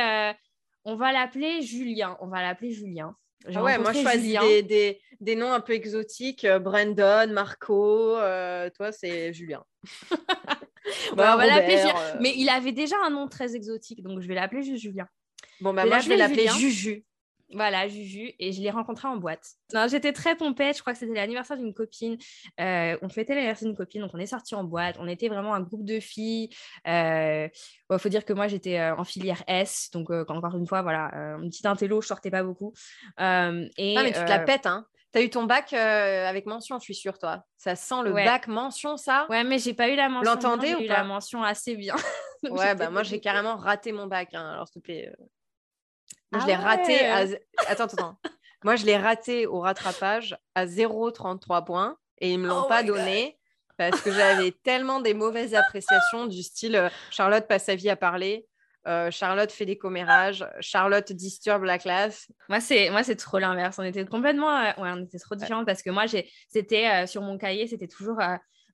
on 0.88 0.96
va 0.96 1.12
l'appeler 1.12 1.60
Julien, 1.60 2.16
on 2.20 2.28
va 2.28 2.40
l'appeler 2.40 2.72
Julien. 2.72 3.14
Ah 3.54 3.62
ouais, 3.62 3.78
moi 3.78 3.92
je 3.92 4.00
choisis 4.00 4.38
des, 4.40 4.62
des, 4.62 5.00
des, 5.20 5.36
noms 5.36 5.52
un 5.52 5.60
peu 5.60 5.74
exotiques, 5.74 6.46
Brandon, 6.46 7.30
Marco, 7.30 8.16
toi 8.16 8.92
c'est 8.92 9.32
Julien. 9.32 9.64
Bah, 11.14 11.34
on 11.34 11.36
va 11.36 11.46
l'appeler 11.46 11.76
Julien. 11.76 11.94
Mais 12.20 12.32
il 12.34 12.48
avait 12.48 12.72
déjà 12.72 12.96
un 13.04 13.10
nom 13.10 13.28
très 13.28 13.54
exotique, 13.54 14.02
donc 14.02 14.22
je 14.22 14.28
vais 14.28 14.34
l'appeler 14.34 14.62
juste 14.62 14.82
Julien. 14.82 15.06
Bon, 15.60 15.74
bah, 15.74 15.84
moi 15.84 15.98
je 15.98 16.08
vais 16.08 16.16
l'appeler 16.16 16.48
Juju. 16.48 17.04
Voilà, 17.54 17.88
Juju. 17.88 18.32
Et 18.38 18.52
je 18.52 18.60
l'ai 18.60 18.70
rencontré 18.70 19.08
en 19.08 19.16
boîte. 19.16 19.44
J'étais 19.88 20.12
très 20.12 20.36
pompette. 20.36 20.76
Je 20.76 20.82
crois 20.82 20.92
que 20.92 20.98
c'était 20.98 21.14
l'anniversaire 21.14 21.56
d'une 21.56 21.72
copine. 21.72 22.18
Euh, 22.60 22.96
on 23.00 23.08
fêtait 23.08 23.34
l'anniversaire 23.34 23.68
d'une 23.68 23.76
copine. 23.76 24.02
Donc, 24.02 24.10
on 24.14 24.18
est 24.18 24.26
sorti 24.26 24.54
en 24.54 24.64
boîte. 24.64 24.96
On 24.98 25.08
était 25.08 25.28
vraiment 25.28 25.54
un 25.54 25.60
groupe 25.60 25.84
de 25.84 25.98
filles. 25.98 26.50
Il 26.84 26.90
euh, 26.90 27.48
faut 27.98 28.08
dire 28.08 28.24
que 28.24 28.32
moi, 28.32 28.48
j'étais 28.48 28.78
euh, 28.78 28.96
en 28.96 29.04
filière 29.04 29.42
S. 29.46 29.88
Donc, 29.92 30.10
encore 30.10 30.56
une 30.56 30.66
fois, 30.66 30.82
voilà, 30.82 31.10
une 31.40 31.48
petite 31.48 31.66
intello, 31.66 32.00
je 32.02 32.08
sortais 32.08 32.30
pas 32.30 32.42
beaucoup. 32.42 32.74
et, 33.18 33.22
ah, 33.22 33.62
mais 33.76 34.12
tu 34.12 34.20
te 34.20 34.28
la 34.28 34.40
pètes, 34.40 34.66
hein 34.66 34.86
T'as 35.10 35.22
eu 35.22 35.30
ton 35.30 35.44
bac 35.44 35.72
avec 35.72 36.44
mention, 36.44 36.78
je 36.78 36.84
suis 36.84 36.94
sûre, 36.94 37.18
toi. 37.18 37.44
Ça 37.56 37.76
sent 37.76 38.02
le 38.04 38.12
bac 38.12 38.46
mention, 38.46 38.98
ça? 38.98 39.26
Ouais, 39.30 39.42
mais 39.42 39.58
j'ai 39.58 39.72
pas 39.72 39.88
eu 39.88 39.96
la 39.96 40.10
mention. 40.10 40.30
L'entendez 40.30 40.74
ou 40.74 40.78
pas? 40.78 40.84
eu 40.84 40.88
la 40.88 41.04
mention 41.04 41.42
assez 41.42 41.76
bien. 41.76 41.96
ouais, 42.50 42.74
bah 42.74 42.90
moi 42.90 43.02
j'ai 43.02 43.18
carrément 43.18 43.56
raté 43.56 43.92
mon 43.92 44.06
bac. 44.06 44.34
Hein, 44.34 44.52
alors 44.52 44.68
s'il 44.68 44.82
te 44.82 44.84
plaît, 44.84 45.10
je 46.32 46.38
ah 46.40 46.46
l'ai 46.46 46.54
raté 46.54 47.06
à... 47.06 47.24
Attends, 47.68 47.84
attends. 47.84 48.18
Moi, 48.64 48.76
je 48.76 48.84
l'ai 48.84 48.96
raté 48.96 49.46
au 49.46 49.60
rattrapage 49.60 50.36
à 50.54 50.66
0,33 50.66 51.64
points 51.64 51.96
et 52.20 52.32
ils 52.32 52.38
ne 52.38 52.44
me 52.44 52.48
l'ont 52.48 52.64
oh 52.64 52.68
pas 52.68 52.82
donné 52.82 53.38
parce 53.76 54.00
que 54.00 54.12
j'avais 54.12 54.50
tellement 54.64 55.00
des 55.00 55.14
mauvaises 55.14 55.54
appréciations 55.54 56.26
du 56.26 56.42
style 56.42 56.76
euh, 56.76 56.88
Charlotte 57.10 57.46
passe 57.46 57.66
sa 57.66 57.76
vie 57.76 57.88
à 57.88 57.96
parler, 57.96 58.46
euh, 58.88 59.10
Charlotte 59.10 59.52
fait 59.52 59.66
des 59.66 59.78
commérages, 59.78 60.44
Charlotte 60.60 61.12
disturbe 61.12 61.62
la 61.62 61.78
classe. 61.78 62.26
Moi, 62.48 62.60
c'est 62.60 62.90
moi 62.90 63.04
c'est 63.04 63.16
trop 63.16 63.38
l'inverse. 63.38 63.78
On 63.78 63.84
était 63.84 64.04
complètement, 64.04 64.50
euh, 64.50 64.72
ouais, 64.78 64.90
on 64.92 65.04
était 65.04 65.18
trop 65.18 65.36
différents 65.36 65.64
parce 65.64 65.82
que 65.82 65.90
moi, 65.90 66.06
j'ai, 66.06 66.28
c'était 66.48 67.06
sur 67.06 67.22
mon 67.22 67.38
cahier, 67.38 67.68
c'était 67.68 67.88
toujours 67.88 68.20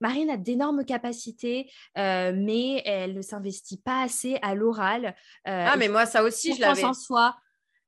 Marine 0.00 0.28
a 0.30 0.36
d'énormes 0.36 0.84
capacités, 0.84 1.70
mais 1.96 2.82
elle 2.84 3.14
ne 3.14 3.22
s'investit 3.22 3.80
pas 3.80 4.02
assez 4.02 4.38
à 4.42 4.54
l'oral. 4.54 5.14
ah, 5.44 5.76
mais 5.76 5.88
moi, 5.88 6.06
ça 6.06 6.22
aussi, 6.22 6.54
je 6.54 6.60
l'avais. 6.60 6.84
en 6.84 6.94
soi. 6.94 7.36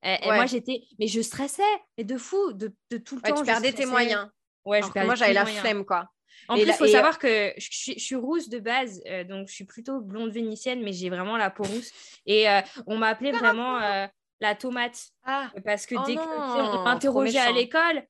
Et, 0.02 0.26
moi, 0.26 0.46
j'étais, 0.46 0.82
mais 0.98 1.08
je 1.08 1.20
stressais, 1.20 1.62
mais 1.98 2.04
de 2.04 2.16
fou, 2.16 2.52
de, 2.52 2.72
de 2.90 2.98
tout 2.98 3.16
le 3.16 3.22
temps. 3.22 3.34
Tu 3.34 3.44
perdais 3.44 3.72
tes 3.72 3.86
moyens. 3.86 4.28
Ouais, 4.64 4.80
je 4.82 5.04
moi, 5.04 5.14
j'avais 5.14 5.32
la 5.32 5.46
flemme, 5.46 5.84
quoi. 5.84 6.08
En 6.48 6.54
plus, 6.54 6.64
il 6.64 6.72
faut 6.72 6.86
savoir 6.86 7.18
que 7.18 7.52
je, 7.56 7.92
suis 7.98 8.14
rousse 8.14 8.48
de 8.48 8.58
base, 8.58 9.02
euh, 9.06 9.24
donc 9.24 9.48
je 9.48 9.54
suis 9.54 9.64
plutôt 9.64 10.00
blonde 10.00 10.30
vénitienne, 10.30 10.82
mais 10.82 10.92
j'ai 10.92 11.10
vraiment 11.10 11.36
la 11.36 11.50
peau 11.50 11.64
rousse. 11.64 11.90
Et 12.26 12.48
euh, 12.48 12.60
on 12.86 12.98
m'appelait 12.98 13.32
vraiment 13.32 13.80
euh, 13.80 14.06
la 14.40 14.54
tomate. 14.54 15.08
Ah. 15.24 15.50
Parce 15.64 15.86
que 15.86 15.94
oh 15.96 16.02
dès 16.06 16.14
qu'on 16.14 16.82
m'interrogeait 16.82 17.38
à 17.38 17.52
l'école, 17.52 18.02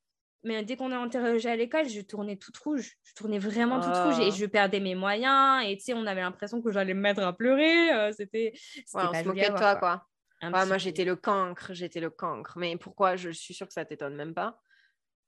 mais 0.43 0.63
dès 0.65 0.77
qu'on 0.77 0.91
est 0.93 0.97
interrogé 0.97 1.49
à 1.49 1.57
l'école, 1.57 1.89
je 1.89 2.01
tournais 2.01 2.37
toute 2.37 2.57
rouge. 2.59 2.93
Je 3.05 3.15
tournais 3.15 3.39
vraiment 3.39 3.81
toute 3.81 3.97
rouge 3.97 4.21
et 4.21 4.29
oh. 4.29 4.35
je 4.37 4.47
perdais 4.47 4.81
mes 4.81 4.95
moyens. 4.95 5.65
Et 5.67 5.77
tu 5.77 5.85
sais, 5.85 5.95
on 5.95 6.07
avait 6.07 6.21
l'impression 6.21 6.61
que 6.61 6.71
j'allais 6.71 6.95
me 6.95 7.01
mettre 7.01 7.23
à 7.23 7.33
pleurer. 7.33 8.13
C'était. 8.13 8.53
Ouais, 8.95 9.03
on 9.11 9.15
se 9.15 9.25
moquait 9.25 9.51
de 9.51 9.57
toi, 9.57 9.77
quoi 9.77 10.07
moi, 10.43 10.79
j'étais 10.79 11.05
le 11.05 11.17
cancre, 11.17 11.73
j'étais 11.73 12.01
le 12.01 12.11
cancre. 12.11 12.55
Mais 12.57 12.77
pourquoi? 12.77 13.17
Je 13.17 13.31
suis 13.31 13.55
sûre 13.55 13.67
que 13.67 13.73
ça 13.73 13.85
t'étonne 13.85 14.15
même 14.15 14.35
pas. 14.35 14.59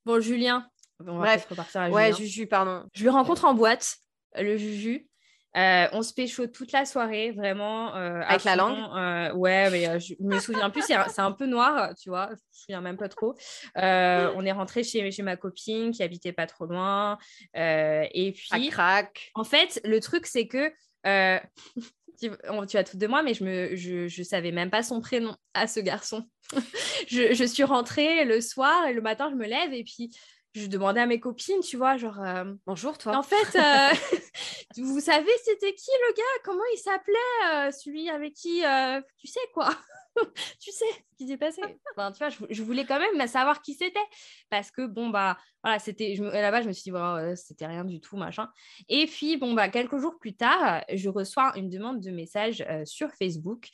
Bon, 0.05 0.21
Julien. 0.21 0.69
On 1.07 1.19
va 1.19 1.37
repartir 1.37 1.83
à 1.83 1.91
ouais, 1.91 2.13
Juju, 2.13 2.47
pardon. 2.47 2.85
Je 2.93 3.05
le 3.05 3.11
rencontre 3.11 3.45
en 3.45 3.55
boîte, 3.55 3.97
le 4.35 4.57
Juju. 4.57 5.09
Euh, 5.57 5.87
on 5.93 6.03
se 6.03 6.13
pécho 6.13 6.47
toute 6.47 6.73
la 6.73 6.85
soirée, 6.85 7.31
vraiment. 7.31 7.95
Euh, 7.97 8.21
Avec 8.27 8.45
la 8.45 8.57
langue? 8.57 8.79
euh, 8.97 9.33
Ouais, 9.35 9.71
mais 9.71 9.99
je 9.99 10.15
me 10.21 10.39
souviens 10.39 10.71
plus, 10.71 10.83
c'est 10.83 10.95
un, 11.21 11.33
peu 11.33 11.47
noir, 11.47 11.95
tu 12.01 12.11
vois, 12.11 12.29
je 12.29 12.33
me 12.33 12.39
souviens 12.53 12.81
même 12.81 12.97
pas 12.97 13.09
trop. 13.09 13.35
on 13.75 14.45
est 14.45 14.53
rentré 14.53 14.83
chez, 14.85 15.11
chez 15.11 15.23
ma 15.23 15.37
copine 15.37 15.91
qui 15.91 16.03
habitait 16.03 16.33
pas 16.33 16.47
trop 16.47 16.67
loin. 16.67 17.19
et 17.55 18.33
puis. 18.37 18.69
crack. 18.69 19.31
En 19.35 19.45
fait, 19.45 19.81
le 19.85 20.01
truc, 20.01 20.27
c'est 20.27 20.47
que 20.47 20.73
tu, 21.05 22.77
as 22.77 22.85
tout 22.85 22.97
de 22.97 23.07
moi, 23.07 23.23
mais 23.23 23.35
je 23.35 23.45
ne 23.45 23.77
je, 23.77 24.09
je 24.09 24.23
savais 24.23 24.53
même 24.53 24.71
pas 24.71 24.83
son 24.83 25.01
prénom 25.01 25.37
à 25.55 25.67
ce 25.67 25.81
garçon. 25.81 26.25
je, 27.09 27.35
je, 27.35 27.45
suis 27.45 27.65
rentrée 27.65 28.25
le 28.25 28.41
soir 28.41 28.87
et 28.87 28.93
le 28.93 29.01
matin, 29.01 29.29
je 29.31 29.37
me 29.37 29.47
lève 29.47 29.73
et 29.73 29.85
puis 29.85 30.11
je 30.55 30.67
demandais 30.67 31.01
à 31.01 31.07
mes 31.07 31.21
copines, 31.21 31.61
tu 31.61 31.77
vois, 31.77 31.97
genre 31.97 32.21
euh, 32.21 32.45
bonjour 32.67 32.99
toi. 32.99 33.17
En 33.17 33.23
fait, 33.23 33.59
euh, 33.59 33.95
vous 34.77 35.01
savez, 35.01 35.31
c'était 35.45 35.75
qui 35.75 35.91
le 36.09 36.15
gars? 36.15 36.43
Comment 36.45 36.65
il 36.75 36.79
s'appelait 36.79 37.47
euh, 37.53 37.71
Celui 37.71 38.09
avec 38.11 38.35
qui, 38.35 38.63
tu 39.19 39.27
sais 39.27 39.41
quoi? 39.53 39.71
tu 40.61 40.71
sais 40.71 40.85
ce 41.13 41.17
qui 41.17 41.29
s'est 41.29 41.37
passé. 41.37 41.61
Je, 42.51 42.63
voulais 42.63 42.85
quand 42.85 42.99
même 42.99 43.27
savoir 43.27 43.63
qui 43.63 43.75
c'était. 43.75 43.99
Parce 44.51 44.71
que, 44.71 44.87
bon, 44.87 45.11
bah, 45.11 45.37
voilà, 45.63 45.79
c'était, 45.79 46.15
là-bas, 46.17 46.63
je 46.63 46.69
me 46.69 46.73
suis 46.73 46.85
dit, 46.85 46.91
voilà, 46.91 47.35
c'était 47.37 47.67
rien 47.67 47.85
du 47.85 48.01
tout, 48.01 48.17
machin. 48.17 48.49
Et 48.89 49.07
puis, 49.07 49.37
bon, 49.37 49.55
bah, 49.55 49.69
quelques 49.69 49.99
jours 49.99 50.19
plus 50.19 50.35
tard, 50.35 50.83
je 50.93 51.09
reçois 51.09 51.53
une 51.57 51.69
demande 51.69 52.01
de 52.01 52.11
message 52.11 52.65
euh, 52.69 52.85
sur 52.85 53.11
Facebook. 53.13 53.69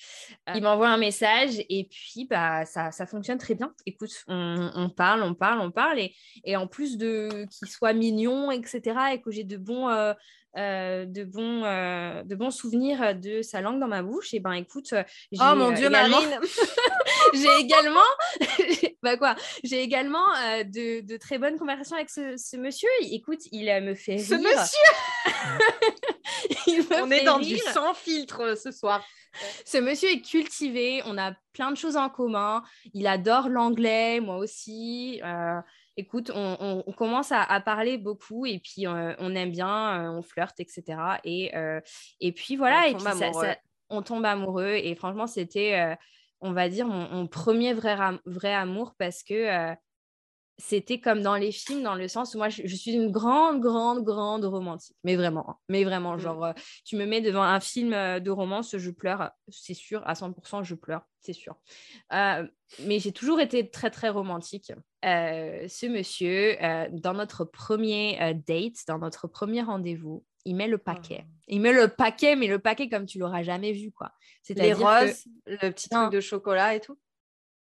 il 0.54 0.62
m'envoie 0.62 0.88
un 0.88 0.98
message 0.98 1.62
et 1.68 1.88
puis, 1.90 2.26
bah, 2.28 2.64
ça, 2.64 2.90
ça 2.90 3.06
fonctionne 3.06 3.38
très 3.38 3.54
bien. 3.54 3.74
Écoute, 3.86 4.24
on, 4.28 4.90
parle, 4.96 5.22
on 5.22 5.34
parle, 5.34 5.60
on 5.60 5.70
parle. 5.70 6.00
Et, 6.44 6.56
en 6.56 6.66
plus 6.66 6.96
de 6.96 7.46
qu'il 7.50 7.68
soit 7.68 7.92
mignon, 7.92 8.50
etc., 8.50 8.80
et 9.12 9.20
que 9.20 9.30
j'ai 9.30 9.44
de 9.44 9.56
bons. 9.56 9.88
Euh, 9.88 10.14
euh, 10.56 11.04
de, 11.04 11.24
bons, 11.24 11.64
euh, 11.64 12.22
de 12.22 12.36
bons 12.36 12.52
souvenirs 12.52 13.16
de 13.16 13.42
sa 13.42 13.60
langue 13.60 13.80
dans 13.80 13.88
ma 13.88 14.02
bouche, 14.02 14.34
et 14.34 14.40
ben 14.40 14.52
écoute, 14.52 14.92
euh, 14.92 15.02
oh 15.40 15.54
mon 15.56 15.72
Dieu, 15.72 15.90
Marine, 15.90 16.38
j'ai 17.34 17.56
également, 17.58 18.00
bah 19.02 19.16
quoi, 19.16 19.34
j'ai 19.64 19.82
également 19.82 20.24
de, 20.64 21.00
de, 21.00 21.16
très 21.16 21.38
bonnes 21.38 21.58
conversations 21.58 21.96
avec 21.96 22.08
ce, 22.08 22.56
monsieur. 22.56 22.88
Écoute, 23.00 23.40
il 23.50 23.66
me 23.82 23.94
fait 23.94 24.16
rire. 24.16 24.26
Ce 24.26 24.34
monsieur, 24.34 24.88
on 27.02 27.10
est 27.10 27.24
dans 27.24 27.40
du 27.40 27.58
sans 27.58 27.92
filtre 27.94 28.56
ce 28.56 28.70
soir. 28.70 29.04
Ce 29.64 29.78
monsieur 29.78 30.08
est 30.10 30.20
cultivé, 30.20 31.02
on 31.06 31.18
a 31.18 31.32
plein 31.52 31.72
de 31.72 31.76
choses 31.76 31.96
en 31.96 32.08
commun. 32.08 32.62
Il 32.92 33.08
adore 33.08 33.48
l'anglais, 33.48 34.20
moi 34.20 34.36
aussi 34.36 35.20
écoute, 35.96 36.30
on, 36.34 36.82
commence 36.96 37.32
à, 37.32 37.60
parler 37.60 37.98
beaucoup 37.98 38.46
et 38.46 38.58
puis 38.58 38.86
euh, 38.86 39.14
on 39.18 39.34
aime 39.34 39.50
bien, 39.50 40.04
euh, 40.04 40.18
on 40.18 40.22
flirte, 40.22 40.60
etc. 40.60 40.98
Et, 41.24 41.56
euh, 41.56 41.80
et 42.20 42.32
puis 42.32 42.56
voilà, 42.56 42.84
on 42.88 42.98
tombe, 42.98 43.22
et 43.22 43.30
puis 43.30 43.56
on 43.90 44.02
tombe 44.02 44.24
amoureux. 44.24 44.74
Et 44.74 44.94
franchement, 44.94 45.26
c'était, 45.26 45.96
on 46.40 46.52
va 46.52 46.68
dire, 46.68 46.86
mon, 46.86 47.26
premier 47.26 47.72
vrai, 47.72 47.96
vrai 48.26 48.52
amour 48.52 48.94
parce 48.98 49.22
que 49.22 49.74
c'était 50.56 51.00
comme 51.00 51.20
dans 51.20 51.34
les 51.34 51.50
films, 51.50 51.82
dans 51.82 51.94
le 51.94 52.06
sens 52.06 52.34
où 52.34 52.38
moi, 52.38 52.48
je, 52.48 52.74
suis 52.74 52.92
une 52.92 53.10
grande, 53.10 53.60
grande, 53.60 54.04
grande 54.04 54.44
romantique. 54.44 54.96
Mais 55.02 55.16
vraiment, 55.16 55.50
hein. 55.50 55.56
mais 55.68 55.84
vraiment, 55.84 56.14
mmh. 56.14 56.20
genre, 56.20 56.54
tu 56.84 56.96
me 56.96 57.06
mets 57.06 57.20
devant 57.20 57.42
un 57.42 57.60
film 57.60 57.90
de 57.90 58.30
romance, 58.30 58.76
je 58.76 58.90
pleure, 58.90 59.30
c'est 59.48 59.74
sûr, 59.74 60.02
à 60.06 60.14
100%, 60.14 60.62
je 60.62 60.74
pleure, 60.74 61.02
c'est 61.20 61.32
sûr. 61.32 61.56
mais 62.10 62.98
j'ai 62.98 63.12
toujours 63.12 63.40
été 63.40 63.68
très, 63.68 63.90
très 63.90 64.08
romantique. 64.08 64.72
ce 65.02 65.86
monsieur, 65.86 66.56
dans 66.92 67.14
notre 67.14 67.44
premier 67.44 68.34
date, 68.46 68.86
dans 68.86 68.98
notre 68.98 69.26
premier 69.26 69.62
rendez-vous, 69.62 70.24
il 70.44 70.56
met 70.56 70.68
le 70.68 70.78
paquet. 70.78 71.24
Oh. 71.26 71.30
Il 71.48 71.60
met 71.60 71.72
le 71.72 71.88
paquet, 71.88 72.36
mais 72.36 72.46
le 72.46 72.58
paquet 72.58 72.88
comme 72.88 73.06
tu 73.06 73.18
l'auras 73.18 73.42
jamais 73.42 73.72
vu, 73.72 73.90
quoi. 73.90 74.12
Les 74.50 74.72
roses, 74.72 75.24
le 75.46 75.70
petit 75.70 75.88
truc 75.88 76.12
de 76.12 76.20
chocolat 76.20 76.74
et 76.74 76.80
tout? 76.80 76.98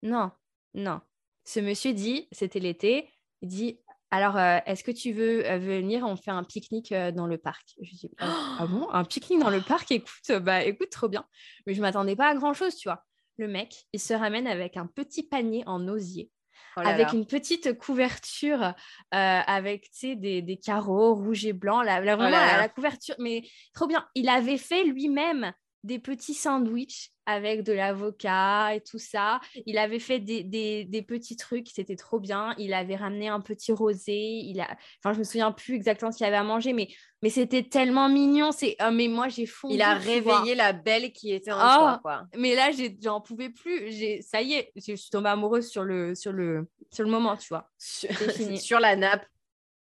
Non, 0.02 0.32
non 0.74 1.02
ce 1.46 1.60
monsieur 1.60 1.94
dit, 1.94 2.28
c'était 2.32 2.60
l'été, 2.60 3.10
il 3.42 3.50
dit 3.50 3.80
alors, 4.12 4.38
euh, 4.38 4.58
est-ce 4.66 4.84
que 4.84 4.92
tu 4.92 5.12
veux 5.12 5.46
euh, 5.46 5.60
venir 5.60 6.04
On 6.06 6.16
fait 6.16 6.32
un 6.32 6.44
pique-nique 6.44 6.92
euh, 6.92 7.12
dans 7.12 7.28
le 7.28 7.38
parc? 7.38 7.76
Je 7.82 7.92
dis 7.92 8.12
ah 8.18 8.66
bon, 8.68 8.90
un 8.92 9.04
pique-nique 9.04 9.40
dans 9.40 9.52
le 9.52 9.62
parc? 9.62 9.92
Écoute, 9.92 10.32
bah 10.42 10.64
écoute, 10.64 10.90
trop 10.90 11.08
bien. 11.08 11.26
Mais 11.68 11.74
je 11.76 11.82
m'attendais 11.82 12.16
pas 12.16 12.30
à 12.30 12.36
grand 12.36 12.54
chose, 12.54 12.76
tu 12.76 12.88
vois. 12.88 13.04
Le 13.38 13.48
mec, 13.48 13.86
il 13.94 14.00
se 14.00 14.14
ramène 14.14 14.48
avec 14.48 14.78
un 14.78 14.88
petit 14.88 15.24
panier 15.24 15.64
en 15.68 15.88
osier. 15.88 16.32
Oh 16.78 16.82
avec 16.84 17.14
une 17.14 17.26
petite 17.26 17.78
couverture 17.78 18.74
avec 19.12 19.90
des, 20.02 20.42
des, 20.42 20.58
carreaux 20.58 21.16
rouges 21.16 21.46
et 21.46 21.54
blancs, 21.54 21.84
la, 21.84 22.00
oh 22.00 22.04
vraiment 22.04 22.30
la, 22.30 22.70
couverture, 22.70 23.16
mais 23.18 23.44
trop 23.74 23.88
bien. 23.88 24.06
Il 24.16 24.30
avait 24.30 24.58
fait 24.58 24.84
lui-même 24.84 25.52
des 25.84 26.00
petits 26.00 26.34
sandwichs 26.34 27.12
avec 27.30 27.64
de 27.64 27.74
l'avocat 27.74 28.76
et 28.76 28.82
tout 28.82 28.98
ça. 28.98 29.40
Il 29.66 29.78
avait 29.78 30.00
fait 30.00 30.20
des, 30.20 30.44
des, 30.44 31.02
petits 31.02 31.36
trucs, 31.36 31.68
c'était 31.70 31.96
trop 31.96 32.20
bien. 32.20 32.56
Il 32.58 32.74
avait 32.74 32.96
ramené 32.96 33.28
un 33.28 33.40
petit 33.40 33.72
rosé. 33.72 34.16
Il 34.16 34.60
a... 34.60 34.68
Enfin, 35.00 35.14
je 35.14 35.20
me 35.20 35.24
souviens 35.24 35.52
plus 35.52 35.76
exactement 35.76 36.12
ce 36.12 36.18
qu'il 36.18 36.26
avait 36.26 36.38
à 36.38 36.44
manger, 36.44 36.74
mais, 36.74 36.90
mais 37.22 37.30
c'était 37.30 37.64
tellement 37.64 38.10
mignon. 38.10 38.52
C'est... 38.52 38.76
Oh, 38.82 38.92
mais 38.92 39.08
moi, 39.08 39.30
j'ai 39.30 39.46
fondu. 39.46 39.76
Il 39.76 39.82
a 39.82 39.94
réveillé 39.94 40.56
la 40.56 40.74
belle 40.74 41.12
qui 41.12 41.32
était 41.32 41.52
en 41.52 41.94
oh, 41.94 41.98
quoi. 42.02 42.24
Mais 42.36 42.56
là, 42.56 42.72
j'en 43.02 43.22
pouvais 43.22 43.50
plus. 43.50 43.92
J'ai... 43.92 44.22
Ça 44.22 44.42
y 44.42 44.54
est, 44.54 44.72
je 44.76 44.96
suis 44.96 45.10
tombée 45.10 45.30
amoureuse 45.30 45.70
sur 45.70 45.84
le, 45.84 46.16
sur 46.16 46.32
le, 46.32 46.68
sur 46.92 47.04
le 47.04 47.12
moment, 47.12 47.38
tu 47.38 47.50
vois. 47.50 47.70
sur 47.78 48.10
la 48.80 48.96
nappe. 48.96 49.26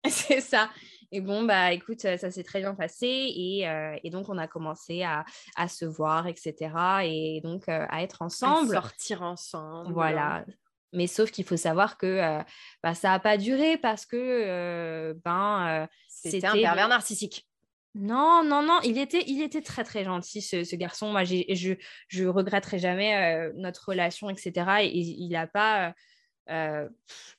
C'est 0.10 0.42
ça. 0.42 0.70
Et 1.16 1.22
bon, 1.22 1.44
bah 1.44 1.72
écoute, 1.74 2.02
ça 2.02 2.32
s'est 2.32 2.44
très 2.44 2.60
bien 2.60 2.74
passé 2.74 3.06
et, 3.08 3.70
euh, 3.70 3.96
et 4.04 4.10
donc 4.10 4.30
on 4.30 4.38
a 4.40 4.48
commencé 4.48 5.04
à, 5.04 5.24
à, 5.56 5.68
se 5.68 5.86
voir, 5.86 6.26
etc. 6.26 6.72
Et 7.04 7.40
donc 7.44 7.70
euh, 7.70 7.86
à 7.90 8.02
être 8.02 8.24
ensemble. 8.24 8.76
À 8.76 8.82
sortir 8.82 9.22
ensemble. 9.22 9.94
Voilà. 9.94 10.44
Mais 10.92 11.06
sauf 11.06 11.30
qu'il 11.30 11.46
faut 11.46 11.56
savoir 11.56 12.00
que 12.00 12.08
euh, 12.08 12.42
bah, 12.82 12.96
ça 12.96 13.10
n'a 13.10 13.20
pas 13.20 13.38
duré 13.38 13.78
parce 13.78 14.08
que 14.08 15.14
ben, 15.24 15.88
c'était 16.08 16.48
un 16.48 16.54
pervers 16.54 16.88
narcissique. 16.88 17.48
Non, 17.94 18.44
non, 18.44 18.64
non, 18.64 18.80
il 18.84 18.98
était, 18.98 19.24
il 19.28 19.44
était 19.44 19.62
très, 19.62 19.84
très 19.84 20.04
gentil, 20.04 20.42
ce, 20.42 20.64
ce 20.64 20.76
garçon. 20.76 21.12
Moi, 21.12 21.26
je 21.26 22.26
regretterai 22.26 22.80
jamais 22.80 23.52
notre 23.54 23.90
relation, 23.90 24.32
etc. 24.32 24.66
Et, 24.82 24.98
il 24.98 25.30
n'a 25.30 25.46
pas... 25.46 25.94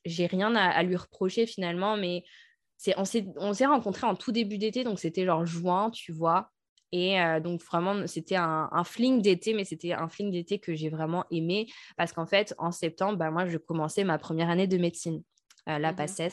j'ai 0.04 0.26
rien 0.26 0.54
à, 0.54 0.68
à, 0.68 0.82
lui 0.84 0.94
reprocher 0.94 1.46
finalement, 1.46 1.96
mais 1.96 2.22
on 2.96 3.04
s'est 3.04 3.66
rencontrés 3.66 4.06
en 4.06 4.14
tout 4.14 4.32
début 4.32 4.58
d'été, 4.58 4.84
donc 4.84 4.98
c'était 4.98 5.24
genre 5.24 5.46
juin, 5.46 5.90
tu 5.90 6.12
vois. 6.12 6.50
Et 6.92 7.20
euh, 7.20 7.40
donc 7.40 7.60
vraiment, 7.60 8.06
c'était 8.06 8.36
un, 8.36 8.84
fling 8.84 9.20
d'été, 9.20 9.52
mais 9.52 9.64
c'était 9.64 9.92
un 9.92 10.08
fling 10.08 10.30
d'été 10.30 10.60
que 10.60 10.74
j'ai 10.74 10.90
vraiment 10.90 11.24
aimé 11.32 11.66
parce 11.96 12.12
qu'en 12.12 12.24
fait, 12.24 12.54
en 12.56 12.70
septembre, 12.70 13.18
bah, 13.18 13.32
moi, 13.32 13.46
je 13.46 13.58
commençais 13.58 14.04
ma 14.04 14.16
première 14.16 14.48
année 14.48 14.68
de 14.68 14.78
médecine. 14.78 15.20
Euh, 15.68 15.78
la 15.78 15.92
mmh 15.92 16.28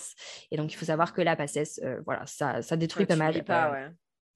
Et 0.52 0.58
donc, 0.58 0.72
il 0.72 0.76
faut 0.76 0.86
savoir 0.86 1.14
que 1.14 1.22
la 1.24 1.36
PACES, 1.36 1.80
euh, 1.84 2.02
voilà, 2.06 2.28
ça, 2.28 2.62
ça 2.62 2.78
détruit 2.78 3.08
pas 3.08 3.16
mal. 3.16 3.44
Pas, 3.44 3.72
ouais. 3.72 3.88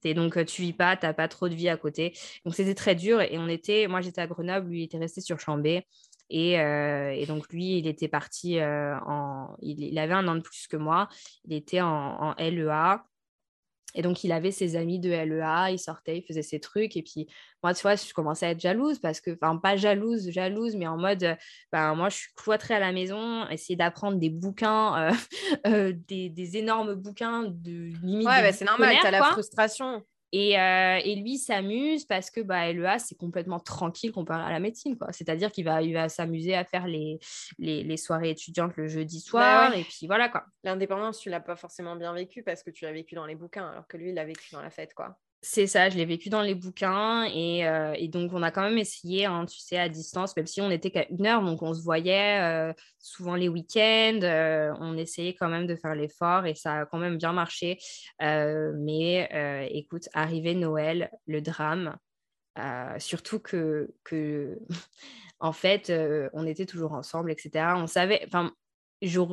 Et 0.02 0.14
donc, 0.14 0.44
tu 0.46 0.62
vis 0.62 0.72
pas, 0.72 0.96
tu 0.96 1.06
n'as 1.06 1.12
pas 1.12 1.28
trop 1.28 1.48
de 1.48 1.54
vie 1.54 1.68
à 1.68 1.76
côté. 1.76 2.12
Donc, 2.44 2.56
c'était 2.56 2.74
très 2.74 2.96
dur. 2.96 3.20
Et 3.20 3.38
on 3.38 3.46
était, 3.46 3.86
moi, 3.86 4.00
j'étais 4.00 4.20
à 4.20 4.26
Grenoble, 4.26 4.68
lui, 4.68 4.80
il 4.80 4.84
était 4.84 4.98
resté 4.98 5.20
sur 5.20 5.38
Chambé. 5.38 5.86
Euh, 6.32 7.10
et, 7.10 7.26
donc, 7.26 7.48
lui, 7.52 7.78
il 7.78 7.86
était 7.86 8.08
parti 8.08 8.58
euh, 8.58 8.96
en. 9.06 9.56
Il, 9.60 9.98
avait 9.98 10.14
un 10.14 10.26
an 10.28 10.34
de 10.34 10.40
plus 10.40 10.66
que 10.66 10.76
moi. 10.76 11.08
Il 11.44 11.54
était 11.54 11.80
en, 11.80 12.34
LEA. 12.38 13.04
Et 13.98 14.02
donc, 14.02 14.24
il 14.24 14.32
avait 14.32 14.50
ses 14.50 14.76
amis 14.76 14.98
de 14.98 15.10
LEA, 15.10 15.70
il 15.70 15.78
sortait, 15.78 16.18
il 16.18 16.22
faisait 16.22 16.42
ses 16.42 16.60
trucs. 16.60 16.98
Et 16.98 17.02
puis, 17.02 17.28
moi, 17.62 17.72
tu 17.72 17.80
vois, 17.80 17.94
je 17.94 18.12
commençais 18.12 18.44
à 18.44 18.50
être 18.50 18.60
jalouse 18.60 18.98
parce 18.98 19.22
que, 19.22 19.30
enfin, 19.30 19.56
pas 19.56 19.76
jalouse, 19.76 20.30
jalouse, 20.30 20.76
mais 20.76 20.86
en 20.86 20.98
mode, 20.98 21.38
ben, 21.72 21.94
moi, 21.94 22.10
je 22.10 22.16
suis 22.16 22.32
cloîtrée 22.36 22.74
à 22.74 22.78
la 22.78 22.92
maison, 22.92 23.48
essayer 23.48 23.74
d'apprendre 23.76 24.18
des 24.18 24.28
bouquins, 24.28 25.14
euh, 25.66 25.92
des, 26.08 26.56
énormes 26.58 26.94
bouquins 26.94 27.44
de 27.44 27.96
limite. 28.02 28.26
Ouais, 28.26 28.42
bah, 28.42 28.52
c'est 28.52 28.66
normal, 28.66 28.96
tu 29.00 29.06
as 29.06 29.10
la 29.10 29.22
frustration. 29.24 30.04
Et, 30.32 30.58
euh, 30.58 30.98
et, 31.04 31.14
lui 31.16 31.38
s'amuse 31.38 32.04
parce 32.04 32.30
que 32.30 32.40
bah, 32.40 32.72
LEA, 32.72 32.98
c'est 32.98 33.14
complètement 33.16 33.60
tranquille 33.60 34.12
comparé 34.12 34.42
à 34.42 34.50
la 34.50 34.58
médecine. 34.58 34.96
C'est-à-dire 35.10 35.52
qu'il 35.52 35.64
va, 35.64 35.82
il 35.82 35.94
va 35.94 36.08
s'amuser 36.08 36.54
à 36.54 36.64
faire 36.64 36.86
les, 36.86 37.18
les, 37.58 37.84
les, 37.84 37.96
soirées 37.96 38.30
étudiantes 38.30 38.76
le 38.76 38.88
jeudi 38.88 39.18
bah 39.18 39.30
soir. 39.30 39.74
Et 39.74 39.84
puis 39.84 40.06
voilà 40.06 40.28
quoi. 40.28 40.44
L'indépendance, 40.64 41.20
tu 41.20 41.30
l'as 41.30 41.40
pas 41.40 41.56
forcément 41.56 41.96
bien 41.96 42.12
vécu 42.12 42.42
parce 42.42 42.62
que 42.62 42.70
tu 42.70 42.84
l'as 42.84 42.92
vécu 42.92 43.14
dans 43.14 43.26
les 43.26 43.36
bouquins, 43.36 43.68
alors 43.68 43.86
que 43.86 43.96
lui, 43.96 44.08
il 44.08 44.14
l'a 44.14 44.24
vécu 44.24 44.48
dans 44.52 44.62
la 44.62 44.70
fête. 44.70 44.94
quoi. 44.94 45.16
C'est 45.48 45.68
ça, 45.68 45.88
je 45.88 45.96
l'ai 45.96 46.04
vécu 46.04 46.28
dans 46.28 46.42
les 46.42 46.56
bouquins 46.56 47.22
et, 47.32 47.68
euh, 47.68 47.94
et, 47.96 48.08
donc 48.08 48.32
on 48.32 48.42
a 48.42 48.50
quand 48.50 48.62
même 48.62 48.78
essayé, 48.78 49.26
hein, 49.26 49.46
tu 49.46 49.60
sais, 49.60 49.78
à 49.78 49.88
distance, 49.88 50.36
même 50.36 50.48
si 50.48 50.60
on 50.60 50.68
n'était 50.68 50.90
qu'à 50.90 51.06
une 51.08 51.24
heure, 51.24 51.40
donc 51.44 51.62
on 51.62 51.72
se 51.72 51.82
voyait 51.82 52.40
euh, 52.42 52.72
souvent 52.98 53.36
les 53.36 53.48
week-ends, 53.48 54.18
euh, 54.24 54.74
on 54.80 54.98
essayait 54.98 55.34
quand 55.34 55.48
même 55.48 55.68
de 55.68 55.76
faire 55.76 55.94
l'effort 55.94 56.46
et 56.46 56.56
ça 56.56 56.80
a 56.80 56.86
quand 56.86 56.98
même 56.98 57.16
bien 57.16 57.32
marché. 57.32 57.78
mais 58.20 59.68
écoute, 59.70 60.08
arrivé 60.14 60.56
Noël, 60.56 61.12
le 61.28 61.40
drame, 61.40 61.96
surtout 62.98 63.38
que, 63.38 63.94
que 64.02 64.58
en 65.38 65.52
fait, 65.52 65.92
on 66.32 66.44
était 66.44 66.66
toujours 66.66 66.92
ensemble, 66.92 67.30
etc. 67.30 67.74
On 67.76 67.86
savait, 67.86 68.20
enfin, 68.26 68.52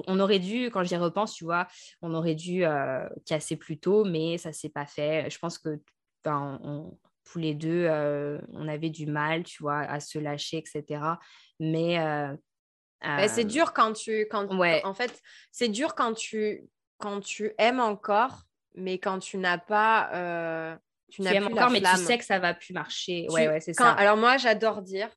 on 0.08 0.20
aurait 0.20 0.40
dû, 0.40 0.66
quand 0.66 0.84
j'y 0.84 0.96
repense, 0.96 1.34
tu 1.34 1.44
vois, 1.44 1.68
on 2.04 2.14
aurait 2.14 2.36
dû 2.36 2.64
casser 3.26 3.56
plus 3.56 3.80
tôt, 3.80 4.06
mais 4.06 4.38
ça 4.38 4.54
s'est 4.54 4.70
pas 4.70 4.86
fait. 4.86 5.28
Je 5.32 5.40
pense 5.40 5.58
que 5.58 5.80
tous 6.24 7.40
les 7.40 7.54
deux, 7.54 7.86
euh, 7.88 8.40
on 8.54 8.68
avait 8.68 8.90
du 8.90 9.06
mal, 9.06 9.44
tu 9.44 9.64
vois, 9.64 9.80
à 9.80 10.00
se 10.00 10.20
lâcher, 10.20 10.58
etc. 10.58 11.02
Mais 11.60 12.00
euh, 12.00 12.36
c'est 13.28 13.46
euh, 13.46 13.48
dur 13.48 13.74
quand 13.74 13.94
tu, 13.94 14.28
quand, 14.30 14.48
ouais. 14.58 14.82
en 14.84 14.94
fait, 14.94 15.22
c'est 15.52 15.70
dur 15.70 15.96
quand 15.96 16.14
tu, 16.14 16.64
quand 16.98 17.22
tu 17.22 17.54
aimes 17.58 17.80
encore, 17.80 18.44
mais 18.76 18.98
quand 18.98 19.20
tu 19.20 19.38
n'as 19.38 19.58
pas, 19.58 20.78
tu, 21.10 21.22
tu 21.22 21.28
aimes 21.28 21.48
encore, 21.48 21.70
mais 21.70 21.82
tu 21.82 21.98
sais 21.98 22.18
que 22.18 22.26
ça 22.26 22.40
va 22.40 22.54
plus 22.54 22.74
marcher. 22.74 23.28
ouais, 23.30 23.48
ouais, 23.48 23.60
c'est 23.60 23.74
ça. 23.74 23.92
Alors 23.92 24.18
moi, 24.18 24.38
j'adore 24.38 24.82
dire, 24.82 25.10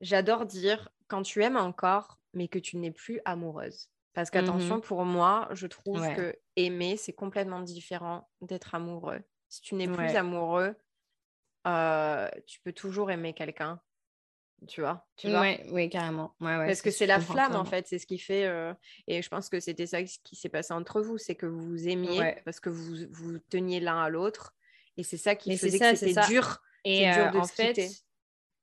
j'adore 0.00 0.46
dire 0.46 0.88
quand 1.06 1.22
tu 1.22 1.42
aimes 1.42 1.56
encore, 1.56 2.18
mais 2.34 2.48
que 2.48 2.58
tu 2.58 2.76
n'es 2.76 2.90
plus 2.90 3.20
amoureuse. 3.24 3.88
Parce 4.14 4.30
qu'attention, 4.30 4.78
mmh 4.78 4.82
pour 4.82 5.04
moi, 5.04 5.48
je 5.52 5.68
trouve 5.68 6.02
que 6.16 6.34
aimer, 6.56 6.96
c'est 6.96 7.12
complètement 7.12 7.60
différent 7.60 8.28
d'être 8.40 8.74
amoureux. 8.74 9.20
Si 9.48 9.62
tu 9.62 9.74
n'es 9.74 9.88
plus 9.88 10.14
amoureux, 10.16 10.74
euh, 11.66 12.28
tu 12.46 12.60
peux 12.60 12.72
toujours 12.72 13.10
aimer 13.10 13.32
quelqu'un. 13.32 13.80
Tu 14.66 14.80
vois, 14.80 15.06
tu 15.16 15.30
vois? 15.30 15.54
Oui, 15.70 15.88
carrément. 15.88 16.34
Parce 16.40 16.82
que 16.82 16.90
c'est 16.90 17.06
la 17.06 17.20
flamme, 17.20 17.54
en 17.54 17.64
fait. 17.64 17.86
C'est 17.86 17.98
ce 17.98 18.06
qui 18.06 18.18
fait. 18.18 18.44
Euh, 18.44 18.74
et 19.06 19.22
je 19.22 19.28
pense 19.28 19.48
que 19.48 19.60
c'était 19.60 19.86
ça 19.86 20.02
qui 20.02 20.34
s'est 20.34 20.48
passé 20.48 20.74
entre 20.74 21.00
vous. 21.00 21.16
C'est 21.16 21.36
que 21.36 21.46
vous 21.46 21.64
vous 21.64 21.88
aimiez 21.88 22.36
parce 22.44 22.58
que 22.58 22.68
vous 22.68 23.06
vous 23.10 23.38
teniez 23.50 23.78
l'un 23.78 24.02
à 24.02 24.08
l'autre. 24.08 24.54
Et 24.96 25.04
c'est 25.04 25.16
ça 25.16 25.36
qui 25.36 25.56
faisait 25.56 25.78
que 25.78 25.94
c'était 25.94 26.20
dur. 26.26 26.60
Et 26.84 27.04
dur 27.04 27.26
euh, 27.26 27.30
de 27.30 27.38
en 27.38 27.44
fait, 27.44 27.88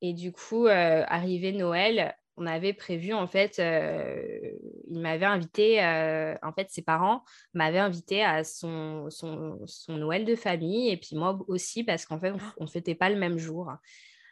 et 0.01 0.13
du 0.13 0.33
coup, 0.33 0.67
arrivé 0.67 1.53
Noël, 1.53 2.15
on 2.37 2.45
avait 2.45 2.73
prévu, 2.73 3.13
en 3.13 3.27
fait, 3.27 3.59
euh, 3.59 4.51
il 4.89 4.99
m'avait 4.99 5.25
invité, 5.25 5.83
euh, 5.83 6.35
en 6.43 6.51
fait, 6.51 6.69
ses 6.69 6.81
parents 6.81 7.23
m'avaient 7.53 7.79
invité 7.79 8.23
à 8.23 8.43
son, 8.43 9.09
son, 9.09 9.57
Noël 9.89 10.25
de 10.25 10.35
famille, 10.35 10.89
et 10.89 10.97
puis 10.97 11.15
moi 11.15 11.39
aussi, 11.47 11.83
parce 11.83 12.05
qu'en 12.05 12.19
fait, 12.19 12.33
on 12.57 12.65
ne 12.65 12.69
fêtait 12.69 12.95
pas 12.95 13.09
le 13.09 13.15
même 13.15 13.37
jour. 13.37 13.71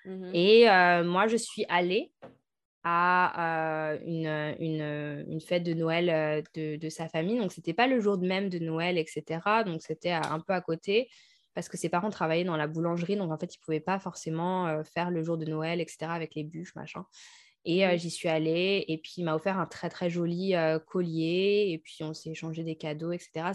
Mmh 0.06 0.32
et 0.34 0.70
euh, 0.70 1.04
moi, 1.06 1.28
je 1.28 1.38
suis 1.38 1.66
allée 1.70 2.12
à 2.84 3.96
une, 4.06 4.28
une, 4.60 5.26
une, 5.30 5.40
fête 5.40 5.64
de 5.64 5.74
Noël 5.74 6.44
de, 6.54 6.76
de 6.76 6.90
sa 6.90 7.08
famille, 7.08 7.40
donc 7.40 7.54
c'était 7.54 7.74
pas 7.74 7.88
le 7.88 8.02
jour 8.02 8.18
même 8.18 8.50
de 8.50 8.60
Noël, 8.60 8.98
etc. 8.98 9.40
Donc 9.66 9.82
c'était 9.82 10.12
un 10.12 10.42
peu 10.42 10.52
à 10.52 10.60
côté 10.60 11.10
parce 11.54 11.70
que 11.70 11.78
ses 11.78 11.88
parents 11.88 12.10
travaillaient 12.10 12.44
dans 12.44 12.58
la 12.58 12.68
boulangerie, 12.68 13.16
donc 13.16 13.32
en 13.32 13.38
fait, 13.38 13.56
ils 13.56 13.60
ne 13.60 13.64
pouvaient 13.64 13.80
pas 13.80 14.00
forcément 14.00 14.84
faire 14.84 15.12
le 15.12 15.24
jour 15.24 15.38
de 15.38 15.46
Noël, 15.46 15.80
etc., 15.80 16.08
avec 16.10 16.36
les 16.36 16.44
bûches, 16.44 16.76
machin. 16.76 17.06
Et 17.66 17.86
euh, 17.86 17.98
j'y 17.98 18.10
suis 18.10 18.30
allée. 18.30 18.84
Et 18.88 18.98
puis, 18.98 19.14
il 19.18 19.24
m'a 19.24 19.36
offert 19.36 19.58
un 19.58 19.66
très, 19.66 19.90
très 19.90 20.10
joli 20.10 20.56
euh, 20.56 20.80
collier. 20.80 21.68
Et 21.70 21.78
puis, 21.78 22.04
on 22.04 22.14
s'est 22.14 22.32
échangé 22.32 22.64
des 22.64 22.76
cadeaux, 22.76 23.12
etc. 23.12 23.52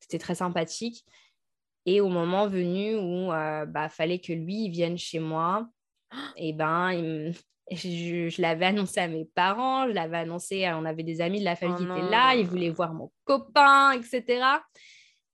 C'était 0.00 0.18
très 0.18 0.34
sympathique. 0.34 1.04
Et 1.86 2.00
au 2.00 2.08
moment 2.08 2.48
venu 2.48 2.96
où 2.96 3.26
il 3.26 3.34
euh, 3.34 3.66
bah, 3.66 3.90
fallait 3.90 4.18
que 4.18 4.32
lui 4.32 4.70
vienne 4.70 4.96
chez 4.96 5.18
moi, 5.18 5.68
et 6.36 6.54
ben, 6.54 7.32
je, 7.70 8.40
l'avais 8.40 8.66
annoncé 8.66 9.00
à 9.00 9.08
mes 9.08 9.26
parents, 9.26 9.86
je 9.88 9.92
l'avais 9.92 10.18
annoncé, 10.18 10.66
on 10.72 10.86
avait 10.86 11.02
des 11.02 11.20
amis 11.20 11.40
de 11.40 11.44
la 11.44 11.56
famille 11.56 11.76
oh 11.78 11.94
qui 11.94 12.00
étaient 12.00 12.10
là, 12.10 12.34
ils 12.34 12.46
voulaient 12.46 12.70
voir 12.70 12.94
mon 12.94 13.12
copain, 13.24 13.92
etc. 13.92 14.42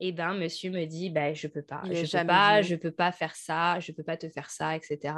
Et 0.00 0.10
ben, 0.10 0.34
monsieur 0.34 0.70
me 0.72 0.84
dit, 0.86 1.10
bah, 1.10 1.32
je 1.32 1.46
peux 1.46 1.62
pas, 1.62 1.82
je 1.84 2.18
peux 2.18 2.26
pas, 2.26 2.62
je 2.62 2.74
peux 2.74 2.90
pas 2.90 3.12
faire 3.12 3.36
ça, 3.36 3.78
je 3.78 3.92
peux 3.92 4.02
pas 4.02 4.16
te 4.16 4.28
faire 4.28 4.50
ça, 4.50 4.74
etc. 4.74 5.14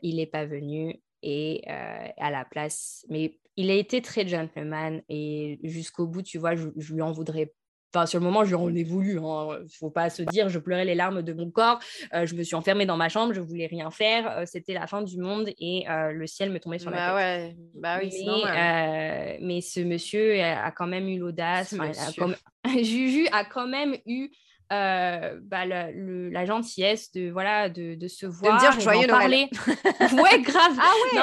il 0.00 0.16
n'est 0.16 0.26
pas 0.26 0.46
venu 0.46 0.98
et 1.22 1.62
euh, 1.68 2.08
à 2.18 2.30
la 2.30 2.44
place. 2.44 3.04
Mais 3.08 3.38
il 3.56 3.70
a 3.70 3.74
été 3.74 4.02
très 4.02 4.26
gentleman 4.26 5.02
et 5.08 5.58
jusqu'au 5.62 6.06
bout, 6.06 6.22
tu 6.22 6.38
vois, 6.38 6.54
je, 6.56 6.68
je, 6.76 6.94
lui 6.94 7.02
en 7.02 7.12
voudrais. 7.12 7.52
Enfin, 7.94 8.06
sur 8.06 8.20
le 8.20 8.24
moment, 8.24 8.42
je 8.44 8.50
lui 8.50 8.54
en 8.54 8.74
ai 8.74 8.84
voulu. 8.84 9.12
Il 9.12 9.18
hein. 9.18 9.58
ne 9.62 9.68
faut 9.68 9.90
pas 9.90 10.08
se 10.08 10.22
dire, 10.22 10.48
je 10.48 10.58
pleurais 10.58 10.86
les 10.86 10.94
larmes 10.94 11.22
de 11.22 11.32
mon 11.34 11.50
corps. 11.50 11.78
Euh, 12.14 12.24
je 12.24 12.34
me 12.34 12.42
suis 12.42 12.54
enfermée 12.54 12.86
dans 12.86 12.96
ma 12.96 13.10
chambre, 13.10 13.34
je 13.34 13.40
voulais 13.40 13.66
rien 13.66 13.90
faire. 13.90 14.38
Euh, 14.38 14.44
c'était 14.46 14.72
la 14.72 14.86
fin 14.86 15.02
du 15.02 15.18
monde 15.18 15.50
et 15.58 15.84
le 15.88 16.26
ciel 16.26 16.50
me 16.50 16.58
tombait 16.58 16.78
sur 16.78 16.90
la 16.90 16.96
bah 16.96 17.06
tête. 17.06 17.16
Ouais. 17.16 17.56
Bah 17.74 17.98
oui, 18.02 18.10
mais, 18.26 19.38
mais 19.42 19.60
ce 19.60 19.80
monsieur 19.80 20.40
a, 20.40 20.70
quand 20.70 20.86
même 20.86 21.08
eu 21.08 21.18
l'audace. 21.18 21.74
Juju 22.64 23.26
a 23.32 23.44
quand 23.44 23.66
même 23.66 23.96
eu 24.06 24.30
euh, 24.72 25.38
bah, 25.42 25.66
la 25.66 26.44
gentillesse 26.46 27.12
de, 27.12 27.30
voilà, 27.30 27.68
de, 27.68 27.94
de 27.94 28.08
se 28.08 28.26
voir. 28.26 28.58
De 28.58 28.64
me 28.64 28.70
dire 28.70 28.80
joyeux 28.80 29.06
Parler. 29.06 29.48
ouais, 29.66 30.40
grave. 30.40 30.76
Ah 30.80 30.92
ouais. 31.04 31.20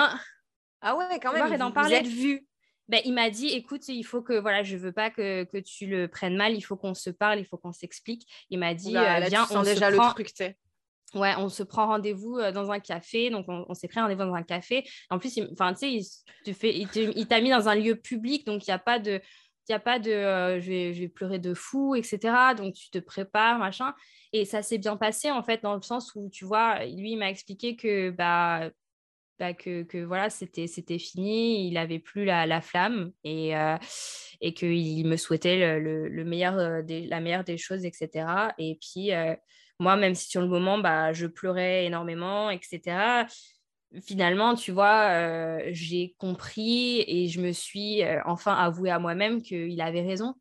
Ah 0.82 0.96
ouais, 0.96 1.20
quand 1.22 1.34
même. 1.34 1.52
Et 1.52 1.58
d'en 1.58 1.72
parler. 1.72 2.02
Vous 2.04 2.40
ben, 2.88 3.02
il 3.06 3.14
m'a 3.14 3.30
dit, 3.30 3.50
écoute, 3.50 3.88
il 3.88 4.04
faut 4.04 4.24
que, 4.24 4.34
voilà, 4.34 4.64
je 4.64 4.76
veux 4.76 4.92
pas 4.92 5.12
que, 5.12 5.44
que 5.44 5.58
tu 5.58 5.86
le 5.86 6.08
prennes 6.08 6.36
mal, 6.36 6.56
il 6.56 6.62
faut 6.62 6.76
qu'on 6.76 6.96
se 6.96 7.12
parle, 7.12 7.38
il 7.38 7.46
faut 7.46 7.58
qu'on 7.58 7.72
s'explique. 7.72 8.28
Il 8.50 8.58
m'a 8.58 8.74
dit, 8.74 8.94
bah, 8.94 9.18
euh, 9.18 9.26
viens, 9.28 9.46
on 9.52 9.62
déjà 9.62 9.92
le 9.92 9.98
truc, 9.98 10.30
tu 10.30 10.38
sais. 10.38 10.58
Ouais, 11.14 11.34
on 11.38 11.50
se 11.50 11.62
prend 11.62 11.86
rendez-vous 11.86 12.40
dans 12.52 12.72
un 12.72 12.80
café. 12.80 13.30
Donc, 13.30 13.46
on, 13.48 13.74
s'est 13.76 13.88
pris 13.88 14.00
rendez-vous 14.00 14.24
dans 14.24 14.34
un 14.34 14.42
café. 14.42 14.88
En 15.12 15.20
plus, 15.20 15.40
enfin, 15.52 15.74
tu 15.74 16.02
sais, 16.02 16.88
il 17.14 17.28
t'a 17.28 17.42
mis 17.42 17.52
dans 17.52 17.70
un 17.70 17.76
lieu 17.76 17.96
public. 17.96 18.46
Donc, 18.48 18.68
il 18.68 18.72
n'y 18.72 18.76
a 18.76 18.80
pas 18.80 18.98
de, 18.98 19.22
il 19.70 19.74
a 19.74 19.80
pas 19.80 20.00
de 20.00 20.10
je, 20.10 20.68
vais, 20.68 20.94
je, 20.94 21.02
vais, 21.02 21.08
pleurer 21.08 21.40
de 21.40 21.54
fou, 21.54 21.96
etc. 21.96 22.20
Donc, 22.58 22.74
tu 22.74 22.90
te 22.90 23.00
prépares, 23.00 23.60
machin. 23.60 23.94
Et 24.34 24.46
ça 24.46 24.62
s'est 24.62 24.78
bien 24.78 24.98
passé, 24.98 25.32
en 25.32 25.44
fait, 25.44 25.64
dans 25.64 25.76
le 25.76 25.82
sens 25.82 26.14
où, 26.16 26.30
tu 26.30 26.46
vois, 26.46 26.86
lui, 26.86 27.12
il 27.12 27.18
m'a 27.18 27.30
expliqué 27.30 27.76
que, 27.76 28.10
bah, 28.10 28.70
bah, 29.40 29.54
que, 29.54 29.84
que, 29.84 30.04
voilà, 30.04 30.30
c'était, 30.30 30.68
c'était 30.68 31.00
fini, 31.00 31.68
il 31.68 31.74
n'avait 31.74 32.00
plus 32.00 32.26
la, 32.26 32.46
la, 32.46 32.62
flamme 32.62 33.12
et, 33.24 33.56
euh, 33.56 33.78
et 34.42 34.54
qu'il 34.54 35.08
me 35.08 35.16
souhaitait 35.16 35.80
le, 35.80 36.10
le, 36.10 36.24
meilleur 36.26 36.84
des, 36.84 37.06
la 37.08 37.22
meilleure 37.22 37.46
des 37.46 37.58
choses, 37.58 37.86
etc. 37.86 38.52
Et 38.58 38.78
puis, 38.82 39.12
moi, 39.80 39.96
même 39.96 40.14
si 40.16 40.30
sur 40.30 40.42
le 40.42 40.48
moment, 40.48 40.78
bah, 40.78 41.14
je 41.14 41.26
pleurais 41.26 41.86
énormément, 41.86 42.50
etc., 42.50 43.26
finalement, 44.02 44.56
tu 44.56 44.72
vois, 44.72 45.60
j'ai 45.72 46.16
compris 46.18 47.04
et 47.08 47.28
je 47.28 47.42
me 47.42 47.52
suis 47.52 48.02
enfin 48.26 48.54
avoué 48.54 48.90
à 48.90 49.00
moi-même 49.00 49.42
qu'il 49.42 49.82
avait 49.82 50.02
raison 50.02 50.36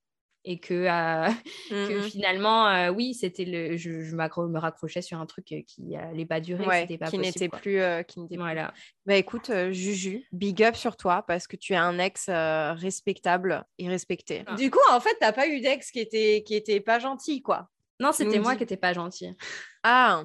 et 0.49 0.59
que, 0.59 0.75
euh, 0.75 1.29
que 1.71 1.99
mmh 1.99 2.11
finalement, 2.11 2.69
euh, 2.69 2.91
oui, 2.91 3.15
c'était 3.15 3.45
le, 3.45 3.77
je, 3.77 3.91
me 3.91 4.59
raccrochais 4.59 5.03
sur 5.03 5.21
un 5.21 5.27
truc 5.27 5.45
qui 5.45 5.83
n'allait 5.83 6.25
pas 6.25 6.41
durer, 6.41 6.87
qui 6.87 7.19
n'était 7.19 7.49
plus, 7.49 7.81
euh, 7.81 8.03
qui 8.03 8.21
n'était 8.21 8.37
voilà. 8.37 8.73
Bah 9.05 9.17
écoute, 9.17 9.51
Juju, 9.71 10.25
big 10.33 10.63
up 10.63 10.75
sur 10.75 10.97
toi 10.97 11.23
parce 11.27 11.47
que 11.47 11.57
tu 11.57 11.75
es 11.75 11.77
un 11.77 11.99
ex 11.99 12.29
respectable 12.29 13.65
et 13.79 13.89
respecté. 13.89 14.45
Ah. 14.47 14.55
Du 14.55 14.71
coup, 14.71 14.81
en 14.91 15.01
fait, 15.01 15.17
t'as 15.21 15.33
pas 15.33 15.49
eu 15.49 15.61
d'ex 15.61 15.91
qui 15.91 16.01
était, 16.01 16.43
qui 16.47 16.55
était 16.55 16.81
pas 16.81 16.99
gentil, 16.99 17.43
quoi. 17.43 17.69
Non, 18.01 18.13
c'était 18.13 18.39
moi 18.39 18.55
qui 18.55 18.63
n'étais 18.63 18.77
pas 18.77 18.93
gentil. 18.93 19.37
Ah. 19.83 20.25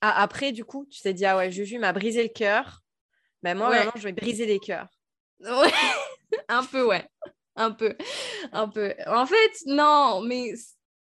Ah. 0.00 0.22
après, 0.22 0.52
du 0.52 0.64
coup, 0.64 0.86
tu 0.90 1.00
t'es 1.00 1.14
dit, 1.14 1.26
ah 1.26 1.36
ouais, 1.36 1.50
Juju 1.50 1.78
m'a 1.78 1.92
brisé 1.92 2.22
le 2.22 2.28
cœur. 2.28 2.82
Ben 3.42 3.56
moi, 3.56 3.70
maintenant, 3.70 3.92
je 3.96 4.02
vais 4.02 4.12
briser 4.12 4.46
les 4.46 4.58
cœurs. 4.58 4.88
Ouais, 5.40 5.72
un 6.48 6.64
peu, 6.64 6.86
ouais 6.86 7.08
un 7.60 7.72
peu, 7.72 7.94
un 8.52 8.68
peu. 8.68 8.94
En 9.06 9.26
fait, 9.26 9.52
non, 9.66 10.22
mais 10.22 10.54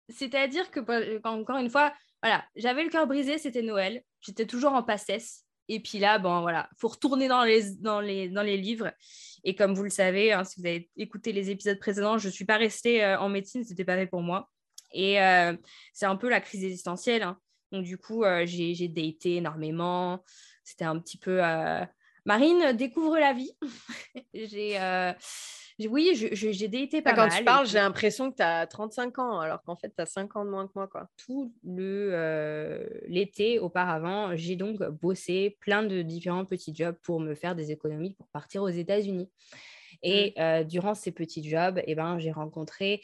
c'est-à-dire 0.09 0.69
que, 0.71 0.79
bah, 0.79 0.99
encore 1.23 1.57
une 1.57 1.69
fois, 1.69 1.93
voilà, 2.21 2.43
j'avais 2.55 2.83
le 2.83 2.89
cœur 2.89 3.07
brisé, 3.07 3.37
c'était 3.37 3.61
Noël, 3.61 4.03
j'étais 4.21 4.45
toujours 4.45 4.73
en 4.73 4.83
passesse. 4.83 5.45
Et 5.69 5.79
puis 5.79 5.99
là, 5.99 6.17
bon, 6.17 6.41
voilà, 6.41 6.67
faut 6.77 6.87
retourner 6.87 7.27
dans 7.27 7.43
les, 7.43 7.75
dans 7.75 8.01
les, 8.01 8.27
dans 8.27 8.41
les 8.41 8.57
livres. 8.57 8.91
Et 9.43 9.55
comme 9.55 9.75
vous 9.75 9.83
le 9.83 9.89
savez, 9.89 10.33
hein, 10.33 10.43
si 10.43 10.59
vous 10.59 10.67
avez 10.67 10.89
écouté 10.97 11.31
les 11.31 11.51
épisodes 11.51 11.79
précédents, 11.79 12.17
je 12.17 12.27
ne 12.27 12.33
suis 12.33 12.45
pas 12.45 12.57
restée 12.57 13.03
euh, 13.03 13.19
en 13.19 13.29
médecine, 13.29 13.63
c'était 13.63 13.85
pas 13.85 13.95
fait 13.95 14.07
pour 14.07 14.21
moi. 14.21 14.49
Et 14.91 15.21
euh, 15.21 15.55
c'est 15.93 16.07
un 16.07 16.15
peu 16.15 16.27
la 16.27 16.41
crise 16.41 16.63
existentielle. 16.63 17.21
Hein. 17.21 17.37
Donc, 17.71 17.83
du 17.83 17.97
coup, 17.97 18.23
euh, 18.23 18.45
j'ai, 18.45 18.87
daté 18.87 19.37
énormément. 19.37 20.23
C'était 20.63 20.85
un 20.85 20.99
petit 20.99 21.17
peu. 21.17 21.41
Marine 22.25 22.73
découvre 22.73 23.17
la 23.17 23.33
vie. 23.33 23.51
j'ai 24.33 24.77
oui, 25.87 26.11
j'ai 26.13 26.67
daté 26.67 27.01
pas 27.01 27.13
Quand 27.13 27.29
tu 27.29 27.43
parles, 27.43 27.65
j'ai 27.65 27.77
l'impression 27.77 28.31
que 28.31 28.37
tu 28.37 28.43
as 28.43 28.67
35 28.67 29.17
ans, 29.19 29.39
alors 29.39 29.63
qu'en 29.63 29.77
fait, 29.77 29.93
tu 29.95 30.01
as 30.01 30.05
5 30.05 30.35
ans 30.35 30.43
de 30.43 30.49
moins 30.49 30.67
que 30.67 30.73
moi. 30.75 30.87
Quoi. 30.87 31.07
Tout 31.15 31.53
euh, 31.77 32.85
l'été 33.07 33.59
auparavant, 33.59 34.35
j'ai 34.35 34.57
donc 34.57 34.77
bossé 35.01 35.57
plein 35.61 35.83
de 35.83 36.01
différents 36.01 36.43
petits 36.43 36.75
jobs 36.75 36.97
pour 37.01 37.21
me 37.21 37.33
faire 37.33 37.55
des 37.55 37.71
économies 37.71 38.13
pour 38.15 38.27
partir 38.27 38.61
aux 38.61 38.69
États-Unis. 38.69 39.29
Et 40.03 40.33
mmh. 40.35 40.41
euh, 40.41 40.63
durant 40.63 40.95
ces 40.95 41.11
petits 41.11 41.47
jobs, 41.47 41.81
eh 41.85 41.95
ben, 41.95 42.19
j'ai 42.19 42.31
rencontré 42.31 43.01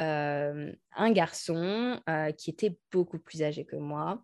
euh, 0.00 0.72
un 0.96 1.12
garçon 1.12 2.00
qui 2.36 2.50
était 2.50 2.76
beaucoup 2.90 3.18
plus 3.18 3.42
âgé 3.42 3.64
que 3.64 3.76
moi. 3.76 4.22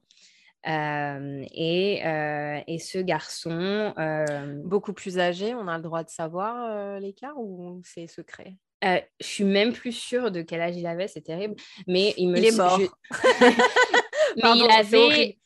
Euh, 0.67 1.45
et, 1.53 2.05
euh, 2.05 2.61
et, 2.67 2.79
ce 2.79 2.99
garçon. 2.99 3.95
Euh, 3.99 4.61
Beaucoup 4.65 4.93
plus 4.93 5.19
âgé, 5.19 5.55
on 5.55 5.69
a 5.69 5.77
le 5.77 5.83
droit 5.83 6.03
de 6.03 6.11
savoir 6.11 6.99
l'écart 7.01 7.39
ou 7.39 7.81
c'est 7.85 8.07
secret? 8.07 8.57
Je 8.83 9.01
suis 9.27 9.45
même 9.45 9.73
plus 9.73 9.93
sûre 9.93 10.31
de 10.31 10.43
quel 10.43 10.61
âge 10.61 10.77
il 10.77 10.87
avait, 10.87 11.09
c'est 11.09 11.23
terrible. 11.23 11.55
Mais 11.87 12.15
il 12.17 12.31
me 12.31 12.39
il 12.39 12.47
est 12.47 12.57
mort. 12.57 12.79
mais 14.37 14.57
il 14.57 14.69
avait. 14.71 15.39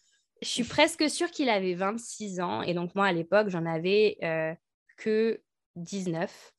Je 0.42 0.48
suis 0.48 0.64
presque 0.64 1.08
sûre 1.10 1.30
qu'il 1.30 1.50
avait 1.50 1.74
26 1.74 2.40
ans. 2.40 2.62
Et 2.62 2.72
donc, 2.72 2.94
moi, 2.94 3.06
à 3.06 3.12
l'époque, 3.12 3.48
j'en 3.48 3.66
avais 3.66 4.18
que 4.96 5.40
19 5.76 6.52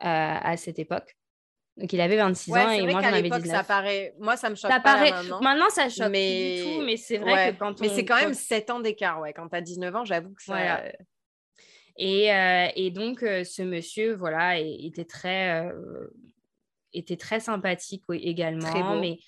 à 0.00 0.56
cette 0.56 0.80
époque. 0.80 1.16
Donc 1.78 1.92
il 1.92 2.00
avait 2.00 2.16
26 2.16 2.52
ans 2.52 2.70
et 2.70 2.82
moi 2.82 3.00
j'en 3.00 3.08
avais 3.08 3.30
19. 3.30 3.46
Ça 3.46 3.64
paraît... 3.64 4.14
Moi 4.18 4.36
ça 4.36 4.50
me 4.50 4.54
choque 4.54 4.70
ça 4.70 4.80
pas 4.80 4.94
paraît... 4.94 5.10
maintenant. 5.10 5.40
Maintenant 5.40 5.70
ça 5.70 5.88
choque 5.88 6.10
mais... 6.10 6.56
du 6.56 6.62
tout, 6.64 6.84
mais 6.84 6.96
c'est 6.96 7.18
vrai 7.18 7.52
que 7.52 7.58
quand 7.58 7.80
on... 7.80 7.82
Mais 7.84 7.88
c'est 7.88 8.04
quand 8.04 8.20
même 8.20 8.34
7 8.34 8.70
ans 8.70 8.80
d'écart, 8.80 9.20
ouais. 9.20 9.32
Quand 9.32 9.48
tu 9.48 9.56
as 9.56 9.62
19 9.62 9.96
ans, 9.96 10.04
j'avoue 10.04 10.34
que 10.34 10.42
ça... 10.42 10.82
Et, 11.96 12.32
euh, 12.32 12.68
et, 12.74 12.90
donc 12.90 13.22
euh, 13.22 13.44
ce 13.44 13.62
monsieur, 13.62 14.14
voilà, 14.14 14.58
était 14.58 15.04
très, 15.04 15.66
euh, 15.66 16.06
était 16.92 17.16
très 17.16 17.40
sympathique 17.40 18.04
également. 18.10 18.70
Très. 18.70 19.00
Mais 19.00 19.18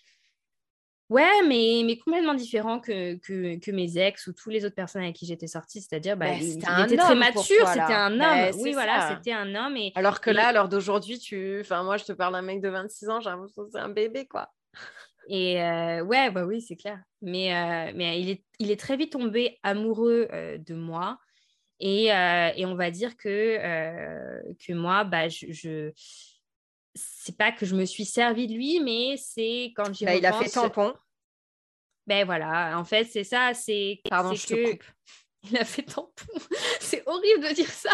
Ouais, 1.14 1.42
mais, 1.46 1.82
mais 1.86 1.96
complètement 1.96 2.34
différent 2.34 2.80
que, 2.80 3.14
que, 3.18 3.56
que, 3.60 3.70
mes 3.70 3.98
ex 3.98 4.26
ou 4.26 4.32
tous 4.32 4.50
les 4.50 4.64
autres 4.64 4.74
personnes 4.74 5.02
avec 5.02 5.14
qui 5.14 5.26
j'étais 5.26 5.46
sortie. 5.46 5.80
C'est-à-dire, 5.80 6.16
bah, 6.16 6.32
il, 6.32 6.58
était 6.58 6.96
très 6.96 7.14
mature, 7.14 7.68
c'était 7.68 7.80
un 7.92 8.18
homme. 8.20 8.60
oui, 8.60 8.72
voilà, 8.72 9.14
c'était 9.14 9.32
un 9.32 9.54
homme. 9.54 9.76
Et, 9.76 9.92
Alors 9.94 10.20
que 10.20 10.30
là, 10.30 10.48
à 10.48 10.52
l'heure 10.52 10.68
d'aujourd'hui, 10.68 11.20
tu... 11.20 11.60
enfin, 11.60 11.84
moi, 11.84 11.98
je 11.98 12.04
te 12.04 12.12
parle 12.12 12.32
d'un 12.32 12.42
mec 12.42 12.60
de 12.60 12.68
26 12.68 13.08
ans, 13.10 13.20
j'ai 13.20 13.30
l'impression 13.30 13.62
que 13.62 13.70
c'est 13.70 13.78
un 13.78 13.90
bébé, 13.90 14.26
quoi. 14.26 14.50
Et 15.28 15.62
euh, 15.62 16.02
ouais, 16.02 16.32
bah 16.32 16.44
oui, 16.46 16.60
c'est 16.60 16.74
clair. 16.74 17.00
Mais, 17.22 17.54
euh, 17.54 17.92
mais 17.94 18.20
il, 18.20 18.30
est, 18.30 18.44
il 18.58 18.72
est 18.72 18.80
très 18.80 18.96
vite 18.96 19.12
tombé 19.12 19.60
amoureux 19.62 20.26
euh, 20.32 20.58
de 20.58 20.74
moi. 20.74 21.20
Et, 21.78 22.06
et, 22.06 22.66
on 22.66 22.74
va 22.74 22.90
dire 22.90 23.16
que, 23.16 23.56
que 24.54 24.72
moi, 24.72 25.04
bah, 25.04 25.28
je, 25.28 25.46
je 25.50 25.92
c'est 26.94 27.36
pas 27.36 27.52
que 27.52 27.66
je 27.66 27.74
me 27.74 27.84
suis 27.84 28.04
servi 28.04 28.46
de 28.46 28.54
lui, 28.54 28.80
mais 28.80 29.16
c'est 29.16 29.72
quand 29.76 29.92
j'ai 29.92 30.06
bah, 30.06 30.14
Il 30.14 30.26
a 30.26 30.32
fait 30.32 30.48
tampon. 30.48 30.94
Ben 32.06 32.24
voilà, 32.24 32.78
en 32.78 32.84
fait, 32.84 33.04
c'est 33.04 33.24
ça, 33.24 33.54
c'est... 33.54 34.00
Pardon, 34.08 34.34
je 34.34 34.46
te 34.46 34.70
coupe. 34.70 34.84
Il 35.50 35.58
a 35.58 35.64
fait 35.64 35.82
tampon. 35.82 36.26
c'est 36.80 37.02
horrible 37.06 37.48
de 37.48 37.54
dire 37.54 37.70
ça. 37.70 37.92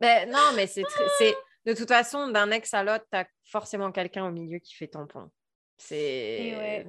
ben, 0.00 0.30
non, 0.30 0.52
mais 0.56 0.66
c'est... 0.66 0.84
c'est... 1.18 1.34
De 1.64 1.74
toute 1.74 1.88
façon, 1.88 2.28
d'un 2.28 2.50
ex 2.50 2.72
à 2.72 2.82
l'autre, 2.82 3.04
tu 3.10 3.18
as 3.18 3.26
forcément 3.44 3.92
quelqu'un 3.92 4.26
au 4.26 4.30
milieu 4.30 4.58
qui 4.58 4.74
fait 4.74 4.88
tampon. 4.88 5.30
C'est... 5.76 6.86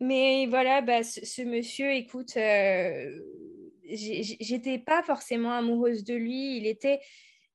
Mais 0.00 0.46
voilà, 0.46 0.82
bah, 0.82 1.02
ce, 1.02 1.42
monsieur, 1.42 1.92
écoute, 1.92 2.36
euh, 2.36 3.18
j'étais 3.84 4.78
pas 4.78 5.02
forcément 5.02 5.52
amoureuse 5.52 6.04
de 6.04 6.14
lui. 6.14 6.58
Il 6.58 6.66
était 6.66 7.00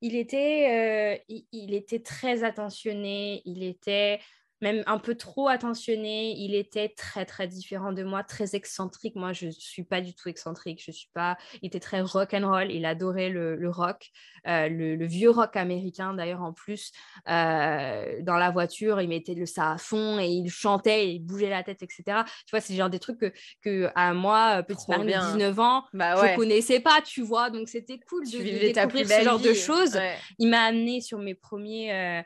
il 0.01 0.15
était, 0.15 1.19
euh, 1.29 1.35
il, 1.51 1.73
était 1.75 1.99
très 1.99 2.43
attentionné, 2.43 3.43
il 3.45 3.63
était 3.63 4.19
même 4.61 4.83
un 4.85 4.99
peu 4.99 5.15
trop 5.15 5.47
attentionné. 5.47 6.35
Il 6.37 6.55
était 6.55 6.89
très, 6.89 7.25
très 7.25 7.47
différent 7.47 7.91
de 7.91 8.03
moi, 8.03 8.23
très 8.23 8.55
excentrique. 8.55 9.15
Moi, 9.15 9.33
je 9.33 9.47
ne 9.47 9.51
suis 9.51 9.83
pas 9.83 10.01
du 10.01 10.13
tout 10.13 10.29
excentrique. 10.29 10.81
Je 10.85 10.91
suis 10.91 11.09
pas... 11.13 11.37
Il 11.61 11.67
était 11.67 11.79
très 11.79 12.01
rock 12.01 12.33
and 12.33 12.47
roll. 12.47 12.71
Il 12.71 12.85
adorait 12.85 13.29
le, 13.29 13.69
rock, 13.69 14.09
euh, 14.47 14.69
le, 14.69 15.05
vieux 15.05 15.31
rock 15.31 15.55
américain 15.55 16.13
d'ailleurs 16.13 16.41
en 16.41 16.53
plus. 16.53 16.91
Euh, 17.27 18.21
dans 18.21 18.37
la 18.37 18.51
voiture, 18.51 19.01
il 19.01 19.09
mettait 19.09 19.33
le 19.33 19.45
ça 19.45 19.71
à 19.71 19.77
fond 19.77 20.19
et 20.19 20.27
il 20.27 20.49
chantait, 20.49 21.13
il 21.13 21.19
bougeait 21.19 21.49
la 21.49 21.63
tête, 21.63 21.81
etc. 21.81 22.03
Tu 22.45 22.51
vois, 22.51 22.61
c'est 22.61 22.75
genre 22.75 22.89
des 22.89 22.99
trucs 22.99 23.19
que, 23.19 23.33
que 23.61 23.89
à 23.95 24.13
moi, 24.13 24.63
petite 24.63 24.87
Marine 24.87 25.07
de 25.07 25.31
19 25.33 25.59
ans, 25.59 25.85
bah 25.93 26.15
je 26.15 26.31
ne 26.31 26.35
connaissais 26.35 26.79
pas, 26.79 27.01
tu 27.01 27.21
vois. 27.21 27.49
Donc, 27.49 27.67
c'était 27.67 27.99
cool 28.07 28.25
de, 28.25 28.37
découvrir 28.37 29.07
ce 29.07 29.23
genre 29.23 29.39
de 29.39 29.53
choses. 29.53 29.97
Il 30.37 30.49
m'a 30.49 30.63
amené 30.63 31.01
sur 31.01 31.19
mes 31.19 31.35
premiers... 31.35 31.93
Euh, 31.93 32.21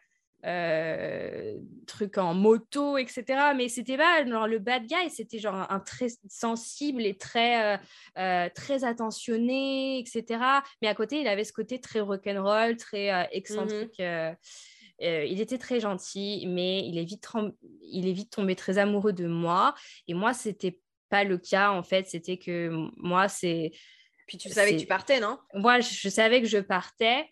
euh, 0.45 1.57
trucs 1.87 2.17
en 2.19 2.35
moto, 2.35 2.97
etc. 2.97 3.23
Mais 3.55 3.67
c'était 3.67 3.97
pas 3.97 4.23
genre 4.25 4.47
le 4.47 4.59
bad 4.59 4.85
guy, 4.85 5.09
c'était 5.09 5.39
genre 5.39 5.65
un, 5.69 5.79
très 5.79 6.07
sensible 6.29 7.03
et 7.03 7.17
très, 7.17 7.75
euh, 7.75 7.77
euh, 8.19 8.49
très 8.53 8.83
attentionné, 8.83 9.99
etc. 9.99 10.39
Mais 10.81 10.87
à 10.87 10.93
côté, 10.93 11.19
il 11.19 11.27
avait 11.27 11.43
ce 11.43 11.53
côté 11.53 11.79
très 11.81 11.99
rock'n'roll, 11.99 12.77
très 12.77 13.11
mmh 13.11 13.27
excentrique. 13.31 14.01
il 14.99 15.41
était 15.41 15.57
très 15.57 15.79
gentil, 15.79 16.45
mais 16.47 16.85
il 16.87 16.97
est, 16.99 17.05
vite 17.05 17.27
il 17.81 18.07
est 18.07 18.13
vite 18.13 18.31
tombé 18.31 18.55
très 18.55 18.77
amoureux 18.77 19.13
de 19.13 19.27
moi. 19.27 19.73
Et 20.07 20.13
moi, 20.13 20.33
c'était 20.33 20.79
pas 21.09 21.23
le 21.23 21.39
cas, 21.39 21.71
en 21.71 21.81
fait. 21.81 22.07
C'était 22.07 22.37
que 22.37 22.69
moi, 22.97 23.27
c'est. 23.27 23.71
Puis 24.27 24.37
tu 24.37 24.49
savais 24.49 24.75
que 24.75 24.81
tu 24.81 24.87
partais, 24.87 25.19
non? 25.19 25.39
Moi, 25.53 25.79
je 25.79 26.09
savais 26.09 26.41
que 26.41 26.47
je 26.47 26.57
partais. 26.57 27.29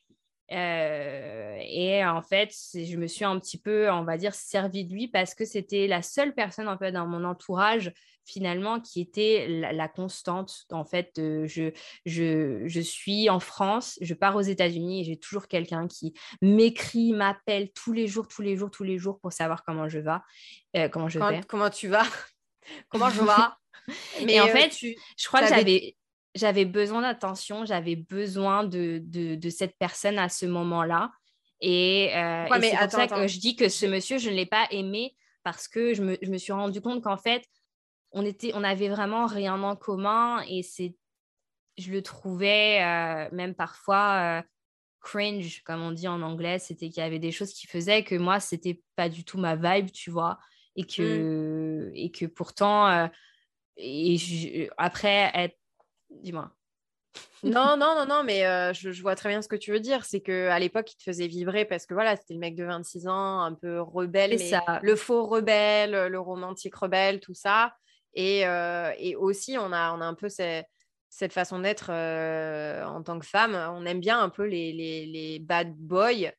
Euh, 0.51 1.57
et 1.61 2.05
en 2.05 2.21
fait, 2.21 2.53
je 2.73 2.97
me 2.97 3.07
suis 3.07 3.25
un 3.25 3.39
petit 3.39 3.57
peu, 3.57 3.89
on 3.89 4.03
va 4.03 4.17
dire, 4.17 4.35
servi 4.35 4.85
de 4.85 4.93
lui 4.93 5.07
parce 5.07 5.35
que 5.35 5.45
c'était 5.45 5.87
la 5.87 6.01
seule 6.01 6.33
personne 6.33 6.67
en 6.67 6.77
fait 6.77 6.91
dans 6.91 7.07
mon 7.07 7.23
entourage 7.23 7.91
finalement 8.25 8.79
qui 8.79 9.01
était 9.01 9.47
la, 9.47 9.87
constante. 9.87 10.65
En 10.71 10.85
fait, 10.85 11.11
je, 11.17 11.71
je, 12.05 12.67
je, 12.67 12.79
suis 12.79 13.29
en 13.29 13.39
France, 13.39 13.97
je 14.01 14.13
pars 14.13 14.35
aux 14.35 14.41
États-Unis 14.41 15.01
et 15.01 15.03
j'ai 15.03 15.17
toujours 15.17 15.47
quelqu'un 15.47 15.87
qui 15.87 16.13
m'écrit, 16.41 17.13
m'appelle 17.13 17.71
tous 17.73 17.91
les 17.91 18.07
jours, 18.07 18.27
tous 18.27 18.41
les 18.41 18.55
jours, 18.55 18.71
tous 18.71 18.83
les 18.83 18.97
jours 18.97 19.19
pour 19.19 19.33
savoir 19.33 19.63
comment 19.63 19.89
je 19.89 19.99
vais, 19.99 20.11
euh, 20.77 20.89
comment 20.89 21.09
je 21.09 21.19
vais. 21.19 21.41
Comment 21.47 21.69
tu 21.69 21.87
vas? 21.87 22.05
Comment 22.87 23.09
je 23.09 23.19
vais 23.19 24.25
Mais 24.25 24.39
en 24.39 24.47
fait, 24.47 24.71
je 24.71 25.27
crois 25.27 25.41
que 25.41 25.49
j'avais 25.49 25.97
j'avais 26.35 26.65
besoin 26.65 27.01
d'attention, 27.01 27.65
j'avais 27.65 27.95
besoin 27.95 28.63
de, 28.63 29.01
de, 29.03 29.49
cette 29.49 29.77
personne 29.77 30.17
à 30.17 30.29
ce 30.29 30.45
moment-là. 30.45 31.11
Et, 31.61 32.09
c'est 32.11 32.77
pour 32.77 32.91
ça 32.91 33.07
que 33.07 33.27
je 33.27 33.39
dis 33.39 33.55
que 33.55 33.69
ce 33.69 33.85
monsieur, 33.85 34.17
je 34.17 34.29
ne 34.29 34.35
l'ai 34.35 34.45
pas 34.45 34.67
aimé 34.71 35.15
parce 35.43 35.67
que 35.67 35.93
je 35.93 36.01
me, 36.01 36.17
je 36.21 36.29
me 36.29 36.37
suis 36.37 36.53
rendu 36.53 36.81
compte 36.81 37.03
qu'en 37.03 37.17
fait, 37.17 37.43
on 38.11 38.25
était, 38.25 38.51
on 38.55 38.63
avait 38.63 38.89
vraiment 38.89 39.25
rien 39.25 39.61
en 39.61 39.75
commun 39.75 40.43
et 40.47 40.63
c'est, 40.63 40.95
je 41.77 41.91
le 41.91 42.01
trouvais 42.01 42.79
même 43.31 43.55
parfois 43.55 44.43
cringe, 45.03 45.61
comme 45.63 45.81
on 45.81 45.91
dit 45.91 46.07
en 46.07 46.21
anglais, 46.21 46.57
c'était 46.57 46.89
qu'il 46.89 47.03
y 47.03 47.05
avait 47.05 47.19
des 47.19 47.31
choses 47.31 47.53
qui 47.53 47.67
faisaient 47.67 48.03
que 48.03 48.15
moi, 48.15 48.39
c'était 48.39 48.81
pas 48.95 49.09
du 49.09 49.23
tout 49.23 49.37
ma 49.37 49.55
vibe, 49.55 49.91
tu 49.91 50.09
vois, 50.09 50.39
et 50.75 50.85
que, 50.85 51.89
mm. 51.89 51.91
et 51.93 52.11
que 52.11 52.25
pourtant, 52.25 52.87
euh, 52.87 53.07
et 53.77 54.69
après, 54.77 55.31
être... 55.35 55.57
dis-moi. 56.21 56.51
non, 57.43 57.77
non, 57.77 57.95
non, 57.95 58.05
non, 58.07 58.23
mais 58.23 58.45
euh, 58.45 58.73
je, 58.73 59.01
vois 59.01 59.15
très 59.15 59.29
bien 59.29 59.41
ce 59.41 59.47
que 59.47 59.55
tu 59.55 59.71
veux 59.71 59.79
dire. 59.79 60.05
C'est 60.05 60.21
qu'à 60.21 60.57
l'époque, 60.59 60.93
il 60.93 60.97
te 60.97 61.03
faisait 61.03 61.27
vibrer 61.27 61.65
parce 61.65 61.85
que 61.85 61.93
voilà, 61.93 62.15
c'était 62.15 62.33
le 62.33 62.39
mec 62.39 62.55
de 62.55 62.63
26 62.63 63.07
ans, 63.07 63.41
un 63.41 63.53
peu 63.53 63.81
rebelle, 63.81 64.31
mais 64.31 64.37
ça. 64.37 64.79
le 64.81 64.95
faux 64.95 65.25
rebelle, 65.25 66.07
le 66.07 66.19
romantique 66.19 66.75
rebelle, 66.75 67.19
tout 67.19 67.33
ça. 67.33 67.73
Et, 68.13 68.45
euh, 68.47 68.91
et 68.97 69.15
aussi, 69.15 69.57
on 69.57 69.71
a, 69.71 69.93
on 69.93 70.01
a 70.01 70.05
un 70.05 70.13
peu 70.13 70.29
ces, 70.29 70.63
cette 71.09 71.33
façon 71.33 71.59
d'être 71.59 71.87
euh, 71.89 72.83
en 72.85 73.03
tant 73.03 73.19
que 73.19 73.25
femme. 73.25 73.55
On 73.55 73.85
aime 73.85 73.99
bien 73.99 74.19
un 74.21 74.29
peu 74.29 74.43
les, 74.43 74.71
les, 74.73 75.39
bad 75.39 75.73
boys 75.75 76.31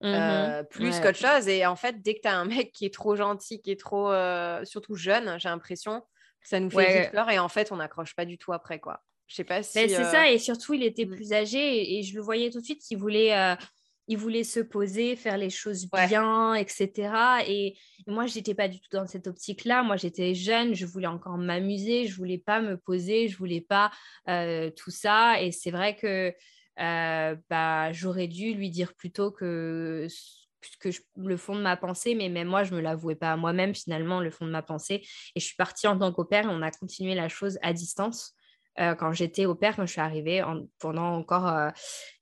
mmh 0.00 0.06
euh, 0.06 0.62
plus 0.64 1.00
qu'autre 1.00 1.18
chose. 1.18 1.48
Et 1.48 1.64
en 1.64 1.76
fait, 1.76 2.02
dès 2.02 2.14
que 2.14 2.20
tu 2.22 2.28
as 2.28 2.36
un 2.36 2.44
mec 2.44 2.72
qui 2.72 2.84
est 2.84 2.92
trop 2.92 3.16
gentil, 3.16 3.62
qui 3.62 3.70
est 3.70 3.80
trop, 3.80 4.12
surtout 4.64 4.96
jeune, 4.96 5.38
j'ai 5.38 5.48
l'impression 5.48 6.00
que 6.00 6.48
ça 6.48 6.60
nous 6.60 6.70
fait 6.70 7.02
vite 7.02 7.12
peur. 7.12 7.30
Et 7.30 7.38
en 7.38 7.48
fait, 7.48 7.72
on 7.72 7.76
n'accroche 7.76 8.14
pas 8.14 8.26
du 8.26 8.36
tout 8.36 8.52
après, 8.52 8.78
quoi. 8.80 9.02
Je 9.26 9.36
sais 9.36 9.44
pas 9.44 9.62
si. 9.62 9.72
c'est 9.72 9.88
ça. 9.88 10.30
Et 10.30 10.38
surtout, 10.38 10.74
il 10.74 10.82
était 10.82 11.06
mmh. 11.06 11.16
plus 11.16 11.32
âgé 11.32 11.98
et, 11.98 12.02
je 12.02 12.14
le 12.14 12.20
voyais 12.20 12.50
tout 12.50 12.60
de 12.60 12.64
suite 12.64 12.82
qu'il 12.82 12.98
voulait 12.98 13.56
il 14.06 14.18
voulait 14.18 14.44
se 14.44 14.60
poser, 14.60 15.16
faire 15.16 15.38
les 15.38 15.50
choses 15.50 15.88
bien, 15.90 16.54
etc. 16.54 17.42
Et 17.46 17.76
moi, 18.06 18.26
je 18.26 18.36
n'étais 18.36 18.54
pas 18.54 18.68
du 18.68 18.78
tout 18.80 18.88
dans 18.92 19.06
cette 19.06 19.26
optique-là. 19.26 19.82
Moi, 19.82 19.96
j'étais 19.96 20.34
jeune, 20.34 20.74
je 20.74 20.84
voulais 20.84 21.06
encore 21.06 21.38
m'amuser, 21.38 22.06
je 22.06 22.14
voulais 22.14 22.38
pas 22.38 22.60
me 22.60 22.76
poser, 22.76 23.28
je 23.28 23.38
voulais 23.38 23.62
pas 23.62 23.90
euh, 24.28 24.70
tout 24.70 24.90
ça. 24.90 25.40
Et 25.40 25.52
c'est 25.52 25.70
vrai 25.70 25.96
que 25.96 26.34
euh, 26.80 27.36
bah, 27.48 27.92
j'aurais 27.92 28.28
dû 28.28 28.52
lui 28.54 28.70
dire 28.70 28.94
plutôt 28.94 29.30
que 29.30 30.06
que 30.80 30.88
le 31.16 31.36
fond 31.36 31.54
de 31.54 31.60
ma 31.60 31.76
pensée, 31.76 32.14
mais 32.14 32.30
même 32.30 32.48
moi, 32.48 32.64
je 32.64 32.72
ne 32.72 32.78
me 32.78 32.82
l'avouais 32.82 33.16
pas 33.16 33.32
à 33.32 33.36
moi-même, 33.36 33.74
finalement, 33.74 34.20
le 34.20 34.30
fond 34.30 34.46
de 34.46 34.50
ma 34.50 34.62
pensée. 34.62 35.06
Et 35.34 35.40
je 35.40 35.44
suis 35.44 35.56
partie 35.56 35.86
en 35.86 35.98
tant 35.98 36.10
qu'opère 36.10 36.44
et 36.44 36.48
on 36.48 36.62
a 36.62 36.70
continué 36.70 37.14
la 37.14 37.28
chose 37.28 37.58
à 37.60 37.74
distance. 37.74 38.34
Euh, 38.80 38.94
quand 38.94 39.12
j'étais 39.12 39.46
au 39.46 39.54
père, 39.54 39.76
quand 39.76 39.86
je 39.86 39.92
suis 39.92 40.00
arrivée 40.00 40.42
pendant 40.78 41.14
encore 41.14 41.72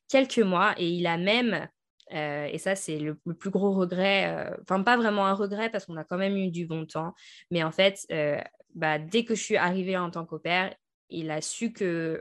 quelques 0.09 0.39
mois 0.39 0.75
et 0.77 0.89
il 0.89 1.07
a 1.07 1.17
même, 1.17 1.67
euh, 2.13 2.45
et 2.45 2.59
ça 2.59 2.75
c'est 2.75 2.99
le, 2.99 3.15
plus 3.15 3.51
gros 3.51 3.73
regret, 3.73 4.27
euh, 4.29 4.55
enfin 4.63 4.83
pas 4.83 4.99
vraiment 4.99 5.27
un 5.27 5.33
regret 5.33 5.71
parce 5.71 5.87
qu'on 5.87 5.97
a 5.97 6.05
quand 6.05 6.19
même 6.19 6.37
eu 6.37 6.51
du 6.51 6.67
bon 6.67 6.85
temps, 6.85 7.15
mais 7.51 7.63
en 7.63 7.73
fait, 7.73 8.07
euh, 8.13 8.39
bah, 8.75 8.99
dès 8.99 9.25
que 9.25 9.35
je 9.35 9.43
suis 9.43 9.57
arrivée 9.57 9.97
en 9.97 10.11
tant 10.11 10.27
qu'opère, 10.27 10.75
il 11.09 11.31
a 11.31 11.41
su 11.41 11.73
que 11.73 12.21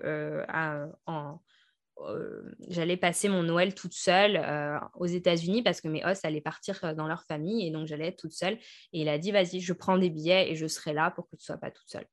j'allais 2.69 2.97
passer 2.97 3.29
mon 3.29 3.43
Noël 3.43 3.75
toute 3.75 3.93
seule 3.93 4.41
aux 4.95 5.05
États-Unis 5.05 5.61
parce 5.61 5.81
que 5.81 5.87
mes 5.87 6.03
hosts 6.05 6.25
allaient 6.25 6.41
partir 6.41 6.95
dans 6.95 7.07
leur 7.07 7.23
famille 7.23 7.67
et 7.67 7.71
donc 7.71 7.87
j'allais 7.87 8.07
être 8.07 8.17
toute 8.17 8.33
seule. 8.33 8.55
Et 8.91 9.01
il 9.01 9.07
a 9.07 9.17
dit, 9.17 9.31
vas-y, 9.31 9.61
je 9.61 9.71
prends 9.71 9.97
des 9.97 10.09
billets 10.09 10.51
et 10.51 10.55
je 10.55 10.67
serai 10.67 10.93
là 10.93 11.11
pour 11.11 11.25
que 11.29 11.37
tu 11.37 11.43
ne 11.43 11.45
sois 11.45 11.57
pas 11.57 11.71
toute 11.71 11.87
seule. 11.87 12.05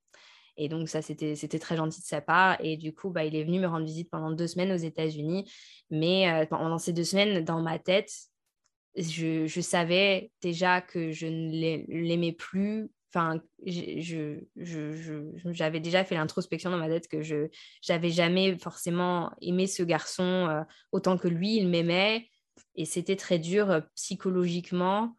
Et 0.58 0.68
donc, 0.68 0.88
ça, 0.88 1.00
c'était 1.00 1.58
très 1.58 1.76
gentil 1.76 2.00
de 2.00 2.06
sa 2.06 2.20
part. 2.20 2.56
Et 2.60 2.76
du 2.76 2.92
coup, 2.92 3.10
bah, 3.10 3.24
il 3.24 3.36
est 3.36 3.44
venu 3.44 3.60
me 3.60 3.68
rendre 3.68 3.86
visite 3.86 4.10
pendant 4.10 4.32
deux 4.32 4.48
semaines 4.48 4.72
aux 4.72 4.76
États-Unis. 4.76 5.50
Mais 5.90 6.28
euh, 6.28 6.46
pendant 6.46 6.78
ces 6.78 6.92
deux 6.92 7.04
semaines, 7.04 7.44
dans 7.44 7.62
ma 7.62 7.78
tête, 7.78 8.10
je, 8.96 9.60
savais 9.60 10.32
déjà 10.42 10.80
que 10.80 11.12
je 11.12 11.26
ne 11.28 11.86
l'aimais 11.88 12.32
plus. 12.32 12.90
Enfin, 13.14 13.40
j'avais 15.46 15.80
déjà 15.80 16.04
fait 16.04 16.16
l'introspection 16.16 16.70
dans 16.70 16.76
ma 16.76 16.88
tête 16.88 17.08
que 17.08 17.22
je 17.22 17.48
n'avais 17.88 18.10
jamais 18.10 18.58
forcément 18.58 19.30
aimé 19.40 19.66
ce 19.66 19.82
garçon 19.84 20.24
euh, 20.24 20.62
autant 20.92 21.16
que 21.16 21.28
lui, 21.28 21.56
il 21.56 21.68
m'aimait. 21.68 22.28
Et 22.74 22.84
c'était 22.84 23.16
très 23.16 23.38
dur 23.38 23.70
euh, 23.70 23.80
psychologiquement. 23.94 25.14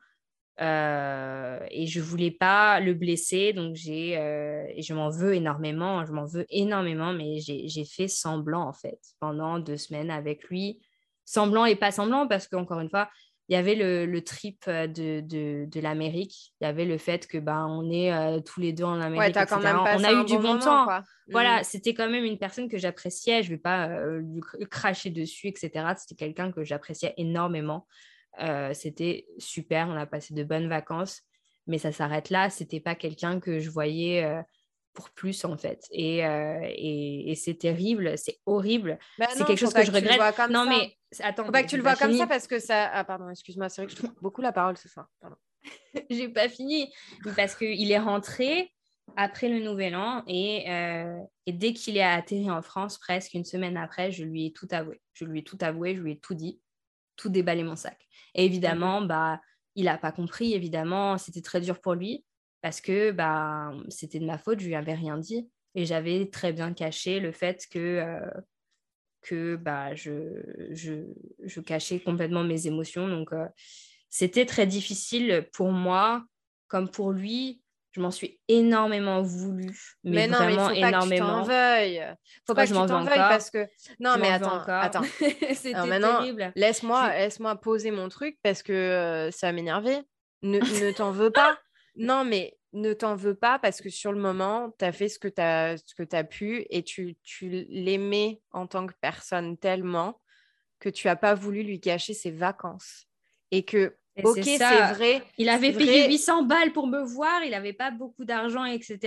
Euh, 0.61 1.59
et 1.71 1.87
je 1.87 2.01
voulais 2.01 2.31
pas 2.31 2.81
le 2.81 2.93
blesser, 2.93 3.53
donc 3.53 3.75
j'ai 3.75 4.17
euh, 4.17 4.65
et 4.75 4.81
je 4.81 4.93
m'en 4.93 5.09
veux 5.09 5.33
énormément, 5.33 6.05
je 6.05 6.11
m'en 6.11 6.25
veux 6.25 6.45
énormément, 6.49 7.13
mais 7.13 7.39
j'ai 7.39 7.85
fait 7.85 8.09
semblant 8.09 8.67
en 8.67 8.73
fait 8.73 8.99
pendant 9.21 9.59
deux 9.59 9.77
semaines 9.77 10.11
avec 10.11 10.49
lui, 10.49 10.81
semblant 11.23 11.63
et 11.63 11.77
pas 11.77 11.91
semblant 11.91 12.27
parce 12.27 12.47
qu'encore 12.47 12.81
une 12.81 12.89
fois, 12.89 13.09
il 13.47 13.53
y 13.53 13.55
avait 13.55 13.73
le, 13.73 14.05
le 14.05 14.21
trip 14.21 14.65
euh, 14.67 14.85
de, 14.85 15.21
de, 15.21 15.65
de 15.65 15.79
l'Amérique, 15.79 16.53
il 16.59 16.65
y 16.65 16.67
avait 16.67 16.85
le 16.85 16.97
fait 16.97 17.25
que 17.25 17.37
bah, 17.37 17.65
on 17.65 17.89
est 17.89 18.43
tous 18.43 18.59
les 18.59 18.73
deux 18.73 18.83
en 18.83 18.99
Amérique, 18.99 19.37
ouais, 19.37 19.45
quand 19.47 19.61
même 19.61 19.79
on 19.79 20.03
a 20.03 20.11
eu 20.11 20.25
du 20.25 20.37
bon 20.39 20.59
temps. 20.59 20.87
Voilà, 21.29 21.61
mmh. 21.61 21.63
c'était 21.63 21.93
quand 21.93 22.09
même 22.09 22.25
une 22.25 22.37
personne 22.37 22.67
que 22.67 22.77
j'appréciais, 22.77 23.43
je 23.43 23.49
vais 23.49 23.57
pas 23.57 23.87
lui 24.17 24.41
cracher 24.69 25.09
dessus, 25.09 25.47
etc. 25.47 25.71
C'était 25.95 26.15
quelqu'un 26.15 26.51
que 26.51 26.65
j'appréciais 26.65 27.13
énormément. 27.15 27.87
Euh, 28.41 28.73
c'était 28.73 29.27
super, 29.37 29.87
on 29.89 29.95
a 29.95 30.05
passé 30.05 30.33
de 30.33 30.43
bonnes 30.43 30.69
vacances, 30.69 31.21
mais 31.67 31.77
ça 31.77 31.91
s'arrête 31.91 32.29
là. 32.29 32.49
C'était 32.49 32.79
pas 32.79 32.95
quelqu'un 32.95 33.39
que 33.39 33.59
je 33.59 33.69
voyais 33.69 34.23
euh, 34.23 34.41
pour 34.93 35.09
plus 35.09 35.43
en 35.45 35.57
fait. 35.57 35.85
Et, 35.91 36.25
euh, 36.25 36.59
et, 36.63 37.33
c'est 37.35 37.55
terrible, 37.55 38.17
c'est 38.17 38.39
horrible. 38.45 38.99
Bah 39.17 39.27
c'est 39.31 39.45
quelque 39.45 39.59
chose 39.59 39.73
que, 39.73 39.83
je 39.83 39.91
regrette. 39.91 40.19
non, 40.49 40.65
mais 40.67 40.95
attends. 41.21 41.45
Faut 41.45 41.51
pas 41.51 41.63
que 41.63 41.69
tu 41.69 41.77
le 41.77 41.83
vois 41.83 41.95
comme 41.95 42.15
ça 42.15 42.27
parce 42.27 42.47
que 42.47 42.59
ça. 42.59 42.89
Ah, 42.93 43.03
pardon, 43.03 43.29
excuse-moi, 43.29 43.69
c'est 43.69 43.81
vrai 43.81 43.87
que 43.87 43.93
je 43.93 43.97
trouve 43.97 44.15
beaucoup 44.21 44.41
la 44.41 44.51
parole 44.51 44.77
ce 44.77 44.87
soir. 44.87 45.07
J'ai 46.09 46.29
pas 46.29 46.47
fini 46.47 46.91
parce 47.35 47.55
qu'il 47.55 47.91
est 47.91 47.99
rentré 47.99 48.71
après 49.17 49.49
le 49.49 49.59
nouvel 49.59 49.95
an 49.95 50.23
et, 50.27 50.65
et 51.45 51.51
dès 51.51 51.73
qu'il 51.73 51.97
est 51.97 52.03
atterri 52.03 52.49
en 52.49 52.61
France, 52.61 52.97
presque 52.97 53.33
une 53.33 53.43
semaine 53.43 53.75
après, 53.75 54.11
je 54.11 54.23
lui 54.23 54.45
ai 54.45 54.53
tout 54.53 54.67
avoué. 54.71 55.01
Je 55.13 55.25
lui 55.25 55.39
ai 55.39 55.43
tout 55.43 55.57
avoué, 55.59 55.95
je 55.95 56.01
lui 56.01 56.13
ai 56.13 56.19
tout 56.19 56.35
dit, 56.35 56.61
tout 57.19 57.29
déballé 57.29 57.63
mon 57.63 57.75
sac. 57.75 58.07
Et 58.33 58.45
évidemment, 58.45 59.01
bah, 59.01 59.41
il 59.75 59.85
n'a 59.85 59.97
pas 59.97 60.11
compris, 60.11 60.53
évidemment, 60.53 61.17
c'était 61.17 61.41
très 61.41 61.61
dur 61.61 61.79
pour 61.81 61.93
lui 61.93 62.23
parce 62.61 62.81
que 62.81 63.11
bah, 63.11 63.71
c'était 63.89 64.19
de 64.19 64.25
ma 64.25 64.37
faute, 64.37 64.59
je 64.59 64.67
lui 64.67 64.75
avais 64.75 64.93
rien 64.93 65.17
dit. 65.17 65.49
Et 65.75 65.85
j'avais 65.85 66.29
très 66.29 66.51
bien 66.51 66.73
caché 66.73 67.19
le 67.19 67.31
fait 67.31 67.65
que, 67.71 67.79
euh, 67.79 68.41
que 69.21 69.55
bah, 69.55 69.93
je, 69.93 70.41
je, 70.71 71.05
je, 71.43 71.61
cachais 71.61 71.99
complètement 71.99 72.43
mes 72.43 72.65
émotions. 72.65 73.07
Donc, 73.07 73.31
euh, 73.33 73.45
c'était 74.09 74.45
très 74.45 74.65
difficile 74.65 75.47
pour 75.53 75.71
moi, 75.71 76.25
comme 76.67 76.89
pour 76.89 77.11
lui, 77.11 77.61
je 77.91 78.01
m'en 78.01 78.11
suis 78.11 78.39
énormément 78.47 79.21
voulu. 79.21 79.75
Mais, 80.03 80.27
non, 80.27 80.37
mais 80.45 80.53
faut 80.53 80.69
énormément. 80.71 81.45
Pas 81.45 81.85
que 81.85 82.11
tu 82.11 82.17
Faut 82.45 82.53
pas 82.53 82.63
que 82.63 82.69
je 82.69 82.79
tu 82.79 82.87
t'en 82.87 83.03
veuilles 83.03 83.17
parce 83.17 83.49
que. 83.49 83.67
Non, 83.99 84.15
mais 84.19 84.29
attends, 84.29 84.61
attends. 84.67 85.03
C'était 85.53 85.73
terrible. 85.73 86.51
Laisse-moi 86.55 87.09
laisse 87.17 87.39
poser 87.61 87.91
mon 87.91 88.09
truc 88.09 88.37
parce 88.43 88.61
que 88.61 88.73
euh, 88.73 89.31
ça 89.31 89.47
va 89.47 89.53
m'énerver. 89.53 89.99
Ne, 90.41 90.59
ne 90.59 90.91
t'en 90.91 91.11
veux 91.11 91.31
pas. 91.31 91.57
Non, 91.95 92.23
mais 92.23 92.57
ne 92.71 92.93
t'en 92.93 93.15
veux 93.15 93.35
pas 93.35 93.59
parce 93.59 93.81
que 93.81 93.89
sur 93.89 94.13
le 94.13 94.19
moment, 94.19 94.73
tu 94.77 94.85
as 94.85 94.93
fait 94.93 95.09
ce 95.09 95.19
que 95.19 95.27
tu 95.27 95.41
as, 95.41 95.75
as 96.13 96.23
pu 96.23 96.65
et 96.69 96.83
tu, 96.83 97.17
tu 97.23 97.65
l'aimais 97.67 98.41
en 98.51 98.67
tant 98.67 98.87
que 98.87 98.93
personne 99.01 99.57
tellement 99.57 100.21
que 100.79 100.87
tu 100.87 101.07
n'as 101.07 101.17
pas 101.17 101.33
voulu 101.33 101.63
lui 101.63 101.81
cacher 101.81 102.13
ses 102.13 102.31
vacances. 102.31 103.07
Et 103.51 103.65
que 103.65 103.97
ok, 104.23 104.43
c'est 104.43 104.57
vrai. 104.57 105.23
Il 105.37 105.49
avait 105.49 105.71
payé 105.71 106.07
800 106.07 106.43
balles 106.43 106.71
pour 106.73 106.87
me 106.87 107.01
voir, 107.01 107.43
il 107.43 107.51
n'avait 107.51 107.73
pas 107.73 107.91
beaucoup 107.91 108.25
d'argent, 108.25 108.65
etc. 108.65 108.97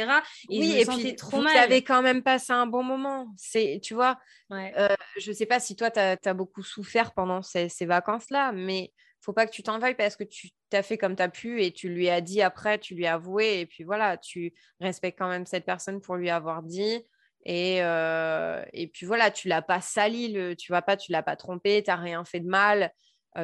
Et 0.51 0.59
oui, 0.59 0.77
et 0.79 0.87
puis 0.87 1.17
trop 1.17 1.41
vous 1.41 1.47
avez 1.47 1.83
quand 1.83 2.03
même 2.03 2.23
passé 2.23 2.53
un 2.53 2.67
bon 2.67 2.83
moment. 2.83 3.29
C'est, 3.37 3.81
tu 3.83 3.95
vois, 3.95 4.19
euh, 4.53 4.89
je 5.19 5.31
ne 5.31 5.35
sais 5.35 5.47
pas 5.47 5.61
si 5.61 5.77
toi, 5.77 5.91
tu 5.91 6.01
as, 6.01 6.35
beaucoup 6.35 6.63
souffert 6.63 7.13
pendant 7.13 7.43
ces, 7.43 7.69
vacances-là, 7.81 8.53
mais 8.53 8.93
faut 9.21 9.33
pas 9.33 9.47
que 9.47 9.53
tu 9.53 9.63
t'en 9.63 9.79
veuilles 9.79 9.95
parce 9.95 10.17
que 10.17 10.25
tu 10.25 10.51
t'as 10.69 10.83
fait 10.83 10.99
comme 10.99 11.15
tu 11.15 11.23
as 11.23 11.29
pu 11.29 11.63
et 11.63 11.73
tu 11.73 11.89
lui 11.89 12.09
as 12.09 12.21
dit 12.21 12.43
après, 12.43 12.79
tu 12.79 12.95
lui 12.95 13.07
as 13.07 13.15
avoué. 13.15 13.61
Et 13.61 13.67
puis 13.67 13.85
voilà, 13.85 14.17
tu 14.17 14.53
respectes 14.81 15.19
quand 15.19 15.29
même 15.29 15.47
cette 15.47 15.65
personne 15.65 16.01
pour 16.01 16.17
lui 16.17 16.31
avoir 16.31 16.63
dit. 16.63 17.05
Et, 17.45 17.83
euh, 17.83 18.65
et 18.73 18.87
puis 18.87 19.07
voilà, 19.07 19.31
tu 19.31 19.49
l'as 19.49 19.63
pas 19.63 19.81
sali, 19.81 20.33
le, 20.33 20.55
tu 20.55 20.73
vois 20.73 20.83
pas, 20.83 20.97
tu 20.97 21.13
l'as 21.13 21.23
pas 21.23 21.37
trompé, 21.37 21.83
tu 21.83 21.91
n'as 21.91 21.97
rien 21.97 22.25
fait 22.25 22.41
de 22.41 22.49
mal 22.49 22.93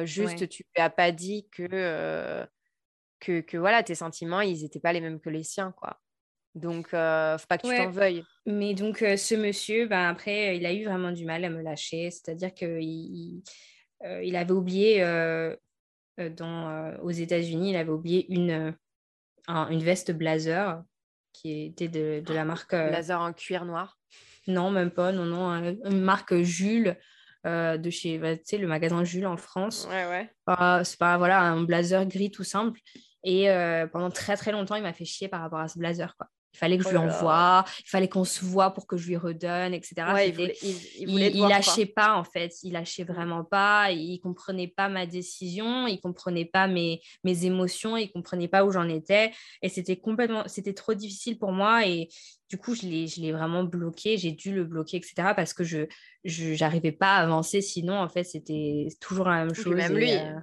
juste, 0.03 0.49
tu 0.49 0.63
lui 0.75 0.81
as 0.81 0.89
pas 0.89 1.11
dit 1.11 1.47
que, 1.51 2.47
que, 3.19 3.41
que, 3.41 3.57
voilà, 3.57 3.83
tes 3.83 3.95
sentiments, 3.95 4.41
ils 4.41 4.61
n'étaient 4.61 4.79
pas 4.79 4.93
les 4.93 5.01
mêmes 5.01 5.19
que 5.19 5.29
les 5.29 5.43
siens, 5.43 5.73
quoi. 5.77 5.99
Donc, 6.55 6.93
euh, 6.93 7.37
faut 7.37 7.47
pas 7.47 7.57
que 7.57 7.67
tu 7.67 7.75
t'en 7.75 7.89
veuilles. 7.89 8.23
Mais 8.45 8.73
donc, 8.73 8.97
ce 8.99 9.35
monsieur, 9.35 9.87
ben, 9.87 10.09
après, 10.09 10.57
il 10.57 10.65
a 10.65 10.73
eu 10.73 10.85
vraiment 10.85 11.11
du 11.11 11.25
mal 11.25 11.45
à 11.45 11.49
me 11.49 11.61
lâcher. 11.61 12.09
C'est-à-dire 12.11 12.53
qu'il 12.53 12.81
il, 12.81 13.43
il 14.23 14.35
avait 14.35 14.51
oublié, 14.51 15.01
dans, 16.17 16.97
aux 17.01 17.11
États-Unis, 17.11 17.71
il 17.71 17.75
avait 17.75 17.91
oublié 17.91 18.25
une, 18.33 18.75
une 19.47 19.83
veste 19.83 20.11
blazer 20.11 20.83
qui 21.33 21.65
était 21.65 21.87
de, 21.87 22.21
de 22.25 22.33
la 22.33 22.45
marque. 22.45 22.75
Blazer 22.75 23.19
en 23.19 23.31
cuir 23.31 23.65
noir 23.65 23.97
Non, 24.47 24.71
même 24.71 24.91
pas. 24.91 25.11
Non, 25.11 25.25
non. 25.25 25.77
Une 25.85 26.01
marque 26.01 26.35
Jules. 26.41 26.97
De 27.45 27.89
chez 27.89 28.17
bah, 28.17 28.33
le 28.51 28.67
magasin 28.67 29.03
Jules 29.03 29.27
en 29.27 29.37
France. 29.37 29.87
Ouais, 29.89 30.05
ouais. 30.05 30.83
c'est 30.83 30.99
pas 30.99 31.17
voilà, 31.17 31.41
un 31.41 31.63
blazer 31.63 32.05
gris 32.05 32.31
tout 32.31 32.43
simple. 32.43 32.79
Et 33.23 33.47
pendant 33.91 34.09
très 34.09 34.37
très 34.37 34.51
longtemps, 34.51 34.75
il 34.75 34.83
m'a 34.83 34.93
fait 34.93 35.05
chier 35.05 35.27
par 35.27 35.41
rapport 35.41 35.59
à 35.59 35.67
ce 35.67 35.77
blazer. 35.79 36.15
Quoi. 36.17 36.27
Il 36.53 36.57
fallait 36.57 36.77
que 36.77 36.83
je 36.83 36.89
lui 36.89 36.97
oh 36.97 37.01
envoie, 37.01 37.63
il 37.79 37.89
fallait 37.89 38.09
qu'on 38.09 38.23
se 38.23 38.43
voit 38.43 38.73
pour 38.73 38.87
que 38.87 38.97
je 38.97 39.07
lui 39.07 39.17
redonne, 39.17 39.73
etc. 39.73 39.95
il, 40.27 41.07
voulait, 41.07 41.29
lâchait 41.29 41.85
pas 41.85 42.15
en 42.15 42.23
fait, 42.23 42.53
il 42.63 42.73
lâchait 42.73 43.03
mmh. 43.03 43.07
vraiment 43.07 43.43
pas, 43.43 43.91
il 43.91 44.19
comprenait 44.19 44.67
pas 44.67 44.89
ma 44.89 45.05
décision, 45.05 45.87
il 45.87 45.99
comprenait 45.99 46.45
pas 46.45 46.67
mes, 46.67 47.01
mes 47.23 47.45
émotions, 47.45 47.97
il 47.97 48.11
comprenait 48.11 48.47
pas 48.47 48.65
où 48.65 48.71
j'en 48.71 48.89
étais, 48.89 49.31
et 49.61 49.69
c'était 49.69 49.97
complètement, 49.97 50.43
c'était 50.47 50.73
trop 50.73 50.93
difficile 50.93 51.37
pour 51.37 51.51
moi, 51.51 51.85
et 51.85 52.09
du 52.49 52.57
coup 52.57 52.73
je 52.73 52.81
l'ai, 52.83 53.07
je 53.07 53.21
l'ai 53.21 53.31
vraiment 53.31 53.63
bloqué, 53.63 54.17
j'ai 54.17 54.31
dû 54.31 54.53
le 54.53 54.63
bloquer, 54.63 54.97
etc. 54.97 55.33
Parce 55.35 55.53
que 55.53 55.63
je, 55.63 55.85
je 56.23 56.53
j'arrivais 56.55 56.91
pas 56.91 57.17
à 57.17 57.23
avancer, 57.23 57.61
sinon 57.61 57.97
en 57.99 58.09
fait 58.09 58.23
c'était 58.23 58.87
toujours 58.99 59.29
la 59.29 59.45
même 59.45 59.53
chose. 59.53 59.75
Même 59.75 59.95
lui. 59.95 60.13
Euh, 60.13 60.33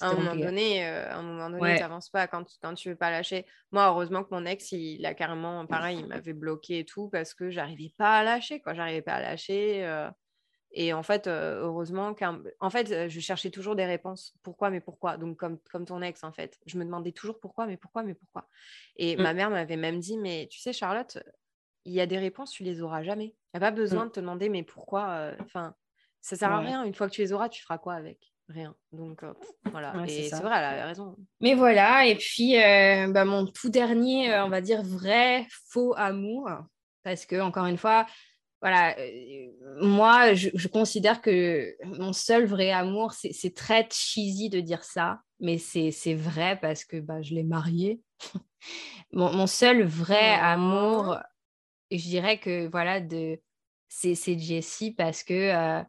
à 0.00 0.08
un 0.08 0.14
moment 0.14 0.36
donné, 0.36 0.86
euh, 0.86 1.12
un 1.12 1.22
moment 1.22 1.50
donné, 1.50 1.76
tu 1.76 1.80
n'avances 1.80 2.08
pas 2.08 2.26
quand, 2.26 2.44
quand 2.62 2.74
tu 2.74 2.90
veux 2.90 2.96
pas 2.96 3.10
lâcher. 3.10 3.46
Moi, 3.70 3.86
heureusement 3.86 4.24
que 4.24 4.34
mon 4.34 4.44
ex, 4.46 4.72
il, 4.72 5.04
a 5.06 5.14
carrément, 5.14 5.66
pareil, 5.66 5.98
il 6.00 6.06
m'avait 6.06 6.32
bloqué 6.32 6.80
et 6.80 6.84
tout 6.84 7.08
parce 7.08 7.34
que 7.34 7.50
j'arrivais 7.50 7.92
pas 7.96 8.18
à 8.18 8.24
lâcher, 8.24 8.60
quoi. 8.60 8.74
J'arrivais 8.74 9.02
pas 9.02 9.14
à 9.14 9.20
lâcher. 9.20 9.84
Euh. 9.84 10.10
et 10.72 10.92
en 10.92 11.02
fait, 11.02 11.26
euh, 11.26 11.60
heureusement 11.62 12.14
qu'en 12.14 12.40
en 12.60 12.70
fait, 12.70 13.08
je 13.08 13.20
cherchais 13.20 13.50
toujours 13.50 13.76
des 13.76 13.84
réponses. 13.84 14.34
Pourquoi, 14.42 14.70
mais 14.70 14.80
pourquoi? 14.80 15.16
Donc, 15.16 15.36
comme, 15.36 15.58
comme 15.70 15.84
ton 15.84 16.00
ex, 16.02 16.24
en 16.24 16.32
fait. 16.32 16.58
Je 16.66 16.78
me 16.78 16.84
demandais 16.84 17.12
toujours 17.12 17.38
pourquoi, 17.38 17.66
mais 17.66 17.76
pourquoi, 17.76 18.02
mais 18.02 18.14
pourquoi? 18.14 18.48
Et 18.96 19.16
mmh. 19.16 19.22
ma 19.22 19.34
mère 19.34 19.50
m'avait 19.50 19.76
même 19.76 20.00
dit, 20.00 20.16
mais 20.16 20.48
tu 20.50 20.60
sais, 20.60 20.72
Charlotte, 20.72 21.18
il 21.84 21.92
y 21.92 22.00
a 22.00 22.06
des 22.06 22.18
réponses, 22.18 22.52
tu 22.52 22.62
les 22.62 22.80
auras 22.80 23.02
jamais. 23.02 23.26
Il 23.26 23.58
n'y 23.58 23.58
a 23.58 23.60
pas 23.60 23.70
besoin 23.72 24.04
mmh. 24.04 24.08
de 24.08 24.12
te 24.12 24.20
demander, 24.20 24.48
mais 24.48 24.62
pourquoi 24.62 25.32
Enfin, 25.40 25.74
ça 26.22 26.36
sert 26.36 26.50
à 26.50 26.60
rien. 26.60 26.84
Une 26.84 26.94
fois 26.94 27.08
que 27.08 27.12
tu 27.14 27.20
les 27.20 27.32
auras, 27.32 27.48
tu 27.48 27.62
feras 27.62 27.78
quoi 27.78 27.94
avec? 27.94 28.31
Rien. 28.48 28.74
Donc 28.92 29.22
euh, 29.22 29.32
voilà, 29.70 29.94
et 30.06 30.28
c'est 30.28 30.40
vrai, 30.40 30.56
elle 30.56 30.64
avait 30.64 30.84
raison. 30.84 31.16
Mais 31.40 31.54
voilà, 31.54 32.06
et 32.06 32.16
puis 32.16 32.56
euh, 32.58 33.08
bah, 33.08 33.24
mon 33.24 33.46
tout 33.46 33.68
dernier, 33.68 34.32
euh, 34.32 34.44
on 34.44 34.48
va 34.48 34.60
dire 34.60 34.82
vrai, 34.82 35.46
faux 35.68 35.94
amour, 35.96 36.50
parce 37.02 37.26
que 37.26 37.40
encore 37.40 37.66
une 37.66 37.78
fois, 37.78 38.06
voilà, 38.60 38.94
moi, 39.80 40.34
je, 40.34 40.68
considère 40.68 41.20
que 41.20 41.74
mon 41.84 42.12
seul 42.12 42.46
vrai 42.46 42.70
amour, 42.70 43.12
c'est 43.12 43.54
très 43.54 43.88
cheesy 43.90 44.50
de 44.50 44.60
dire 44.60 44.84
ça, 44.84 45.20
mais 45.40 45.58
c'est 45.58 46.14
vrai 46.14 46.58
parce 46.60 46.84
que 46.84 46.98
bah, 46.98 47.22
je 47.22 47.34
l'ai 47.34 47.42
marié. 47.42 48.00
mon, 49.12 49.32
mon, 49.32 49.48
seul 49.48 49.82
vrai 49.82 50.36
oh. 50.36 50.44
amour, 50.44 51.18
je 51.90 51.96
dirais 51.96 52.38
que 52.38 52.68
voilà, 52.68 53.00
de 53.00 53.40
c'est 53.88 54.38
Jessie 54.38 54.92
parce 54.92 55.24
que 55.24 55.82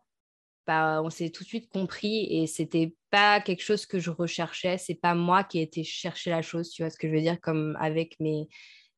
bah, 0.65 1.01
on 1.03 1.09
s'est 1.09 1.29
tout 1.29 1.43
de 1.43 1.47
suite 1.47 1.69
compris 1.69 2.27
et 2.29 2.47
c'était 2.47 2.95
pas 3.09 3.41
quelque 3.41 3.63
chose 3.63 3.85
que 3.85 3.99
je 3.99 4.09
recherchais. 4.09 4.77
C'est 4.77 4.95
pas 4.95 5.15
moi 5.15 5.43
qui 5.43 5.59
ai 5.59 5.63
été 5.63 5.83
chercher 5.83 6.29
la 6.29 6.41
chose, 6.41 6.69
tu 6.69 6.83
vois 6.83 6.89
ce 6.89 6.97
que 6.97 7.07
je 7.07 7.13
veux 7.13 7.21
dire, 7.21 7.39
comme 7.41 7.77
avec 7.79 8.19
mes, 8.19 8.47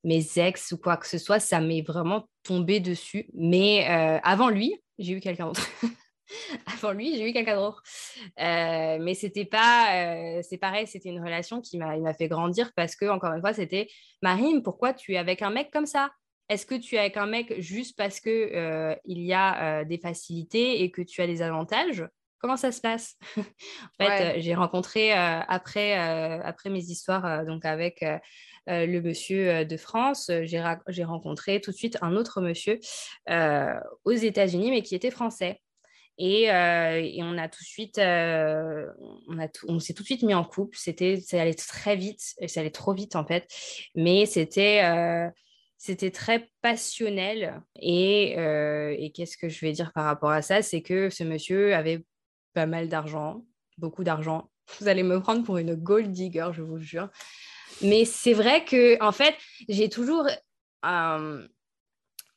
mes 0.03 0.25
ex 0.37 0.71
ou 0.71 0.77
quoi 0.77 0.97
que 0.97 1.07
ce 1.07 1.17
soit, 1.17 1.39
ça 1.39 1.59
m'est 1.59 1.81
vraiment 1.81 2.29
tombé 2.43 2.79
dessus. 2.79 3.27
Mais 3.33 3.89
euh, 3.89 4.19
avant 4.23 4.49
lui, 4.49 4.75
j'ai 4.99 5.13
eu 5.13 5.19
quelqu'un 5.19 5.47
d'autre. 5.47 5.67
avant 6.65 6.91
lui, 6.91 7.15
j'ai 7.15 7.29
eu 7.29 7.33
quelqu'un 7.33 7.55
d'autre. 7.55 7.81
Euh, 8.39 8.97
mais 9.01 9.13
c'était 9.15 9.45
pas, 9.45 10.37
euh, 10.37 10.41
c'est 10.43 10.57
pareil, 10.57 10.87
c'était 10.87 11.09
une 11.09 11.23
relation 11.23 11.61
qui 11.61 11.77
m'a 11.77 12.13
fait 12.13 12.27
grandir 12.27 12.71
parce 12.75 12.95
que, 12.95 13.05
encore 13.05 13.33
une 13.33 13.41
fois, 13.41 13.53
c'était 13.53 13.87
Marine, 14.21 14.61
pourquoi 14.63 14.93
tu 14.93 15.13
es 15.13 15.17
avec 15.17 15.41
un 15.41 15.49
mec 15.49 15.71
comme 15.71 15.87
ça? 15.87 16.11
Est-ce 16.49 16.65
que 16.65 16.76
tu 16.76 16.95
es 16.95 16.99
avec 16.99 17.17
un 17.17 17.26
mec 17.26 17.59
juste 17.59 17.97
parce 17.97 18.19
que 18.19 18.30
euh, 18.30 18.95
il 19.05 19.22
y 19.22 19.34
a 19.34 19.81
euh, 19.81 19.85
des 19.85 19.97
facilités 19.97 20.84
et 20.84 20.91
que 20.91 21.01
tu 21.01 21.22
as 21.22 21.27
des 21.27 21.41
avantages? 21.41 22.07
Comment 22.39 22.57
ça 22.57 22.72
se 22.72 22.81
passe? 22.81 23.17
En 23.99 24.05
fait, 24.05 24.38
euh, 24.38 24.41
j'ai 24.41 24.53
rencontré 24.53 25.11
après, 25.13 25.93
après 25.93 26.69
mes 26.69 26.84
histoires 26.84 27.45
donc 27.45 27.65
avec 27.65 28.05
le 28.67 28.99
monsieur 28.99 29.65
de 29.65 29.77
France, 29.77 30.30
j'ai 30.43 31.03
rencontré 31.03 31.61
tout 31.61 31.72
de 31.72 31.76
suite 31.76 31.97
un 32.01 32.15
autre 32.15 32.41
monsieur 32.41 32.80
aux 34.03 34.11
États-Unis, 34.11 34.69
mais 34.69 34.84
qui 34.84 34.95
était 34.95 35.11
français. 35.11 35.61
Et, 36.17 36.49
on 36.51 37.38
a 37.38 37.49
tout 37.49 37.63
de 37.63 37.67
suite, 37.67 37.97
on, 37.99 39.47
on 39.67 39.80
s'est 39.80 39.93
tout 39.93 40.03
de 40.03 40.07
suite 40.07 40.23
mis 40.23 40.35
en 40.35 40.43
couple. 40.43 40.77
C'était, 40.77 41.19
ça 41.19 41.41
allait 41.41 41.53
très 41.55 41.95
vite, 41.95 42.35
et 42.39 42.47
ça 42.47 42.59
allait 42.59 42.69
trop 42.69 42.93
vite 42.93 43.15
en 43.15 43.26
fait. 43.26 43.47
Mais 43.95 44.26
c'était 44.26 44.84
c'était 45.85 46.09
très 46.09 46.49
passionnel. 46.63 47.61
Euh, 47.83 48.95
et, 48.97 49.11
qu'est-ce 49.11 49.37
que 49.37 49.49
je 49.49 49.61
vais 49.61 49.71
dire 49.71 49.93
par 49.93 50.05
rapport 50.05 50.31
à 50.31 50.41
ça? 50.41 50.63
C'est 50.63 50.81
que 50.81 51.11
ce 51.11 51.23
monsieur 51.23 51.75
avait 51.75 52.03
pas 52.53 52.65
mal 52.65 52.89
d'argent, 52.89 53.45
beaucoup 53.77 54.03
d'argent. 54.03 54.49
Vous 54.79 54.87
allez 54.87 55.03
me 55.03 55.19
prendre 55.19 55.43
pour 55.43 55.59
une 55.59 55.75
gold 55.75 56.11
digger, 56.11 56.49
je 56.53 56.63
vous 56.63 56.79
jure. 56.79 57.09
Mais 57.83 58.03
c'est 58.03 58.33
vrai 58.33 58.65
que, 58.65 59.01
en 59.03 59.11
fait, 59.11 59.35
j'ai 59.69 59.87
toujours. 59.87 60.27
Euh, 60.85 61.47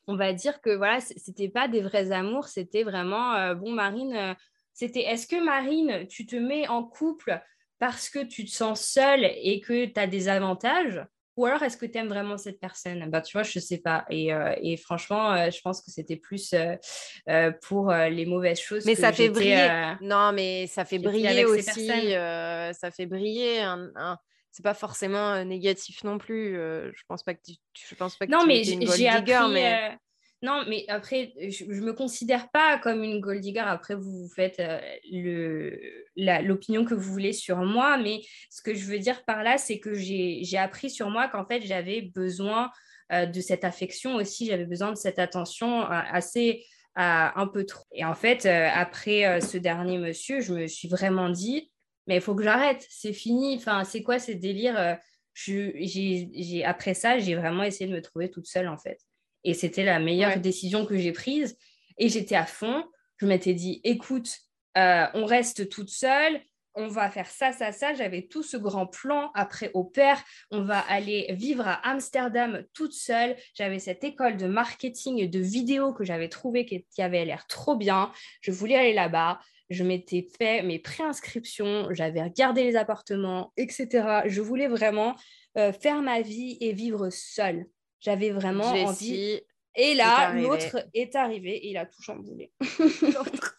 on 0.05 0.15
va 0.15 0.33
dire 0.33 0.61
que 0.61 0.75
voilà, 0.75 0.99
c'était 1.01 1.49
pas 1.49 1.67
des 1.67 1.81
vrais 1.81 2.11
amours, 2.11 2.47
c'était 2.47 2.83
vraiment 2.83 3.33
euh, 3.33 3.55
bon, 3.55 3.71
Marine. 3.71 4.35
c'était 4.73 5.01
est-ce 5.01 5.25
que 5.25 5.43
Marine, 5.43 6.07
tu 6.07 6.27
te 6.27 6.35
mets 6.35 6.67
en 6.67 6.83
couple 6.83 7.39
parce 7.79 8.09
que 8.09 8.23
tu 8.23 8.45
te 8.45 8.51
sens 8.51 8.81
seule 8.81 9.23
et 9.23 9.59
que 9.59 9.85
tu 9.85 9.99
as 9.99 10.07
des 10.07 10.27
avantages? 10.27 11.01
Ou 11.39 11.45
alors, 11.45 11.63
est-ce 11.63 11.77
que 11.77 11.85
tu 11.85 11.97
aimes 11.97 12.09
vraiment 12.09 12.37
cette 12.37 12.59
personne? 12.59 13.09
Bah, 13.09 13.21
Tu 13.21 13.31
vois, 13.31 13.43
je 13.43 13.57
ne 13.59 13.61
sais 13.61 13.77
pas. 13.77 14.05
Et, 14.09 14.33
euh, 14.33 14.53
et 14.61 14.75
franchement, 14.75 15.31
euh, 15.31 15.49
je 15.49 15.61
pense 15.61 15.81
que 15.81 15.89
c'était 15.89 16.17
plus 16.17 16.53
euh, 16.53 17.51
pour 17.61 17.93
les 17.93 18.25
mauvaises 18.25 18.59
choses. 18.59 18.85
Mais 18.85 18.95
ça 18.95 19.13
fait 19.13 19.29
briller. 19.29 19.95
non, 20.01 20.33
mais 20.33 20.67
ça 20.67 20.83
fait 20.83 20.99
briller 20.99 21.45
aussi. 21.45 21.71
ça 21.71 22.91
fait 22.91 23.05
briller 23.05 23.61
un... 23.61 24.17
c'est 24.51 24.63
pas 24.63 24.73
forcément 24.73 25.45
négatif 25.45 26.03
non 26.03 26.17
plus. 26.17 26.55
je 26.55 27.03
pense 27.07 27.23
pas 27.23 27.33
que 27.33 27.41
tu, 27.45 27.53
je 27.87 27.95
pense 27.95 28.17
pas 28.17 28.27
que 28.27 28.31
non, 28.31 28.45
mais 28.45 28.65
j'ai 28.65 29.07
appris, 29.07 29.53
mais... 29.53 29.97
Non, 30.41 30.63
mais 30.69 30.85
après, 30.87 31.33
je 31.49 31.65
ne 31.65 31.81
me 31.81 31.91
considère 31.91 32.49
pas 32.49 32.77
comme 32.77 33.03
une 33.03 33.19
gold 33.19 33.41
digger. 33.41 33.59
Après, 33.59 33.95
vous, 33.95 34.29
faites 34.33 34.61
euh, 34.61 35.75
l'opinion 36.15 36.85
que 36.85 36.93
vous 36.93 37.11
voulez 37.11 37.33
sur 37.33 37.57
moi. 37.57 37.97
Mais 37.97 38.21
ce 38.49 38.61
que 38.61 38.73
je 38.73 38.85
veux 38.85 38.99
dire 38.99 39.25
par 39.25 39.43
là, 39.43 39.57
c'est 39.57 39.79
que 39.79 39.93
j'ai 39.93 40.57
appris 40.57 40.89
sur 40.89 41.09
moi 41.09 41.27
qu'en 41.27 41.45
fait, 41.45 41.61
j'avais 41.61 42.01
besoin 42.01 42.71
euh, 43.11 43.25
de 43.25 43.41
cette 43.41 43.65
affection 43.65 44.15
aussi. 44.15 44.45
J'avais 44.45 44.65
besoin 44.65 44.91
de 44.91 44.97
cette 44.97 45.19
attention 45.19 45.81
euh, 45.81 45.87
assez 45.89 46.65
un 46.95 47.47
peu 47.47 47.65
trop. 47.65 47.85
Et 47.93 48.03
en 48.03 48.15
fait, 48.15 48.45
après 48.45 49.39
ce 49.39 49.57
dernier 49.57 49.97
monsieur, 49.97 50.41
je 50.41 50.53
me 50.53 50.67
suis 50.67 50.89
vraiment 50.89 51.29
dit, 51.29 51.71
mais 52.07 52.15
il 52.15 52.21
faut 52.21 52.35
que 52.35 52.43
j'arrête. 52.43 52.85
C'est 52.89 53.13
fini. 53.13 53.55
Enfin, 53.55 53.85
c'est 53.85 54.03
quoi 54.03 54.19
ces 54.19 54.35
délires 54.35 54.97
je, 55.33 56.63
Après 56.65 56.93
ça, 56.93 57.17
j'ai 57.19 57.35
vraiment 57.35 57.63
essayé 57.63 57.89
de 57.89 57.95
me 57.95 58.01
trouver 58.01 58.29
toute 58.29 58.47
seule, 58.47 58.67
en 58.67 58.77
fait. 58.77 58.99
Et 59.43 59.53
c'était 59.53 59.83
la 59.83 59.99
meilleure 59.99 60.39
décision 60.39 60.85
que 60.85 60.97
j'ai 60.97 61.11
prise. 61.11 61.57
Et 61.97 62.09
j'étais 62.09 62.35
à 62.35 62.45
fond. 62.45 62.83
Je 63.17 63.25
m'étais 63.25 63.53
dit, 63.53 63.81
écoute, 63.83 64.39
euh, 64.77 65.05
on 65.13 65.25
reste 65.25 65.69
toute 65.69 65.89
seule. 65.89 66.41
On 66.75 66.87
va 66.87 67.09
faire 67.09 67.29
ça, 67.29 67.51
ça, 67.51 67.71
ça. 67.71 67.93
J'avais 67.93 68.27
tout 68.27 68.43
ce 68.43 68.55
grand 68.55 68.85
plan. 68.85 69.31
Après, 69.33 69.71
au 69.73 69.83
père, 69.83 70.23
on 70.51 70.61
va 70.61 70.79
aller 70.79 71.27
vivre 71.31 71.67
à 71.67 71.73
Amsterdam 71.89 72.63
toute 72.73 72.93
seule. 72.93 73.35
J'avais 73.53 73.79
cette 73.79 74.03
école 74.03 74.37
de 74.37 74.47
marketing 74.47 75.19
et 75.19 75.27
de 75.27 75.39
vidéo 75.39 75.93
que 75.93 76.05
j'avais 76.05 76.29
trouvée 76.29 76.65
qui, 76.65 77.01
avait 77.01 77.25
l'air 77.25 77.47
trop 77.47 77.75
bien. 77.75 78.11
Je 78.41 78.51
voulais 78.51 78.75
aller 78.75 78.93
là-bas. 78.93 79.39
Je 79.69 79.83
m'étais 79.83 80.27
fait 80.37 80.61
mes 80.63 80.79
préinscriptions. 80.79 81.93
J'avais 81.93 82.23
regardé 82.23 82.63
les 82.63 82.75
appartements, 82.75 83.51
etc. 83.57 84.21
Je 84.25 84.41
voulais 84.41 84.67
vraiment 84.67 85.15
euh, 85.57 85.73
faire 85.73 86.01
ma 86.01 86.21
vie 86.21 86.57
et 86.61 86.71
vivre 86.71 87.09
seule. 87.09 87.65
J'avais 87.99 88.31
vraiment 88.31 88.65
envie. 88.65 89.41
Et 89.75 89.93
là, 89.93 90.33
l'autre 90.33 90.87
est 90.93 91.15
arrivé 91.15 91.51
et 91.51 91.69
il 91.69 91.77
a 91.77 91.85
tout 91.85 92.01
chamboulé. 92.01 92.51
l'autre, 93.01 93.57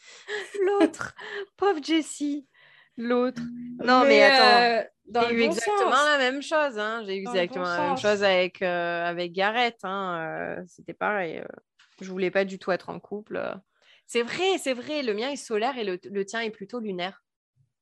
l'autre, 0.67 1.15
pauvre 1.57 1.83
Jessie, 1.83 2.47
l'autre. 2.97 3.41
Non, 3.83 4.05
mais, 4.05 4.23
attends, 4.23 4.85
euh, 5.17 5.29
j'ai 5.29 5.35
eu 5.35 5.43
exactement 5.43 5.91
la 5.91 6.19
même 6.19 6.43
chose. 6.43 6.79
Hein. 6.79 7.05
J'ai 7.07 7.17
eu 7.17 7.21
exactement 7.21 7.65
la 7.65 7.89
même 7.89 7.97
chose 7.97 8.23
avec, 8.23 8.61
euh, 8.61 9.05
avec 9.07 9.33
Gareth. 9.33 9.79
Hein. 9.85 10.59
Euh, 10.59 10.65
c'était 10.67 10.95
pareil. 10.95 11.43
je 12.01 12.11
voulais 12.11 12.31
pas 12.31 12.45
du 12.45 12.59
tout 12.59 12.71
être 12.73 12.91
en 12.91 12.99
couple. 12.99 13.41
C'est 14.07 14.23
vrai, 14.23 14.59
c'est 14.59 14.75
vrai. 14.75 15.03
Le 15.03 15.15
mien 15.15 15.31
est 15.31 15.37
solaire 15.37 15.79
et 15.79 15.85
le, 15.85 15.99
le 16.05 16.25
tien 16.27 16.41
est 16.41 16.51
plutôt 16.51 16.81
lunaire. 16.81 17.23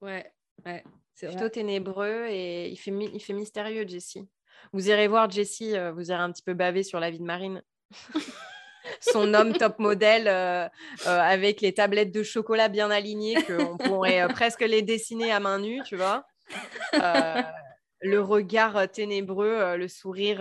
Ouais, 0.01 0.30
ouais. 0.66 0.85
C'est 1.14 1.28
plutôt 1.28 1.48
ténébreux 1.48 2.26
et 2.28 2.68
il 2.68 2.76
fait, 2.76 2.93
il 2.93 3.20
fait 3.20 3.32
mystérieux, 3.32 3.85
Jessie. 3.89 4.28
Vous 4.72 4.89
irez 4.89 5.09
voir 5.09 5.30
Jessie, 5.30 5.76
euh, 5.76 5.93
vous 5.93 6.10
irez 6.10 6.20
un 6.20 6.32
petit 6.32 6.43
peu 6.43 6.55
baver 6.55 6.82
sur 6.82 7.01
la 7.01 7.10
vie 7.10 7.18
de 7.18 7.24
Marine. 7.24 7.62
Son 9.01 9.35
homme 9.35 9.52
top 9.52 9.78
modèle 9.78 10.28
euh, 10.28 10.66
euh, 11.06 11.20
avec 11.20 11.60
les 11.60 11.74
tablettes 11.74 12.12
de 12.12 12.22
chocolat 12.22 12.68
bien 12.68 12.90
alignées, 12.90 13.36
qu'on 13.43 13.76
pourrait 13.76 14.26
presque 14.28 14.62
les 14.62 14.82
dessiner 14.82 15.32
à 15.32 15.40
main 15.40 15.59
nue, 15.59 15.82
tu 15.85 15.97
vois. 15.97 16.26
le 18.01 18.20
regard 18.20 18.90
ténébreux, 18.90 19.76
le 19.76 19.89
sourire 19.89 20.39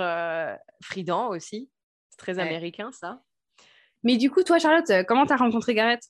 frident 0.81 1.27
aussi. 1.29 1.69
C'est 2.09 2.17
très 2.17 2.39
américain, 2.39 2.91
ça. 2.91 3.21
Mais 4.03 4.15
du 4.15 4.29
coup, 4.29 4.43
toi, 4.43 4.59
Charlotte, 4.59 5.05
comment 5.07 5.25
tu 5.25 5.33
as 5.33 5.37
rencontré 5.37 5.73
Gareth? 5.73 6.03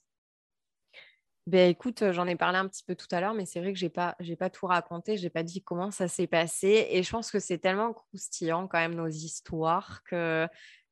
Ben 1.47 1.69
écoute, 1.69 2.03
j'en 2.11 2.27
ai 2.27 2.35
parlé 2.35 2.57
un 2.57 2.67
petit 2.67 2.83
peu 2.83 2.93
tout 2.93 3.07
à 3.11 3.21
l'heure, 3.21 3.33
mais 3.33 3.45
c'est 3.45 3.61
vrai 3.61 3.71
que 3.71 3.79
j'ai 3.79 3.89
pas, 3.89 4.17
j'ai 4.19 4.35
pas 4.35 4.49
tout 4.49 4.65
raconté, 4.65 5.15
j'ai 5.15 5.29
pas 5.29 5.43
dit 5.43 5.63
comment 5.63 5.91
ça 5.91 6.09
s'est 6.09 6.27
passé, 6.27 6.87
et 6.89 7.03
je 7.03 7.09
pense 7.09 7.31
que 7.31 7.39
c'est 7.39 7.57
tellement 7.57 7.93
croustillant 7.93 8.67
quand 8.67 8.79
même 8.79 8.95
nos 8.95 9.07
histoires 9.07 10.03
que 10.03 10.45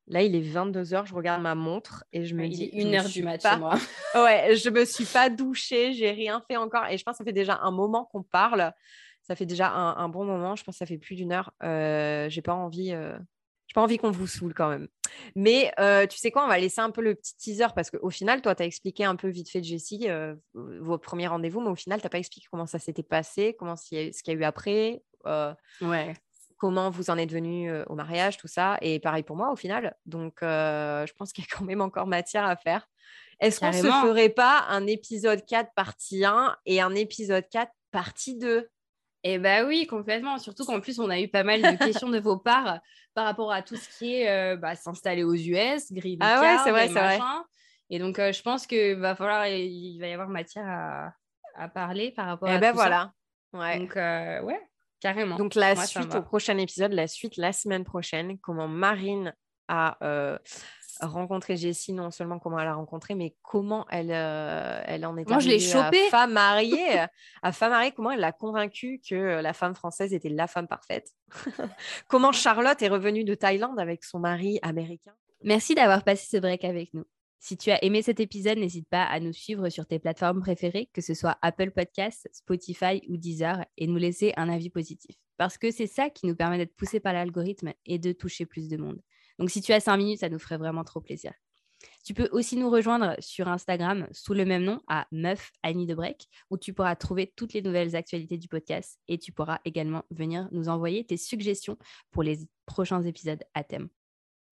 là 0.06 0.22
il 0.22 0.34
est 0.34 0.40
22 0.40 0.82
h 0.82 1.06
je 1.06 1.14
regarde 1.14 1.42
ma 1.42 1.54
montre 1.54 2.04
et 2.12 2.24
je 2.24 2.34
me 2.34 2.48
dis 2.48 2.70
une 2.72 2.94
heure 2.94 3.08
du 3.08 3.22
matin, 3.22 3.58
moi. 3.58 3.74
ouais, 4.14 4.56
je 4.56 4.70
me 4.70 4.86
suis 4.86 5.04
pas 5.04 5.28
douchée, 5.28 5.92
j'ai 5.92 6.10
rien 6.10 6.42
fait 6.48 6.56
encore, 6.56 6.86
et 6.86 6.96
je 6.96 7.04
pense 7.04 7.12
que 7.12 7.18
ça 7.18 7.24
fait 7.24 7.34
déjà 7.34 7.58
un 7.60 7.70
moment 7.70 8.06
qu'on 8.06 8.22
parle, 8.22 8.72
ça 9.20 9.36
fait 9.36 9.44
déjà 9.44 9.70
un, 9.70 10.08
bon 10.08 10.24
moment, 10.24 10.56
je 10.56 10.64
pense 10.64 10.76
que 10.76 10.78
ça 10.78 10.86
fait 10.86 10.96
plus 10.96 11.16
d'une 11.16 11.32
heure, 11.32 11.52
euh, 11.64 12.30
j'ai 12.30 12.40
pas 12.40 12.54
envie, 12.54 12.92
euh, 12.92 13.18
j'ai 13.66 13.74
pas 13.74 13.82
envie 13.82 13.98
qu'on 13.98 14.10
vous 14.10 14.26
saoule 14.26 14.54
quand 14.54 14.70
même. 14.70 14.88
Mais 15.34 15.72
euh, 15.78 16.06
tu 16.06 16.18
sais 16.18 16.30
quoi, 16.30 16.44
on 16.44 16.48
va 16.48 16.58
laisser 16.58 16.80
un 16.80 16.90
peu 16.90 17.02
le 17.02 17.14
petit 17.14 17.36
teaser 17.36 17.68
parce 17.74 17.90
qu'au 17.90 18.10
final, 18.10 18.42
toi, 18.42 18.54
tu 18.54 18.62
as 18.62 18.66
expliqué 18.66 19.04
un 19.04 19.16
peu 19.16 19.28
vite 19.28 19.50
fait, 19.50 19.62
Jessie, 19.62 20.08
euh, 20.08 20.34
vos 20.54 20.98
premiers 20.98 21.28
rendez-vous, 21.28 21.60
mais 21.60 21.70
au 21.70 21.74
final, 21.74 22.00
tu 22.00 22.06
n'as 22.06 22.10
pas 22.10 22.18
expliqué 22.18 22.46
comment 22.50 22.66
ça 22.66 22.78
s'était 22.78 23.02
passé, 23.02 23.54
comment 23.58 23.76
ce 23.76 23.88
qu'il 23.88 24.12
y 24.26 24.30
a 24.30 24.32
eu 24.32 24.44
après. 24.44 25.02
Euh, 25.26 25.54
ouais. 25.82 26.14
Comment 26.58 26.88
vous 26.88 27.10
en 27.10 27.18
êtes 27.18 27.32
venu 27.32 27.70
au 27.86 27.94
mariage, 27.94 28.38
tout 28.38 28.48
ça. 28.48 28.78
Et 28.80 28.98
pareil 28.98 29.22
pour 29.22 29.36
moi, 29.36 29.52
au 29.52 29.56
final. 29.56 29.94
Donc, 30.06 30.38
je 30.40 31.12
pense 31.12 31.32
qu'il 31.32 31.44
y 31.44 31.46
a 31.52 31.54
quand 31.54 31.64
même 31.64 31.82
encore 31.82 32.06
matière 32.06 32.46
à 32.46 32.56
faire. 32.56 32.88
Est-ce 33.40 33.60
qu'on 33.60 33.68
ne 33.68 33.72
se 33.72 33.82
ferait 33.82 34.30
pas 34.30 34.64
un 34.70 34.86
épisode 34.86 35.44
4 35.44 35.74
partie 35.74 36.24
1 36.24 36.56
et 36.64 36.80
un 36.80 36.94
épisode 36.94 37.44
4 37.50 37.70
partie 37.90 38.36
2 38.36 38.70
eh 39.34 39.38
bien 39.38 39.66
oui, 39.66 39.86
complètement. 39.86 40.38
Surtout 40.38 40.64
qu'en 40.64 40.80
plus, 40.80 40.98
on 40.98 41.10
a 41.10 41.20
eu 41.20 41.28
pas 41.28 41.42
mal 41.42 41.62
de 41.62 41.76
questions 41.84 42.08
de 42.08 42.18
vos 42.20 42.36
parts 42.36 42.80
par 43.14 43.24
rapport 43.24 43.52
à 43.52 43.62
tout 43.62 43.76
ce 43.76 43.88
qui 43.98 44.14
est 44.14 44.28
euh, 44.28 44.56
bah, 44.56 44.74
s'installer 44.74 45.24
aux 45.24 45.34
US, 45.34 45.92
green 45.92 46.18
ah 46.20 46.40
ouais, 46.40 46.56
c'est 46.64 46.70
vrai, 46.70 46.88
c'est 46.88 46.94
vrai. 46.94 47.18
Et 47.88 47.98
donc, 47.98 48.18
euh, 48.18 48.32
je 48.32 48.42
pense 48.42 48.66
qu'il 48.66 48.96
va 48.96 49.14
falloir, 49.14 49.46
il 49.46 49.98
va 49.98 50.08
y 50.08 50.12
avoir 50.12 50.28
matière 50.28 50.66
à, 50.66 51.12
à 51.54 51.68
parler 51.68 52.10
par 52.10 52.26
rapport 52.26 52.48
eh 52.48 52.54
à 52.54 52.58
ben 52.58 52.70
tout 52.70 52.76
voilà. 52.76 53.12
ça. 53.52 53.58
Ouais. 53.58 53.78
Donc, 53.78 53.96
euh, 53.96 54.42
ouais, 54.42 54.60
carrément. 55.00 55.36
Donc, 55.36 55.54
la 55.54 55.76
suite 55.76 56.14
au 56.14 56.22
prochain 56.22 56.58
épisode, 56.58 56.92
la 56.92 57.06
suite 57.06 57.36
la 57.36 57.52
semaine 57.52 57.84
prochaine, 57.84 58.38
comment 58.38 58.68
Marine 58.68 59.34
a 59.68 59.96
rencontrer 61.00 61.56
Jessie, 61.56 61.92
non 61.92 62.10
seulement 62.10 62.38
comment 62.38 62.58
elle 62.58 62.68
a 62.68 62.74
rencontré, 62.74 63.14
mais 63.14 63.34
comment 63.42 63.86
elle, 63.90 64.12
euh, 64.12 64.80
elle 64.86 65.04
en 65.06 65.16
est 65.16 65.28
Moi, 65.28 65.38
je 65.38 65.48
l'ai 65.48 65.58
chopée. 65.58 66.06
à 66.06 66.10
femme 66.10 66.32
mariée. 66.32 67.04
à 67.42 67.52
femme 67.52 67.70
mariée, 67.70 67.92
comment 67.92 68.10
elle 68.10 68.20
l'a 68.20 68.32
convaincue 68.32 69.00
que 69.08 69.40
la 69.40 69.52
femme 69.52 69.74
française 69.74 70.12
était 70.12 70.28
la 70.28 70.46
femme 70.46 70.68
parfaite. 70.68 71.12
comment 72.08 72.32
Charlotte 72.32 72.80
est 72.80 72.88
revenue 72.88 73.24
de 73.24 73.34
Thaïlande 73.34 73.78
avec 73.78 74.04
son 74.04 74.18
mari 74.18 74.58
américain. 74.62 75.12
Merci 75.42 75.74
d'avoir 75.74 76.02
passé 76.02 76.26
ce 76.30 76.40
break 76.40 76.64
avec 76.64 76.92
nous. 76.94 77.04
Si 77.38 77.56
tu 77.56 77.70
as 77.70 77.84
aimé 77.84 78.02
cet 78.02 78.18
épisode, 78.18 78.58
n'hésite 78.58 78.88
pas 78.88 79.04
à 79.04 79.20
nous 79.20 79.32
suivre 79.32 79.68
sur 79.68 79.86
tes 79.86 79.98
plateformes 79.98 80.40
préférées, 80.40 80.88
que 80.92 81.00
ce 81.00 81.14
soit 81.14 81.38
Apple 81.42 81.70
Podcasts, 81.70 82.28
Spotify 82.32 83.02
ou 83.08 83.16
Deezer, 83.16 83.64
et 83.76 83.86
nous 83.86 83.98
laisser 83.98 84.32
un 84.36 84.48
avis 84.48 84.70
positif. 84.70 85.16
Parce 85.36 85.58
que 85.58 85.70
c'est 85.70 85.86
ça 85.86 86.10
qui 86.10 86.26
nous 86.26 86.34
permet 86.34 86.58
d'être 86.58 86.74
poussés 86.74 86.98
par 86.98 87.12
l'algorithme 87.12 87.72
et 87.84 87.98
de 87.98 88.12
toucher 88.12 88.46
plus 88.46 88.68
de 88.68 88.76
monde. 88.76 89.00
Donc, 89.38 89.50
si 89.50 89.60
tu 89.60 89.72
as 89.72 89.80
cinq 89.80 89.96
minutes, 89.96 90.20
ça 90.20 90.28
nous 90.28 90.38
ferait 90.38 90.58
vraiment 90.58 90.84
trop 90.84 91.00
plaisir. 91.00 91.32
Tu 92.04 92.14
peux 92.14 92.28
aussi 92.32 92.56
nous 92.56 92.70
rejoindre 92.70 93.16
sur 93.18 93.48
Instagram 93.48 94.06
sous 94.12 94.32
le 94.32 94.44
même 94.44 94.62
nom 94.62 94.80
à 94.88 95.06
Meuf 95.10 95.50
Annie 95.62 95.86
de 95.86 95.94
Break, 95.94 96.28
où 96.50 96.56
tu 96.56 96.72
pourras 96.72 96.96
trouver 96.96 97.32
toutes 97.36 97.52
les 97.52 97.62
nouvelles 97.62 97.96
actualités 97.96 98.38
du 98.38 98.48
podcast 98.48 98.98
et 99.08 99.18
tu 99.18 99.32
pourras 99.32 99.58
également 99.64 100.04
venir 100.10 100.48
nous 100.52 100.68
envoyer 100.68 101.04
tes 101.04 101.16
suggestions 101.16 101.76
pour 102.12 102.22
les 102.22 102.38
prochains 102.64 103.02
épisodes 103.02 103.42
à 103.54 103.64
thème. 103.64 103.88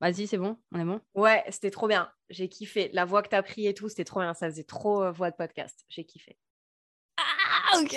Vas-y, 0.00 0.26
c'est 0.26 0.36
bon? 0.36 0.58
On 0.72 0.80
est 0.80 0.84
bon? 0.84 1.00
Ouais, 1.14 1.44
c'était 1.48 1.70
trop 1.70 1.88
bien. 1.88 2.10
J'ai 2.28 2.48
kiffé. 2.48 2.90
La 2.92 3.04
voix 3.04 3.22
que 3.22 3.28
tu 3.28 3.36
as 3.36 3.42
pris 3.42 3.66
et 3.66 3.74
tout, 3.74 3.88
c'était 3.88 4.04
trop 4.04 4.20
bien. 4.20 4.34
Ça 4.34 4.50
faisait 4.50 4.64
trop 4.64 5.02
euh, 5.02 5.12
voix 5.12 5.30
de 5.30 5.36
podcast. 5.36 5.84
J'ai 5.88 6.04
kiffé. 6.04 6.36
Ah, 7.16 7.80
ok. 7.80 7.96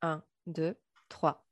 Un, 0.00 0.24
deux, 0.46 0.74
trois. 1.08 1.46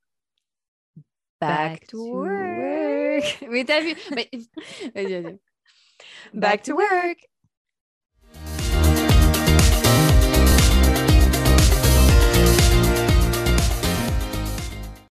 Back, 1.41 1.87
to, 1.87 1.99
work. 1.99 3.00
Mais 3.49 3.65
t'as 3.65 3.81
vu. 3.81 3.95
Mais... 4.15 4.29
Back 6.33 6.63
to 6.65 6.75
work. 6.75 7.30